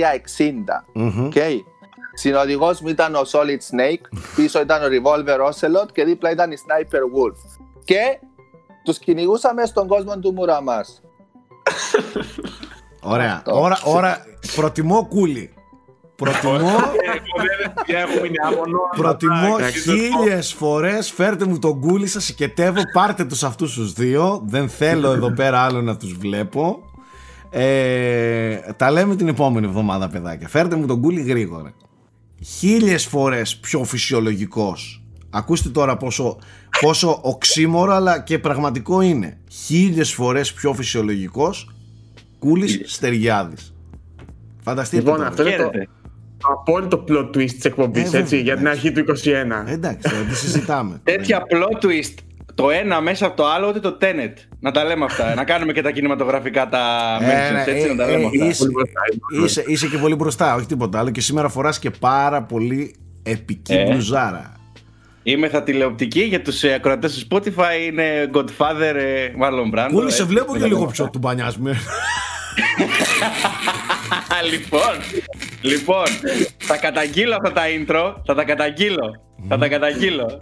Μμμ. 0.94 1.30
Okay. 1.34 1.60
Συνοδηγό 2.14 2.76
μου 2.82 2.88
ήταν 2.88 3.16
ο 3.16 3.22
Solid 3.32 3.76
Snake, 3.76 4.20
πίσω 4.36 4.62
ήταν 4.62 4.84
ο 4.84 4.86
Revolver 4.86 5.50
Ocelot 5.50 5.92
και 5.94 6.04
δίπλα 6.04 6.32
ήταν 6.32 6.52
η 6.52 6.56
Sniper 6.58 7.00
Wolf. 7.00 7.62
Και 7.84 8.20
του 8.84 8.94
κυνηγούσα 8.94 9.54
μέσα 9.54 9.68
στον 9.68 9.88
κόσμο 9.88 10.20
του 10.20 10.34
Μουραμά. 10.34 10.86
Ωραία. 13.02 13.34
Αυτό. 13.34 13.62
Ώρα, 13.62 13.80
ώρα, 13.84 14.26
προτιμώ 14.56 15.06
κούλι. 15.08 15.52
Προτιμώ, 16.16 16.60
Για 17.86 18.00
έχουμε 18.00 18.22
μείνει 18.22 18.36
άμονο. 18.46 18.80
προτιμώ 18.96 19.56
Εντάξει, 19.58 19.82
χίλιε 19.82 20.42
φορέ 20.42 21.02
φέρτε 21.02 21.46
μου 21.46 21.60
τον 21.60 21.80
κούλι 21.80 22.08
σα 22.08 22.20
συγκετεύω, 22.20 22.82
πάρτε 22.94 23.26
του 23.26 23.46
αυτού 23.46 23.66
του 23.74 23.94
δύο. 23.94 24.42
Δεν 24.46 24.70
θέλω 24.70 25.12
εδώ 25.12 25.32
πέρα 25.32 25.60
άλλο 25.60 25.82
να 25.82 25.98
του 25.98 26.16
βλέπω. 26.20 26.84
Ε, 27.50 28.58
τα 28.76 28.92
λέμε 28.92 29.16
την 29.16 29.28
επόμενη 29.28 29.66
εβδομάδα, 29.66 30.10
παιδάκια. 30.10 30.48
Φέρτε 30.48 30.76
μου 30.76 30.86
τον 30.86 31.02
κούλι 31.02 31.22
γρήγορα. 31.22 31.74
Χίλιες 32.44 33.06
φορές 33.06 33.58
πιο 33.58 33.84
φυσιολογικός. 33.84 35.02
Ακούστε 35.30 35.70
τώρα 35.70 35.98
πόσο, 35.98 36.38
πόσο 36.82 37.20
οξύμορο 37.22 37.94
αλλά 37.94 38.20
και 38.20 38.40
πραγματικό 38.40 39.02
είναι. 39.02 39.38
Χίλιες 39.52 40.14
φορές 40.14 40.54
πιο 40.54 40.74
φυσιολογικός 40.74 41.70
κούλης 42.40 42.82
Στεριάδης. 42.86 43.74
Φανταστείτε 44.64 45.02
Λοιπόν, 45.02 45.16
τώρα. 45.18 45.28
αυτό 45.28 45.42
είναι 45.48 45.56
το 45.56 45.64
Χαίρετε. 45.64 45.88
απόλυτο 46.52 47.04
plot 47.08 47.26
twist 47.36 47.52
της 47.52 47.66
εκπομπής, 47.66 48.02
Ε, 48.02 48.06
βέβαια, 48.06 48.20
έτσι, 48.20 48.42
για 48.42 48.56
την 48.58 48.66
εντάξει. 48.66 48.88
αρχή 48.88 48.92
του 48.92 49.00
21. 49.00 49.64
Ε, 49.68 49.74
Εντάξει, 49.74 50.16
δεν 50.16 50.28
τη 50.28 50.36
συζητάμε. 50.36 51.02
Τέτοια 51.04 51.44
plot 51.52 51.86
twist. 51.86 52.14
Το 52.58 52.70
ένα 52.70 53.02
μέσα 53.02 53.26
από 53.26 53.36
το 53.36 53.48
άλλο, 53.48 53.68
ούτε 53.68 53.80
το 53.80 53.98
Tenet. 54.02 54.34
Να 54.60 54.72
τα 54.72 54.84
λέμε 54.84 55.06
αυτά. 55.06 55.36
να 55.36 55.44
κάνουμε 55.44 55.74
και 55.74 55.82
τα 55.82 55.92
κινηματογραφικά 55.92 56.70
τα 56.70 56.80
Ε, 57.22 57.26
mentions, 57.26 57.54
ναι, 57.54 57.72
έτσι, 57.72 57.88
ε, 57.90 57.94
να 57.94 57.96
τα 57.96 58.04
ε, 58.04 58.12
λέμε 58.12 58.26
αυτά. 58.26 58.46
είσαι- 58.46 58.58
Πολύ 58.64 58.72
μπροστά, 58.72 59.02
είσαι, 59.44 59.64
είσαι 59.68 59.88
και 59.88 59.98
πολύ 59.98 60.16
μπροστά, 60.16 60.56
όχι 60.56 60.66
τίποτα 60.66 61.00
άλλο. 61.00 61.10
Και 61.10 61.22
σήμερα 61.22 61.50
φοράς 61.50 61.80
και 61.80 61.90
πάρα 61.90 62.44
πολύ 62.44 62.96
επική 63.24 63.74
Ε. 63.74 63.86
μπλουζάρα. 63.90 64.52
Είμαι 65.24 65.48
θα 65.50 65.64
τηλεοπτική 65.64 66.22
για 66.22 66.42
τους 66.42 66.64
ε, 66.64 66.74
ακροατές 66.74 67.14
του 67.28 67.28
Spotify. 67.36 67.86
Είναι 67.88 68.30
Godfather 68.34 68.96
ε, 68.96 69.32
Marlon 69.42 69.78
Brando. 69.78 69.90
Κούλη, 69.92 70.12
σε 70.12 70.22
ε. 70.22 70.26
βλέπω 70.26 70.58
και 70.58 70.66
λίγο 70.66 70.86
πιο 70.86 71.10
του 71.10 71.20
μπανιάς 71.20 71.58
με. 71.58 71.72
λοιπόν, 74.52 75.22
λοιπόν, 75.62 76.06
θα 76.58 76.78
καταγγείλω 76.78 77.36
αυτά 77.36 77.52
τα 77.54 77.62
intro. 77.66 78.14
Θα 78.26 78.36
τα 78.36 78.44
καταγγείλω. 78.44 79.22
Θα 79.48 79.58
τα 79.58 79.68
καταγγείλω. 79.68 80.42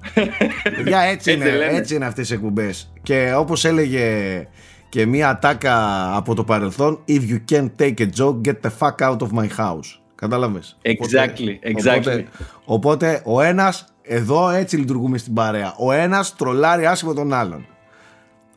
Παιδιά, 0.76 1.00
έτσι, 1.00 1.32
Έτσι 1.32 1.34
είναι, 1.34 1.58
λένε. 1.58 1.78
έτσι 1.78 1.96
είναι 1.96 2.06
αυτές 2.06 2.30
οι 2.30 2.34
εκπομπές. 2.34 2.92
Και 3.04 3.34
όπως 3.36 3.66
έλεγε 3.66 4.48
και 4.90 5.06
μία 5.06 5.30
ατάκα 5.30 6.10
από 6.16 6.36
το 6.36 6.44
παρελθόν 6.44 7.04
If 7.08 7.22
you 7.30 7.40
can't 7.52 7.70
take 7.80 8.00
a 8.00 8.08
joke, 8.18 8.42
get 8.48 8.56
the 8.62 8.72
fuck 8.80 9.10
out 9.10 9.18
of 9.18 9.30
my 9.34 9.48
house. 9.58 10.00
Κατάλαβες; 10.16 10.78
Exactly, 10.82 11.60
exactly. 11.70 11.98
Οπότε, 11.98 12.26
οπότε 12.66 13.22
ο 13.26 13.42
ένας, 13.42 13.86
εδώ 14.02 14.50
έτσι 14.50 14.78
λειτουργούμε 14.78 15.18
στην 15.18 15.34
παρέα. 15.34 15.74
Ο 15.78 15.92
ένας 15.92 16.36
τρολάρει 16.36 16.86
άσχημα 16.86 17.14
τον 17.14 17.34
άλλον. 17.34 17.66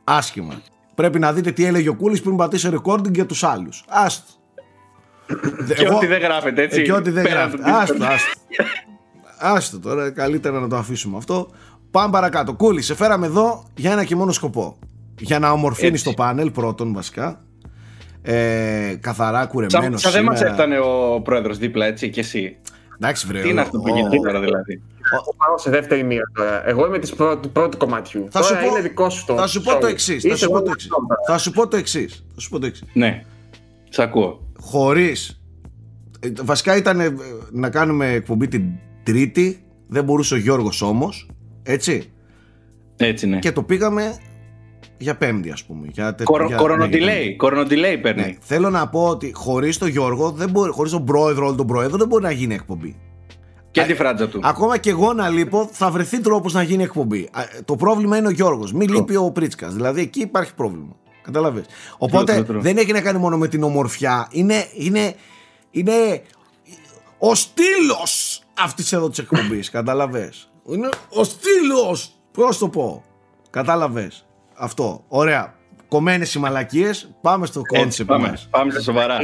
Άσχημα. 0.04 0.62
Πρέπει 0.98 1.18
να 1.18 1.32
δείτε 1.32 1.50
τι 1.52 1.64
έλεγε 1.64 1.88
ο 1.88 1.94
Κούλης 1.94 2.22
πριν 2.22 2.36
πατήσει 2.36 2.70
recording 2.74 3.12
για 3.12 3.26
τους 3.26 3.44
άλλους. 3.44 3.84
Άστο. 3.88 4.32
Και 5.76 5.88
ό,τι 5.88 6.06
δεν 6.06 6.20
γράφεται, 6.20 6.62
έτσι. 6.62 6.80
Ε, 6.80 6.82
και 6.84 6.92
ό,τι 6.92 7.10
δεν 7.10 7.22
πέρα 7.22 7.40
γράφεται. 7.40 7.62
από 7.62 7.72
το 7.72 7.76
Άστο, 7.78 7.94
Discord. 7.94 8.02
άστο. 8.12 8.30
Άστο 9.38 9.78
τώρα, 9.80 10.10
καλύτερα 10.10 10.60
να 10.60 10.68
το 10.68 10.76
αφήσουμε 10.76 11.16
αυτό. 11.16 11.48
Πάμε 11.90 12.10
παρακάτω. 12.12 12.54
Κούλη, 12.54 12.82
σε 12.82 12.94
φέραμε 12.94 13.26
εδώ 13.26 13.64
για 13.76 13.92
ένα 13.92 14.04
και 14.04 14.16
μόνο 14.16 14.32
σκοπό. 14.32 14.78
Για 15.18 15.38
να 15.38 15.50
ομορφύνεις 15.50 15.92
Έτσι. 16.00 16.04
το 16.04 16.22
πάνελ 16.22 16.50
πρώτον 16.50 16.92
βασικά. 16.92 17.40
Ε, 18.22 18.94
καθαρά 19.00 19.38
Σαν, 19.38 19.48
κουρεμένος. 19.48 20.00
σαν 20.00 20.12
δεν 20.12 20.24
μας 20.24 20.42
έφτανε 20.42 20.78
ο 20.78 21.20
πρόεδρος 21.24 21.58
δίπλα, 21.58 21.86
έτσι, 21.86 22.10
και 22.10 22.20
εσύ. 22.20 22.56
Εντάξει, 23.00 23.26
βρε. 23.26 23.40
Τι 23.40 23.48
είναι 23.48 23.60
ο- 23.60 23.62
αυτό 23.62 23.78
που 23.78 23.84
ο- 23.92 23.94
γίνεται 23.96 24.16
τώρα, 24.16 24.40
δηλαδή; 24.40 24.82
Εγώ 25.12 25.34
πάω 25.36 25.58
σε 25.58 25.70
δεύτερη 25.70 26.02
μοίρα 26.04 26.30
τώρα. 26.34 26.68
Εγώ 26.68 26.86
είμαι 26.86 26.98
της 26.98 27.14
πρώτη, 27.14 27.40
του 27.42 27.50
πρώτου 27.50 27.76
κομματιού. 27.76 28.26
Θα 28.30 28.42
σου 28.42 28.48
τώρα 28.52 28.62
πω- 28.64 28.70
είναι 28.70 28.80
δικός 28.80 29.14
σου 29.14 29.24
το. 29.26 29.34
Θα 29.36 29.46
σου 29.46 29.62
πω 29.62 29.72
show. 29.76 29.80
το 29.80 29.86
εξής. 29.86 30.22
Θα 30.22 30.28
Είσαι 30.28 30.36
σου 30.36 30.46
πω 30.50 30.52
εγώ 30.56 30.62
το 30.62 30.66
με 30.66 30.72
εξής. 30.72 30.90
αυτό. 30.90 31.32
Θα 31.32 31.38
σου 31.38 31.50
πω 31.50 31.68
το 31.68 31.76
εξής. 31.76 32.24
Θα 32.34 32.40
σου 32.40 32.48
πω 32.50 32.58
το 32.58 32.66
εξής. 32.66 32.88
Ναι, 32.92 33.24
σ' 33.88 33.98
ακούω. 33.98 34.40
Χωρί. 34.60 35.14
Βασικά 36.42 36.76
ήταν 36.76 37.00
ε, 37.00 37.14
να 37.52 37.70
κάνουμε 37.70 38.12
εκπομπή 38.12 38.48
την 38.48 38.62
Τρίτη. 39.02 39.62
Δεν 39.88 40.04
μπορούσε 40.04 40.34
ο 40.34 40.36
Γιώργος 40.38 40.82
όμως. 40.82 41.28
Έτσι. 41.62 42.10
Έτσι, 42.96 43.26
ναι. 43.26 43.38
Και 43.38 43.52
το 43.52 43.62
πήγαμε 43.62 44.18
για 44.98 45.16
Πέμπτη, 45.16 45.50
ας 45.50 45.64
πούμε. 45.64 45.86
Για, 45.92 46.14
τε- 46.14 46.26
Κορο- 46.26 46.46
για- 46.46 46.56
Κορονοτιλέι, 46.56 47.28
ναι, 47.28 47.34
κορονοτιλέι 47.36 47.94
ναι. 47.94 48.00
παίρνει. 48.00 48.20
Ναι. 48.22 48.34
Θέλω 48.40 48.70
να 48.70 48.88
πω 48.88 49.08
ότι 49.08 49.30
χωρίς 49.34 49.78
τον 49.78 49.88
Γιώργο, 49.88 50.30
δεν 50.30 50.50
μπορεί, 50.50 50.70
χωρίς 50.72 50.92
τον 50.92 51.04
πρόεδρο, 51.04 51.46
όλο 51.46 51.54
τον 51.54 51.66
πρόεδρο, 51.66 51.96
δεν 51.98 52.08
μπορεί 52.08 52.22
να 52.22 52.30
γίνει 52.30 52.54
εκπομπή. 52.54 52.96
Και 53.78 53.84
Α, 53.84 53.86
τη 53.86 53.94
φράτζα 53.94 54.28
του. 54.28 54.40
Ακόμα 54.42 54.78
και 54.78 54.90
εγώ 54.90 55.12
να 55.12 55.28
λείπω, 55.28 55.68
θα 55.72 55.90
βρεθεί 55.90 56.20
τρόπος 56.20 56.52
να 56.52 56.62
γίνει 56.62 56.82
εκπομπή. 56.82 57.28
Α, 57.32 57.42
Το 57.64 57.76
πρόβλημα 57.76 58.16
είναι 58.16 58.26
ο 58.26 58.30
Γιώργος. 58.30 58.72
Μην 58.72 58.88
λείπει 58.88 59.16
ο 59.16 59.30
Πρίτσκα. 59.30 59.68
Δηλαδή 59.68 60.00
εκεί 60.00 60.20
υπάρχει 60.20 60.54
πρόβλημα. 60.54 60.96
Κατάλαβες. 61.22 61.64
Οπότε 61.98 62.44
true, 62.48 62.50
true. 62.52 62.58
δεν 62.60 62.76
έχει 62.76 62.92
να 62.92 63.00
κάνει 63.00 63.18
μόνο 63.18 63.36
με 63.38 63.48
την 63.48 63.62
ομορφιά. 63.62 64.28
Είναι, 64.30 64.66
είναι, 64.74 65.14
είναι 65.70 66.22
ο 67.18 67.34
στύλος 67.34 68.42
αυτής 68.58 68.92
εδώ 68.92 69.08
της 69.08 69.18
εκπομπής. 69.18 69.70
Κατάλαβε. 69.78 70.32
Είναι 70.68 70.88
ο 71.08 71.24
στύλος. 71.24 72.12
Πώς 72.32 72.58
το 72.58 72.68
πω. 72.68 73.04
Κατάλαβε. 73.50 74.10
Αυτό. 74.54 75.04
Ωραία. 75.08 75.54
Κομμένες 75.88 76.34
οι 76.34 76.38
μαλακίες. 76.38 77.10
Πάμε 77.20 77.46
στο 77.46 77.60
Έτσι, 77.64 77.82
κόνσεπτ 77.82 78.08
πάμε, 78.10 78.28
μας. 78.28 78.48
πάμε 78.50 78.70
στα 78.70 78.80
σοβαρά. 78.80 79.18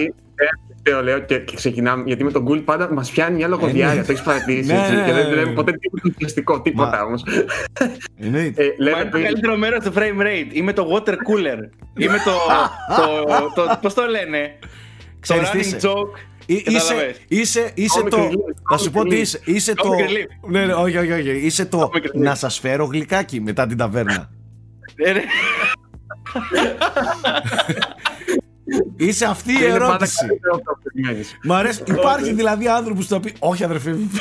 Ε, 0.87 0.91
Το 0.91 1.03
λέω 1.03 1.19
και, 1.19 1.39
και 1.39 1.57
ξεκινάμε. 1.57 2.03
Γιατί 2.07 2.25
με 2.25 2.31
τον 2.31 2.43
Γκουλ 2.43 2.59
πάντα 2.59 2.93
μας 2.93 3.11
πιάνει 3.11 3.37
μια 3.37 3.49
λογοδιάρροια. 3.49 4.01
ναι. 4.01 4.07
Το 4.07 4.13
έχεις 4.13 4.25
παρατηρήσει. 4.25 4.73
Ναι, 4.73 4.79
έτσι, 4.81 4.95
ναι, 4.95 5.05
Και 5.05 5.13
ναι, 5.13 5.21
δεν 5.23 5.29
ναι. 5.29 5.35
λέμε 5.35 5.53
ποτέ 5.53 5.73
τίποτα 5.73 6.03
ουσιαστικό. 6.15 6.61
Τίποτα 6.61 7.05
όμως. 7.05 7.23
Εννοείται. 8.19 8.63
Ε, 8.65 8.67
Μα 8.79 8.85
λέμε 8.85 8.97
είναι 8.97 9.05
το 9.05 9.11
πριν. 9.11 9.25
καλύτερο 9.25 9.57
μέρος 9.57 9.85
του 9.85 9.93
frame 9.97 10.23
rate. 10.23 10.49
Είμαι 10.53 10.73
το 10.73 10.87
water 10.93 11.11
cooler. 11.13 11.59
Είμαι 11.97 12.19
το. 12.25 12.31
το, 12.97 13.63
το 13.63 13.79
Πώς 13.83 13.95
το 13.95 14.03
λένε; 14.07 14.59
Το 14.61 14.67
Ξέρεις 15.21 15.51
τι 15.51 15.59
running 15.59 15.61
είσαι; 15.77 15.79
joke. 15.83 16.19
Εί- 16.47 16.67
Είσαι, 16.69 16.79
Κατάλαβες. 16.79 17.17
είσαι, 17.29 17.71
είσαι 17.75 18.01
Comic 18.05 18.11
το. 18.11 18.17
relief, 18.29 18.55
Θα 18.71 18.79
σου 18.79 18.89
comic 18.89 18.93
πω 18.93 19.03
τι 19.05 19.17
relief. 19.17 19.21
είσαι. 19.21 19.41
Είσαι 19.45 19.75
το. 19.75 19.89
Comic 19.91 20.09
relief. 20.11 20.51
Ναι, 20.51 20.65
ναι, 20.65 20.73
όχι, 20.75 20.97
όχι, 20.97 21.13
όχι. 21.13 21.31
Είσαι 21.31 21.65
το. 21.65 21.91
Comic 21.95 21.99
relief. 21.99 22.11
Να 22.13 22.35
σας 22.35 22.59
φέρω 22.59 22.85
γλυκάκι 22.85 23.41
μετά 23.41 23.67
την 23.67 23.77
ταβέρνα. 23.77 24.31
Ε, 28.67 28.77
ναι. 28.77 29.07
Είσαι 29.09 29.25
αυτή 29.25 29.51
η 29.53 29.55
Είναι 29.59 29.69
πάντα 29.71 29.85
ερώτηση. 29.85 30.19
καλύτερο 30.27 30.55
από 30.55 30.71
αυτό 30.71 30.73
που 30.73 30.91
περιμένεις. 30.93 31.39
Μ' 31.45 31.53
αρέσει. 31.53 31.83
Υπάρχει 31.89 32.33
δηλαδή 32.33 32.69
άνθρωπος 32.69 33.07
που 33.07 33.13
θα 33.15 33.21
πει 33.21 33.33
Όχι, 33.39 33.65
αδερφέ. 33.65 33.91
μη- 33.93 34.11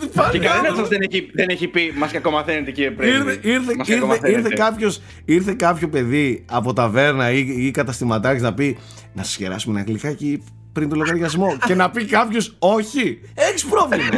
Και 0.00 0.08
Υπάρχει 0.12 0.38
κανένας 0.38 0.58
άνθρωπος. 0.70 0.82
σα 0.88 0.88
δεν 0.88 1.08
έχει, 1.10 1.30
δεν 1.34 1.48
έχει 1.48 1.68
πει 1.68 1.92
Μας 1.96 2.10
κακομαθαίνετε 2.12 2.70
κύριε 2.70 2.90
Πρέμι. 2.90 3.12
Ήρθε, 3.16 3.32
ήρθε, 3.42 3.72
ήρθε, 3.94 4.30
ήρθε, 4.30 4.48
κάποιος, 4.54 5.00
ήρθε 5.24 5.52
κάποιο 5.54 5.88
παιδί 5.88 6.44
από 6.50 6.72
ταβέρνα 6.72 7.30
ή, 7.30 7.46
ή 7.66 7.70
καταστηματάρχης 7.70 8.42
να 8.42 8.54
πει 8.54 8.78
να 9.12 9.22
σας 9.22 9.36
κεράσουμε 9.36 9.80
ένα 9.80 9.88
γλυκάκι 9.90 10.42
πριν 10.72 10.88
το 10.88 10.96
λογαριασμό 10.96 11.56
και 11.66 11.74
να 11.74 11.90
πει 11.90 12.04
κάποιος 12.04 12.56
όχι. 12.58 13.20
Έχεις 13.34 13.64
πρόβλημα. 13.64 14.04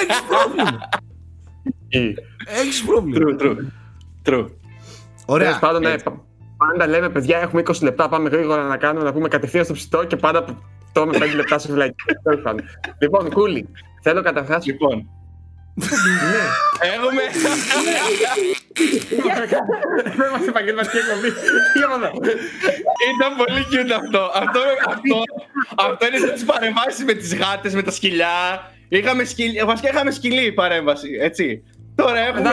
Έχεις 0.00 0.22
πρόβλημα. 0.28 0.78
Ή- 1.88 2.14
Έχεις 2.60 2.82
πρόβλημα. 2.82 3.18
True, 3.38 3.42
true. 3.42 3.56
True. 4.32 4.46
Ωραία. 5.26 5.46
Τέλος 5.46 5.60
πάντων, 5.60 5.82
ναι, 5.82 5.90
έτσι. 5.90 6.04
πα- 6.04 6.24
πάντα 6.68 6.86
λέμε 6.86 7.08
παιδιά, 7.08 7.38
έχουμε 7.38 7.62
20 7.66 7.82
λεπτά, 7.82 8.08
πάμε 8.08 8.28
γρήγορα 8.28 8.62
να 8.62 8.76
κάνουμε, 8.76 9.04
να 9.04 9.12
πούμε 9.12 9.28
κατευθείαν 9.28 9.64
στο 9.64 9.74
ψητό 9.74 10.04
και 10.04 10.16
πάντα 10.16 10.44
το 10.92 11.06
με 11.06 11.18
5 11.18 11.34
λεπτά 11.34 11.58
σε 11.58 11.68
φυλακή. 11.68 11.94
Τέλος 12.22 12.40
πάντων. 12.42 12.64
Λοιπόν, 12.98 13.30
Κούλι, 13.30 13.68
θέλω 14.02 14.22
καταρχά. 14.22 14.60
Λοιπόν. 14.64 15.08
Έχουμε. 16.94 17.22
Δεν 20.16 20.30
μας 20.32 20.46
επαγγελματική 20.48 20.96
εκπομπή. 20.96 21.28
Πήγαμε 21.72 21.94
εδώ. 21.94 22.10
Ήταν 23.14 23.36
πολύ 23.36 23.64
cute 23.70 23.92
αυτό. 24.02 24.30
Αυτό, 24.34 24.60
αυτό, 24.88 25.22
αυτό 25.76 26.06
είναι 26.06 26.32
τις 26.32 26.44
παρεμβάσεις 26.44 27.04
με 27.04 27.12
τις 27.12 27.34
γάτες, 27.34 27.74
με 27.74 27.82
τα 27.82 27.90
σκυλιά. 27.90 28.70
Είχαμε 28.88 29.24
σκυλ... 29.24 29.50
Βασικά 29.66 29.88
είχαμε 29.88 30.10
σκυλί 30.10 30.52
παρέμβαση, 30.52 31.18
έτσι. 31.20 31.62
Τώρα 31.94 32.18
έχουμε. 32.18 32.50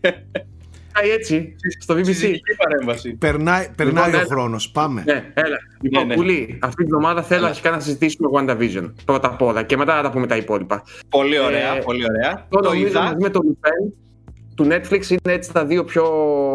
Εντάξει, 0.92 1.02
Πάει 1.02 1.10
έτσι, 1.10 1.56
στο 1.80 1.94
BBC. 1.94 2.04
Συζυγική 2.04 2.54
παρέμβαση. 2.56 3.14
Περνάει, 3.14 3.66
περνάει 3.76 4.04
Λοιπόν, 4.04 4.20
ο 4.20 4.22
ναι. 4.22 4.28
χρόνος. 4.28 4.70
Πάμε. 4.70 5.02
Ναι, 5.06 5.30
έλα. 5.34 5.56
Λοιπόν, 5.80 6.06
ναι. 6.06 6.14
Κούλι, 6.14 6.58
αυτή 6.62 6.76
την 6.76 6.84
εβδομάδα 6.84 7.22
θέλω 7.22 7.46
αρχικά 7.46 7.70
να 7.70 7.80
συζητήσουμε 7.80 8.28
WandaVision. 8.34 8.92
Πρώτα 9.04 9.28
απ' 9.28 9.42
όλα 9.42 9.62
και 9.62 9.76
μετά 9.76 9.96
να 9.96 10.02
τα 10.02 10.10
πούμε 10.10 10.26
τα 10.26 10.36
υπόλοιπα. 10.36 10.82
Πολύ 11.08 11.38
ωραία, 11.38 11.76
Ε, 11.76 11.80
πολύ 11.80 12.04
ωραία. 12.04 12.46
Το 12.50 12.58
Το 12.60 12.68
νομίζω 12.68 12.86
είδα. 12.86 13.00
μαζί 13.02 13.16
με 13.20 13.28
το 13.30 13.40
Lupin 13.44 13.92
του 14.54 14.66
Netflix 14.70 15.10
είναι 15.10 15.32
έτσι 15.34 15.52
τα 15.52 15.64
δύο 15.66 15.84
πιο 15.84 16.04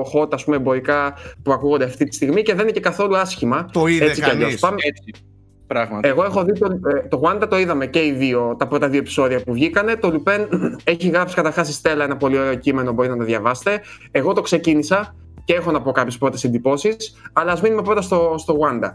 hot 0.01 0.27
ας 0.33 0.43
πούμε 0.43 0.55
εμπορικά 0.55 1.13
που 1.43 1.51
ακούγονται 1.51 1.83
αυτή 1.83 2.05
τη 2.05 2.15
στιγμή 2.15 2.41
και 2.41 2.53
δεν 2.53 2.61
είναι 2.63 2.71
και 2.71 2.79
καθόλου 2.79 3.17
άσχημα. 3.17 3.69
Το 3.73 3.87
είδε 3.87 4.05
έτσι 4.05 4.21
κι 4.21 4.29
αλλιώς. 4.29 4.43
κανείς. 4.43 4.59
Πάμε... 4.59 4.77
Έτσι. 4.83 5.25
Πράγματι. 5.67 6.07
Εγώ 6.07 6.23
έχω 6.23 6.43
δει 6.43 6.59
το, 6.59 6.65
ε, 6.65 7.07
το 7.07 7.21
Wanda 7.23 7.49
το 7.49 7.57
είδαμε 7.57 7.87
και 7.87 8.05
οι 8.05 8.11
δύο, 8.11 8.55
τα 8.59 8.67
πρώτα 8.67 8.89
δύο 8.89 8.99
επεισόδια 8.99 9.43
που 9.43 9.53
βγήκανε. 9.53 9.95
Το 9.95 10.13
Lupin 10.23 10.47
έχει 10.83 11.09
γράψει 11.09 11.35
καταρχάς 11.35 11.69
η 11.69 11.73
Στέλλα 11.73 12.03
ένα 12.03 12.17
πολύ 12.17 12.37
ωραίο 12.37 12.55
κείμενο, 12.55 12.91
μπορείτε 12.91 13.13
να 13.13 13.19
το 13.19 13.25
διαβάσετε. 13.25 13.81
Εγώ 14.11 14.33
το 14.33 14.41
ξεκίνησα 14.41 15.15
και 15.43 15.53
έχω 15.53 15.71
να 15.71 15.81
πω 15.81 15.91
κάποιες 15.91 16.17
πρώτες 16.17 16.43
εντυπώσεις, 16.43 17.29
αλλά 17.33 17.51
ας 17.51 17.61
μείνουμε 17.61 17.81
πρώτα 17.81 18.01
στο, 18.01 18.35
στο 18.37 18.57
Wanda. 18.61 18.89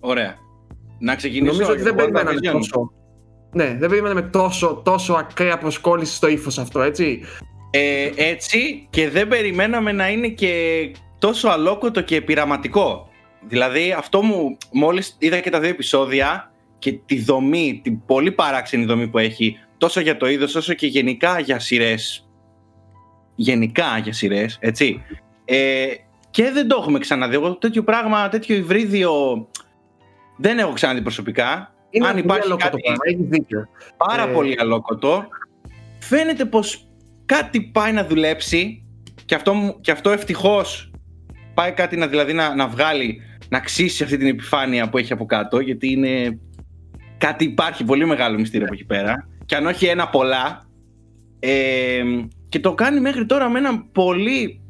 Ωραία. 0.00 0.34
Να 0.98 1.14
ξεκινήσω. 1.14 1.52
Νομίζω 1.52 1.70
ότι 1.70 1.82
για 1.82 1.92
δεν 1.92 1.96
το 1.96 2.02
περιμέναμε 2.02 2.38
WandaVision. 2.38 2.52
τόσο. 2.52 2.92
Ναι, 3.52 3.76
δεν 3.78 3.88
περιμέναμε 3.88 4.22
τόσο, 4.22 4.82
τόσο 4.84 5.12
ακραία 5.12 5.58
προσκόλληση 5.58 6.14
στο 6.14 6.28
ύφος 6.28 6.58
αυτό, 6.58 6.82
έτσι. 6.82 7.20
Ε, 7.70 8.10
έτσι 8.16 8.86
και 8.90 9.10
δεν 9.10 9.28
περιμέναμε 9.28 9.92
να 9.92 10.08
είναι 10.08 10.28
και 10.28 10.52
τόσο 11.18 11.48
αλόκοτο 11.48 12.00
και 12.00 12.20
πειραματικό. 12.20 13.08
Δηλαδή 13.48 13.92
αυτό 13.92 14.22
μου 14.22 14.56
μόλις 14.72 15.16
είδα 15.18 15.38
και 15.40 15.50
τα 15.50 15.60
δύο 15.60 15.68
επεισόδια 15.68 16.52
και 16.78 16.92
τη 16.92 17.20
δομή, 17.20 17.80
την 17.84 18.04
πολύ 18.06 18.32
παράξενη 18.32 18.84
δομή 18.84 19.08
που 19.08 19.18
έχει 19.18 19.58
τόσο 19.78 20.00
για 20.00 20.16
το 20.16 20.28
είδος 20.28 20.54
όσο 20.54 20.74
και 20.74 20.86
γενικά 20.86 21.38
για 21.40 21.58
σειρές. 21.58 22.28
Γενικά 23.34 23.98
για 24.02 24.12
σειρές, 24.12 24.56
έτσι. 24.60 25.02
Ε, 25.44 25.86
και 26.30 26.50
δεν 26.50 26.68
το 26.68 26.76
έχουμε 26.80 26.98
ξαναδεί. 26.98 27.34
Εγώ 27.34 27.54
τέτοιο 27.56 27.82
πράγμα, 27.84 28.28
τέτοιο 28.28 28.56
υβρίδιο 28.56 29.12
δεν 30.36 30.58
έχω 30.58 30.72
ξαναδεί 30.72 31.02
προσωπικά. 31.02 31.74
Είναι 31.90 32.06
Αν 32.06 32.12
πολύ 32.12 32.24
υπάρχει 32.24 32.44
αλόκοτο 32.44 32.68
κάτι- 32.70 32.82
πράγμα, 32.82 33.02
έχεις 33.04 33.26
δίκιο. 33.28 33.68
πάρα 33.96 34.22
Ε, 34.28 34.32
πολύ 34.32 34.56
αλόκοτο. 34.60 35.26
Φαίνεται 35.98 36.44
πως 36.44 36.88
κάτι 37.26 37.60
πάει 37.60 37.92
να 37.92 38.04
δουλέψει 38.06 38.84
και 39.24 39.34
αυτό, 39.34 39.54
μου- 39.54 39.80
και 39.80 39.90
αυτό 39.90 40.10
ευτυχώς 40.10 40.90
πάει 41.54 41.72
κάτι 41.72 41.96
να, 41.96 42.06
δηλαδή 42.06 42.32
να, 42.32 42.54
να 42.54 42.66
βγάλει, 42.68 43.20
να 43.54 43.60
ξύσει 43.60 44.02
αυτή 44.02 44.16
την 44.16 44.26
επιφάνεια 44.26 44.88
που 44.88 44.98
έχει 44.98 45.12
από 45.12 45.26
κάτω 45.26 45.60
γιατί 45.60 45.90
είναι 45.90 46.38
κάτι 47.18 47.44
υπάρχει 47.44 47.84
πολύ 47.84 48.06
μεγάλο 48.06 48.38
μυστήριο 48.38 48.66
από 48.66 48.74
εκεί 48.74 48.84
πέρα 48.84 49.28
και 49.46 49.56
αν 49.56 49.66
όχι 49.66 49.86
ένα 49.86 50.08
πολλά 50.08 50.68
ε, 51.40 52.02
και 52.48 52.60
το 52.60 52.74
κάνει 52.74 53.00
μέχρι 53.00 53.26
τώρα 53.26 53.48
με 53.48 53.58
έναν 53.58 53.90
πολύ 53.92 54.60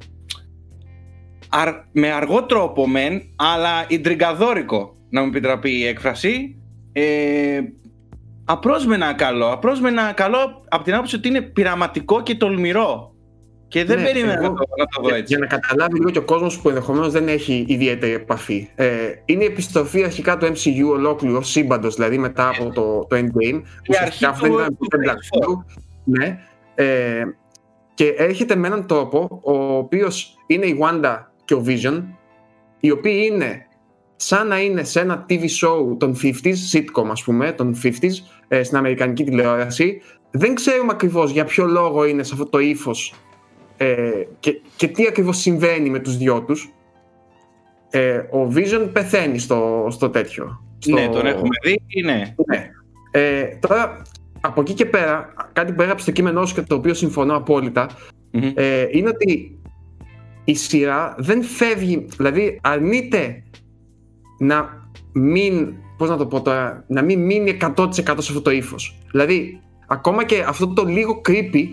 αρ- 1.48 1.84
με 1.92 2.10
αργό 2.10 2.44
τρόπο 2.44 2.88
μεν 2.88 3.22
αλλά 3.36 3.84
ιντριγκαδόρικο 3.88 4.94
να 5.10 5.20
μου 5.20 5.26
επιτραπεί 5.26 5.70
η 5.70 5.86
έκφραση 5.86 6.56
ε, 6.92 7.60
απρόσμενα 8.44 9.12
καλό. 9.12 9.52
Απρόσμενα 9.52 10.12
καλό 10.12 10.64
από 10.68 10.84
την 10.84 10.94
άποψη 10.94 11.16
ότι 11.16 11.28
είναι 11.28 11.40
πειραματικό 11.40 12.22
και 12.22 12.34
τολμηρό. 12.34 13.13
Και 13.74 13.84
δεν 13.84 13.98
Ναι, 13.98 14.04
περίμενα 14.04 14.32
εγώ- 14.32 14.42
να, 14.42 14.54
το, 14.54 14.64
να 14.78 14.84
το 14.86 15.00
δω 15.02 15.08
Για, 15.08 15.16
έτσι. 15.16 15.34
για 15.34 15.38
να 15.38 15.46
καταλάβει 15.46 15.98
λίγο 15.98 16.10
και 16.10 16.18
ο 16.18 16.22
κόσμος 16.22 16.60
που 16.60 16.68
ενδεχομένως 16.68 17.12
δεν 17.12 17.28
έχει 17.28 17.64
ιδιαίτερη 17.68 18.12
επαφή. 18.12 18.68
Ε, 18.74 18.88
είναι 19.24 19.42
η 19.42 19.46
επιστροφή 19.46 20.04
αρχικά 20.04 20.36
του 20.36 20.46
MCU 20.46 20.90
ολόκληρο, 20.90 21.42
σύμπαντος 21.42 21.94
δηλαδή 21.94 22.18
μετά 22.18 22.48
από 22.48 22.72
το, 22.72 23.06
το 23.08 23.16
Endgame. 23.16 23.62
αρχή 23.62 23.62
Ουσιαστικά 23.88 24.28
αυτό 24.28 24.56
δεν 24.56 24.66
του- 24.66 24.76
ήταν 24.78 24.78
του 24.78 24.86
το 24.88 24.98
Black 25.04 25.14
Phase 25.14 25.48
Widow. 25.50 25.64
Ναι. 26.04 26.38
Ε, 26.74 27.22
και 27.94 28.08
έρχεται 28.16 28.54
με 28.56 28.66
έναν 28.66 28.86
τρόπο 28.86 29.40
ο 29.42 29.76
οποίος 29.76 30.36
είναι 30.46 30.66
η 30.66 30.78
Wanda 30.82 31.16
και 31.44 31.54
ο 31.54 31.64
Vision, 31.66 32.02
οι 32.80 32.90
οποίοι 32.90 33.28
είναι 33.32 33.66
σαν 34.16 34.46
να 34.48 34.60
είναι 34.60 34.84
σε 34.84 35.00
ένα 35.00 35.26
TV 35.28 35.42
show 35.42 35.98
των 35.98 36.16
50s, 36.22 36.54
sitcom 36.72 37.06
ας 37.10 37.22
πούμε, 37.22 37.52
των 37.52 37.74
50s, 37.82 38.12
ε, 38.48 38.62
στην 38.62 38.76
Αμερικανική 38.76 39.24
τηλεόραση. 39.24 40.00
Δεν 40.30 40.54
ξέρουμε 40.54 40.92
ακριβώς 40.92 41.30
για 41.30 41.44
ποιο 41.44 41.66
λόγο 41.66 42.04
είναι 42.04 42.22
σε 42.22 42.30
αυτό 42.32 42.46
το 42.46 42.58
ύφος 42.58 43.14
ε, 43.76 44.10
και, 44.40 44.60
και 44.76 44.88
τι 44.88 45.06
ακριβώς 45.06 45.36
συμβαίνει 45.38 45.90
με 45.90 45.98
τους 45.98 46.16
δυο 46.16 46.42
τους; 46.42 46.72
Ε, 47.90 48.16
ο 48.16 48.52
Vision 48.54 48.88
πεθαίνει 48.92 49.38
στο, 49.38 49.86
στο 49.90 50.10
τέτοιο. 50.10 50.64
Στο... 50.78 50.94
Ναι, 50.94 51.08
τον 51.08 51.26
έχουμε 51.26 51.56
δει. 51.62 52.02
Ναι; 52.04 52.34
Ναι. 52.46 52.70
Ε, 53.10 53.44
τώρα, 53.60 54.02
από 54.40 54.60
εκεί 54.60 54.72
και 54.72 54.86
πέρα, 54.86 55.32
κάτι 55.52 55.72
που 55.72 55.82
έγραψε 55.82 56.02
στο 56.02 56.12
κείμενό 56.12 56.46
σου 56.46 56.54
και 56.54 56.62
το 56.62 56.74
οποίο 56.74 56.94
συμφωνώ 56.94 57.36
απόλυτα, 57.36 57.88
Μμμ. 58.30 58.50
ε, 58.54 58.86
είναι 58.90 59.08
ότι 59.08 59.58
η 60.44 60.54
σειρά 60.54 61.14
δεν 61.18 61.42
φεύγει, 61.42 62.06
δηλαδή 62.16 62.58
αρνείται 62.62 63.42
να 64.38 64.88
μην, 65.12 65.74
πώς 65.96 66.08
να 66.08 66.16
το 66.16 66.26
πω 66.26 66.42
τώρα, 66.42 66.84
να 66.88 67.02
μην 67.02 67.24
μείνει 67.24 67.56
100% 67.76 67.88
σε 67.88 68.02
αυτό 68.20 68.40
το 68.42 68.50
ύφος. 68.50 68.98
Δηλαδή, 69.10 69.60
ακόμα 69.86 70.24
και 70.24 70.44
αυτό 70.48 70.66
το 70.72 70.84
λίγο 70.84 71.20
creepy, 71.28 71.48
τη- 71.50 71.68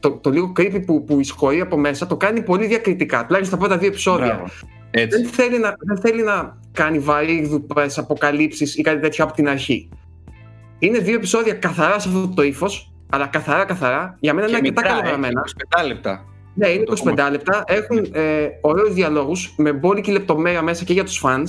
το, 0.00 0.10
το 0.10 0.30
λίγο 0.30 0.52
creepy 0.58 0.82
που, 0.86 1.04
που 1.04 1.20
εισχωρεί 1.20 1.60
από 1.60 1.76
μέσα, 1.76 2.06
το 2.06 2.16
κάνει 2.16 2.42
πολύ 2.42 2.66
διακριτικά, 2.66 3.24
τουλάχιστον 3.26 3.58
στα 3.58 3.66
πρώτα 3.66 3.78
δύο 3.80 3.88
επεισόδια. 3.88 4.26
Μπράβο. 4.26 4.44
Έτσι. 4.90 5.22
Δεν 5.22 5.30
θέλει, 5.30 5.58
να, 5.58 5.74
δεν 5.78 6.00
θέλει 6.00 6.22
να 6.22 6.58
κάνει 6.72 6.98
βαρύγδουπες 6.98 7.98
αποκαλύψεις 7.98 8.76
ή 8.76 8.82
κάτι 8.82 9.00
τέτοιο 9.00 9.24
από 9.24 9.32
την 9.32 9.48
αρχή. 9.48 9.88
Είναι 10.78 10.98
δύο 10.98 11.14
επεισόδια 11.14 11.54
καθαρά 11.54 11.98
σε 11.98 12.08
αυτό 12.08 12.28
το 12.34 12.42
ύφος, 12.42 12.92
αλλά 13.10 13.26
καθαρά 13.26 13.64
καθαρά. 13.64 14.16
Για 14.20 14.34
μένα 14.34 14.46
Και 14.46 14.56
είναι 14.56 14.66
αρκετά 14.66 14.82
μικρά, 14.82 14.96
καλογραμμένα. 15.00 15.42
ε, 15.76 15.82
25 15.84 15.86
λεπτά. 15.86 16.24
Ναι, 16.54 16.68
είναι 16.68 16.84
το 16.84 16.92
25 17.16 17.28
λεπτά. 17.30 17.64
Έχουν 17.66 18.08
ε, 18.12 18.46
ωραίους 18.60 18.94
διαλόγους 18.94 19.54
με 19.56 19.72
μπόλικη 19.72 20.10
λεπτομέρεια 20.10 20.62
μέσα 20.62 20.84
και 20.84 20.92
για 20.92 21.04
τους 21.04 21.22
fans. 21.24 21.46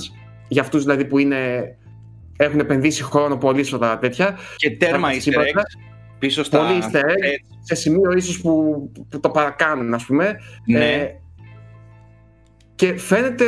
Για 0.48 0.62
αυτούς 0.62 0.82
δηλαδή 0.82 1.04
που 1.04 1.18
είναι, 1.18 1.74
έχουν 2.36 2.58
επενδύσει 2.60 3.02
χρόνο 3.02 3.36
πολύ 3.36 3.64
σε 3.64 3.78
τα 3.78 3.98
τέτοια. 3.98 4.38
Και 4.56 4.70
τέρμα 4.70 5.08
Τα 5.08 5.14
easter 5.14 5.20
σύμπαντα. 5.20 5.48
eggs 5.50 5.93
πίσω 6.26 6.42
στα... 6.44 6.58
Πολύ 6.58 6.78
easter 6.82 6.96
egg. 7.04 7.08
Έτσι. 7.22 7.44
Σε 7.60 7.74
σημείο 7.74 8.12
ίσως 8.12 8.40
που, 8.40 8.50
που 9.10 9.20
το 9.20 9.30
παρακάνουν, 9.30 9.94
ας 9.94 10.04
πούμε. 10.04 10.36
Ναι. 10.66 10.92
Ε, 10.92 11.10
και 12.74 12.96
φαίνεται 12.98 13.44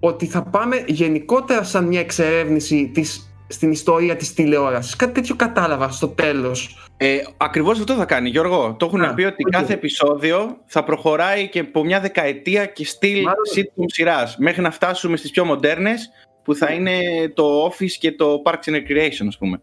ότι 0.00 0.26
θα 0.26 0.42
πάμε 0.42 0.84
γενικότερα 0.86 1.62
σαν 1.62 1.84
μια 1.86 2.00
εξερεύνηση 2.00 2.90
της, 2.94 3.34
στην 3.46 3.70
ιστορία 3.70 4.16
της 4.16 4.34
τηλεόρασης. 4.34 4.96
Κάτι 4.96 5.12
τέτοιο 5.12 5.36
κατάλαβα 5.36 5.88
στο 5.88 6.08
τέλος. 6.08 6.88
Ε, 6.96 7.16
Ακριβώς 7.36 7.78
αυτό 7.78 7.94
θα 7.94 8.04
κάνει, 8.04 8.28
Γιώργο. 8.28 8.74
Το 8.78 8.86
έχουν 8.86 9.02
Α, 9.02 9.14
πει 9.14 9.22
ότι 9.24 9.44
οκ. 9.46 9.50
κάθε 9.52 9.72
επεισόδιο 9.72 10.56
θα 10.66 10.84
προχωράει 10.84 11.48
και 11.48 11.58
από 11.58 11.84
μια 11.84 12.00
δεκαετία 12.00 12.66
και 12.66 12.84
στυλ 12.86 13.22
Μάλλον- 13.22 13.36
sitcom 13.56 13.84
σειράς. 13.86 14.36
Μέχρι 14.38 14.62
να 14.62 14.70
φτάσουμε 14.70 15.16
στις 15.16 15.30
πιο 15.30 15.44
μοντέρνες 15.44 16.10
που 16.44 16.54
θα 16.54 16.72
είναι 16.72 16.98
το 17.34 17.66
Office 17.66 17.90
και 17.98 18.12
το 18.12 18.42
Parks 18.44 18.70
and 18.70 18.74
Recreation, 18.74 19.26
ας 19.28 19.38
πούμε. 19.38 19.60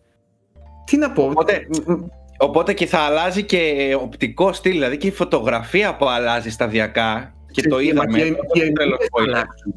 Τι 0.85 0.97
να 0.97 1.11
πω. 1.11 1.23
Οπότε- 1.23 1.67
μ, 1.85 1.91
μ, 1.91 1.95
Οπότε 2.41 2.73
και 2.73 2.85
θα 2.85 2.97
αλλάζει 2.99 3.43
και 3.43 3.95
οπτικό 4.01 4.53
στυλ, 4.53 4.71
δηλαδή 4.71 4.97
και 4.97 5.07
η 5.07 5.11
φωτογραφία 5.11 5.95
που 5.95 6.05
αλλάζει 6.07 6.49
σταδιακά. 6.49 7.33
Και 7.51 7.61
το 7.67 7.77
και- 7.79 7.85
είδαμε. 7.85 8.17
και- 8.19 8.33
το- 8.33 8.41
και 8.53 8.63
οι 8.63 8.67
το 8.67 8.73
τρελό 8.73 8.95
ερμηνείες 8.99 9.09
θα 9.09 9.21
spoiler. 9.21 9.27
αλλάξουν. 9.27 9.73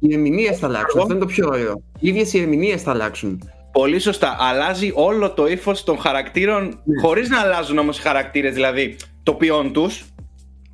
Οι 0.00 0.12
ερμηνείες 0.14 0.58
θα 0.58 0.66
αλλάξουν. 0.66 0.88
Εγώ- 0.94 1.00
Αυτό 1.02 1.14
είναι 1.14 1.24
το 1.24 1.26
πιο 1.32 1.46
ωραίο. 1.48 1.82
Οι 1.98 2.08
ίδιες 2.08 2.32
οι 2.32 2.40
ερμηνείες 2.40 2.82
θα 2.82 2.90
αλλάξουν. 2.90 3.42
Πολύ 3.72 3.98
σωστά. 3.98 4.36
Αλλάζει 4.40 4.90
όλο 4.94 5.30
το 5.30 5.46
ύφος 5.46 5.84
των 5.84 5.98
χαρακτήρων, 5.98 6.62
Ναι. 6.84 7.00
χωρίς 7.00 7.28
να 7.28 7.40
αλλάζουν 7.40 7.78
όμως 7.78 7.98
οι 7.98 8.02
χαρακτήρες, 8.02 8.54
δηλαδή 8.54 8.96
το 9.22 9.34
ποιόν 9.34 9.72
τους. 9.72 10.04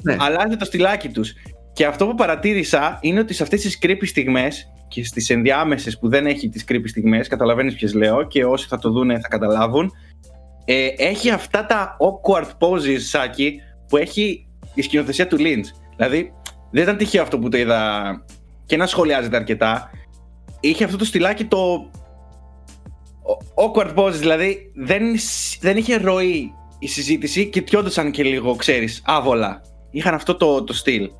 Ναι. 0.02 0.16
Αλλάζει 0.18 0.56
το 0.56 0.64
στυλάκι 0.64 1.08
τους. 1.08 1.32
Και 1.72 1.86
αυτό 1.86 2.06
που 2.06 2.14
παρατήρησα 2.14 2.98
είναι 3.00 3.20
ότι 3.20 3.34
σε 3.34 3.42
αυτές 3.42 3.60
τις 3.60 3.78
creepy 3.82 4.06
στιγμές 4.06 4.72
και 4.88 5.04
στις 5.04 5.30
ενδιάμεσες 5.30 5.98
που 5.98 6.08
δεν 6.08 6.26
έχει 6.26 6.48
τις 6.48 6.64
creepy 6.68 6.84
στιγμές, 6.88 7.28
καταλαβαίνεις 7.28 7.74
ποιες 7.74 7.94
λέω 7.94 8.22
και 8.26 8.44
όσοι 8.44 8.66
θα 8.68 8.78
το 8.78 8.90
δούνε 8.90 9.18
θα 9.20 9.28
καταλάβουν. 9.28 9.92
Ε, 10.68 10.88
έχει 10.96 11.30
αυτά 11.30 11.66
τα 11.66 11.96
awkward 12.00 12.50
poses, 12.58 12.98
Σάκη, 12.98 13.60
που 13.88 13.96
έχει 13.96 14.48
η 14.74 14.82
σκηνοθεσία 14.82 15.26
του 15.26 15.36
Lynch. 15.40 15.66
Δηλαδή, 15.96 16.32
δεν 16.70 16.82
ήταν 16.82 16.96
τυχαίο 16.96 17.22
αυτό 17.22 17.38
που 17.38 17.48
το 17.48 17.56
είδα 17.56 18.10
και 18.66 18.76
να 18.76 18.86
σχολιάζεται 18.86 19.36
αρκετά. 19.36 19.90
Είχε 20.60 20.84
αυτό 20.84 20.96
το 20.96 21.04
στυλάκι 21.04 21.44
το 21.44 21.90
awkward 23.54 23.94
poses, 23.94 24.12
δηλαδή 24.12 24.72
δεν, 24.74 25.02
δεν 25.60 25.76
είχε 25.76 25.96
ροή 25.96 26.52
η 26.78 26.88
συζήτηση 26.88 27.48
και 27.48 27.62
τιόντουσαν 27.62 28.10
και 28.10 28.22
λίγο, 28.22 28.54
ξέρεις, 28.54 29.02
άβολα. 29.04 29.60
Είχαν 29.90 30.14
αυτό 30.14 30.36
το, 30.36 30.64
το 30.64 30.72
στυλ. 30.72 31.10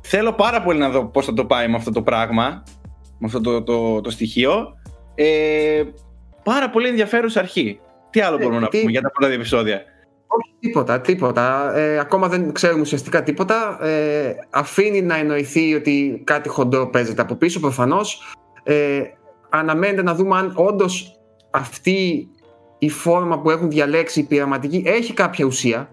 Θέλω 0.00 0.32
πάρα 0.32 0.62
πολύ 0.62 0.78
να 0.78 0.90
δω 0.90 1.06
πώς 1.06 1.24
θα 1.24 1.32
το 1.32 1.44
πάει 1.44 1.68
με 1.68 1.76
αυτό 1.76 1.90
το 1.90 2.02
πράγμα, 2.02 2.62
με 3.18 3.26
αυτό 3.26 3.40
το, 3.40 3.62
το, 3.62 4.00
το 4.00 4.10
στοιχείο. 4.10 4.66
Ε, 5.14 5.82
πάρα 6.42 6.70
πολύ 6.70 6.88
ενδιαφέρουσα 6.88 7.40
αρχή. 7.40 7.80
Τι 8.14 8.20
άλλο 8.20 8.36
Ε, 8.36 8.42
μπορούμε 8.42 8.60
να 8.60 8.68
τι- 8.68 8.78
πούμε 8.78 8.90
για 8.90 9.00
τα 9.00 9.10
πρώτα 9.10 9.26
δύο 9.28 9.38
επεισόδια; 9.40 9.82
Όχι 10.26 10.54
τίποτα, 10.60 11.00
τίποτα. 11.00 11.76
Ε, 11.76 11.98
ακόμα 11.98 12.28
δεν 12.28 12.52
ξέρουμε 12.52 12.80
ουσιαστικά 12.80 13.22
τίποτα. 13.22 13.78
Ε, 13.86 14.34
αφήνει 14.50 15.02
να 15.02 15.16
εννοηθεί 15.16 15.74
ότι 15.74 16.22
κάτι 16.24 16.48
χοντρό 16.48 16.86
παίζεται 16.88 17.22
από 17.22 17.34
πίσω 17.34 17.60
προφανώς. 17.60 18.34
Ε, 18.62 19.00
αναμένεται 19.50 20.02
να 20.02 20.14
δούμε 20.14 20.36
αν 20.36 20.52
όντως 20.54 21.18
αυτή 21.50 22.28
η 22.78 22.88
φόρμα 22.90 23.40
που 23.40 23.50
έχουν 23.50 23.70
διαλέξει 23.70 24.20
οι 24.20 24.22
πειραματικοί 24.22 24.82
έχει 24.86 25.12
κάποια 25.12 25.44
ουσία. 25.44 25.88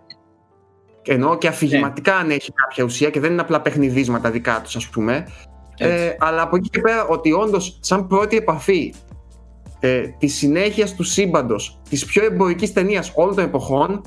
Ενώ 1.06 1.38
και 1.38 1.48
αφηγηματικά 1.48 2.16
αν 2.16 2.30
έχει 2.32 2.52
κάποια 2.52 2.84
ουσία 2.84 3.10
και 3.10 3.20
δεν 3.20 3.32
είναι 3.32 3.42
απλά 3.42 3.62
παιχνιδίσματα 3.62 4.32
δικά 4.32 4.62
τους 4.64 4.76
ας 4.76 4.88
πούμε. 4.90 5.28
Έτσι. 5.78 6.04
Ε, 6.06 6.16
αλλά 6.20 6.42
από 6.42 6.56
εκεί 6.56 6.70
και 6.70 6.80
πέρα 6.80 7.06
ότι 7.08 7.32
όντως 7.32 7.78
σαν 7.82 8.08
πρώτη 8.08 8.38
επαφή 8.38 8.94
ε, 9.84 10.02
τη 10.18 10.28
συνέχεια 10.28 10.88
του 10.96 11.04
σύμπαντος, 11.04 11.80
της 11.90 12.06
πιο 12.06 12.26
εμπορικής 12.26 12.74
ταινίας 12.74 13.12
όλων 13.16 13.36
των 13.36 13.44
εποχών, 13.44 14.02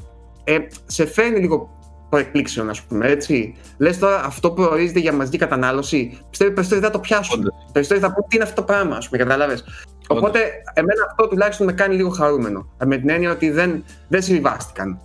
ε, 0.45 0.59
σε 0.87 1.07
φέρνει 1.07 1.39
λίγο 1.39 1.69
προεκπλήξεων, 2.09 2.69
α 2.71 2.75
πούμε 2.89 3.09
έτσι. 3.09 3.55
Λες 3.79 3.99
τώρα 3.99 4.25
αυτό 4.25 4.51
προορίζεται 4.51 4.99
για 4.99 5.13
μαζική 5.13 5.39
κατανάλωση. 5.39 6.19
Πιστεύω 6.31 6.51
οι 6.51 6.55
περισσότεροι 6.55 6.85
θα 6.87 6.91
το 6.93 6.99
πιάσουν. 6.99 7.39
Όντως. 7.39 7.55
Οι 7.69 7.73
περισσότεροι 7.73 8.05
θα 8.05 8.13
πούν 8.13 8.25
τι 8.29 8.37
είναι 8.37 8.45
αυτό 8.45 8.61
το 8.61 8.63
πράγμα, 8.63 8.97
ας 8.97 9.09
πούμε, 9.09 9.23
κατάλαβες. 9.23 9.65
Οπότε, 10.09 10.39
εμένα 10.75 11.05
αυτό 11.11 11.29
τουλάχιστον 11.29 11.67
με 11.67 11.73
κάνει 11.73 11.95
λίγο 11.95 12.09
χαρούμενο. 12.09 12.69
Με 12.87 12.97
την 12.97 13.09
έννοια 13.09 13.31
ότι 13.31 13.51
δεν, 13.51 13.85
δεν 14.09 14.23
συμβιβάστηκαν. 14.23 15.01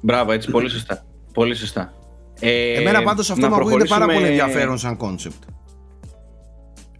Μπράβο, 0.00 0.32
έτσι, 0.32 0.50
πολύ 0.50 0.68
σωστά. 0.68 1.04
Πολύ 1.32 1.54
σωστά. 1.54 1.92
Ε, 2.40 2.72
Εμένα 2.80 3.02
πάντως 3.02 3.30
αυτό 3.30 3.42
να 3.42 3.48
μου 3.48 3.54
ακούγεται 3.54 3.84
πάρα 3.84 4.04
πολύ 4.04 4.16
προχωρήσουμε- 4.16 4.44
ενδιαφέρον 4.48 4.78
σαν 4.78 4.96
κόνσεπτ. 4.96 5.42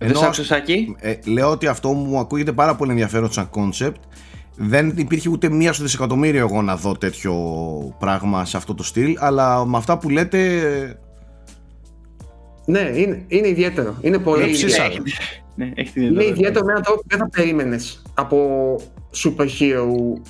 Δεν 0.06 0.16
σ' 0.16 0.22
άκουσες, 0.22 0.46
Σάκη; 0.46 0.96
Ε, 1.00 1.14
λέω 1.24 1.50
ότι 1.50 1.66
αυτό 1.66 1.92
μου 1.92 2.18
ακούγεται 2.18 2.52
πάρα 2.52 2.74
πολύ 2.74 2.90
ενδιαφέρον 2.90 3.32
σαν 3.32 3.50
κόνσεπτ. 3.50 3.96
Δεν 4.56 4.92
υπήρχε 4.96 5.28
ούτε 5.28 5.48
μία 5.48 5.72
στο 5.72 5.82
δισεκατομμύριο 5.82 6.40
εγώ 6.40 6.62
να 6.62 6.76
δω 6.76 6.92
τέτοιο 6.92 7.34
πράγμα 7.98 8.44
σε 8.44 8.56
αυτό 8.56 8.74
το 8.74 8.82
στυλ, 8.82 9.16
αλλά 9.18 9.64
με 9.66 9.76
αυτά 9.76 9.98
που 9.98 10.08
λέτε 10.10 10.38
Ναι, 12.66 12.80
είναι, 12.80 13.24
είναι 13.28 13.48
ιδιαίτερο. 13.48 13.96
Είναι 14.00 14.18
πολύ 14.18 14.42
με 14.42 14.48
ιδιαίτερο. 14.48 15.02
ψήσατε. 15.02 15.02
Ναι, 15.54 15.70
έχει 15.74 15.92
την 15.92 16.02
Είναι 16.02 16.10
ιδιαιτερότητα. 16.10 16.38
ιδιαίτερο 16.38 16.64
με 16.64 16.70
έναν 16.70 16.82
τρόπο 16.84 17.00
που 17.00 17.06
δεν 17.08 17.18
θα 17.18 17.28
περίμενες 17.28 18.02
από 18.14 18.38
super 19.24 19.46
hero 19.60 20.20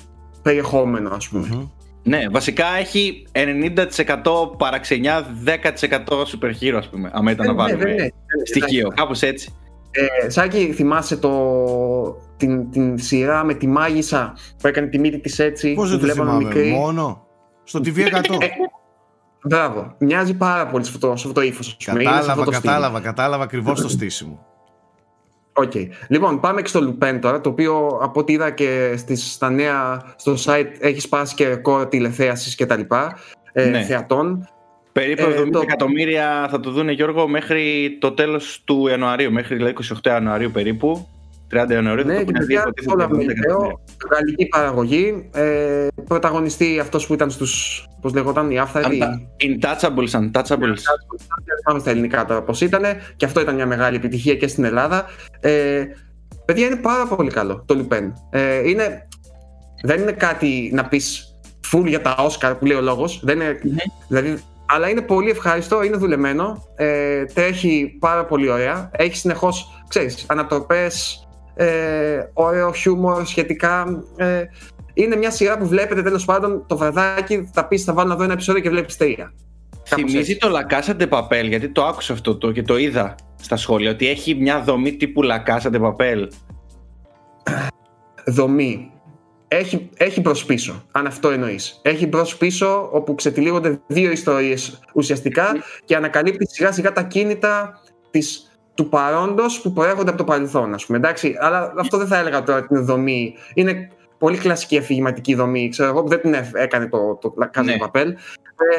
περιεχόμενο, 0.41 1.09
ας 1.09 1.27
πούμε. 1.27 1.47
Μμμ. 1.51 1.67
Ναι, 2.03 2.19
βασικά 2.31 2.65
έχει 2.79 3.27
90% 3.31 4.57
παραξενιά, 4.57 5.25
10% 5.43 6.25
super 6.25 6.51
hero, 6.61 6.75
ας 6.77 6.89
πούμε, 6.89 7.09
άμα 7.13 7.31
ήταν 7.31 7.45
να 7.45 7.51
Ε, 7.51 7.55
ναι, 7.55 7.61
βάλουμε 7.61 7.83
δεν 7.83 7.93
είναι. 7.93 8.11
στοιχείο, 8.45 8.91
κάπως 8.95 9.21
έτσι. 9.21 9.49
Ε, 10.23 10.29
Σάκη, 10.29 10.73
θυμάσαι 10.73 11.17
το, 11.17 11.31
την, 12.37 12.71
την 12.71 12.97
σειρά 12.97 13.43
με 13.43 13.53
τη 13.53 13.67
μάγισσα 13.67 14.33
που 14.61 14.67
έκανε 14.67 14.87
τη 14.87 14.99
μύτη 14.99 15.19
της 15.19 15.39
έτσι, 15.39 15.73
Πώς 15.73 15.83
που 15.83 15.89
δεν 15.89 15.99
το 15.99 16.05
βλέπαμε 16.05 16.29
θυμάμαι, 16.29 16.45
μικρή; 16.45 16.69
μόνο; 16.71 17.27
Στο 17.63 17.79
TV100. 17.85 17.91
Μπράβο. 19.47 19.95
Μοιάζει 19.97 20.33
πάρα 20.33 20.67
πολύ 20.67 20.83
σε 20.83 20.91
αυτό, 20.93 21.07
σε 21.07 21.13
αυτό 21.13 21.31
το 21.31 21.41
ύφος. 21.41 21.77
κατάλαβα, 21.85 22.45
κατάλαβα, 22.51 22.99
κατάλαβα 22.99 23.43
ακριβώς 23.43 23.81
το 23.81 23.89
στήσιμο. 23.89 24.45
Οκ. 25.53 25.71
Λοιπόν, 26.07 26.39
πάμε 26.39 26.61
και 26.61 26.67
στο 26.67 26.79
Lupin 26.99 27.17
τώρα, 27.21 27.41
το 27.41 27.49
οποίο 27.49 27.99
από 28.01 28.19
ό,τι 28.19 28.33
είδα 28.33 28.49
και 28.51 28.93
στις, 28.97 29.31
στα 29.33 29.49
νέα 29.49 30.03
στο 30.15 30.33
site 30.45 30.67
έχει 30.79 30.99
σπάσει 30.99 31.35
και 31.35 31.47
ρεκόρ 31.47 31.85
τηλεθέασης 31.85 32.55
και 32.55 32.65
τα 32.65 32.77
λοιπά, 32.77 33.17
ε, 33.53 33.65
Ναι. 33.65 33.83
θεατών. 33.83 34.49
Περίπου 34.99 35.21
Ε, 35.29 35.33
70 35.41 35.49
το- 35.51 35.59
εκατομμύρια 35.63 36.47
θα 36.51 36.59
το 36.59 36.71
δούνε 36.71 36.91
Γιώργο 36.91 37.27
μέχρι 37.27 37.97
το 37.99 38.11
τέλος 38.11 38.61
του 38.65 38.87
Ιανουαρίου, 38.87 39.31
μέχρι 39.31 39.55
δηλαδή 39.55 39.73
28 39.73 40.09
Ιανουαρίου 40.09 40.51
περίπου. 40.51 41.07
30 41.51 41.73
Ιανουαρίου 41.73 42.03
θα 42.05 42.11
Ναι, 42.11 42.17
το 42.17 42.19
και 42.19 42.25
πούνε 42.25 42.39
παιδιά, 42.39 42.59
υποτίθεται 42.61 42.93
όλα 42.93 43.03
70 43.05 43.25
με 43.25 43.31
εκατομμύρια. 43.31 43.79
γαλλική 44.11 44.45
παραγωγή. 44.45 45.29
Ε, 45.33 45.87
πρωταγωνιστή 46.07 46.79
αυτός 46.79 47.07
που 47.07 47.13
ήταν 47.13 47.29
στους, 47.31 47.85
πώς 48.01 48.13
λέγονταν, 48.13 48.51
οι 48.51 48.59
άφθαροι. 48.59 49.01
Unta- 49.01 49.45
Untouchables, 49.45 50.09
untouchables. 50.19 50.81
Δεν 51.45 51.57
πάμε 51.65 51.79
στα 51.79 51.89
ελληνικά 51.89 52.25
τώρα 52.25 52.41
πώς 52.41 52.61
ήταν. 52.61 52.83
Και 53.15 53.25
αυτό 53.25 53.41
ήταν 53.41 53.55
μια 53.55 53.65
μεγάλη 53.65 53.95
επιτυχία 53.95 54.35
και 54.35 54.47
στην 54.47 54.63
Ελλάδα. 54.63 55.05
Ε, 55.39 55.83
παιδιά, 56.45 56.65
είναι 56.65 56.75
πάρα 56.75 57.05
πολύ 57.07 57.29
καλό 57.31 57.63
το 57.65 57.77
Lupin. 57.89 58.11
Ε, 58.29 58.69
είναι, 58.69 59.07
δεν 59.83 60.01
είναι 60.01 60.11
κάτι 60.11 60.69
να 60.73 60.85
πεις 60.85 61.25
full 61.71 61.85
για 61.85 62.01
τα 62.01 62.15
Oscar 62.27 62.55
που 62.59 62.65
λέει 62.65 62.77
ο 62.77 62.81
λόγος. 62.81 63.19
Δεν 63.23 63.35
είναι, 63.39 63.59
Ναι. 63.63 63.75
δηλαδή, 64.07 64.41
αλλά 64.65 64.89
είναι 64.89 65.01
πολύ 65.01 65.29
ευχάριστο, 65.29 65.83
είναι 65.83 65.97
δουλεμένο, 65.97 66.63
ε, 66.75 67.25
τρέχει 67.25 67.97
πάρα 67.99 68.25
πολύ 68.25 68.49
ωραία, 68.49 68.89
έχει 68.93 69.15
συνεχώς, 69.15 69.83
ξέρεις, 69.87 70.25
ανατροπές, 70.27 71.27
ε, 71.55 72.19
ωραίο 72.33 72.73
χιούμορ 72.73 73.25
σχετικά. 73.25 74.03
Ε, 74.15 74.43
είναι 74.93 75.15
μια 75.15 75.31
σειρά 75.31 75.57
που 75.57 75.67
βλέπετε 75.67 76.01
τέλος 76.01 76.25
πάντων 76.25 76.63
το 76.67 76.77
βραδάκι, 76.77 77.49
θα 77.53 77.67
πεις 77.67 77.83
θα 77.83 77.93
βάλω 77.93 78.09
να 78.09 78.15
δω 78.15 78.23
ένα 78.23 78.33
επεισόδιο 78.33 78.61
και 78.61 78.69
βλέπεις 78.69 78.97
τρία. 78.97 79.33
Κάπως 79.89 80.11
Θυμίζει 80.11 80.31
έτσι. 80.31 80.37
το 80.37 80.49
La 80.57 80.73
Casa 80.73 81.01
de 81.01 81.09
Papel, 81.09 81.47
γιατί 81.47 81.69
το 81.69 81.83
άκουσα 81.83 82.13
αυτό 82.13 82.37
το 82.37 82.51
και 82.51 82.61
το 82.61 82.77
είδα 82.77 83.15
στα 83.41 83.57
σχόλια, 83.57 83.91
ότι 83.91 84.07
έχει 84.07 84.35
μια 84.35 84.61
δομή 84.61 84.95
τύπου 84.95 85.21
La 85.23 85.49
Casa 85.49 85.71
de 85.71 85.81
Papel. 85.81 86.27
δομή. 88.25 88.91
Έχει, 89.57 89.89
έχει 89.97 90.21
προς 90.21 90.45
πίσω, 90.45 90.83
αν 90.91 91.05
αυτό 91.07 91.29
εννοείς. 91.29 91.79
Έχει 91.83 92.07
προς 92.07 92.37
πίσω 92.37 92.89
όπου 92.91 93.15
ξετυλίγονται 93.15 93.79
δύο 93.87 94.11
ιστορίες 94.11 94.79
ουσιαστικά 94.93 95.47
και 95.85 95.95
ανακαλύπτει 95.95 96.47
σιγά 96.49 96.71
σιγά 96.71 96.91
τα 96.91 97.03
κίνητα 97.03 97.79
της, 98.11 98.51
του 98.73 98.89
παρόντος 98.89 99.61
που 99.61 99.73
προέρχονται 99.73 100.09
από 100.09 100.17
το 100.17 100.23
παρελθόν, 100.23 100.73
ας 100.73 100.85
πούμε. 100.85 100.97
Εντάξει, 100.97 101.35
αλλά 101.39 101.73
αυτό 101.77 101.97
δεν 101.97 102.07
θα 102.07 102.17
έλεγα 102.17 102.43
τώρα 102.43 102.59
ότι 102.59 102.67
είναι 102.71 102.79
δομή. 102.81 103.35
Είναι 103.53 103.87
πολύ 104.17 104.37
κλασική 104.37 104.77
αφηγηματική 104.77 105.35
δομή, 105.35 105.69
ξέρω 105.69 105.89
εγώ, 105.89 106.01
που 106.03 106.09
δεν 106.09 106.21
την 106.21 106.33
έ- 106.33 106.51
έκανε 106.55 106.87
το, 106.87 107.15
το 107.21 107.33
Casa 107.53 107.63
Ναι. 107.63 107.75
de 107.79 107.85
Papel. 107.85 108.07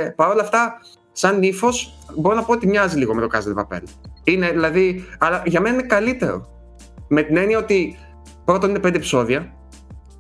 Ε, 0.01 0.09
Παρ' 0.17 0.31
όλα 0.31 0.43
αυτά, 0.43 0.79
σαν 1.13 1.43
ύφος, 1.43 1.99
μπορώ 2.17 2.35
να 2.35 2.43
πω 2.43 2.53
ότι 2.53 2.67
μοιάζει 2.67 2.99
λίγο 2.99 3.15
με 3.15 3.21
το 3.21 3.29
Casa 3.33 3.59
de 3.59 3.63
Papel. 3.63 3.83
Είναι 4.25 4.51
δηλαδή, 4.51 5.05
αλλά 5.19 5.43
για 5.47 5.61
μένα 5.61 5.75
είναι 5.75 5.87
καλύτερο. 5.87 6.47
Με 7.09 7.23
την 7.23 7.37
έννοια 7.37 7.59
ότι 7.59 7.99
πρώτον 8.45 8.71
είναι 8.71 8.79
πέντε 8.79 8.97
επεισόδια. 8.97 9.56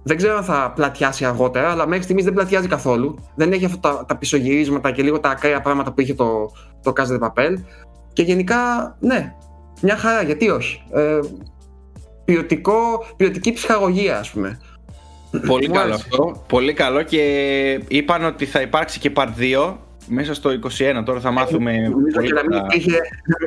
Δεν 0.07 0.17
ξέρω 0.17 0.37
αν 0.37 0.45
θα 0.45 0.73
πλατιάσει 0.75 1.25
αργότερα, 1.25 1.71
αλλά 1.71 1.87
μέχρι 1.87 2.03
στιγμής 2.03 2.25
δεν 2.25 2.35
πλατιάζει 2.35 2.69
καθόλου. 2.69 3.19
Δεν 3.35 3.53
έχει 3.53 3.65
αυτά 3.65 3.79
τα, 3.79 4.05
τα 4.05 4.17
πισωγυρίσματα 4.17 4.91
και 4.91 5.03
λίγο 5.03 5.21
τα 5.21 5.29
ακραία 5.29 5.61
πράγματα 5.61 5.93
που 5.93 6.01
είχε 6.01 6.15
το, 6.15 6.53
το 6.83 6.93
Casa 6.97 7.21
de 7.21 7.29
Papel. 7.29 7.55
Και 8.13 8.23
γενικά, 8.23 8.57
ναι, 9.01 9.35
μια 9.83 9.97
χαρά, 9.97 10.23
γιατί 10.23 10.51
όχι. 10.51 10.83
Ε, 10.93 11.19
ποιοτικό, 12.25 13.07
ποιοτική 13.17 13.53
ψυχαγωγία, 13.53 14.19
ας 14.19 14.31
πούμε. 14.31 14.61
Πολύ 15.47 15.69
Μου 15.69 15.75
καλό 15.75 15.93
άρεσε. 15.93 16.07
αυτό. 16.11 16.45
Πολύ 16.49 16.73
καλό 16.73 17.03
και 17.03 17.21
είπαν 17.89 18.25
ότι 18.25 18.47
θα 18.47 18.61
υπάρξει 18.61 18.99
και 18.99 19.13
part 19.15 19.29
2 19.39 19.75
μέσα 20.09 20.35
στο 20.35 20.51
21. 20.51 21.03
Τώρα 21.05 21.21
θα 21.21 21.31
μάθουμε 21.31 21.73
Νομίζω 21.73 22.07
πολύ 22.15 22.27
και 22.27 22.33
να, 22.33 22.41
μην 22.43 22.51
καλά. 22.51 22.67
υπήρχε, 22.71 22.99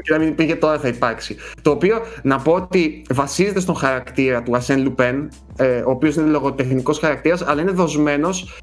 και 0.03 0.13
να 0.13 0.19
μην 0.19 0.27
υπήρχε 0.27 0.55
τώρα 0.55 0.79
θα 0.79 0.87
υπάρξει. 0.87 1.35
Το 1.61 1.71
οποίο 1.71 2.01
να 2.23 2.39
πω 2.39 2.51
ότι 2.51 3.05
βασίζεται 3.09 3.59
στον 3.59 3.75
χαρακτήρα 3.75 4.43
του 4.43 4.55
Ασέν 4.55 4.81
Λουπέν, 4.81 5.29
ε, 5.57 5.77
ο 5.79 5.89
οποίος 5.89 6.15
είναι 6.15 6.29
λογοτεχνικός 6.29 6.99
χαρακτήρας, 6.99 7.41
αλλά 7.41 7.61
είναι 7.61 7.71
δοσμένος. 7.71 8.59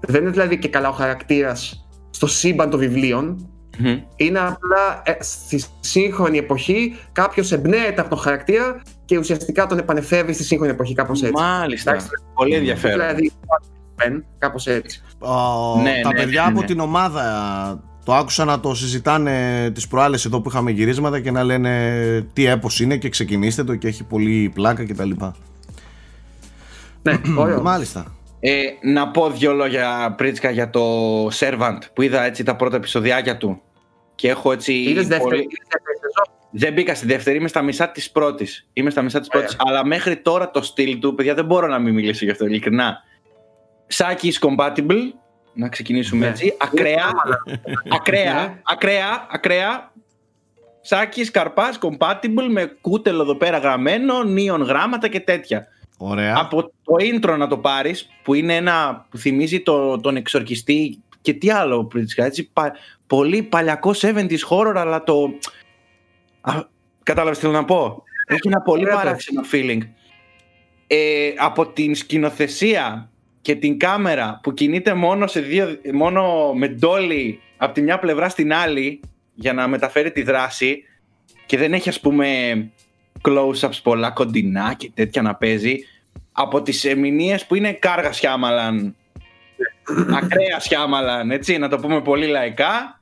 Δεν 0.00 0.22
είναι 0.22 0.30
δηλαδή 0.30 0.58
και 0.58 0.68
καλά 0.68 0.88
ο 0.88 0.92
χαρακτήρας 0.92 1.86
στο 2.10 2.26
σύμπαν 2.26 2.70
των 2.70 2.78
βιβλίων. 2.78 3.50
Μμμ. 3.78 4.00
Είναι 4.16 4.38
απλά 4.38 5.02
ε, 5.04 5.16
στη 5.20 5.64
σύγχρονη 5.80 6.38
εποχή 6.38 6.96
κάποιος 7.12 7.52
εμπνέεται 7.52 8.00
από 8.00 8.10
τον 8.10 8.18
χαρακτήρα 8.18 8.82
και 9.04 9.18
ουσιαστικά 9.18 9.66
τον 9.66 9.78
επανεφεύρει 9.78 10.32
στη 10.32 10.44
σύγχρονη 10.44 10.72
εποχή, 10.72 10.94
κάπως 10.94 11.22
έτσι. 11.22 11.42
Μάλιστα. 11.42 11.90
Εντάξει, 11.90 12.08
Πολύ 12.34 12.54
ενδιαφέρον. 12.54 12.98
Δηλαδή, 12.98 13.32
Λουπέν, 13.98 14.24
κάπως 14.38 14.66
έτσι. 14.66 15.02
Ο- 15.18 15.80
Ναι, 15.82 16.00
τα 16.02 16.12
ναι, 16.12 16.18
παιδιά 16.18 16.42
ναι, 16.42 16.48
από 16.48 16.60
ναι. 16.60 16.66
την 16.66 16.80
ομάδα 16.80 17.80
το 18.04 18.14
άκουσα 18.14 18.44
να 18.44 18.60
το 18.60 18.74
συζητάνε 18.74 19.70
τις 19.74 19.88
προάλλες 19.88 20.24
εδώ 20.24 20.40
που 20.40 20.48
είχαμε 20.48 20.70
γυρίσματα 20.70 21.20
και 21.20 21.30
να 21.30 21.42
λένε 21.44 22.26
τι 22.32 22.46
έπος 22.46 22.80
είναι 22.80 22.96
και 22.96 23.08
ξεκινήστε 23.08 23.64
το 23.64 23.74
και 23.74 23.88
έχει 23.88 24.04
πολύ 24.04 24.50
πλάκα 24.54 24.84
κτλ. 24.86 25.10
Ναι, 27.02 27.20
ωραίο. 27.42 27.62
Μάλιστα. 27.62 28.14
Ε, 28.40 28.62
να 28.82 29.08
πω 29.08 29.30
δύο 29.30 29.52
λόγια 29.52 30.14
πρίτσκα 30.16 30.50
για 30.50 30.70
το 30.70 30.80
Servant 31.26 31.78
που 31.94 32.02
είδα 32.02 32.22
έτσι 32.24 32.42
τα 32.42 32.56
πρώτα 32.56 32.76
επεισοδιάκια 32.76 33.36
του. 33.36 33.60
Και 34.14 34.28
έχω 34.28 34.52
έτσι. 34.52 34.72
Είδες 34.72 35.06
δεύτερη, 35.06 35.22
πολύ- 35.22 35.40
είδες 35.40 35.66
δεύτερη 35.70 35.96
σεζόν; 36.00 36.34
Δεν 36.50 36.72
μπήκα 36.72 36.94
στη 36.94 37.06
δεύτερη, 37.06 37.36
είμαι 37.38 37.48
στα 37.48 37.62
μισά 37.62 37.88
της 37.90 38.10
πρώτης. 38.10 38.66
Είμαι 38.72 38.90
στα 38.90 39.02
μισά 39.02 39.18
της 39.18 39.28
πρώτης. 39.28 39.56
Αλλά 39.58 39.86
μέχρι 39.86 40.16
τώρα 40.16 40.50
το 40.50 40.62
στυλ 40.62 40.98
του, 40.98 41.14
παιδιά, 41.14 41.34
δεν 41.34 41.44
μπορώ 41.44 41.66
να 41.66 41.78
μην 41.78 41.94
μιλήσω 41.94 42.24
γι' 42.24 42.30
αυτό, 42.30 42.46
ειλικρινά. 42.46 42.98
Σάκι 43.86 44.32
is 44.32 44.46
compatible. 44.48 45.00
Να 45.54 45.68
ξεκινήσουμε 45.68 46.24
Ναι. 46.24 46.30
έτσι. 46.30 46.56
Ακραία, 46.60 47.10
ακραία, 47.88 48.32
Ναι. 48.34 48.60
ακραία, 48.64 49.26
ακραία. 49.30 49.92
Σάκι 50.80 51.30
καρπά 51.30 51.68
compatible 51.80 52.46
με 52.50 52.64
κούτελο 52.80 53.22
εδώ 53.22 53.34
πέρα 53.34 53.58
γραμμένο, 53.58 54.22
νίον 54.22 54.62
γράμματα 54.62 55.08
και 55.08 55.20
τέτοια. 55.20 55.66
Ωραία. 55.98 56.34
Από 56.38 56.62
το 56.62 56.94
intro 56.98 57.36
να 57.38 57.46
το 57.46 57.58
πάρεις 57.58 58.08
που 58.22 58.34
είναι 58.34 58.56
ένα 58.56 59.06
που 59.10 59.18
θυμίζει 59.18 59.60
το, 59.60 60.00
τον 60.00 60.16
εξορκιστή 60.16 61.02
και 61.20 61.32
τι 61.32 61.50
άλλο 61.50 61.84
πρίτσικα, 61.84 62.24
έτσι 62.24 62.50
πα- 62.52 62.72
πολύ 63.06 63.42
παλιακό 63.42 63.90
70s 64.00 64.38
horror 64.50 64.74
αλλά 64.76 65.02
το 65.02 65.30
Α, 66.40 66.52
κατάλαβες 67.02 67.38
τι 67.38 67.44
θέλω 67.44 67.56
να 67.56 67.64
πω; 67.64 68.02
Έχει 68.26 68.40
ένα 68.48 68.60
πολύ 68.60 68.82
Ωραία, 68.84 68.94
παράξενο 68.96 69.42
feeling 69.52 69.80
ε, 70.86 71.30
από 71.36 71.66
την 71.66 71.94
σκηνοθεσία 71.94 73.10
και 73.46 73.54
την 73.54 73.78
κάμερα 73.78 74.40
που 74.42 74.54
κινείται 74.54 74.94
μόνο, 74.94 75.26
σε 75.26 75.40
δύο, 75.40 75.80
μόνο 75.92 76.52
με 76.52 76.68
dolly 76.68 77.40
από 77.56 77.74
τη 77.74 77.82
μια 77.82 77.98
πλευρά 77.98 78.28
στην 78.28 78.52
άλλη 78.52 79.00
για 79.34 79.52
να 79.52 79.68
μεταφέρει 79.68 80.12
τη 80.12 80.22
δράση 80.22 80.82
και 81.46 81.56
δεν 81.56 81.72
έχει 81.72 81.88
ας 81.88 82.00
πούμε 82.00 82.26
close-ups 83.28 83.78
πολλά 83.82 84.10
κοντινά 84.10 84.74
και 84.74 84.90
τέτοια 84.94 85.22
να 85.22 85.34
παίζει. 85.34 85.78
Από 86.32 86.62
τις 86.62 86.84
ερμηνείες 86.84 87.46
που 87.46 87.54
είναι 87.54 87.72
κάργα 87.72 88.12
Shyamalan 88.12 88.96
ακραία 90.16 90.60
Shyamalan 90.60 91.30
έτσι 91.30 91.58
να 91.58 91.68
το 91.68 91.78
πούμε 91.78 92.02
πολύ 92.02 92.26
λαϊκά 92.26 93.00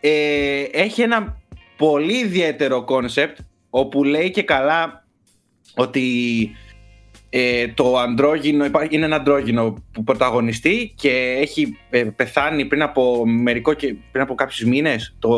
ε, 0.00 0.62
έχει 0.62 1.02
ένα 1.02 1.40
πολύ 1.76 2.18
ιδιαίτερο 2.18 2.84
κόνσεπτ 2.84 3.38
όπου 3.70 4.04
λέει 4.04 4.30
και 4.30 4.42
καλά 4.42 5.04
ότι 5.74 6.02
ε, 7.34 7.68
το 7.68 7.98
αντρόγινο, 7.98 8.64
υπάρχει- 8.64 8.94
είναι 8.94 9.04
ένα 9.04 9.16
αντρόγινο 9.16 9.82
που 9.92 10.04
πρωταγωνιστεί 10.04 10.92
και 10.96 11.36
έχει 11.40 11.76
ε, 11.90 12.04
πεθάνει 12.04 12.64
πριν 12.64 12.82
από 12.82 13.26
μερικό 13.26 13.72
και 13.72 13.94
πριν 14.10 14.22
από 14.22 14.34
κάποιους 14.34 14.68
μήνες. 14.68 15.16
Το, 15.18 15.30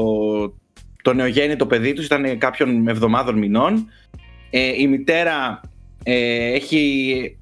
το 1.03 1.13
νεογέννητο 1.13 1.67
παιδί 1.67 1.93
τους 1.93 2.05
ήταν 2.05 2.39
κάποιων 2.39 2.89
εβδομάδων 2.89 3.39
μηνών. 3.39 3.89
Ε, 4.51 4.73
η 4.77 4.87
μητέρα 4.87 5.61
ε, 6.03 6.53
έχει 6.53 7.37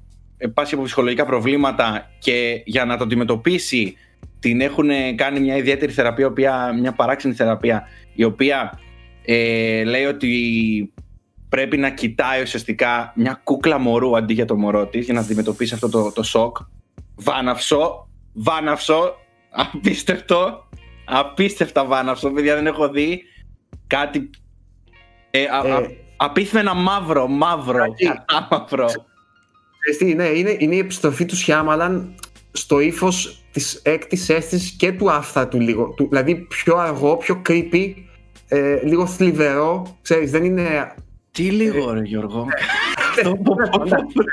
πάσει 0.53 0.75
από 0.75 0.83
ψυχολογικά 0.83 1.25
προβλήματα 1.25 2.11
και 2.19 2.61
για 2.65 2.85
να 2.85 2.97
το 2.97 3.03
αντιμετωπίσει 3.03 3.95
την 4.39 4.61
έχουν 4.61 4.89
κάνει 5.15 5.39
μια 5.39 5.57
ιδιαίτερη 5.57 5.91
θεραπεία, 5.91 6.27
οποία, 6.27 6.73
μια 6.79 6.91
παράξενη 6.91 7.33
θεραπεία, 7.33 7.87
η 8.13 8.23
οποία 8.23 8.79
ε, 9.25 9.83
λέει 9.83 10.05
ότι 10.05 10.92
πρέπει 11.53 11.77
να 11.77 11.89
κοιτάει 11.89 12.41
ουσιαστικά 12.41 13.13
μια 13.15 13.41
κούκλα 13.43 13.77
μωρού 13.77 14.17
αντί 14.17 14.33
για 14.33 14.45
το 14.45 14.55
μωρό 14.55 14.85
της 14.85 15.05
για 15.05 15.13
να 15.13 15.19
αντιμετωπίσει 15.19 15.73
αυτό 15.73 15.89
το, 15.89 16.11
το 16.11 16.23
σοκ. 16.23 16.57
Βάναυσο, 17.15 18.07
βάναυσο, 18.33 19.15
απίστευτο, 19.49 20.69
απίστευτα 21.05 21.85
βάναυσο, 21.85 22.31
παιδιά 22.31 22.55
δεν 22.55 22.67
έχω 22.67 22.89
δει 22.89 23.23
κάτι 23.87 24.29
ε, 25.31 25.43
α, 25.43 25.67
ε, 25.67 25.97
απίθμενα 26.17 26.73
μαύρο, 26.73 27.27
μαύρο, 27.27 27.85
μαύρο. 28.49 28.89
ναι, 30.15 30.25
είναι, 30.25 30.55
είναι 30.59 30.75
η 30.75 30.79
επιστροφή 30.79 31.25
του 31.25 31.35
Σιάμαλαν 31.35 32.15
στο 32.51 32.79
ύφος 32.79 33.43
της 33.51 33.81
έκτη 33.83 34.33
αίσθηση 34.33 34.75
και 34.75 34.91
του 34.91 35.09
του 35.49 35.59
λίγο. 35.59 35.93
Του, 35.97 36.07
δηλαδή 36.07 36.35
πιο 36.35 36.75
αργό, 36.77 37.17
πιο 37.17 37.41
creepy, 37.49 37.93
ε, 38.47 38.79
λίγο 38.83 39.07
θλιβερό. 39.07 39.97
Ξέρεις, 40.01 40.31
δεν 40.31 40.43
είναι. 40.43 40.95
Τι 41.33 41.43
λίγο, 41.43 41.93
ρε 41.93 42.01
Γιώργο. 42.01 42.47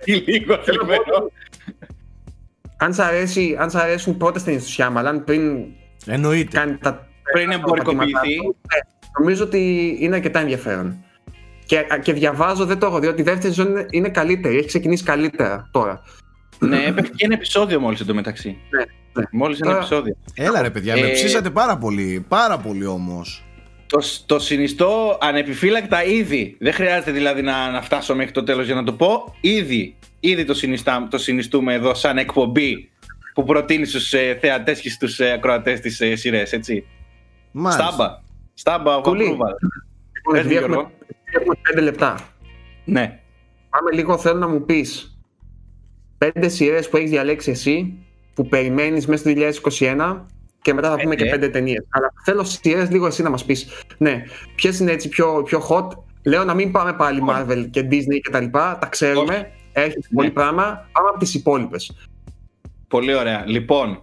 Τι 0.04 0.12
λίγο 0.12 0.58
θλιβερό. 0.62 1.30
Αν 2.76 2.94
σ' 2.94 2.98
αρέσει, 2.98 3.56
αν 3.58 3.70
σ' 3.70 3.74
αρέσουν 3.74 4.16
πρώτε 4.16 4.40
ταινίε 4.40 4.60
του 4.60 4.68
Σιάμαλαν 4.68 5.24
πριν. 5.24 5.66
Εννοείται. 6.06 6.58
Κάνει 6.58 6.76
τα, 6.76 7.08
πριν 7.32 7.50
εμπορικοποιηθεί. 7.50 8.36
Νομίζω 9.18 9.44
ότι 9.44 9.96
είναι 10.00 10.14
αρκετά 10.14 10.40
ενδιαφέρον. 10.40 11.04
Και, 11.66 11.86
και 12.02 12.12
διαβάζω, 12.12 12.64
δεν 12.64 12.78
το 12.78 12.86
έχω 12.86 12.98
δει, 12.98 13.06
ότι 13.06 13.20
η 13.20 13.24
δεύτερη 13.24 13.52
ζώνη 13.52 13.70
είναι, 13.70 13.86
είναι 13.90 14.08
καλύτερη. 14.08 14.56
Έχει 14.56 14.66
ξεκινήσει 14.66 15.04
καλύτερα 15.04 15.68
τώρα. 15.70 16.02
Ναι, 16.58 16.84
έπαιξε 16.84 17.12
και 17.16 17.24
ένα 17.24 17.34
επεισόδιο 17.34 17.80
μόλις 17.80 18.00
εντωμεταξύ. 18.00 18.58
Ναι, 18.70 18.84
ναι. 19.12 19.24
Μόλις 19.32 19.60
ένα 19.60 19.76
επεισόδιο. 19.76 20.16
Έλα 20.34 20.62
ρε 20.62 20.70
παιδιά, 20.70 20.94
με 20.94 21.06
ε, 21.06 21.12
ψήσατε 21.12 21.50
πάρα 21.50 21.76
πολύ. 21.76 22.24
Πάρα 22.28 22.58
πολύ 22.58 22.86
όμως. 22.86 23.44
Το, 23.90 24.02
το 24.26 24.38
συνιστώ 24.38 25.18
ανεπιφύλακτα 25.20 26.04
ήδη. 26.04 26.56
Δεν 26.60 26.72
χρειάζεται 26.72 27.10
δηλαδή 27.10 27.42
να, 27.42 27.70
να 27.70 27.82
φτάσω 27.82 28.14
μέχρι 28.14 28.32
το 28.32 28.44
τέλος 28.44 28.66
για 28.66 28.74
να 28.74 28.84
το 28.84 28.92
πω. 28.92 29.34
Ήδη, 29.40 29.96
ήδη 30.20 30.44
το, 30.44 30.54
συνιστά, 30.54 31.08
το 31.10 31.18
συνιστούμε 31.18 31.74
εδώ 31.74 31.94
σαν 31.94 32.18
εκπομπή 32.18 32.90
που 33.34 33.44
προτείνει 33.44 33.84
στους 33.84 34.12
ε, 34.12 34.38
θεατές 34.40 34.80
και 34.80 34.90
στους 34.90 35.20
ε, 35.20 35.32
ακροατές 35.32 35.80
της 35.80 36.00
ε, 36.00 36.14
σειρές, 36.14 36.52
έτσι. 36.52 36.86
Μάλιστα. 37.50 37.86
Στάμπα. 37.86 38.20
Στάμπα, 38.54 39.00
Πολύ. 39.00 39.24
Λοιπόν, 39.24 39.48
επειδή 40.34 40.56
έχουμε, 40.56 40.76
έχουμε 41.24 41.54
πέντε 41.62 41.80
λεπτά. 41.80 42.14
Ναι. 42.84 43.20
Πάμε 43.70 43.90
λίγο, 43.92 44.18
θέλω 44.18 44.38
να 44.38 44.48
μου 44.48 44.64
πεις 44.64 45.18
πέντε 46.18 46.48
σειρές 46.48 46.88
που 46.88 46.96
έχεις 46.96 47.10
διαλέξει 47.10 47.50
εσύ, 47.50 47.98
που 48.34 48.48
περιμένεις 48.48 49.06
μέσα 49.06 49.22
στο 49.22 49.32
2021 49.78 50.26
και 50.62 50.74
μετά 50.74 50.90
θα 50.90 50.96
πούμε 50.96 51.14
και 51.14 51.24
πέντε 51.24 51.48
ταινίες. 51.48 51.86
Αλλά 51.88 52.12
θέλω 52.24 52.44
σειρές 52.44 52.90
λίγο 52.90 53.06
εσύ 53.06 53.22
να 53.22 53.30
μας 53.30 53.44
πεις. 53.44 53.68
Ναι, 53.98 54.22
ποιες 54.54 54.78
είναι 54.78 54.92
έτσι 54.92 55.08
πιο, 55.08 55.42
πιο 55.42 55.66
hot. 55.68 55.88
Λέω 56.22 56.44
να 56.44 56.54
μην 56.54 56.70
πάμε 56.70 56.92
πάλι 56.92 57.22
Marvel 57.28 57.66
και 57.70 57.80
Disney 57.90 58.20
και 58.22 58.30
τα 58.30 58.40
λοιπά. 58.40 58.78
Τα 58.80 58.86
ξέρουμε. 58.86 59.50
Έχεις 59.72 60.08
πολύ 60.14 60.26
ναι. 60.26 60.32
πράγμα. 60.32 60.88
Πάμε 60.92 61.08
από 61.08 61.18
τις 61.18 61.34
υπόλοιπες. 61.34 61.92
Πολύ 62.88 63.14
ωραία. 63.14 63.44
Λοιπόν, 63.46 64.02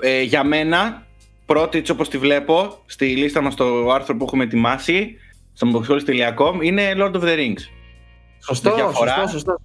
ε, 0.00 0.22
για 0.22 0.44
μένα, 0.44 1.06
πρώτη 1.46 1.78
έτσι 1.78 1.92
όπως 1.92 2.08
τη 2.08 2.18
βλέπω, 2.18 2.82
στη 2.86 3.16
λίστα 3.16 3.40
μας 3.40 3.52
στο 3.52 3.90
άρθρο 3.94 4.16
που 4.16 4.24
έχουμε 4.24 4.44
ετοιμάσει, 4.44 5.16
στο 5.52 5.68
mobileschools.com, 5.72 6.62
είναι 6.62 6.92
Lord 6.96 7.12
of 7.12 7.20
the 7.20 7.36
Rings. 7.36 7.62
Σωστό, 8.38 8.70
σωστό, 8.94 9.28
σωστό. 9.28 9.60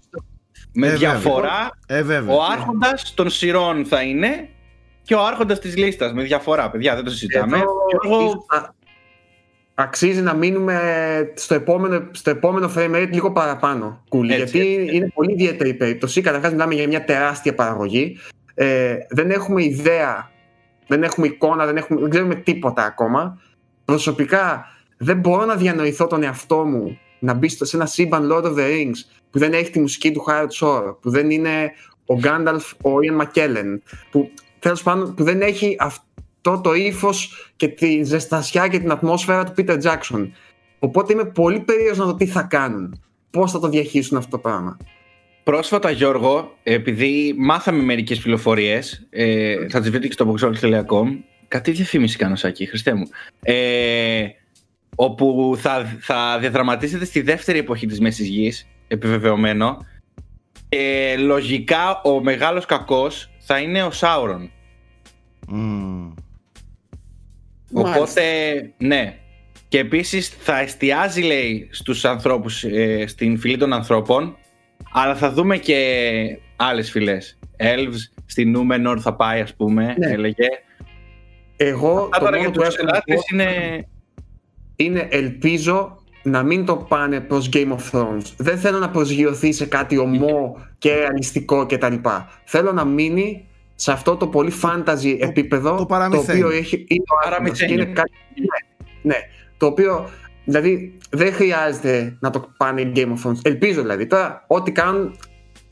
Με 0.73 0.87
ε, 0.87 0.95
διαφορά, 0.95 1.77
ε, 1.85 2.01
ο 2.27 2.43
άρχοντας 2.51 3.13
των 3.13 3.29
σειρών 3.29 3.85
θα 3.85 4.01
είναι 4.01 4.49
και 5.03 5.15
ο 5.15 5.25
άρχοντας 5.25 5.59
της 5.59 5.77
λίστας. 5.77 6.13
Με 6.13 6.23
διαφορά, 6.23 6.69
παιδιά, 6.69 6.95
δεν 6.95 7.03
το 7.03 7.09
συζητάμε. 7.09 7.57
Εδώ, 8.05 8.45
Αξίζει 9.75 10.21
να 10.21 10.33
μείνουμε 10.33 11.31
στο 11.33 11.53
επόμενο, 11.53 12.07
στο 12.11 12.29
επόμενο 12.29 12.71
frame 12.75 12.95
rate 12.95 13.09
λίγο 13.11 13.31
παραπάνω, 13.31 14.03
Κούλι, 14.09 14.35
γιατί 14.35 14.89
είναι 14.91 15.11
πολύ 15.13 15.31
ιδιαίτερη 15.31 15.69
η 15.69 15.73
περίπτωση. 15.73 16.21
Καταρχάς, 16.21 16.51
μιλάμε 16.51 16.73
για 16.73 16.87
μια 16.87 17.03
τεράστια 17.03 17.55
παραγωγή. 17.55 18.17
Ε, 18.53 18.95
δεν 19.09 19.31
έχουμε 19.31 19.63
ιδέα, 19.63 20.31
δεν 20.87 21.03
έχουμε 21.03 21.27
εικόνα, 21.27 21.65
δεν, 21.65 21.77
έχουμε, 21.77 21.99
δεν 21.99 22.09
ξέρουμε 22.09 22.35
τίποτα 22.35 22.83
ακόμα. 22.83 23.41
Προσωπικά, 23.85 24.65
δεν 24.97 25.17
μπορώ 25.17 25.45
να 25.45 25.55
διανοηθώ 25.55 26.07
τον 26.07 26.23
εαυτό 26.23 26.63
μου 26.63 26.97
να 27.19 27.33
μπει 27.33 27.49
σε 27.49 27.75
ένα 27.75 27.85
σύμπαν 27.85 28.29
Lord 28.31 28.43
of 28.43 28.55
the 28.55 28.67
Rings 28.69 28.97
που 29.31 29.39
δεν 29.39 29.53
έχει 29.53 29.69
τη 29.69 29.79
μουσική 29.79 30.11
του 30.11 30.25
Howard 30.27 30.47
Shore, 30.59 30.95
που 31.01 31.09
δεν 31.09 31.29
είναι 31.29 31.71
ο 32.05 32.15
Γκάνταλφ, 32.15 32.71
ο 32.73 32.91
Ian 33.01 33.21
McKellen, 33.21 33.77
που 34.11 34.31
τέλος 34.63 34.83
πάντων 34.83 35.13
που 35.13 35.23
δεν 35.23 35.41
έχει 35.41 35.75
αυτό 35.79 36.61
το 36.61 36.73
ύφος 36.73 37.51
και 37.55 37.67
τη 37.67 38.03
ζεστασιά 38.03 38.67
και 38.67 38.79
την 38.79 38.91
ατμόσφαιρα 38.91 39.43
του 39.43 39.53
Peter 39.57 39.81
Jackson. 39.81 40.29
Οπότε 40.79 41.13
είμαι 41.13 41.25
πολύ 41.25 41.59
περίεργος 41.59 41.97
να 41.97 42.05
δω 42.05 42.15
τι 42.15 42.25
θα 42.25 42.41
κάνουν. 42.41 43.01
Πώς 43.29 43.51
θα 43.51 43.59
το 43.59 43.67
διαχείσουν 43.69 44.17
αυτό 44.17 44.29
το 44.29 44.37
πράγμα. 44.37 44.77
Πρόσφατα, 45.43 45.91
Γιώργο, 45.91 46.57
επειδή 46.63 47.35
μάθαμε 47.37 47.83
μερικές 47.83 48.19
πληροφορίες, 48.19 49.07
ε, 49.09 49.67
θα 49.69 49.79
τις 49.79 49.89
βρείτε 49.89 50.07
και 50.07 50.13
στο 50.13 50.33
boxoffice.com, 50.33 51.17
κάτι 51.47 51.71
διαφήμιση 51.71 52.17
κάνω 52.17 52.35
Σάκη, 52.35 52.65
Χριστέ 52.65 52.93
μου, 52.93 53.07
ε, 53.41 54.25
όπου 54.95 55.55
θα, 55.57 55.97
θα 55.99 56.37
διαδραματίζεται 56.39 57.05
στη 57.05 57.21
δεύτερη 57.21 57.59
εποχή 57.59 57.85
της 57.85 57.99
Μέσης 57.99 58.27
Γης, 58.27 58.67
επιβεβαιωμένο, 58.87 59.77
και 60.73 61.15
λογικά 61.19 62.01
ο 62.03 62.23
μεγάλος 62.23 62.65
κακός 62.65 63.29
θα 63.39 63.59
είναι 63.59 63.83
ο 63.83 63.91
Σάουρον. 63.91 64.51
Οπότε, 67.73 68.21
ναι. 68.77 69.17
Και 69.67 69.79
επίσης 69.79 70.29
θα 70.29 70.59
εστιάζει, 70.59 71.21
λέει, 71.21 71.69
στους 71.71 72.05
ανθρώπους, 72.05 72.63
ε, 72.63 73.07
στην 73.07 73.39
φυλή 73.39 73.57
των 73.57 73.73
ανθρώπων, 73.73 74.37
αλλά 74.93 75.15
θα 75.15 75.31
δούμε 75.31 75.57
και 75.57 75.77
άλλες 76.55 76.91
φυλές. 76.91 77.39
Elves, 77.57 78.21
στη 78.25 78.45
Νούμενορ 78.45 78.99
θα 79.01 79.15
πάει, 79.15 79.41
ας 79.41 79.55
πούμε, 79.55 79.95
ναι. 79.97 80.11
έλεγε. 80.11 80.47
Εγώ 81.57 82.09
το 82.19 82.29
μόνο 82.35 82.51
που 82.51 82.61
έχω 82.61 83.21
είναι... 83.31 83.87
είναι 84.75 85.07
ελπίζω 85.11 86.03
να 86.23 86.43
μην 86.43 86.65
το 86.65 86.75
πάνε 86.75 87.19
προς 87.19 87.49
Game 87.53 87.71
of 87.71 87.91
Thrones. 87.91 88.33
Δεν 88.37 88.57
θέλω 88.57 88.79
να 88.79 88.89
προσγειωθεί 88.89 89.51
σε 89.51 89.65
κάτι 89.65 89.97
ομό 89.97 90.57
και 90.77 90.95
ρεαλιστικό 90.95 91.65
κτλ. 91.65 91.95
Θέλω 92.43 92.71
να 92.71 92.85
μείνει 92.85 93.47
σε 93.75 93.91
αυτό 93.91 94.15
το 94.15 94.27
πολύ 94.27 94.53
fantasy 94.61 95.17
επίπεδο 95.19 95.75
το, 95.75 95.85
το, 95.85 96.17
οποίο 96.17 96.49
έχει, 96.49 96.85
είναι 96.87 97.03
ο 97.39 97.73
είναι 97.73 97.85
κάτι, 97.85 98.11
ναι, 98.35 98.81
ναι, 99.01 99.17
το 99.57 99.65
οποίο 99.65 100.09
δηλαδή 100.45 100.97
δεν 101.09 101.33
χρειάζεται 101.33 102.17
να 102.19 102.29
το 102.29 102.49
πάνε 102.57 102.91
Game 102.95 103.07
of 103.07 103.29
Thrones. 103.29 103.37
Ελπίζω 103.41 103.81
δηλαδή. 103.81 104.07
Τώρα, 104.07 104.43
ό,τι 104.47 104.71
κάνουν, 104.71 105.19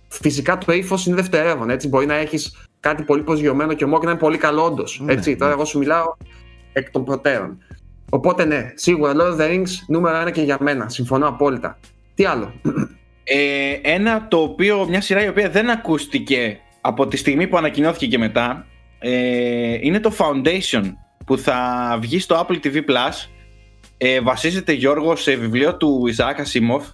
φυσικά 0.07 0.57
το 0.57 0.73
ύφος 0.73 1.05
είναι 1.05 1.15
δευτερεύον. 1.15 1.69
Έτσι. 1.69 1.87
Μπορεί 1.87 2.05
να 2.05 2.15
έχεις 2.15 2.69
κάτι 2.79 3.03
πολύ 3.03 3.23
προσγειωμένο 3.23 3.73
και 3.73 3.83
ομό 3.83 3.99
και 3.99 4.05
να 4.05 4.11
είναι 4.11 4.19
πολύ 4.19 4.37
καλό, 4.37 4.65
όντως. 4.65 5.01
Ναι, 5.03 5.13
έτσι. 5.13 5.29
Ναι. 5.29 5.35
Τώρα, 5.35 5.51
εγώ 5.51 5.65
σου 5.65 5.77
μιλάω 5.77 6.13
εκ 6.73 6.91
των 6.91 7.05
προτέρων. 7.05 7.57
Οπότε, 8.09 8.45
ναι, 8.45 8.71
σίγουρα 8.75 9.13
Lord 9.15 9.37
of 9.37 9.41
the 9.41 9.49
Rings 9.49 9.69
νούμερο 9.87 10.17
ένα 10.17 10.31
και 10.31 10.41
για 10.41 10.57
μένα. 10.59 10.89
Συμφωνώ 10.89 11.27
απόλυτα. 11.27 11.79
Τι 12.13 12.25
άλλο; 12.25 12.53
Ε, 13.23 13.73
ένα 13.81 14.27
το 14.27 14.37
οποίο, 14.37 14.87
μια 14.87 15.01
σειρά 15.01 15.23
η 15.25 15.27
οποία 15.27 15.49
δεν 15.49 15.69
ακούστηκε 15.69 16.59
από 16.81 17.07
τη 17.07 17.17
στιγμή 17.17 17.47
που 17.47 17.57
ανακοινώθηκε 17.57 18.07
και 18.07 18.17
μετά 18.17 18.65
ε, 18.99 19.77
είναι 19.81 19.99
το 19.99 20.13
Foundation 20.17 20.93
που 21.25 21.37
θα 21.37 21.97
βγει 22.01 22.19
στο 22.19 22.45
Apple 22.47 22.59
TV 22.65 22.75
Plus. 22.75 23.29
Ε, 23.97 24.21
βασίζεται 24.21 24.71
Γιώργο 24.71 25.15
σε 25.15 25.35
βιβλίο 25.35 25.77
του 25.77 26.07
Ισαάκ 26.07 26.39
Ασίμοφ. 26.39 26.87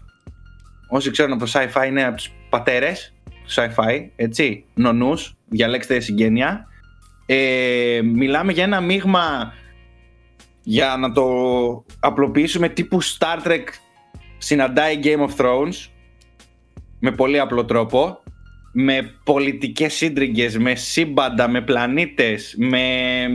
Όσοι 0.90 1.12
ξέρουν 1.12 1.32
από 1.32 1.46
το 1.46 1.52
sci-fi 1.54 1.88
είναι 1.88 2.04
από 2.04 2.16
τους 2.16 2.32
πατέρες 2.50 3.14
του 3.24 3.54
sci-fi 3.54 4.10
έτσι, 4.16 4.66
νονούς, 4.74 5.36
διαλέξτε 5.46 6.00
συγγένεια. 6.00 6.68
Ε, 7.26 8.00
μιλάμε 8.04 8.52
για 8.52 8.64
ένα 8.64 8.82
μείγμα 8.82 9.54
για 10.64 10.96
να 11.00 11.12
το 11.12 11.26
απλοποιήσουμε 12.00 12.70
τύπου 12.70 13.04
Star 13.04 13.48
Trek 13.48 13.64
συναντάει 14.38 15.00
Game 15.04 15.28
of 15.28 15.36
Thrones 15.38 15.90
με 17.00 17.12
πολύ 17.12 17.40
απλό 17.40 17.66
τρόπο 17.66 18.20
με 18.80 19.12
πολιτικές 19.24 19.94
σύντριγγες, 19.94 20.58
με 20.58 20.76
σύμπαντα, 20.76 21.48
με 21.48 21.62
πλανήτες, 21.62 22.56
με, 22.58 23.28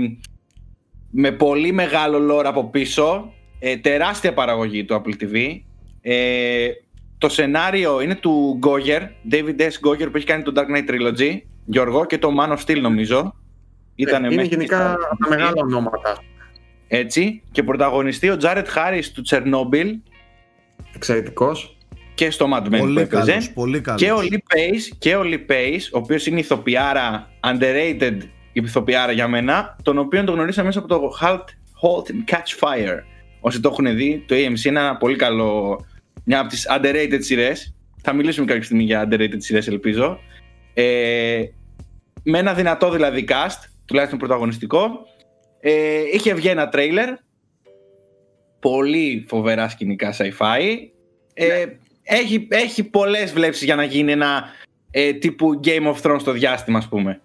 με 1.10 1.32
πολύ 1.32 1.72
μεγάλο 1.72 2.34
lore 2.34 2.44
από 2.44 2.70
πίσω, 2.70 3.32
ε, 3.58 3.76
τεράστια 3.76 4.34
παραγωγή 4.34 4.84
του 4.84 5.02
Apple 5.02 5.22
TV. 5.22 5.60
Ε, 6.00 6.68
το 7.18 7.28
σενάριο 7.28 8.00
είναι 8.00 8.14
του 8.14 8.58
Goyer, 8.62 9.00
David 9.32 9.60
S. 9.60 9.88
Goyer 9.88 10.10
που 10.10 10.16
έχει 10.16 10.26
κάνει 10.26 10.42
το 10.42 10.52
Dark 10.56 10.76
Knight 10.76 10.90
Trilogy, 10.90 11.38
Γιώργο, 11.64 12.04
και 12.04 12.18
το 12.18 12.28
Man 12.40 12.56
of 12.56 12.58
Steel 12.66 12.80
νομίζω. 12.80 13.34
Ήτανε 13.94 14.32
είναι 14.32 14.42
γενικά 14.42 14.96
τα 15.18 15.28
μεγάλα 15.28 15.62
ονόματα. 15.62 16.22
Έτσι, 16.88 17.42
και 17.50 17.62
πρωταγωνιστεί 17.62 18.30
ο 18.30 18.36
Jared 18.42 18.66
Harris 18.76 19.04
του 19.14 19.22
Chernobyl. 19.28 19.86
Εξαιρετικός 20.94 21.76
και 22.22 22.30
στο 22.30 22.48
Mad 22.54 22.66
Men 22.66 22.70
που 22.70 22.78
Πολύ 22.78 23.00
έπαιζε. 23.00 23.30
καλός, 23.30 23.50
πολύ 23.50 23.80
καλός. 23.80 24.00
Και 24.00 24.12
ο 24.12 24.18
Lee 24.20 24.34
Pace, 24.34 24.96
και 24.98 25.16
ο 25.16 25.22
Lee 25.24 25.50
Pace, 25.50 25.80
ο 25.92 25.98
οποίος 25.98 26.26
είναι 26.26 26.40
ηθοποιάρα, 26.40 27.30
underrated 27.40 28.16
ηθοποιάρα 28.52 29.12
για 29.12 29.28
μένα, 29.28 29.76
τον 29.82 29.98
οποίο 29.98 30.24
τον 30.24 30.34
γνωρίσαμε 30.34 30.66
μέσα 30.66 30.78
από 30.78 30.88
το 30.88 31.10
Halt, 31.22 31.44
halt 31.82 32.10
and 32.10 32.34
Catch 32.34 32.60
Fire. 32.60 32.98
Όσοι 33.40 33.60
το 33.60 33.68
έχουν 33.68 33.96
δει, 33.96 34.24
το 34.28 34.34
AMC 34.34 34.64
είναι 34.64 34.80
ένα 34.80 34.96
πολύ 34.96 35.16
καλό, 35.16 35.84
μια 36.24 36.40
από 36.40 36.48
τις 36.48 36.66
underrated 36.70 37.18
σειρές. 37.18 37.74
Θα 38.02 38.12
μιλήσουμε 38.12 38.46
κάποια 38.46 38.62
στιγμή 38.62 38.82
για 38.82 39.08
underrated 39.08 39.36
σειρές, 39.36 39.68
ελπίζω. 39.68 40.18
Ε, 40.74 41.42
με 42.22 42.38
ένα 42.38 42.54
δυνατό 42.54 42.90
δηλαδή 42.90 43.24
cast, 43.28 43.68
τουλάχιστον 43.84 44.18
πρωταγωνιστικό. 44.18 44.90
Ε, 45.60 46.00
είχε 46.12 46.34
βγει 46.34 46.48
ένα 46.48 46.68
τρέιλερ, 46.68 47.08
πολύ 48.60 49.24
φοβερά 49.28 49.68
σκηνικά 49.68 50.14
sci-fi. 50.18 50.62
Ε, 51.34 51.66
έχει, 52.02 52.48
έχει 52.50 52.84
πολλές 52.84 53.32
βλέψεις 53.32 53.64
για 53.64 53.74
να 53.74 53.84
γίνει 53.84 54.12
ένα 54.12 54.44
ε, 54.90 55.12
τύπου 55.12 55.60
Game 55.64 55.94
of 55.94 56.00
Thrones 56.02 56.20
στο 56.20 56.32
διάστημα, 56.32 56.78
ας 56.78 56.88
πούμε. 56.88 57.20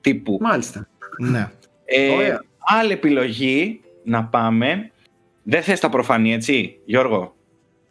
Τύπου. 0.00 0.38
Μάλιστα. 0.40 0.88
Ναι. 1.18 1.50
Ε, 1.84 2.08
Ωραία. 2.08 2.44
άλλη 2.58 2.92
επιλογή 2.92 3.80
να 4.04 4.24
πάμε. 4.24 4.90
Δεν 5.42 5.62
θες 5.62 5.80
τα 5.80 5.88
προφανή, 5.88 6.32
έτσι, 6.32 6.78
Γιώργο; 6.84 7.36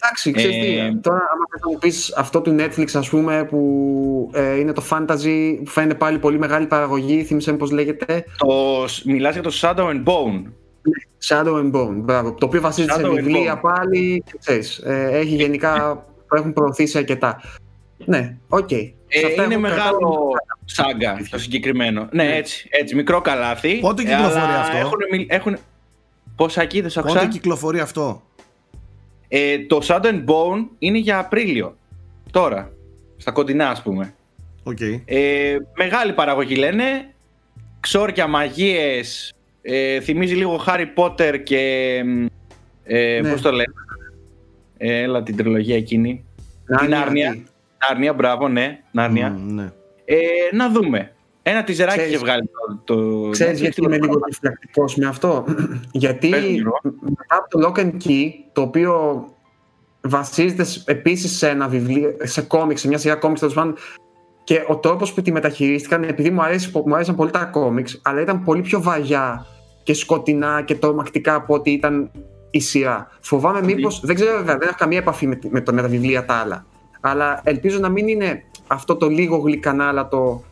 Εντάξει, 0.01 0.31
ξέρεις 0.31 0.55
Ε, 0.55 0.89
τι, 0.89 0.97
τώρα 0.97 1.17
άμα 1.17 1.45
θες 1.51 1.61
να 1.61 1.71
μου 1.71 1.77
πεις 1.77 2.13
αυτό 2.15 2.41
του 2.41 2.55
Netflix 2.59 2.87
ας 2.93 3.09
πούμε 3.09 3.45
που 3.45 4.31
ε, 4.33 4.59
είναι 4.59 4.73
το 4.73 4.83
fantasy 4.89 5.55
που 5.63 5.69
φαίνεται 5.69 5.95
πάλι 5.95 6.19
πολύ 6.19 6.37
μεγάλη 6.37 6.65
παραγωγή, 6.65 7.23
θύμισε 7.23 7.51
μου 7.51 7.57
πώς 7.57 7.71
λέγεται, 7.71 8.23
Το, 8.37 8.85
μιλάς 9.05 9.33
για 9.33 9.43
το 9.43 9.51
Shadow 9.61 9.89
and 9.89 10.03
Bone. 10.03 10.43
Shadow 11.27 11.53
and 11.63 11.71
Bone, 11.71 11.93
μπράβο, 11.95 12.33
το 12.33 12.45
οποίο 12.45 12.61
βασίζεται 12.61 12.93
σε 12.93 12.99
Shadow 13.01 13.09
and 13.09 13.13
βιβλία 13.15 13.57
Bone. 13.57 13.61
πάλι 13.61 14.23
και 14.25 14.37
ξέρεις, 14.39 14.77
ε, 14.77 15.09
έχει 15.13 15.35
γενικά, 15.35 16.05
το 16.29 16.35
έχουν 16.37 16.53
προωθήσει 16.53 16.97
αρκετά. 16.97 17.41
Ναι, 18.05 18.37
οκ. 18.49 18.69
Σε 18.69 18.93
Ε, 19.07 19.25
αυτά 19.25 19.43
είναι 19.43 19.53
έχω 19.53 19.61
μεγάλο 19.61 19.97
κρατάω- 19.97 20.31
σάγκα 20.65 21.17
το 21.29 21.39
συγκεκριμένο. 21.39 22.07
Ναι, 22.11 22.23
Ναι. 22.23 22.35
έτσι, 22.35 22.67
έτσι, 22.71 22.95
μικρό 22.95 23.21
καλάθι. 23.21 23.79
Πότε 23.79 24.01
Ε, 24.01 24.05
κυκλοφορεί 24.05 24.39
αλλά 24.39 24.59
αυτό; 24.59 24.77
Έχουν, 24.77 24.97
μιλ- 25.11 25.31
έχουν... 25.33 25.57
Πόσα 26.35 26.61
εκεί 26.61 26.81
δεν 26.81 26.89
σ' 26.89 26.97
άκουσα; 26.97 27.13
Πότε 27.13 27.27
κυκλοφορεί 27.27 27.79
αυτό; 27.79 28.21
Ε, 29.27 29.59
το 29.59 29.79
Shadow 29.83 30.01
and 30.05 30.25
Bone 30.25 30.65
είναι 30.79 30.97
για 30.97 31.19
Απρίλιο. 31.19 31.75
Τώρα. 32.31 32.71
Στα 33.17 33.31
κοντινά, 33.31 33.69
ας 33.69 33.81
πούμε. 33.81 34.13
Οκ. 34.63 34.77
Ε, 35.05 35.57
μεγάλη 35.77 36.13
παραγωγή 36.13 36.55
λένε. 36.55 37.13
Ξόρκια, 37.79 38.27
μαγείες. 38.27 39.33
Ε, 39.69 39.99
θυμίζει 40.01 40.35
λίγο 40.35 40.63
Harry 40.67 40.85
Potter 40.95 41.39
και... 41.43 42.01
Ε, 42.83 43.19
Ναι. 43.21 43.31
Πώς 43.31 43.41
το 43.41 43.51
λένε. 43.51 43.73
Ε, 44.77 45.01
έλα 45.01 45.23
την 45.23 45.35
τριλογία 45.35 45.75
εκείνη. 45.75 46.25
Την 46.79 46.95
Άρνια. 46.95 47.31
τι. 47.31 47.43
Νάρνια, 47.89 48.13
μπράβο, 48.13 48.47
ναι. 48.47 48.79
Νάρνια. 48.91 49.29
Μμ, 49.29 49.53
ναι. 49.53 49.71
Ε, 50.05 50.15
να 50.55 50.69
δούμε. 50.69 51.11
Ένα 51.43 51.63
τιζεράκι 51.63 51.97
Ξέρεις- 51.97 52.15
είχε 52.15 52.23
βγάλει 52.25 52.49
το... 52.85 52.95
το 52.95 53.29
Ξέρεις 53.29 53.59
Netflix, 53.59 53.61
γιατί 53.61 53.81
είμαι 53.83 53.97
λίγο 53.97 54.19
επιφυλακτικός 54.25 54.95
με 54.95 55.05
αυτό; 55.07 55.45
γιατί 55.91 56.29
Πες 56.29 56.41
μου, 56.43 56.49
Γιώργο. 56.49 56.79
μετά 57.01 57.35
από 57.35 57.49
το 57.59 57.67
Lock 57.75 57.79
and 57.79 57.91
Key, 58.07 58.29
το 58.53 58.61
οποίο 58.61 59.25
βασίζεται 60.01 60.63
σ- 60.63 60.89
επίσης 60.89 61.37
σε 61.37 61.49
ένα 61.49 61.67
βιβλίο, 61.67 62.15
σε 62.23 62.41
κόμιξ, 62.41 62.81
σε 62.81 62.87
μια 62.87 62.97
σειρά 62.97 63.15
κόμιξ 63.15 63.39
τέλος 63.39 63.55
πάντων, 63.55 63.75
και 64.43 64.63
ο 64.67 64.77
τρόπος 64.77 65.13
που 65.13 65.21
τη 65.21 65.31
μεταχειρίστηκαν, 65.31 66.03
επειδή 66.03 66.29
μου, 66.29 66.41
αρέσει, 66.41 66.71
μου 66.85 66.95
αρέσαν 66.95 67.15
πολύ 67.15 67.31
τα 67.31 67.43
κόμιξ, 67.45 67.99
αλλά 68.03 68.21
ήταν 68.21 68.43
πολύ 68.43 68.61
πιο 68.61 68.81
βαριά 68.81 69.45
και 69.87 69.93
σκοτεινά 69.93 70.61
και 70.65 70.75
τρομακτικά 70.75 71.35
από 71.35 71.53
ό,τι 71.53 71.71
ήταν 71.71 72.11
η 72.51 72.59
σειρά. 72.59 73.09
Φοβάμαι 73.21 73.61
μήπως, 73.63 73.99
δεν 74.03 74.15
ξέρω 74.15 74.37
βέβαια, 74.37 74.57
δεν 74.57 74.67
έχω 74.67 74.77
καμία 74.77 74.97
επαφή 74.97 75.27
με, 75.27 75.35
τη- 75.35 75.47
με, 75.51 75.61
το, 75.61 75.73
με 75.73 75.81
τα 75.81 75.87
βιβλία 75.87 76.25
τα 76.25 76.33
άλλα, 76.33 76.65
αλλά 77.01 77.41
ελπίζω 77.43 77.79
να 77.79 77.89
μην 77.89 78.07
είναι 78.07 78.43
αυτό 78.67 78.95
το 78.95 79.07
λίγο 79.07 79.37
γλυκανάλατο, 79.37 80.43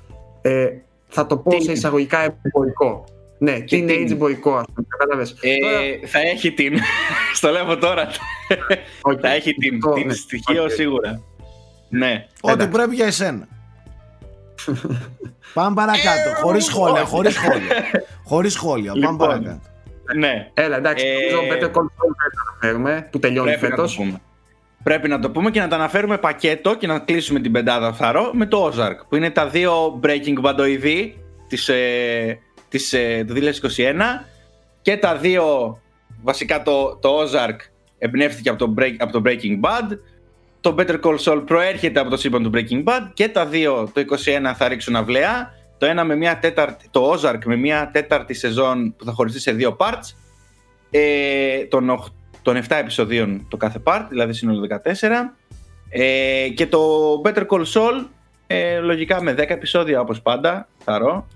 ε, 0.41 0.67
θα 1.07 1.25
το 1.25 1.37
πω 1.37 1.51
σε 1.51 1.57
Teen. 1.71 1.73
εισαγωγικά 1.75 2.17
εμπορικό. 2.43 3.03
Ναι, 3.37 3.59
Και 3.59 3.77
teenage 3.87 4.05
teen. 4.07 4.11
εμπορικό, 4.11 4.55
ας 4.55 4.65
πούμε, 4.73 4.87
κατάλαβες. 4.97 5.35
Ε, 5.41 5.55
Τώρα- 5.61 6.07
θα 6.07 6.19
έχει 6.19 6.51
την. 6.51 6.73
Στο 7.37 7.49
λέω 7.49 7.61
από 7.63 7.77
τώρα. 7.77 8.07
Οκ. 9.01 9.17
θα 9.21 9.29
έχει 9.33 9.53
την, 9.53 9.79
Το- 9.79 9.91
την 9.93 10.07
ναι, 10.07 10.13
στοιχείο 10.13 10.63
οκ. 10.63 10.69
σίγουρα. 10.69 11.21
Ναι. 11.89 12.25
Ό,τι 12.41 12.53
Εντάξει. 12.53 12.71
πρέπει 12.77 12.95
για 12.95 13.05
εσένα. 13.05 13.47
Πάμε 15.53 15.75
παρακάτω. 15.75 16.35
Χωρίς 16.41 16.65
σχόλια, 16.65 17.03
χωρίς 17.03 17.33
σχόλια. 17.33 17.75
Χωρίς 18.23 18.53
σχόλια. 18.53 18.91
Πάμε 18.91 18.99
Λοιπόν. 19.05 19.17
παρακάτω. 19.27 19.59
ναι. 20.17 20.49
Έλα, 20.53 20.77
εντάξει, 20.77 21.05
Ε, 21.05 21.11
νομίζω 21.33 21.53
Better 21.53 21.71
Call 21.71 21.83
Saul 21.83 22.13
πρέπει 22.17 22.35
να 22.35 22.51
αναφέρουμε, 22.51 23.07
που 23.11 23.19
τελειώνει 23.19 23.49
Πρέπει 23.49 23.63
να 23.63 23.69
το 23.69 23.75
φέτος. 23.75 23.95
πούμε. 23.95 24.21
Πρέπει 24.83 25.07
να 25.07 25.19
το 25.19 25.29
πούμε 25.31 25.51
και 25.51 25.59
να 25.59 25.67
τα 25.67 25.75
αναφέρουμε 25.75 26.17
πακέτο 26.17 26.75
και 26.75 26.87
να 26.87 26.99
κλείσουμε 26.99 27.39
την 27.39 27.51
πεντάδα 27.51 27.93
θαρό 27.93 28.29
με 28.33 28.45
το 28.45 28.65
Ozark 28.73 28.95
που 29.09 29.15
είναι 29.15 29.29
τα 29.29 29.47
δύο 29.47 29.99
Breaking 30.03 30.41
Bandoειδή 30.43 31.11
της, 31.47 31.69
ε, 31.69 32.39
της, 32.69 32.93
ε, 32.93 33.23
του 33.27 33.33
2021 33.33 34.25
και 34.81 34.97
τα 34.97 35.15
δύο 35.15 35.77
βασικά 36.23 36.61
το, 36.63 36.95
το 36.95 37.09
Ozark 37.21 37.55
εμπνεύστηκε 37.97 38.49
από 38.49 38.57
το, 38.57 38.73
break, 38.79 38.93
από 38.97 39.11
το 39.11 39.21
Breaking 39.25 39.59
Bad 39.61 39.97
το 40.65 40.75
Better 40.77 40.99
Call 41.01 41.17
Saul 41.17 41.43
προέρχεται 41.45 41.99
από 41.99 42.09
το 42.09 42.17
σύμπαν 42.17 42.43
του 42.43 42.51
Breaking 42.53 42.83
Bad 42.83 43.09
και 43.13 43.29
τα 43.29 43.45
δύο 43.45 43.91
το 43.93 44.01
21 44.49 44.51
θα 44.55 44.67
ρίξουν 44.67 44.95
αυλαία 44.95 45.53
το 45.77 45.85
ένα 45.85 46.03
με 46.03 46.15
μια 46.15 46.39
τέταρτη, 46.39 46.87
το 46.91 47.11
Ozark 47.11 47.39
με 47.45 47.55
μια 47.55 47.89
τέταρτη 47.93 48.33
σεζόν 48.33 48.95
που 48.97 49.05
θα 49.05 49.11
χωριστεί 49.11 49.39
σε 49.39 49.51
δύο 49.51 49.77
parts 49.79 50.15
ε, 50.89 51.65
των, 51.65 51.89
οχ- 51.89 52.07
των 52.41 52.55
7 52.57 52.61
επεισοδίων 52.69 53.45
το 53.49 53.57
κάθε 53.57 53.81
part, 53.83 54.05
δηλαδή 54.09 54.33
σύνολο 54.33 54.67
14 55.01 55.09
ε, 55.89 56.47
και 56.55 56.67
το 56.67 56.79
Better 57.25 57.45
Call 57.47 57.63
Saul 57.73 58.05
ε, 58.47 58.79
λογικά 58.79 59.23
με 59.23 59.31
10 59.31 59.37
επεισόδια 59.37 59.99
όπως 59.99 60.21
πάντα, 60.21 60.67
θαρώ 60.83 61.27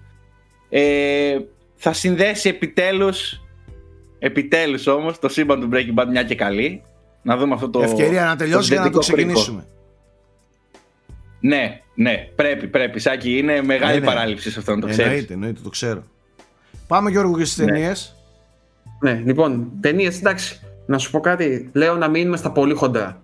ε, 0.70 1.38
θα 1.76 1.94
συνδέσει 1.94 2.50
επιτέλους 2.50 3.42
επιτέλους 4.20 4.88
όμως 4.88 5.20
το 5.20 5.30
σύμπαν 5.30 5.60
του 5.60 5.70
Breaking 5.74 6.02
Bad 6.02 6.08
μια 6.10 6.24
και 6.24 6.36
καλή 6.36 6.84
να 7.30 7.38
δούμε 7.38 7.54
αυτό 7.54 7.70
το 7.70 7.82
Ευκαιρία 7.82 8.26
να 8.26 8.36
τελειώσει 8.36 8.70
και 8.70 8.80
να 8.80 8.90
το 8.90 9.02
συνδετικό 9.02 9.24
πρικό. 9.24 9.34
ξεκινήσουμε. 9.40 9.68
Ναι, 11.40 11.82
ναι, 11.96 12.30
πρέπει, 12.36 12.68
πρέπει. 12.68 13.00
Σάκη, 13.00 13.38
είναι 13.38 13.62
μεγάλη 13.62 13.94
Ναι, 13.94 14.00
ναι. 14.00 14.06
παράληψη 14.06 14.52
σε 14.52 14.60
αυτό 14.60 14.76
να 14.76 14.82
το 14.82 14.88
ξέρεις. 14.88 15.12
Εννοείται, 15.12 15.34
εννοείται, 15.34 15.60
το 15.64 15.70
ξέρω. 15.70 16.04
Πάμε 16.88 17.10
Γιώργο 17.10 17.38
και 17.38 17.44
στις 17.46 17.58
Ναι. 17.58 17.66
ταινίες. 17.72 18.16
Ναι, 19.02 19.22
λοιπόν, 19.26 19.72
ταινίες, 19.82 20.18
εντάξει. 20.18 20.60
Να 20.86 20.98
σου 20.98 21.12
πω 21.12 21.20
κάτι. 21.20 21.70
Λέω 21.74 21.96
να 21.96 22.08
μείνουμε 22.08 22.38
στα 22.38 22.52
πολύ 22.52 22.74
χοντρά. 22.74 23.22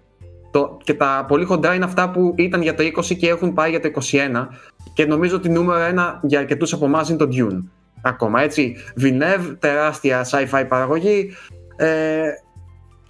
Το, 0.52 0.77
και 0.84 0.94
τα 0.94 1.26
πολύ 1.27 1.45
χοντρά 1.45 1.73
είναι 1.73 1.86
αυτά 1.86 2.10
που 2.11 2.34
ήταν 2.38 2.61
για 2.61 2.76
το 2.76 2.84
20 2.84 3.15
και 3.18 3.27
έχουν 3.30 3.53
πάει 3.53 3.69
για 3.69 3.80
το 3.80 3.88
21. 3.88 4.48
Και 4.94 5.06
νομίζω 5.06 5.36
ότι 5.36 5.49
νούμερο 5.49 5.80
ένα 5.80 6.19
για 6.23 6.40
αρκετούς 6.40 6.73
από 6.73 6.86
εμάς 6.86 7.10
είναι 7.10 7.18
το 7.18 7.27
Dune. 7.32 7.64
Ακόμα 8.02 8.41
έτσι. 8.41 8.76
Villeneuve, 9.02 9.56
τεράστια 9.60 10.26
sci-fi 10.32 10.65
παραγωγή. 10.68 11.32
Ε, 11.76 12.22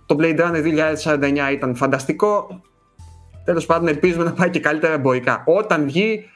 το 0.05 0.15
Blade 0.19 0.39
Runner 0.39 0.63
2049 1.03 1.51
ήταν 1.51 1.75
φανταστικό. 1.75 2.61
Τέλος 3.43 3.65
πάντων, 3.65 3.87
ελπίζουμε 3.87 4.23
να 4.23 4.33
πάει 4.33 4.49
και 4.49 4.59
καλύτερα 4.59 4.93
εμπορικά. 4.93 5.43
Όταν 5.45 5.85
βγει. 5.85 6.29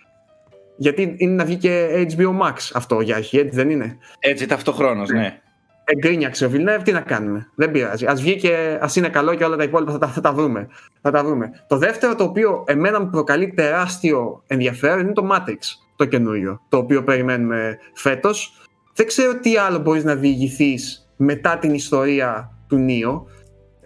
Γιατί 0.81 1.15
είναι 1.17 1.33
να 1.33 1.45
βγει 1.45 1.55
και 1.55 2.05
HBO 2.09 2.39
Max 2.41 2.53
αυτό 2.73 3.01
για 3.01 3.15
αρχή, 3.15 3.37
έτσι 3.37 3.55
δεν 3.55 3.69
είναι; 3.69 3.97
Έτσι, 4.19 4.45
ταυτοχρόνως, 4.45 5.09
ναι. 5.09 5.39
εγκρίνιαξε 5.83 6.45
ο 6.45 6.49
Βιλνεύ, 6.49 6.81
τι 6.83 6.91
να 6.91 6.99
κάνουμε; 7.01 7.49
Δεν 7.55 7.71
πειράζει. 7.71 8.05
Α 8.05 8.13
βγει 8.15 8.35
και 8.35 8.77
ας 8.81 8.95
είναι 8.95 9.09
καλό 9.09 9.35
και 9.35 9.43
όλα 9.43 9.55
τα 9.55 9.63
υπόλοιπα 9.63 9.91
θα 9.91 9.97
τα, 9.97 10.07
θα 10.07 10.21
τα 10.21 10.33
βρούμε. 10.33 10.67
Θα 11.01 11.11
τα 11.11 11.23
βρούμε. 11.23 11.51
Το 11.67 11.77
δεύτερο 11.77 12.15
το 12.15 12.23
οποίο 12.23 12.63
εμένα 12.67 12.99
μου 12.99 13.09
προκαλεί 13.09 13.53
τεράστιο 13.53 14.43
ενδιαφέρον 14.47 14.99
είναι 14.99 15.13
το 15.13 15.29
Matrix, 15.31 15.57
το 15.95 16.05
καινούριο, 16.05 16.61
το 16.69 16.77
οποίο 16.77 17.03
περιμένουμε 17.03 17.77
φέτος. 17.93 18.53
Δεν 18.93 19.07
ξέρω 19.07 19.39
τι 19.39 19.57
άλλο 19.57 19.79
μπορείς 19.79 20.03
να 20.03 20.15
διηγηθείς 20.15 21.11
μετά 21.15 21.57
την 21.57 21.73
ιστορία 21.73 22.51
του 22.67 22.77
Νίο. 22.77 23.27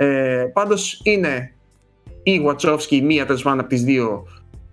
Ε, 0.05 0.45
Πάντως 0.53 0.99
είναι 1.03 1.53
η 2.23 2.41
Wachowski, 2.47 3.01
μία 3.01 3.25
τέλος 3.25 3.41
πάντων 3.43 3.59
από 3.59 3.69
τις 3.69 3.83
δύο, 3.83 4.27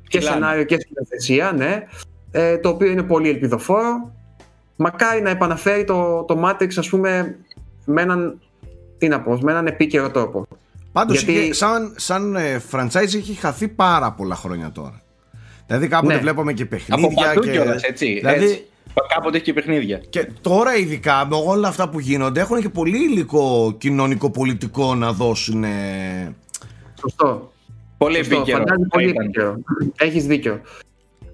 και 0.09 0.19
Κυλάνε. 0.19 0.37
σενάριο 0.37 0.65
και 0.65 0.81
σκηνοθεσία, 0.81 1.53
ναι. 1.53 1.85
Ε, 2.31 2.59
το 2.59 2.69
οποίο 2.69 2.91
είναι 2.91 3.03
πολύ 3.03 3.29
ελπιδοφόρο 3.29 4.15
μακάρι 4.77 5.23
να 5.23 5.31
επαναφέρει 5.31 5.85
το, 5.85 6.25
το 6.29 6.43
Matrix 6.45 6.69
ας 6.77 6.89
πούμε 6.89 7.37
με 7.85 8.03
έναν, 8.03 8.41
τι 8.99 9.09
να 9.09 9.21
πω, 9.21 9.39
με 9.43 9.51
έναν 9.53 9.67
επίκαιρο 9.67 10.11
τρόπο. 10.11 10.47
Πάντως 10.93 11.23
Γιατί- 11.23 11.53
σαν, 11.55 11.95
σαν 11.97 12.37
ε, 12.37 12.61
franchise 12.71 12.95
έχει 13.15 13.35
χαθεί 13.35 13.69
πάρα 13.69 14.13
πολλά 14.13 14.35
χρόνια 14.35 14.71
τώρα. 14.73 15.03
Δηλαδή 15.67 15.89
κάποτε 15.89 16.15
Ναι. 16.15 16.21
βλέπαμε 16.21 16.53
και 16.53 16.63
Από 16.63 16.71
παιχνίδια. 16.77 17.27
παντού 17.27 17.41
και... 17.41 17.51
κιόλας, 17.51 17.83
έτσι. 17.83 18.15
Δηλαδή 18.15 18.45
έτσι. 18.45 18.65
Κάποτε 19.15 19.37
έχει 19.37 19.45
και 19.45 19.53
παιχνίδια. 19.53 19.99
και 19.99 20.29
τώρα 20.41 20.77
ειδικά 20.77 21.27
με 21.31 21.37
όλα 21.47 21.69
αυτά 21.69 21.89
που 21.89 22.01
γίνονται 22.01 22.41
έχουν 22.41 22.61
και 22.61 22.69
πολύ 22.69 22.97
υλικό 23.05 23.75
κοινωνικό-πολιτικό 23.79 24.95
να 24.95 25.13
δώσουν. 25.13 25.65
ε, 25.65 26.35
Σωστό. 27.01 27.53
Πολύ 27.99 28.17
Σωστό. 28.17 28.35
επίκαιρο. 28.37 28.59
Φαντάζει 28.59 28.83
θα 28.83 28.89
πολύ 28.89 29.09
ήταν. 29.09 29.25
επίκαιρο. 29.25 29.57
Έχεις 29.99 30.27
δίκιο. 30.27 30.61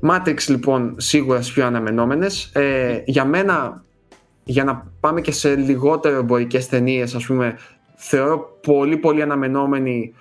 Matrix 0.09 0.37
λοιπόν 0.49 0.95
σίγουρα 0.99 1.43
στις 1.43 1.55
πιο 1.55 1.66
αναμενόμενες. 1.66 2.51
Ε, 2.55 3.03
για 3.07 3.24
μένα, 3.24 3.85
για 4.45 4.65
να 4.65 4.87
πάμε 5.01 5.20
και 5.20 5.33
σε 5.33 5.55
λιγότερο 5.57 6.16
εμπορικές 6.19 6.69
ταινίες, 6.69 7.15
ας 7.15 7.24
πούμε, 7.27 7.57
θεωρώ 7.95 8.59
πολύ 8.62 8.97
πολύ 8.97 9.23
αναμενόμενη 9.23 10.12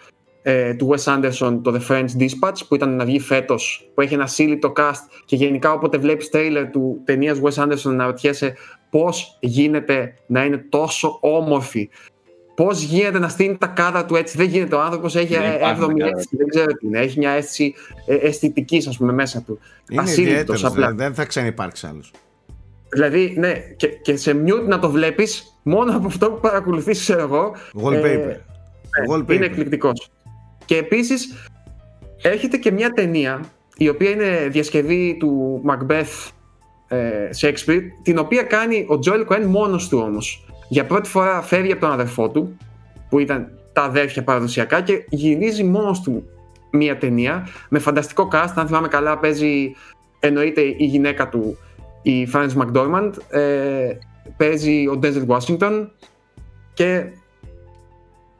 ε, 0.48 0.74
του 0.74 0.90
Wes 0.96 1.04
Anderson 1.16 1.60
το 1.64 1.74
The 1.76 1.92
French 1.92 2.08
Dispatch 2.20 2.60
που 2.68 2.76
ήταν 2.76 2.96
να 2.96 3.06
βγει 3.06 3.20
φέτος 3.20 3.90
που 3.94 4.02
έχει 4.02 4.14
ένα 4.14 4.28
σύλληπτο 4.28 4.74
cast 4.78 5.02
και 5.26 5.36
γενικά 5.36 5.72
όποτε 5.74 5.98
βλέπεις 5.98 6.30
τρέιλερ 6.30 6.70
του 6.70 7.02
ταινίας 7.06 7.40
Wes 7.44 7.64
Anderson 7.64 7.92
να 7.96 8.06
ρωτιέσαι 8.06 8.56
πώς 8.90 9.38
γίνεται 9.42 10.14
να 10.28 10.46
είναι 10.46 10.58
τόσο 10.70 11.18
όμορφη 11.22 11.90
Πώς 12.56 12.82
γίνεται 12.82 13.20
να 13.20 13.28
στείλει 13.30 13.58
τα 13.58 13.68
κάδρα 13.68 14.06
του 14.06 14.16
έτσι, 14.16 14.38
δεν 14.38 14.48
γίνεται. 14.48 14.76
Ο 14.76 14.82
άνθρωπος 14.82 15.16
έχει 15.16 15.34
Δεν 15.34 15.54
υπάρχουν 15.54 15.86
7η 15.94 15.98
κάδρα. 15.98 16.06
αίσθηση, 16.18 16.36
δεν 16.38 16.48
ξέρω 16.48 16.66
τι 16.66 16.88
είναι. 16.88 17.00
Έχει 17.00 17.18
μια 17.20 17.30
αίσθηση 17.30 17.74
ε, 18.06 18.16
αισθητικής, 18.16 18.88
ας 18.88 18.98
πούμε, 18.98 19.14
μέσα 19.14 19.42
του. 19.42 19.60
Είναι 19.90 20.02
Ασύλληπτος 20.02 20.32
ιδιαίτερος, 20.32 20.64
απλά. 20.64 20.76
δηλαδή, 20.76 20.96
δεν 21.04 21.14
θα 21.14 21.26
ξανυπάρξει 21.26 21.88
άλλος. 21.88 22.12
Δηλαδή, 22.90 23.34
ναι, 23.38 23.54
και, 23.76 23.88
και 23.88 24.16
σε 24.18 24.32
mute 24.46 24.68
να 24.68 24.80
το 24.80 24.90
βλέπεις 24.90 25.60
μόνο 25.64 25.96
από 25.96 26.08
αυτό 26.08 26.32
που 26.32 26.40
παρακολουθείς, 26.40 27.00
ξέρω 27.00 27.22
εγώ. 27.22 27.56
Wallpaper. 27.84 28.04
ε, 28.04 28.40
Wallpaper. 29.12 29.34
είναι 29.34 29.46
εκπληκτικός. 29.46 30.10
Και 30.66 30.78
επίσης 30.78 31.50
έρχεται 32.22 32.58
και 32.58 32.72
μια 32.72 32.90
ταινία 32.90 33.40
η 33.78 33.90
οποία 33.90 34.10
είναι 34.10 34.48
διασκευή 34.52 35.18
του 35.20 35.62
Macbeth 35.70 36.30
ε, 36.88 37.30
Shakespeare, 37.42 37.82
την 38.04 38.18
οποία 38.18 38.44
κάνει 38.44 38.88
ο 38.90 39.00
Joel 39.06 39.28
Cohen 39.28 39.46
μόνος 39.46 39.88
του 39.88 39.98
όμως. 39.98 40.46
Για 40.70 40.86
πρώτη 40.86 41.10
φορά 41.10 41.42
φεύγει 41.42 41.72
από 41.72 41.82
τον 41.82 41.92
αδερφό 41.92 42.30
του, 42.30 42.58
που 43.10 43.20
ήταν 43.20 43.52
τα 43.74 43.82
αδέρφια 43.82 44.24
παραδοσιακά 44.24 44.82
και 44.82 45.06
γυρίζει 45.10 45.64
μόνος 45.64 46.02
του 46.02 46.24
μια 46.72 46.98
ταινία 46.98 47.48
με 47.70 47.80
φανταστικό 47.80 48.30
cast, 48.32 48.54
αν 48.56 48.68
θυμάμαι 48.68 48.88
καλά 48.88 49.18
παίζει 49.18 49.76
εννοείται 50.20 50.62
η 50.62 50.86
γυναίκα 50.86 51.30
του 51.30 51.58
η 52.02 52.28
Frances 52.34 52.54
McDormand 52.58 53.12
ε, 53.30 53.98
παίζει 54.38 54.88
ο 54.88 55.00
Denzel 55.04 55.26
Washington 55.28 55.88
και 56.74 57.06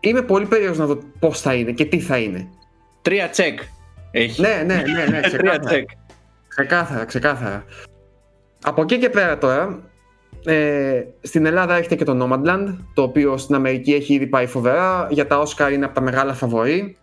είμαι 0.10 0.22
πολύ 0.22 0.46
περίεργος 0.46 0.78
να 0.78 0.86
δω 0.86 0.98
πώς 1.20 1.42
θα 1.42 1.54
είναι 1.54 1.72
και 1.72 1.86
τι 1.86 2.00
θα 2.00 2.18
είναι. 2.18 2.48
Τρία 3.02 3.30
τσεκ 3.30 3.60
έχει. 4.12 4.42
Ναι, 4.42 4.64
ναι, 4.66 4.84
ναι, 4.96 5.06
ναι, 5.10 5.20
Τρία 5.30 5.30
ξεκάθαρα. 5.30 5.60
τσεκ. 5.66 5.90
Ξεκάθαρα, 6.48 7.06
ξεκάθαρα. 7.06 7.64
Από 8.64 8.82
εκεί 8.82 8.98
και 8.98 9.10
πέρα 9.10 9.38
τώρα, 9.38 9.80
ε, 10.46 11.02
στην 11.22 11.46
Ελλάδα 11.46 11.76
έχετε 11.76 11.96
και 11.96 12.04
το 12.04 12.18
Nomadland, 12.22 12.76
το 12.94 13.02
οποίο 13.02 13.38
στην 13.38 13.56
Αμερική 13.56 13.94
έχει 13.94 14.14
ήδη 14.14 14.28
πάει 14.28 14.46
φοβερά. 14.46 15.08
Για 15.12 15.28
τα 15.28 15.44
Oscar 15.44 15.70
είναι 15.74 15.86
από 15.86 15.94
τα 15.94 16.02
μεγάλα 16.02 16.34
φαβορή. 16.34 16.98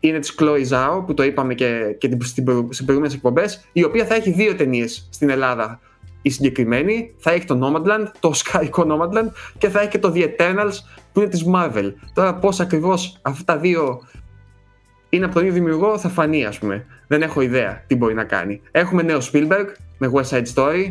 Είναι 0.00 0.18
της 0.18 0.34
Chloe 0.40 0.66
Zhao, 0.68 1.06
που 1.06 1.14
το 1.14 1.22
είπαμε 1.22 1.54
και, 1.54 1.94
και 1.98 2.08
την- 2.08 2.22
στην 2.22 2.44
προ- 2.44 2.66
στις 2.70 2.82
προηγούμενες 2.84 3.16
εκπομπές, 3.16 3.64
η 3.72 3.84
οποία 3.84 4.04
θα 4.04 4.14
έχει 4.14 4.30
δύο 4.30 4.54
ταινίες 4.54 5.08
στην 5.12 5.30
Ελλάδα 5.30 5.80
η 6.24 6.30
συγκεκριμένη. 6.30 7.14
Θα 7.18 7.30
έχει 7.30 7.44
το 7.44 7.58
Nomadland, 7.62 8.04
το 8.20 8.32
Oscarικό 8.34 8.86
Nomadland 8.88 9.28
και 9.58 9.68
θα 9.68 9.80
έχει 9.80 9.88
και 9.88 9.98
το 9.98 10.12
The 10.14 10.22
Eternals, 10.22 10.72
που 11.12 11.20
είναι 11.20 11.28
της 11.28 11.44
Marvel. 11.54 11.92
Τώρα 12.14 12.34
πώς 12.34 12.60
ακριβώς 12.60 13.18
αυτά 13.22 13.44
τα 13.44 13.60
δύο 13.60 14.00
είναι 15.08 15.24
από 15.24 15.34
τον 15.34 15.42
ίδιο 15.42 15.54
δημιουργό, 15.54 15.98
θα 15.98 16.08
φανεί, 16.08 16.44
ας 16.44 16.58
πούμε. 16.58 16.86
Δεν 17.06 17.22
έχω 17.22 17.40
ιδέα 17.40 17.84
τι 17.86 17.96
μπορεί 17.96 18.14
να 18.14 18.24
κάνει. 18.24 18.60
Έχουμε 18.70 19.02
νέο 19.02 19.18
Spielberg 19.32 19.66
με 19.98 20.10
West 20.14 20.36
Side 20.36 20.46
Story. 20.54 20.84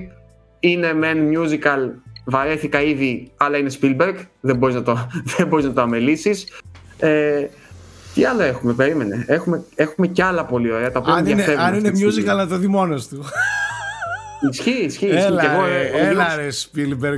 Είναι 0.59 0.93
μεν 0.93 1.29
musical, 1.33 1.89
βαρέθηκα 2.25 2.81
ήδη, 2.81 3.31
αλλά 3.37 3.57
είναι 3.57 3.71
Spielberg. 3.81 4.15
Δεν 4.39 4.55
μπορείς 4.57 4.75
να 4.75 4.83
το, 4.83 5.07
δεν 5.37 5.47
μπορείς 5.47 5.65
να 5.65 5.73
το 5.73 5.81
αμελήσεις. 5.81 6.61
Ε, 6.99 7.47
τι 8.13 8.25
άλλο 8.25 8.41
έχουμε, 8.41 8.73
περίμενε. 8.73 9.25
Έχουμε, 9.27 9.63
έχουμε 9.75 10.07
κι 10.07 10.21
άλλα 10.21 10.45
πολύ 10.45 10.71
ωραία, 10.71 10.91
τα 10.91 10.99
οποία 10.99 11.13
Αν 11.13 11.19
είναι, 11.19 11.29
ενδιαφέρουν 11.29 11.61
αν 11.61 11.73
είναι 11.75 11.87
αυτή 11.87 12.05
τη 12.05 12.11
στιγμή. 12.11 12.31
musical 12.31 12.37
να 12.37 12.47
το 12.47 12.57
δει 12.57 12.67
μόνος 12.67 13.07
του. 13.07 13.25
Ισχύει, 14.51 14.69
ισχύει. 14.71 14.85
ισχύει. 14.85 15.07
Και 15.07 15.15
Έλα, 15.15 15.53
εγώ, 15.53 15.65
ρε, 15.65 15.81
ε, 15.87 15.91
ο 15.93 15.97
έλα 15.97 16.11
Γιώργος- 16.35 16.35
ρε 16.35 16.47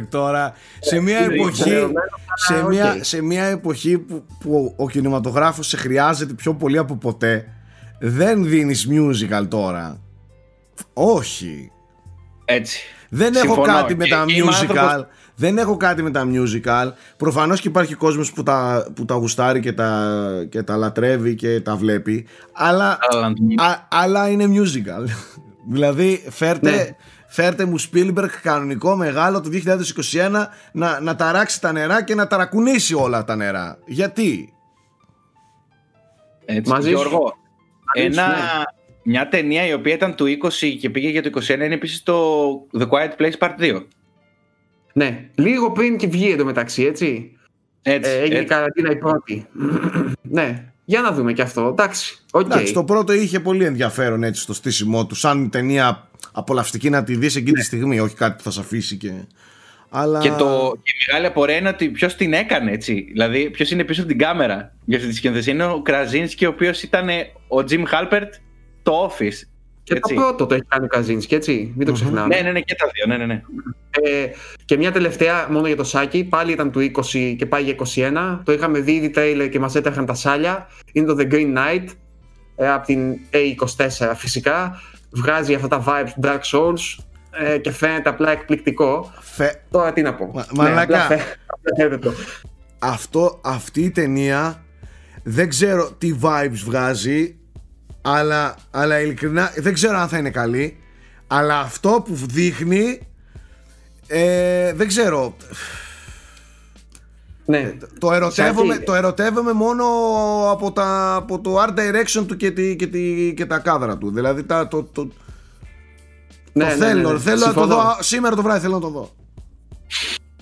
Spielberg 0.01 0.07
τώρα. 0.09 0.53
Σε 0.79 0.99
μια 0.99 1.17
είναι 1.23 1.33
εποχή, 1.33 1.59
υποχρεωμένο, 1.61 1.99
σε 2.35 2.53
αλλά 2.53 2.67
μια, 2.67 2.93
οκ. 2.93 3.03
σε 3.03 3.21
μια 3.21 3.43
εποχή 3.43 3.97
που, 3.97 4.23
που 4.39 4.73
ο 4.77 4.89
κινηματογράφος 4.89 5.67
σε 5.67 5.77
χρειάζεται 5.77 6.33
πιο 6.33 6.53
πολύ 6.53 6.77
από 6.77 6.95
ποτέ, 6.95 7.45
δεν 7.99 8.45
δίνεις 8.45 8.87
musical 8.91 9.45
τώρα. 9.49 9.99
Όχι. 10.93 11.71
Έτσι. 12.45 12.79
Δεν 13.09 13.35
έχω 13.35 13.45
Συμφωνώ. 13.53 13.73
κάτι 13.73 13.95
με 13.95 14.03
Και 14.03 14.09
τα 14.09 14.25
είμαι 14.27 14.47
musical. 14.51 14.59
άνθρωπος- 14.59 15.07
Δεν 15.37 15.57
έχω 15.57 15.77
κάτι 15.77 16.01
με 16.01 16.11
τα 16.11 16.23
musical. 16.31 16.91
Προφανώς 17.17 17.61
και 17.61 17.67
υπάρχει 17.67 17.93
κόσμος 17.95 18.31
που 18.31 18.43
τα, 18.43 18.87
που 18.95 19.05
τα 19.05 19.13
γουστάρει 19.15 19.59
και 19.59 19.73
τα, 19.73 20.19
και 20.49 20.63
τα 20.63 20.75
λατρεύει 20.77 21.35
και 21.35 21.61
τα 21.61 21.75
βλέπει. 21.75 22.27
Αλλά, 22.53 22.97
Αλλά 23.11 23.27
α- 23.57 23.87
αλλά 23.91 24.29
είναι 24.29 24.45
musical. 24.47 25.05
δηλαδή 25.73 26.23
φέρτε, 26.29 26.69
Ναι. 26.71 26.89
Φέρτε 27.35 27.65
μου 27.65 27.75
Spielberg 27.81 28.29
κανονικό 28.41 28.95
μεγάλο 28.95 29.41
το 29.41 29.49
2021 30.11 30.45
να, 30.71 30.99
να 30.99 31.15
ταράξει 31.15 31.61
τα 31.61 31.71
νερά 31.71 32.03
και 32.03 32.15
να 32.15 32.27
ταρακουνήσει 32.27 32.93
όλα 32.93 33.23
τα 33.23 33.35
νερά. 33.35 33.77
Γιατί; 33.85 34.53
Έτσι. 36.45 36.71
Μαζί 36.71 36.89
σου. 36.89 36.95
Γιώργο, 36.95 37.19
Μαζί 37.19 38.13
σου, 38.13 38.19
ένα, 38.21 38.27
ναι. 38.27 38.35
μια 39.03 39.27
ταινία 39.27 39.65
η 39.65 39.73
οποία 39.73 39.93
ήταν 39.93 40.15
του 40.15 40.25
20 40.43 40.49
και 40.79 40.89
πήγε 40.89 41.09
για 41.09 41.21
το 41.23 41.29
21 41.41 41.49
είναι 41.49 41.73
επίσης 41.73 42.03
το 42.03 42.49
The 42.79 42.87
Quiet 42.87 43.11
Place 43.21 43.37
Part 43.39 43.59
2. 43.59 43.83
Ναι, 44.93 45.29
λίγο 45.35 45.71
πριν 45.71 45.97
και 45.97 46.07
βγει 46.07 46.31
εντωμεταξύ, 46.31 46.83
έτσι. 46.83 47.37
Έτσι, 47.81 48.11
Ε, 48.11 48.13
έγινε 48.13 48.35
η 48.35 48.37
έτσι. 48.37 48.47
καραντίνα 48.53 48.91
η 48.91 48.95
πρώτη. 48.97 49.47
ναι, 50.21 50.65
για 50.85 51.01
να 51.01 51.11
δούμε 51.11 51.33
και 51.33 51.41
αυτό. 51.41 51.67
Εντάξει, 51.67 52.17
οκ. 52.31 52.45
Εντάξει, 52.45 52.73
το 52.73 52.83
πρώτο 52.83 53.13
είχε 53.13 53.39
πολύ 53.39 53.65
ενδιαφέρον 53.65 54.23
έτσι 54.23 54.41
στο 54.41 54.53
στήσιμό 54.53 55.05
του. 55.05 55.15
Σαν 55.15 55.49
ταινία 55.49 56.09
απολαυστική 56.35 56.89
να 56.89 57.03
τη 57.03 57.15
δεις 57.15 57.35
εκείνη 57.35 57.57
τη 57.57 57.63
στιγμή. 57.63 57.99
Όχι 57.99 58.15
κάτι 58.15 58.35
που 58.35 58.43
θα 58.43 58.51
σε 58.51 58.59
αφήσει 58.59 58.95
και. 58.95 59.11
Αλλά... 59.89 60.19
Και, 60.19 60.29
το, 60.29 60.77
και 60.83 60.91
η 60.91 61.05
μεγάλη 61.07 61.25
απορία 61.25 61.55
είναι 61.55 61.69
ότι 61.69 61.89
ποιος 61.89 62.15
την 62.15 62.33
έκανε 62.33 62.71
έτσι. 62.71 63.07
Δηλαδή, 63.11 63.49
ποιος 63.49 63.71
είναι 63.71 63.83
πίσω 63.83 64.01
από 64.01 64.09
την 64.09 64.19
κάμερα 64.19 64.75
για 64.85 64.97
αυτή 64.97 65.09
τη 65.09 65.15
σκηνοθεσία. 65.15 65.53
Είναι 65.53 65.65
ο 65.65 65.81
Krasinski, 65.81 66.45
ο 66.45 66.49
οποίος 66.49 66.83
ήταν 66.83 67.09
ο 67.47 67.57
Jim 67.69 67.83
Halpert 67.91 68.29
στο 68.83 69.05
Office. 69.05 69.47
Και 69.83 69.93
έτσι. 69.93 70.15
το 70.15 70.21
πρώτο 70.21 70.45
το 70.45 70.53
έχει 70.53 70.63
κάνει 70.67 70.85
ο 70.85 70.87
Krasinski, 70.87 71.35
έτσι. 71.35 71.73
Μην 71.75 71.87
το 71.87 71.93
ξεχνάμε. 71.93 72.35
Ναι, 72.35 72.41
ναι, 72.41 72.51
ναι, 72.51 72.59
και 72.59 72.75
τα 72.75 72.85
δύο. 72.93 73.05
Ναι, 73.07 73.17
ναι, 73.17 73.33
ναι. 73.33 73.41
Ε, 74.01 74.29
και 74.65 74.77
μια 74.77 74.91
τελευταία 74.91 75.47
μόνο 75.49 75.67
για 75.67 75.75
το 75.75 75.83
Σάκη, 75.83 76.23
πάλι 76.23 76.51
ήταν 76.51 76.71
του 76.71 76.91
20 77.13 77.35
και 77.37 77.45
πάει 77.45 77.63
για 77.63 77.75
21. 77.95 78.39
Το 78.43 78.51
είχαμε 78.51 78.79
δει 78.79 78.91
ήδη 78.91 79.09
τρέιλερ 79.09 79.49
και 79.49 79.59
μας 79.59 79.75
έτρεχαν 79.75 80.05
τα 80.05 80.13
σάλια. 80.13 80.67
Είναι 80.91 81.07
το 81.07 81.15
The 81.19 81.33
Green 81.33 81.57
Knight 81.57 81.85
ε, 82.55 82.69
από 82.71 82.85
την 82.85 83.17
A24 83.31 84.11
φυσικά. 84.15 84.81
Βγάζει 85.11 85.53
αυτά 85.53 85.67
τα 85.67 85.83
vibes 85.87 86.09
του 86.15 86.21
Dark 86.23 86.39
Souls 86.51 87.03
ε, 87.31 87.57
και 87.57 87.71
φαίνεται 87.71 88.09
απλά 88.09 88.31
εκπληκτικό. 88.31 89.13
Φε- 89.21 89.61
Τώρα 89.71 89.93
τι 89.93 90.01
να 90.01 90.13
πω. 90.13 90.31
Μα- 90.33 90.45
Ναι, 90.51 90.63
μαλάκα. 90.63 90.81
απλά 90.81 91.17
φαι- 91.17 91.37
απλά 91.45 91.75
φαίνεται 91.77 91.97
το. 91.97 92.13
αυτό, 92.79 93.39
αυτή 93.43 93.81
η 93.81 93.91
ταινία 93.91 94.63
δεν 95.23 95.49
ξέρω 95.49 95.91
τι 95.97 96.15
vibes 96.21 96.61
βγάζει 96.65 97.35
αλλά, 98.01 98.55
αλλά 98.71 98.99
ειλικρινά 99.01 99.51
δεν 99.57 99.73
ξέρω 99.73 99.97
αν 99.97 100.07
θα 100.07 100.17
είναι 100.17 100.29
καλή 100.29 100.77
αλλά 101.27 101.59
αυτό 101.59 102.03
που 102.05 102.15
δείχνει 102.15 102.99
ε, 104.07 104.73
δεν 104.73 104.87
ξέρω 104.87 105.35
Ναι, 107.45 107.73
το 107.99 108.11
ερωτεύομαι, 108.13 108.73
Σάκη. 108.73 108.85
το 108.85 108.93
ερωτεύομαι 108.93 109.53
μόνο 109.53 109.83
από, 110.51 110.71
τα, 110.71 111.15
από 111.15 111.39
το 111.39 111.61
art 111.63 111.69
direction 111.79 112.23
του 112.27 112.37
και, 112.37 112.51
τη, 112.51 112.75
και, 112.75 112.87
τη, 112.87 113.33
και 113.33 113.45
τα 113.45 113.57
κάδρα 113.59 113.97
του 113.97 114.11
δηλαδή 114.11 114.43
τα, 114.43 114.67
το, 114.67 114.83
το, 114.83 115.03
ναι, 115.03 115.09
το 115.11 115.15
ναι, 116.53 116.65
ναι, 116.65 116.85
θέλω, 116.85 117.11
ναι. 117.11 117.19
θέλω 117.19 117.39
να 117.45 117.53
το 117.53 117.59
Συμφωνώ. 117.59 117.75
δω 117.75 117.95
σήμερα 117.99 118.35
το 118.35 118.41
βράδυ 118.41 118.59
θέλω 118.59 118.73
να 118.73 118.79
το 118.79 118.89
δω 118.89 119.09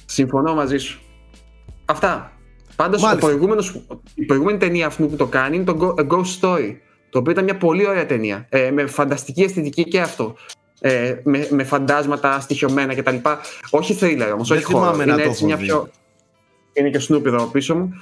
Συμφωνώ 0.06 0.54
μαζί 0.54 0.78
σου. 0.78 1.00
Αυτά. 1.86 2.32
Πάντως, 2.76 3.02
Μάλιστα. 3.02 3.32
η 4.16 4.26
προηγούμενη 4.26 4.58
ταινία 4.58 4.88
αυτού 4.88 5.10
που 5.10 5.16
το 5.16 5.26
κάνει 5.26 5.56
είναι 5.56 5.66
το 5.66 5.78
Go- 5.82 6.02
A 6.02 6.08
Ghost 6.08 6.40
Story. 6.42 6.76
Το 7.10 7.20
οποίο 7.20 7.32
ήταν 7.32 7.44
μια 7.44 7.58
πολύ 7.58 7.88
ωραία 7.88 8.06
ταινία. 8.06 8.46
Ε, 8.50 8.72
με 8.72 8.86
φανταστική 8.86 9.42
αισθητική 9.42 9.84
και 9.84 10.02
αυτό. 10.02 10.36
Ε, 10.80 11.16
με, 11.24 11.48
με 11.52 11.64
φαντάσματα 11.64 12.40
στοιχειωμένα 12.40 12.96
κτλ. 12.96 13.16
Όχι 13.70 13.98
thriller 14.02 14.30
όμως, 14.34 14.48
Δεν 14.48 14.58
όχι 14.58 14.66
θυμάμαι 14.68 15.04
horror. 15.04 15.08
να 15.08 15.14
Είναι 15.14 15.24
το 15.24 15.30
έτσι 15.30 15.46
έχω 15.46 15.46
μια 15.46 15.56
δει. 15.84 15.92
Πιο. 16.74 16.86
Είναι 16.86 16.90
και 16.90 17.06
Snoopy 17.10 17.26
εδώ 17.26 17.46
πίσω 17.46 17.76
μου. 17.76 17.94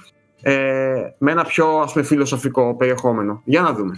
Ε, 0.41 0.93
με 1.17 1.31
ένα 1.31 1.43
πιο 1.43 1.67
ας 1.67 1.91
πούμε, 1.91 2.05
φιλοσοφικό 2.05 2.75
περιεχόμενο. 2.75 3.41
Για 3.45 3.61
να 3.61 3.73
δούμε. 3.73 3.95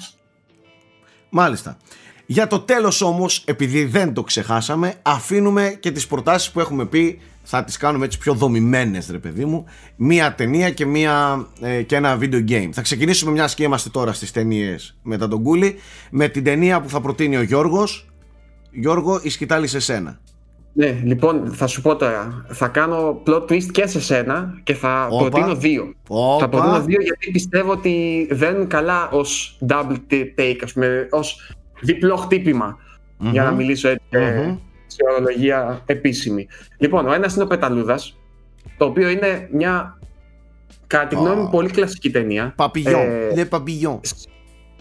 Μάλιστα. 1.29 1.77
Για 2.25 2.47
το 2.47 2.59
τέλος 2.59 3.01
όμως, 3.01 3.43
επειδή 3.45 3.85
δεν 3.85 4.13
το 4.13 4.23
ξεχάσαμε, 4.23 4.93
αφήνουμε 5.01 5.77
και 5.79 5.91
τις 5.91 6.07
προτάσεις 6.07 6.51
που 6.51 6.59
έχουμε 6.59 6.85
πει, 6.85 7.21
θα 7.43 7.63
τις 7.63 7.77
κάνουμε 7.77 8.05
έτσι 8.05 8.17
πιο 8.17 8.33
δομημένες 8.33 9.09
ρε 9.11 9.17
παιδί 9.17 9.45
μου, 9.45 9.65
μία 9.95 10.35
ταινία 10.35 10.69
και, 10.69 10.85
μία, 10.85 11.47
ε, 11.61 11.81
και 11.81 11.95
ένα 11.95 12.17
video 12.21 12.49
game. 12.49 12.69
Θα 12.71 12.81
ξεκινήσουμε 12.81 13.31
μιας 13.31 13.55
και 13.55 13.63
είμαστε 13.63 13.89
τώρα 13.89 14.13
στις 14.13 14.31
ταινίες 14.31 14.97
μετά 15.03 15.27
τον 15.27 15.43
Κούλι, 15.43 15.75
με 16.11 16.27
την 16.27 16.43
ταινία 16.43 16.81
που 16.81 16.89
θα 16.89 17.01
προτείνει 17.01 17.37
ο 17.37 17.41
Γιώργος. 17.41 18.07
Γιώργο, 18.71 19.19
η 19.23 19.29
σκητάλη 19.29 19.67
σε 19.67 19.79
σένα. 19.79 20.19
Ναι, 20.73 21.01
λοιπόν, 21.03 21.51
θα 21.53 21.67
σου 21.67 21.81
πω 21.81 21.95
τώρα. 21.95 22.45
Θα 22.49 22.67
κάνω 22.67 23.21
plot 23.27 23.41
twist 23.41 23.63
και 23.71 23.87
σε 23.87 24.01
σένα 24.01 24.59
και 24.63 24.73
θα 24.73 25.07
Όπα. 25.11 25.29
προτείνω 25.29 25.55
δύο. 25.55 25.93
Όπα. 26.07 26.37
Θα 26.39 26.49
προτείνω 26.49 26.81
δύο 26.81 27.01
γιατί 27.01 27.31
πιστεύω 27.31 27.71
ότι 27.71 28.27
δεν 28.31 28.55
είναι 28.55 28.65
καλά 28.65 29.09
ως 29.09 29.57
double 29.67 29.97
take, 30.37 30.57
ας 30.63 30.73
πούμε, 30.73 31.07
ως 31.11 31.55
διπλό 31.81 32.15
χτύπημα. 32.15 32.77
Για 33.17 33.43
να 33.43 33.51
μιλήσω 33.51 33.87
έτσι 33.89 34.03
ε, 34.09 34.31
Μμμ. 34.31 34.57
σε 34.87 34.97
ορολογία 35.11 35.81
επίσημη. 35.85 36.47
Λοιπόν, 36.77 37.07
ο 37.07 37.13
ένας 37.13 37.33
είναι 37.35 37.43
ο 37.43 37.47
Πεταλούδας, 37.47 38.17
το 38.77 38.85
οποίο 38.85 39.09
είναι 39.09 39.49
μια 39.51 39.97
Κατά 40.93 41.07
τη 41.07 41.15
γνώμη 41.15 41.35
μου, 41.41 41.47
Α. 41.47 41.49
πολύ 41.49 41.69
κλασική 41.69 42.11
ταινία. 42.11 42.53
Παπηγιόν. 42.55 43.01
Ε, 43.01 43.29
Le 43.35 43.57
Papillon. 43.57 43.99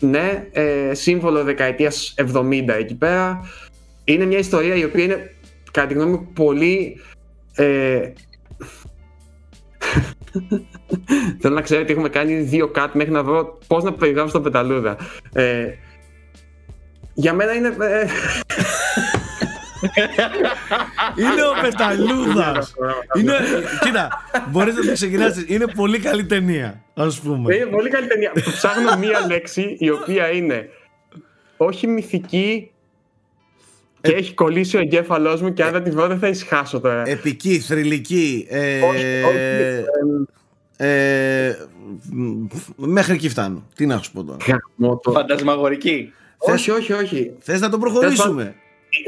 Ναι, 0.00 0.48
ε, 0.52 0.94
σύμβολο 0.94 1.44
δεκαετίας 1.44 2.14
70 2.16 2.74
εκεί 2.78 2.94
πέρα. 2.94 3.40
Είναι 4.04 4.24
μια 4.24 4.38
ιστορία 4.38 4.74
η 4.74 4.84
οποία 4.84 5.04
είναι, 5.04 5.34
κατά 5.72 5.86
τη 5.86 5.94
γνώμη 5.94 6.10
μου, 6.10 6.30
πολύ... 6.32 7.00
Ε... 7.54 8.12
Θέλω 11.40 11.54
να 11.54 11.60
ξέρω 11.60 11.80
ότι 11.80 11.92
έχουμε 11.92 12.08
κάνει 12.08 12.34
δύο 12.34 12.70
cut 12.74 12.88
μέχρι 12.92 13.12
να 13.12 13.22
βρω 13.22 13.58
πώς 13.66 13.84
να 13.84 13.92
περιγράψω 13.92 14.32
τον 14.32 14.42
Πεταλούδα. 14.42 14.96
Ε, 15.32 15.66
για 17.14 17.32
μένα 17.32 17.54
είναι... 17.54 17.76
ε, 17.80 18.06
Είναι 21.16 21.42
ο 21.42 21.60
Πεταλούδας. 21.62 22.74
είναι, 23.18 23.32
κοίτα, 23.80 24.08
μπορείς 24.50 24.74
να 24.74 24.84
το 24.84 24.92
ξεκινάσει. 24.92 25.44
Είναι 25.48 25.66
πολύ 25.66 25.98
καλή 25.98 26.26
ταινία, 26.26 26.84
ας 26.94 27.20
πούμε. 27.20 27.54
Είναι 27.54 27.66
πολύ 27.66 27.88
καλή 27.88 28.06
ταινία. 28.06 28.32
Ψάχνω 28.34 28.96
μία 28.98 29.26
λέξη 29.26 29.76
η 29.78 29.90
οποία 29.90 30.30
είναι 30.30 30.68
όχι 31.56 31.86
μυθική 31.86 32.71
και 34.02 34.12
έχει 34.12 34.34
κολλήσει 34.34 34.76
ο 34.76 34.80
εγκέφαλός 34.80 35.40
μου 35.42 35.52
και 35.52 35.62
αν 35.64 35.72
δεν 35.72 35.82
τη 35.82 35.90
βρω 35.90 36.06
δεν 36.06 36.18
θα 36.18 36.28
ησυχάσω 36.28 36.80
τώρα. 36.80 37.02
Επική, 37.08 37.58
θρηλυκή. 37.58 38.46
Ε, 38.48 38.80
όχι, 38.80 38.96
όχι, 39.24 39.36
ε, 39.36 39.84
ε, 40.76 41.56
μ, 42.10 42.44
μέχρι 42.76 43.12
εκεί 43.14 43.28
φτάνω. 43.28 43.66
Τι 43.74 43.86
να 43.86 43.98
σου 44.02 44.12
πω 44.12 44.24
τώρα. 44.24 44.38
γαμώ 44.46 44.96
το. 45.02 45.10
Φαντασμαγορική. 45.12 46.12
όχι, 46.38 46.70
όχι, 46.70 46.92
όχι. 46.92 47.32
Θες 47.40 47.60
να 47.60 47.68
το 47.68 47.78
προχωρήσουμε; 47.78 48.54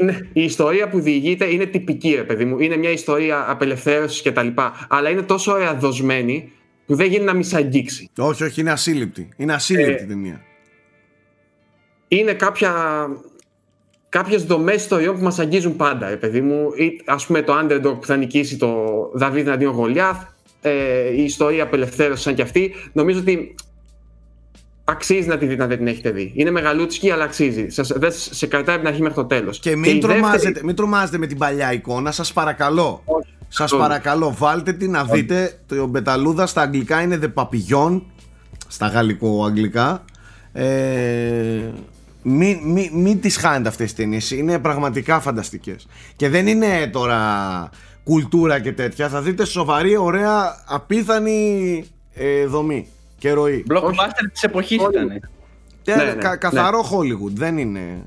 Είναι- 0.01 0.29
η 0.33 0.43
ιστορία 0.43 0.89
που 0.89 0.99
διηγείται 0.99 1.45
είναι 1.45 1.65
τυπική, 1.65 2.15
ρε 2.15 2.23
παιδί 2.23 2.45
μου. 2.45 2.59
Είναι 2.59 2.77
μια 2.77 2.89
ιστορία 2.91 3.45
απελευθέρωσης 3.51 4.21
κτλ. 4.21 4.47
Αλλά 4.87 5.09
είναι 5.09 5.21
τόσο 5.21 5.51
ωραία 5.51 5.75
δοσμένη 5.75 6.51
που 6.85 6.95
δεν 6.95 7.07
γίνει 7.07 7.23
να 7.23 7.33
μη 7.33 7.43
σ' 7.43 7.53
αγγίξει. 7.53 8.09
Όχι, 8.17 8.43
όχι, 8.43 8.61
είναι 8.61 8.71
ασύλληπτη. 8.71 9.29
Είναι 9.37 9.53
ασύλληπτη 9.53 10.03
Ε, 10.03 10.05
ταινία. 10.05 10.41
είναι 12.07 12.33
κάποια, 12.33 12.71
κάποιες 14.19 14.43
δομές 14.43 14.75
ιστοριών 14.75 15.15
που 15.15 15.23
μας 15.23 15.39
αγγίζουν 15.39 15.75
πάντα, 15.75 16.09
ρε 16.09 16.15
παιδί 16.15 16.41
μου. 16.41 16.69
Ή, 16.75 17.01
ας 17.05 17.25
πούμε 17.25 17.41
το 17.41 17.53
underdog 17.61 17.95
που 17.99 18.05
θα 18.05 18.15
νικήσει 18.15 18.57
το 18.57 18.75
Δαβίδ 19.13 19.47
εναντίον 19.47 19.73
Γολιάθ, 19.73 20.17
ε, 20.61 20.71
η 21.15 21.23
ιστορία 21.23 21.63
απελευθέρωσης 21.63 22.23
σαν 22.23 22.35
κι 22.35 22.41
αυτή. 22.41 22.73
Νομίζω 22.93 23.19
ότι 23.19 23.55
αξίζει 24.83 25.27
να 25.27 25.37
τη 25.37 25.45
δείτε 25.45 25.63
αν 25.63 25.69
δεν 25.69 25.77
την 25.77 25.87
έχετε 25.87 26.11
δει. 26.11 26.31
Είναι 26.35 26.51
μεγαλούτσικη, 26.51 27.11
αλλά 27.11 27.23
αξίζει. 27.23 27.69
Σας, 27.69 27.91
δεν 27.95 28.11
σε 28.11 28.47
κρατάει 28.47 28.75
από 28.75 28.83
την 28.83 28.87
αρχή 28.87 29.01
μέχρι 29.01 29.17
το 29.17 29.25
τέλος. 29.25 29.59
Και 29.59 29.69
η 29.69 29.75
μην, 29.75 29.83
δεύτερη- 29.83 30.13
τρομάζετε, 30.19 30.61
μην 30.63 30.75
τρομάζετε 30.75 31.17
με 31.17 31.27
την 31.27 31.37
παλιά 31.37 31.73
εικόνα, 31.73 32.11
σας 32.11 32.33
παρακαλώ. 32.33 33.01
Όχι, 33.05 33.27
Σας 33.47 33.57
καθόλου. 33.57 33.81
παρακαλώ, 33.81 34.35
βάλτε 34.37 34.73
την 34.73 34.91
να 34.91 35.03
δείτε. 35.03 35.59
Το 35.67 35.85
Μπεταλούδα 35.87 36.45
στα 36.45 36.61
αγγλικά 36.61 37.01
είναι 37.01 37.19
The 37.21 37.43
Papillon, 37.43 38.01
στα 38.67 38.87
γαλλικό-αγγλικά. 38.87 40.03
Ε, 40.53 40.65
μην, 42.27 42.59
μην, 42.63 42.89
μην 42.93 43.21
τις 43.21 43.37
χάνετε 43.37 43.69
αυτές 43.69 43.85
τις 43.85 43.95
ταινίες, 43.95 44.31
είναι 44.31 44.59
πραγματικά 44.59 45.19
φανταστικές. 45.19 45.87
Και 46.15 46.29
δεν 46.29 46.47
είναι 46.47 46.87
τώρα 46.87 47.19
κουλτούρα 48.03 48.59
και 48.59 48.71
τέτοια, 48.73 49.09
θα 49.09 49.21
δείτε 49.21 49.45
σοβαρή, 49.45 49.97
ωραία, 49.97 50.63
απίθανη 50.67 51.83
ε, 52.13 52.45
δομή 52.45 52.87
και 53.17 53.31
ροή. 53.31 53.63
Blockbuster 53.69 54.29
της 54.33 54.43
εποχής 54.43 54.79
Όχι. 54.79 54.89
ήταν. 54.89 55.09
Ε, 55.85 55.95
ναι, 55.95 56.03
ναι, 56.03 56.11
κα- 56.13 56.29
ναι. 56.29 56.35
καθαρό 56.37 56.79
Hollywood, 56.91 57.31
δεν 57.33 57.57
είναι... 57.57 58.03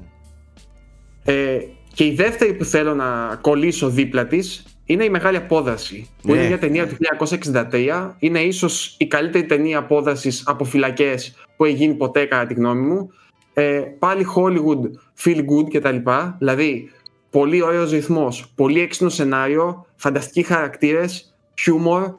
Ε, 1.25 1.59
και 1.95 2.05
η 2.05 2.15
δεύτερη 2.15 2.53
που 2.55 2.65
θέλω 2.65 2.95
να 2.95 3.39
κολλήσω 3.41 3.89
δίπλα 3.89 4.27
της 4.27 4.63
είναι 4.85 5.05
η 5.05 5.11
Μεγάλη 5.11 5.37
Απόδραση. 5.37 6.09
Που 6.23 6.33
Ναι. 6.33 6.39
είναι 6.39 6.47
μια 6.47 6.59
ταινία 6.59 6.89
του 6.89 6.97
1963. 7.31 8.11
Είναι 8.19 8.39
ίσως 8.41 8.95
η 8.99 9.07
καλύτερη 9.07 9.47
ταινία 9.47 9.79
απόδρασης 9.79 10.43
από 10.47 10.65
φυλακές 10.65 11.35
που 11.57 11.65
έχει 11.65 11.75
γίνει 11.75 11.95
ποτέ, 11.95 12.25
κατά 12.25 12.47
τη 12.47 12.55
γνώμη 12.55 12.81
μου. 12.87 13.11
Ε, 13.59 13.97
πάλι 13.99 14.27
Hollywood, 14.37 14.81
feel 15.25 15.39
good 15.39 15.71
κτλ. 15.73 15.97
Δηλαδή, 16.39 16.91
πολύ 17.31 17.63
ωραίος 17.63 17.91
ρυθμός, 17.91 18.53
πολύ 18.55 18.81
έξυπνο 18.81 19.09
σενάριο, 19.09 19.87
φανταστικοί 19.97 20.43
χαρακτήρες, 20.43 21.35
χιούμορ 21.61 22.15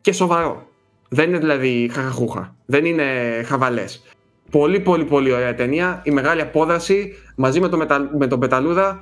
και 0.00 0.12
σοβαρό. 0.12 0.66
Δεν 1.08 1.28
είναι 1.28 1.38
δηλαδή 1.38 1.90
χαχαχούχα. 1.92 2.56
Δεν 2.66 2.84
είναι 2.84 3.04
χαβαλές. 3.44 4.02
Πολύ 4.50 4.80
πολύ 4.80 5.04
πολύ 5.04 5.32
ωραία 5.32 5.54
ταινία. 5.54 6.02
Η 6.04 6.10
μεγάλη 6.10 6.40
απόδραση 6.40 7.12
μαζί 7.36 7.60
με, 7.60 7.68
το 7.68 7.76
μετα... 7.76 8.10
με 8.18 8.26
τον 8.26 8.40
Πεταλούδα 8.40 9.00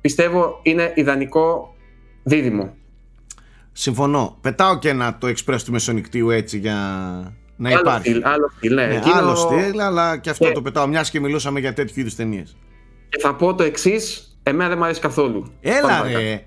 πιστεύω 0.00 0.60
είναι 0.62 0.92
ιδανικό 0.94 1.74
δίδυμο. 2.22 2.74
Συμφωνώ. 3.72 4.38
Πετάω 4.40 4.78
και 4.78 4.88
ένα 4.88 5.18
το 5.18 5.26
express 5.26 5.60
του 5.64 5.72
μεσονικτίου 5.72 6.30
έτσι 6.30 6.58
για 6.58 6.76
να 7.68 7.74
Άλλο 7.74 7.80
υπάρχει. 7.80 8.08
στυλ, 8.08 8.24
άλλο 8.26 8.50
στυλ, 8.56 8.74
ναι. 8.74 8.86
Ναι, 8.86 8.94
Εκείνο- 8.94 9.14
άλλο 9.14 9.34
στυλ, 9.34 9.80
αλλά 9.80 10.16
και 10.18 10.30
αυτό 10.30 10.46
Ναι. 10.46 10.52
το 10.52 10.62
πετάω. 10.62 10.86
Μιας 10.86 11.10
και 11.10 11.20
μιλούσαμε 11.20 11.60
για 11.60 11.72
τέτοιου 11.72 12.00
είδους 12.00 12.14
ταινίες. 12.14 12.56
Και 13.08 13.18
θα 13.20 13.34
πω 13.34 13.54
το 13.54 13.62
εξής. 13.62 14.36
Εμένα 14.42 14.68
δεν 14.68 14.78
μου 14.78 14.84
αρέσει 14.84 15.00
καθόλου. 15.00 15.52
Έλα 15.60 15.80
Πάμε 15.80 15.92
παρακάτω. 15.96 16.18
ρε. 16.18 16.44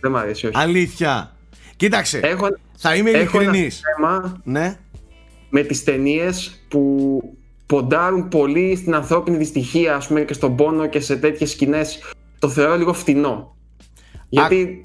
Δεν 0.00 0.10
μου 0.10 0.16
αρέσει, 0.18 0.46
όχι. 0.46 0.56
Αλήθεια. 0.58 1.36
Κοίταξε. 1.76 2.18
Έχω, 2.22 2.46
θα 2.76 2.94
είμαι 2.94 3.10
έχω 3.10 3.18
ένα 3.18 3.42
ειλικρινής. 3.42 3.80
θέμα 3.96 4.40
Ναι. 4.44 4.78
με 5.50 5.62
τις 5.62 5.84
ταινίες 5.84 6.64
που 6.68 7.20
ποντάρουν 7.66 8.28
πολύ 8.28 8.76
στην 8.76 8.94
ανθρώπινη 8.94 9.36
δυστυχία 9.36 9.94
ας 9.96 10.06
πούμε 10.06 10.20
και 10.20 10.32
στον 10.32 10.56
πόνο 10.56 10.86
και 10.86 11.00
σε 11.00 11.16
τέτοιες 11.16 11.50
σκηνές 11.50 11.98
το 12.38 12.48
θεωρώ 12.48 12.76
λίγο 12.76 12.92
φτηνό. 12.92 13.56
Γιατί 14.28 14.84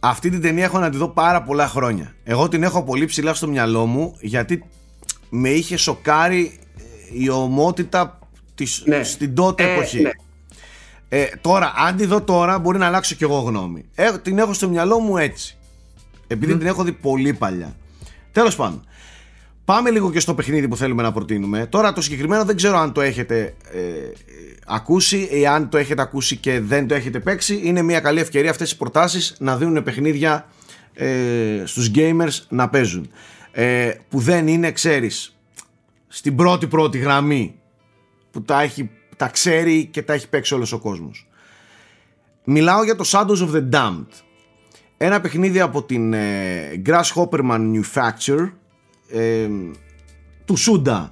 Αυτή 0.00 0.30
την 0.30 0.40
ταινία 0.40 0.64
έχω 0.64 0.78
να 0.78 0.90
τη 0.90 0.96
δω 0.96 1.08
πάρα 1.08 1.42
πολλά 1.42 1.68
χρόνια. 1.68 2.14
Εγώ 2.24 2.48
την 2.48 2.62
έχω 2.62 2.82
πολύ 2.84 3.04
ψηλά 3.04 3.34
στο 3.34 3.48
μυαλό 3.48 3.86
μου 3.86 4.16
γιατί 4.20 4.64
με 5.28 5.48
είχε 5.48 5.76
σοκάρει 5.76 6.58
ε, 6.78 6.82
η 7.22 7.28
ομότητα 7.28 8.18
της, 8.54 8.82
Ναι. 8.86 9.02
στην 9.02 9.34
τότε 9.34 9.62
Ε, 9.64 9.72
εποχή. 9.72 10.00
ναι. 10.02 10.10
Ε, 11.08 11.24
τώρα, 11.40 11.72
αν 11.76 11.96
τη 11.96 12.06
δω 12.06 12.22
τώρα, 12.22 12.58
μπορεί 12.58 12.78
να 12.78 12.86
αλλάξω 12.86 13.14
κι 13.14 13.22
εγώ 13.24 13.38
γνώμη. 13.38 13.84
Ε, 13.94 14.18
την 14.18 14.38
έχω 14.38 14.52
στο 14.52 14.68
μυαλό 14.68 14.98
μου 14.98 15.16
έτσι. 15.16 15.56
Επειδή 16.26 16.56
την 16.56 16.66
έχω 16.66 16.82
δει 16.84 16.92
πολύ 16.92 17.32
παλιά. 17.32 17.76
Τέλος 18.32 18.56
πάντων. 18.56 18.84
Πάμε 19.64 19.90
λίγο 19.90 20.10
και 20.10 20.20
στο 20.20 20.34
παιχνίδι 20.34 20.68
που 20.68 20.76
θέλουμε 20.76 21.02
να 21.02 21.12
προτείνουμε. 21.12 21.66
Τώρα 21.66 21.92
το 21.92 22.00
συγκεκριμένο 22.00 22.44
δεν 22.44 22.56
ξέρω 22.56 22.78
αν 22.78 22.92
το 22.92 23.00
έχετε 23.00 23.54
ε, 23.72 23.78
ε, 23.78 24.12
ακούσει 24.66 25.28
ή 25.32 25.46
αν 25.46 25.68
το 25.68 25.76
έχετε 25.78 26.02
ακούσει 26.02 26.36
και 26.36 26.60
δεν 26.60 26.86
το 26.86 26.94
έχετε 26.94 27.18
παίξει. 27.20 27.60
Είναι 27.64 27.82
μια 27.82 28.00
καλή 28.00 28.20
ευκαιρία 28.20 28.50
αυτές 28.50 28.70
οι 28.70 28.76
προτάσεις 28.76 29.34
να 29.38 29.56
δίνουν 29.56 29.82
παιχνίδια 29.82 30.48
ε, 30.94 31.62
στους 31.64 31.90
gamers 31.94 32.44
να 32.48 32.68
παίζουν. 32.68 33.10
Ε, 33.56 33.92
που 34.08 34.20
δεν 34.20 34.48
είναι, 34.48 34.72
ξέρεις, 34.72 35.36
στην 36.08 36.36
πρώτη 36.36 36.66
πρώτη 36.66 36.98
γραμμή 36.98 37.54
που 38.30 38.42
τα, 38.42 38.60
έχει, 38.60 38.90
τα 39.16 39.28
ξέρει 39.28 39.86
και 39.86 40.02
τα 40.02 40.12
έχει 40.12 40.28
παίξει 40.28 40.54
όλος 40.54 40.72
ο 40.72 40.78
κόσμος. 40.78 41.28
Μιλάω 42.44 42.84
για 42.84 42.96
το 42.96 43.04
Shadows 43.06 43.48
of 43.48 43.54
the 43.54 43.70
Damned. 43.70 44.06
Ένα 44.96 45.20
παιχνίδι 45.20 45.60
από 45.60 45.82
την 45.82 46.12
ε, 46.12 46.82
Grasshopper 46.86 47.40
Manufacture 47.50 48.50
ε, 49.08 49.48
του 50.44 50.54
Suda 50.58 51.08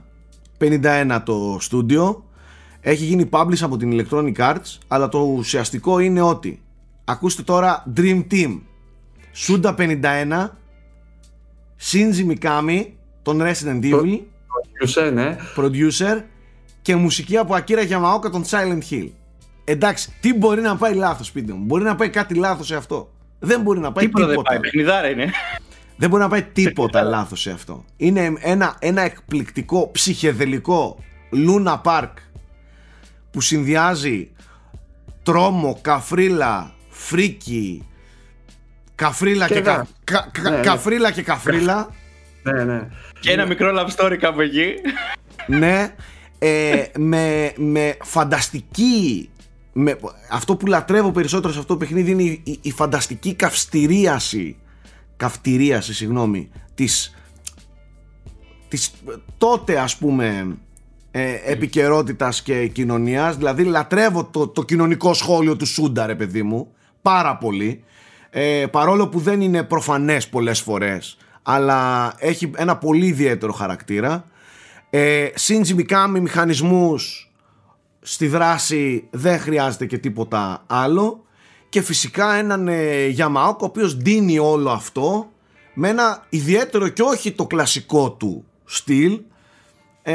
51 0.58 1.20
το 1.24 1.56
στούντιο 1.60 2.24
έχει 2.80 3.04
γίνει 3.04 3.28
publish 3.32 3.60
από 3.60 3.76
την 3.76 3.92
Electronic 4.00 4.36
Arts 4.36 4.78
αλλά 4.88 5.08
το 5.08 5.18
ουσιαστικό 5.18 5.98
είναι 5.98 6.22
ότι 6.22 6.62
ακούστε 7.04 7.42
τώρα 7.42 7.92
Dream 7.96 8.24
Team 8.30 8.60
Suda 9.46 9.76
51 9.76 10.48
Shinji 11.90 12.32
Mikami 12.32 12.86
τον 13.22 13.40
Resident 13.42 13.84
Evil 13.84 14.18
Producer, 14.82 15.12
ναι. 15.12 15.36
producer 15.56 16.22
και 16.82 16.96
μουσική 16.96 17.36
από 17.36 17.54
Akira 17.54 17.88
Yamaoka 17.90 18.30
τον 18.30 18.44
Silent 18.50 18.80
Hill. 18.90 19.08
Εντάξει, 19.64 20.12
τι 20.20 20.34
μπορεί 20.34 20.60
να 20.60 20.76
πάει 20.76 20.94
λάθος 20.94 21.26
σπίτι 21.26 21.52
μου; 21.52 21.64
Μπορεί 21.64 21.84
να 21.84 21.96
πάει 21.96 22.10
κάτι 22.10 22.34
λάθος 22.34 22.66
σε 22.66 22.76
αυτό. 22.76 23.10
Δεν 23.38 23.60
μπορεί 23.60 23.80
να 23.80 23.92
πάει 23.92 24.04
Τίποτα 24.04 24.28
τίποτα. 24.28 24.50
δεν 24.50 24.60
πάει. 24.60 24.70
Παιχνιδάρα 24.70 25.08
είναι. 25.10 25.30
Δεν 25.96 26.08
μπορεί 26.10 26.22
να 26.22 26.28
πάει 26.28 26.42
τίποτα 26.62 27.02
λάθος 27.02 27.40
σε 27.40 27.50
αυτό. 27.50 27.84
Είναι 27.96 28.32
ένα, 28.40 28.76
ένα 28.78 29.02
εκπληκτικό 29.02 29.90
ψυχεδελικό 29.92 30.98
Luna 31.32 31.80
Park 31.82 32.10
που 33.30 33.40
συνδυάζει 33.40 34.30
τρόμο, 35.22 35.78
καφρίλα, 35.82 36.74
φρίκι, 36.88 37.86
καφρίλα 39.02 39.46
και, 39.46 39.54
Και 39.54 39.60
κα, 39.60 39.76
δα. 39.76 39.86
κα- 40.04 40.28
κα- 40.32 40.50
Ναι, 40.50 40.56
ναι. 40.56 40.62
καφρίλα 40.62 41.10
και 41.12 41.22
καφρίλα. 41.22 41.88
ναι, 42.42 42.64
ναι. 42.64 42.88
Και 43.20 43.30
ένα 43.32 43.46
μικρό 43.46 43.70
love 43.78 43.94
story 44.04 44.16
κάπου 44.20 44.40
εκεί. 44.40 44.74
ναι, 45.46 45.94
ε, 46.38 46.84
με, 46.98 47.52
με 47.56 47.96
φανταστική. 48.02 49.30
Με, 49.72 49.98
αυτό 50.30 50.56
που 50.56 50.66
λατρεύω 50.66 51.10
περισσότερο 51.12 51.52
σε 51.52 51.58
αυτό 51.58 51.72
το 51.72 51.78
παιχνίδι 51.78 52.10
είναι 52.10 52.22
η, 52.22 52.40
η, 52.44 52.58
η 52.62 52.70
φανταστική 52.72 53.34
καυστηρίαση. 53.34 54.56
Καυτηρίαση, 55.16 55.94
συγγνώμη. 55.94 56.50
Της, 56.74 57.14
της 58.68 58.92
τότε 59.38 59.78
ας 59.78 59.96
πούμε 59.96 60.56
ε, 61.10 61.34
επικαιρότητας 61.44 62.42
και 62.42 62.66
κοινωνίας. 62.66 63.36
Δηλαδή 63.36 63.64
λατρεύω 63.64 64.24
το, 64.24 64.48
το 64.48 64.62
κοινωνικό 64.62 65.14
σχόλιο 65.14 65.56
του 65.56 65.66
Σούντα, 65.66 66.06
ρε 66.06 66.14
παιδί 66.14 66.42
μου. 66.42 66.72
Πάρα 67.02 67.36
πολύ. 67.36 67.84
Ε, 68.34 68.66
παρόλο 68.70 69.08
που 69.08 69.18
δεν 69.18 69.40
είναι 69.40 69.62
προφανές 69.62 70.28
πολλές 70.28 70.60
φορές. 70.60 71.16
αλλά 71.42 72.12
έχει 72.18 72.50
ένα 72.56 72.76
πολύ 72.76 73.06
ιδιαίτερο 73.06 73.52
χαρακτήρα. 73.52 74.24
Ε, 74.90 75.26
Shinji 75.40 75.76
Mikami 75.76 76.18
μηχανισμούς 76.20 77.32
στη 78.00 78.26
δράση 78.26 79.08
δεν 79.10 79.38
χρειάζεται 79.38 79.86
και 79.86 79.98
τίποτα 79.98 80.64
άλλο 80.66 81.24
και 81.68 81.82
φυσικά 81.82 82.34
έναν 82.34 82.68
ε, 82.68 83.14
Yamaoka 83.16 83.58
ο 83.60 83.64
οποίος 83.64 83.96
δίνει 83.96 84.38
όλο 84.38 84.70
αυτό 84.70 85.30
με 85.74 85.88
ένα 85.88 86.26
ιδιαίτερο 86.28 86.88
και 86.88 87.02
όχι 87.02 87.32
το 87.32 87.46
κλασικό 87.46 88.12
του 88.12 88.44
στυλ 88.64 89.20
ε, 90.02 90.14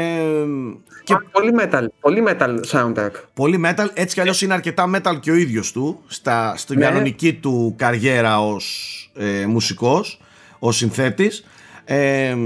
και... 1.14 1.26
Πολύ 1.32 1.52
metal, 1.60 1.86
πολύ 2.00 2.24
metal 2.28 2.60
soundtrack. 2.70 3.10
Πολύ 3.34 3.60
metal, 3.64 3.86
έτσι 3.94 4.14
κι 4.14 4.20
αλλιώς 4.20 4.42
είναι 4.42 4.54
αρκετά 4.54 4.90
metal 4.94 5.20
και 5.20 5.30
ο 5.30 5.34
ίδιος 5.34 5.72
του 5.72 6.02
στα, 6.06 6.56
στην 6.56 6.78
ναι. 6.78 6.84
κανονική 6.84 7.32
του 7.32 7.74
καριέρα 7.76 8.40
ως 8.40 9.10
ε, 9.14 9.46
μουσικός, 9.46 10.20
ως 10.58 10.76
συνθέτης. 10.76 11.44
Ε, 11.84 12.36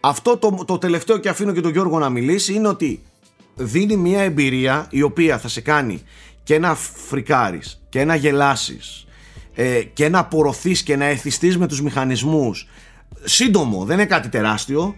αυτό 0.00 0.36
το, 0.36 0.64
το 0.66 0.78
τελευταίο 0.78 1.18
και 1.18 1.28
αφήνω 1.28 1.52
και 1.52 1.60
τον 1.60 1.72
Γιώργο 1.72 1.98
να 1.98 2.08
μιλήσει 2.08 2.54
είναι 2.54 2.68
ότι 2.68 3.02
δίνει 3.54 3.96
μια 3.96 4.20
εμπειρία 4.20 4.86
η 4.90 5.02
οποία 5.02 5.38
θα 5.38 5.48
σε 5.48 5.60
κάνει 5.60 6.02
και 6.42 6.58
να 6.58 6.74
φρικάρεις 6.74 7.82
και 7.88 8.04
να 8.04 8.14
γελάσεις 8.14 9.06
ε, 9.54 9.82
και 9.82 10.08
να 10.08 10.18
απορροφείς 10.18 10.82
και 10.82 10.96
να 10.96 11.04
εθιστείς 11.04 11.58
με 11.58 11.66
τους 11.66 11.82
μηχανισμούς 11.82 12.68
σύντομο, 13.24 13.84
δεν 13.84 13.98
είναι 13.98 14.06
κάτι 14.06 14.28
τεράστιο 14.28 14.94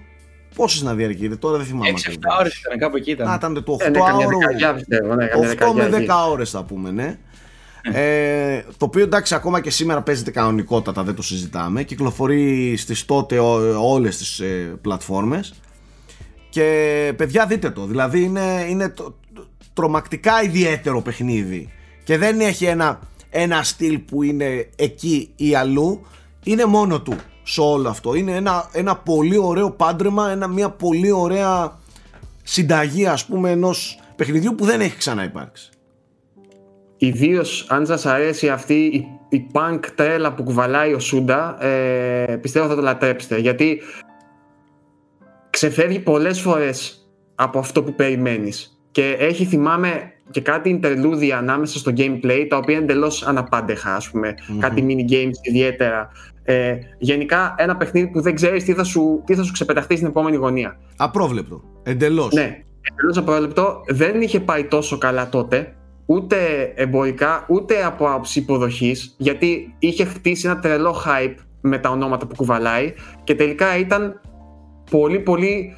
Πόσες 0.60 0.82
να 0.82 0.94
διαρκείτε, 0.94 1.36
τώρα 1.36 1.56
δεν 1.56 1.66
θυμάμαι. 1.66 1.90
6-7 1.90 2.12
ώρες 2.38 2.58
ήταν 2.58 2.78
κάπου 2.78 2.96
εκεί. 2.96 3.10
Ήταν. 3.10 3.26
Να 3.26 3.34
ήταν 3.34 3.64
το 3.64 3.76
8 3.80 3.84
ε, 3.84 3.88
ναι, 3.88 5.14
ναι, 5.14 5.28
8 5.60 5.72
με 5.74 6.06
10 6.08 6.30
ώρες 6.30 6.50
θα 6.50 6.64
πούμε, 6.64 6.90
ναι. 6.90 7.18
ε, 7.92 8.62
το 8.76 8.84
οποίο 8.84 9.02
εντάξει 9.02 9.34
ακόμα 9.34 9.60
και 9.60 9.70
σήμερα 9.70 10.02
παίζεται 10.02 10.30
κανονικότατα 10.30 11.02
δεν 11.02 11.14
το 11.14 11.22
συζητάμε 11.22 11.82
κυκλοφορεί 11.82 12.76
στις 12.76 13.04
τότε 13.04 13.38
όλες 13.78 14.16
τις 14.16 14.38
ε, 14.40 14.78
πλατφόρμες 14.80 15.54
και 16.48 17.12
παιδιά 17.16 17.46
δείτε 17.46 17.70
το 17.70 17.86
δηλαδή 17.86 18.22
είναι, 18.22 18.66
είναι 18.68 18.88
το, 18.88 19.16
τρομακτικά 19.72 20.42
ιδιαίτερο 20.42 21.02
παιχνίδι 21.02 21.72
και 22.04 22.18
δεν 22.18 22.40
έχει 22.40 22.64
ένα, 22.64 23.00
ένα 23.30 23.62
στυλ 23.62 23.98
που 23.98 24.22
είναι 24.22 24.68
εκεί 24.76 25.30
ή 25.36 25.54
αλλού 25.54 26.06
είναι 26.44 26.64
μόνο 26.64 27.00
του 27.00 27.16
σε 27.50 27.60
όλο 27.60 27.88
αυτό 27.88 28.14
είναι 28.14 28.36
ένα, 28.36 28.68
ένα 28.72 28.96
πολύ 28.96 29.38
ωραίο 29.38 29.70
πάντρεμα 29.70 30.30
ένα, 30.30 30.46
μια 30.46 30.70
πολύ 30.70 31.10
ωραία 31.10 31.78
συνταγή 32.42 33.06
ας 33.06 33.26
πούμε 33.26 33.50
ενός 33.50 34.00
παιχνιδιού 34.16 34.54
που 34.54 34.64
δεν 34.64 34.80
έχει 34.80 34.96
ξαναυπάρξει 34.96 35.70
Ιδίως 37.02 37.66
αν 37.68 37.86
σας 37.86 38.06
αρέσει 38.06 38.48
αυτή 38.48 38.74
η, 38.74 39.06
η 39.36 39.46
punk 39.52 39.80
τρέλα 39.94 40.34
που 40.34 40.42
κουβαλάει 40.42 40.92
ο 40.92 40.98
Σούντα, 40.98 41.64
ε, 41.64 42.36
πιστεύω 42.40 42.68
θα 42.68 42.74
το 42.74 42.80
λατρέψετε. 42.80 43.38
Γιατί 43.38 43.80
ξεφεύγει 45.50 45.98
πολλές 45.98 46.40
φορές 46.40 47.08
από 47.34 47.58
αυτό 47.58 47.82
που 47.82 47.94
περιμένεις. 47.94 48.80
Και 48.90 49.16
έχει 49.18 49.44
θυμάμαι 49.44 50.12
και 50.30 50.40
κάτι 50.40 50.80
interlude 50.82 51.28
ανάμεσα 51.36 51.78
στο 51.78 51.92
gameplay, 51.96 52.46
τα 52.48 52.56
οποία 52.56 52.74
είναι 52.74 52.84
εντελώς 52.84 53.26
αναπάντεχα, 53.26 53.94
ας 53.94 54.10
πουμε 54.10 54.34
Κάτι 54.58 54.86
mini 54.88 55.12
games 55.12 55.38
ιδιαίτερα. 55.42 56.10
Ε, 56.50 56.78
γενικά 56.98 57.54
ένα 57.58 57.76
παιχνίδι 57.76 58.06
που 58.06 58.20
δεν 58.20 58.34
ξέρεις 58.34 58.64
τι 58.64 58.74
θα 58.74 58.84
σου, 58.84 59.22
τι 59.26 59.34
θα 59.34 59.42
σου 59.42 59.52
ξεπεταχθεί 59.52 59.94
στην 59.94 60.06
επόμενη 60.06 60.36
γωνία. 60.36 60.78
Απρόβλεπτο. 60.96 61.62
Εντελώς. 61.82 62.32
Ναι, 62.32 62.62
εντελώς 62.90 63.16
απρόβλεπτο. 63.16 63.80
Δεν 63.88 64.20
είχε 64.20 64.40
πάει 64.40 64.64
τόσο 64.64 64.98
καλά 64.98 65.28
τότε 65.28 65.74
ούτε 66.06 66.36
εμπορικά, 66.74 67.44
ούτε 67.48 67.84
από 67.84 68.06
άποψη 68.06 68.38
υποδοχής, 68.38 69.14
γιατί 69.16 69.74
είχε 69.78 70.04
χτίσει 70.04 70.46
ένα 70.46 70.58
τρελό 70.58 71.02
hype 71.06 71.34
με 71.60 71.78
τα 71.78 71.90
ονόματα 71.90 72.26
που 72.26 72.34
κουβαλάει 72.36 72.92
και 73.24 73.34
τελικά 73.34 73.78
ήταν 73.78 74.20
πολύ 74.90 75.18
πολύ. 75.18 75.76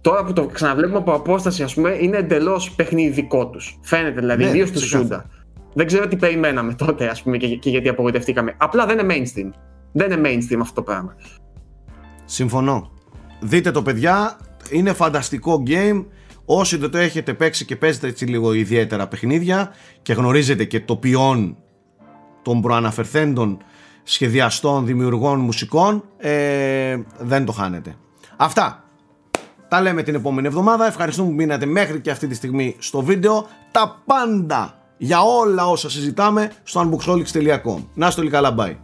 Τώρα 0.00 0.24
που 0.24 0.32
το 0.32 0.46
ξαναβλέπουμε 0.46 0.98
από 0.98 1.12
απόσταση, 1.12 1.62
ας 1.62 1.74
πούμε, 1.74 1.96
είναι 2.00 2.16
εντελώς 2.16 2.70
παιχνίδι 2.70 3.10
δικό 3.10 3.46
τους. 3.46 3.78
Φαίνεται 3.82 4.20
δηλαδή, 4.20 4.42
ναι, 4.42 4.48
ιδίως 4.48 4.70
του 4.70 4.80
Σούντα. 4.80 5.30
Δεν 5.74 5.86
ξέρω 5.86 6.08
τι 6.08 6.16
περιμέναμε 6.16 6.74
τότε, 6.74 7.06
ας 7.06 7.22
πούμε, 7.22 7.36
και, 7.36 7.46
και 7.46 7.70
γιατί 7.70 7.88
απογοητευτήκαμε. 7.88 8.54
Απλά 8.56 8.86
δεν 8.86 8.98
είναι 8.98 9.14
mainstream. 9.14 9.50
Δεν 9.96 10.10
είναι 10.10 10.28
mainstream 10.28 10.58
αυτό 10.60 10.74
το 10.74 10.82
πράγμα. 10.82 11.14
Συμφωνώ. 12.24 12.90
Δείτε 13.40 13.70
το, 13.70 13.82
παιδιά. 13.82 14.36
Είναι 14.70 14.92
φανταστικό 14.92 15.62
game. 15.66 16.04
Όσοι 16.44 16.76
δεν 16.76 16.90
το 16.90 16.98
έχετε 16.98 17.34
παίξει 17.34 17.64
και 17.64 17.76
παίζετε 17.76 18.06
έτσι 18.06 18.24
λίγο 18.24 18.52
ιδιαίτερα 18.52 19.08
παιχνίδια 19.08 19.72
και 20.02 20.12
γνωρίζετε 20.12 20.64
και 20.64 20.80
το 20.80 20.96
ποιόν 20.96 21.56
των 22.42 22.60
προαναφερθέντων 22.60 23.58
σχεδιαστών, 24.02 24.86
δημιουργών, 24.86 25.40
μουσικών, 25.40 26.04
ε, 26.16 26.96
δεν 27.18 27.44
το 27.44 27.52
χάνετε. 27.52 27.94
Αυτά. 28.36 28.84
Τα 29.68 29.80
λέμε 29.80 30.02
την 30.02 30.14
επόμενη 30.14 30.46
εβδομάδα. 30.46 30.86
Ευχαριστούμε 30.86 31.28
που 31.28 31.34
μείνατε 31.34 31.66
μέχρι 31.66 32.00
και 32.00 32.10
αυτή 32.10 32.26
τη 32.26 32.34
στιγμή 32.34 32.76
στο 32.78 33.02
βίντεο. 33.02 33.46
Τα 33.70 34.02
πάντα 34.06 34.78
για 34.96 35.20
όλα 35.20 35.66
όσα 35.66 35.90
συζητάμε 35.90 36.50
στο 36.62 36.80
unboxholics.com. 36.80 37.84
Να 37.94 38.06
είστε 38.06 38.20
όλοι 38.20 38.30
καλά, 38.30 38.54
bye. 38.58 38.83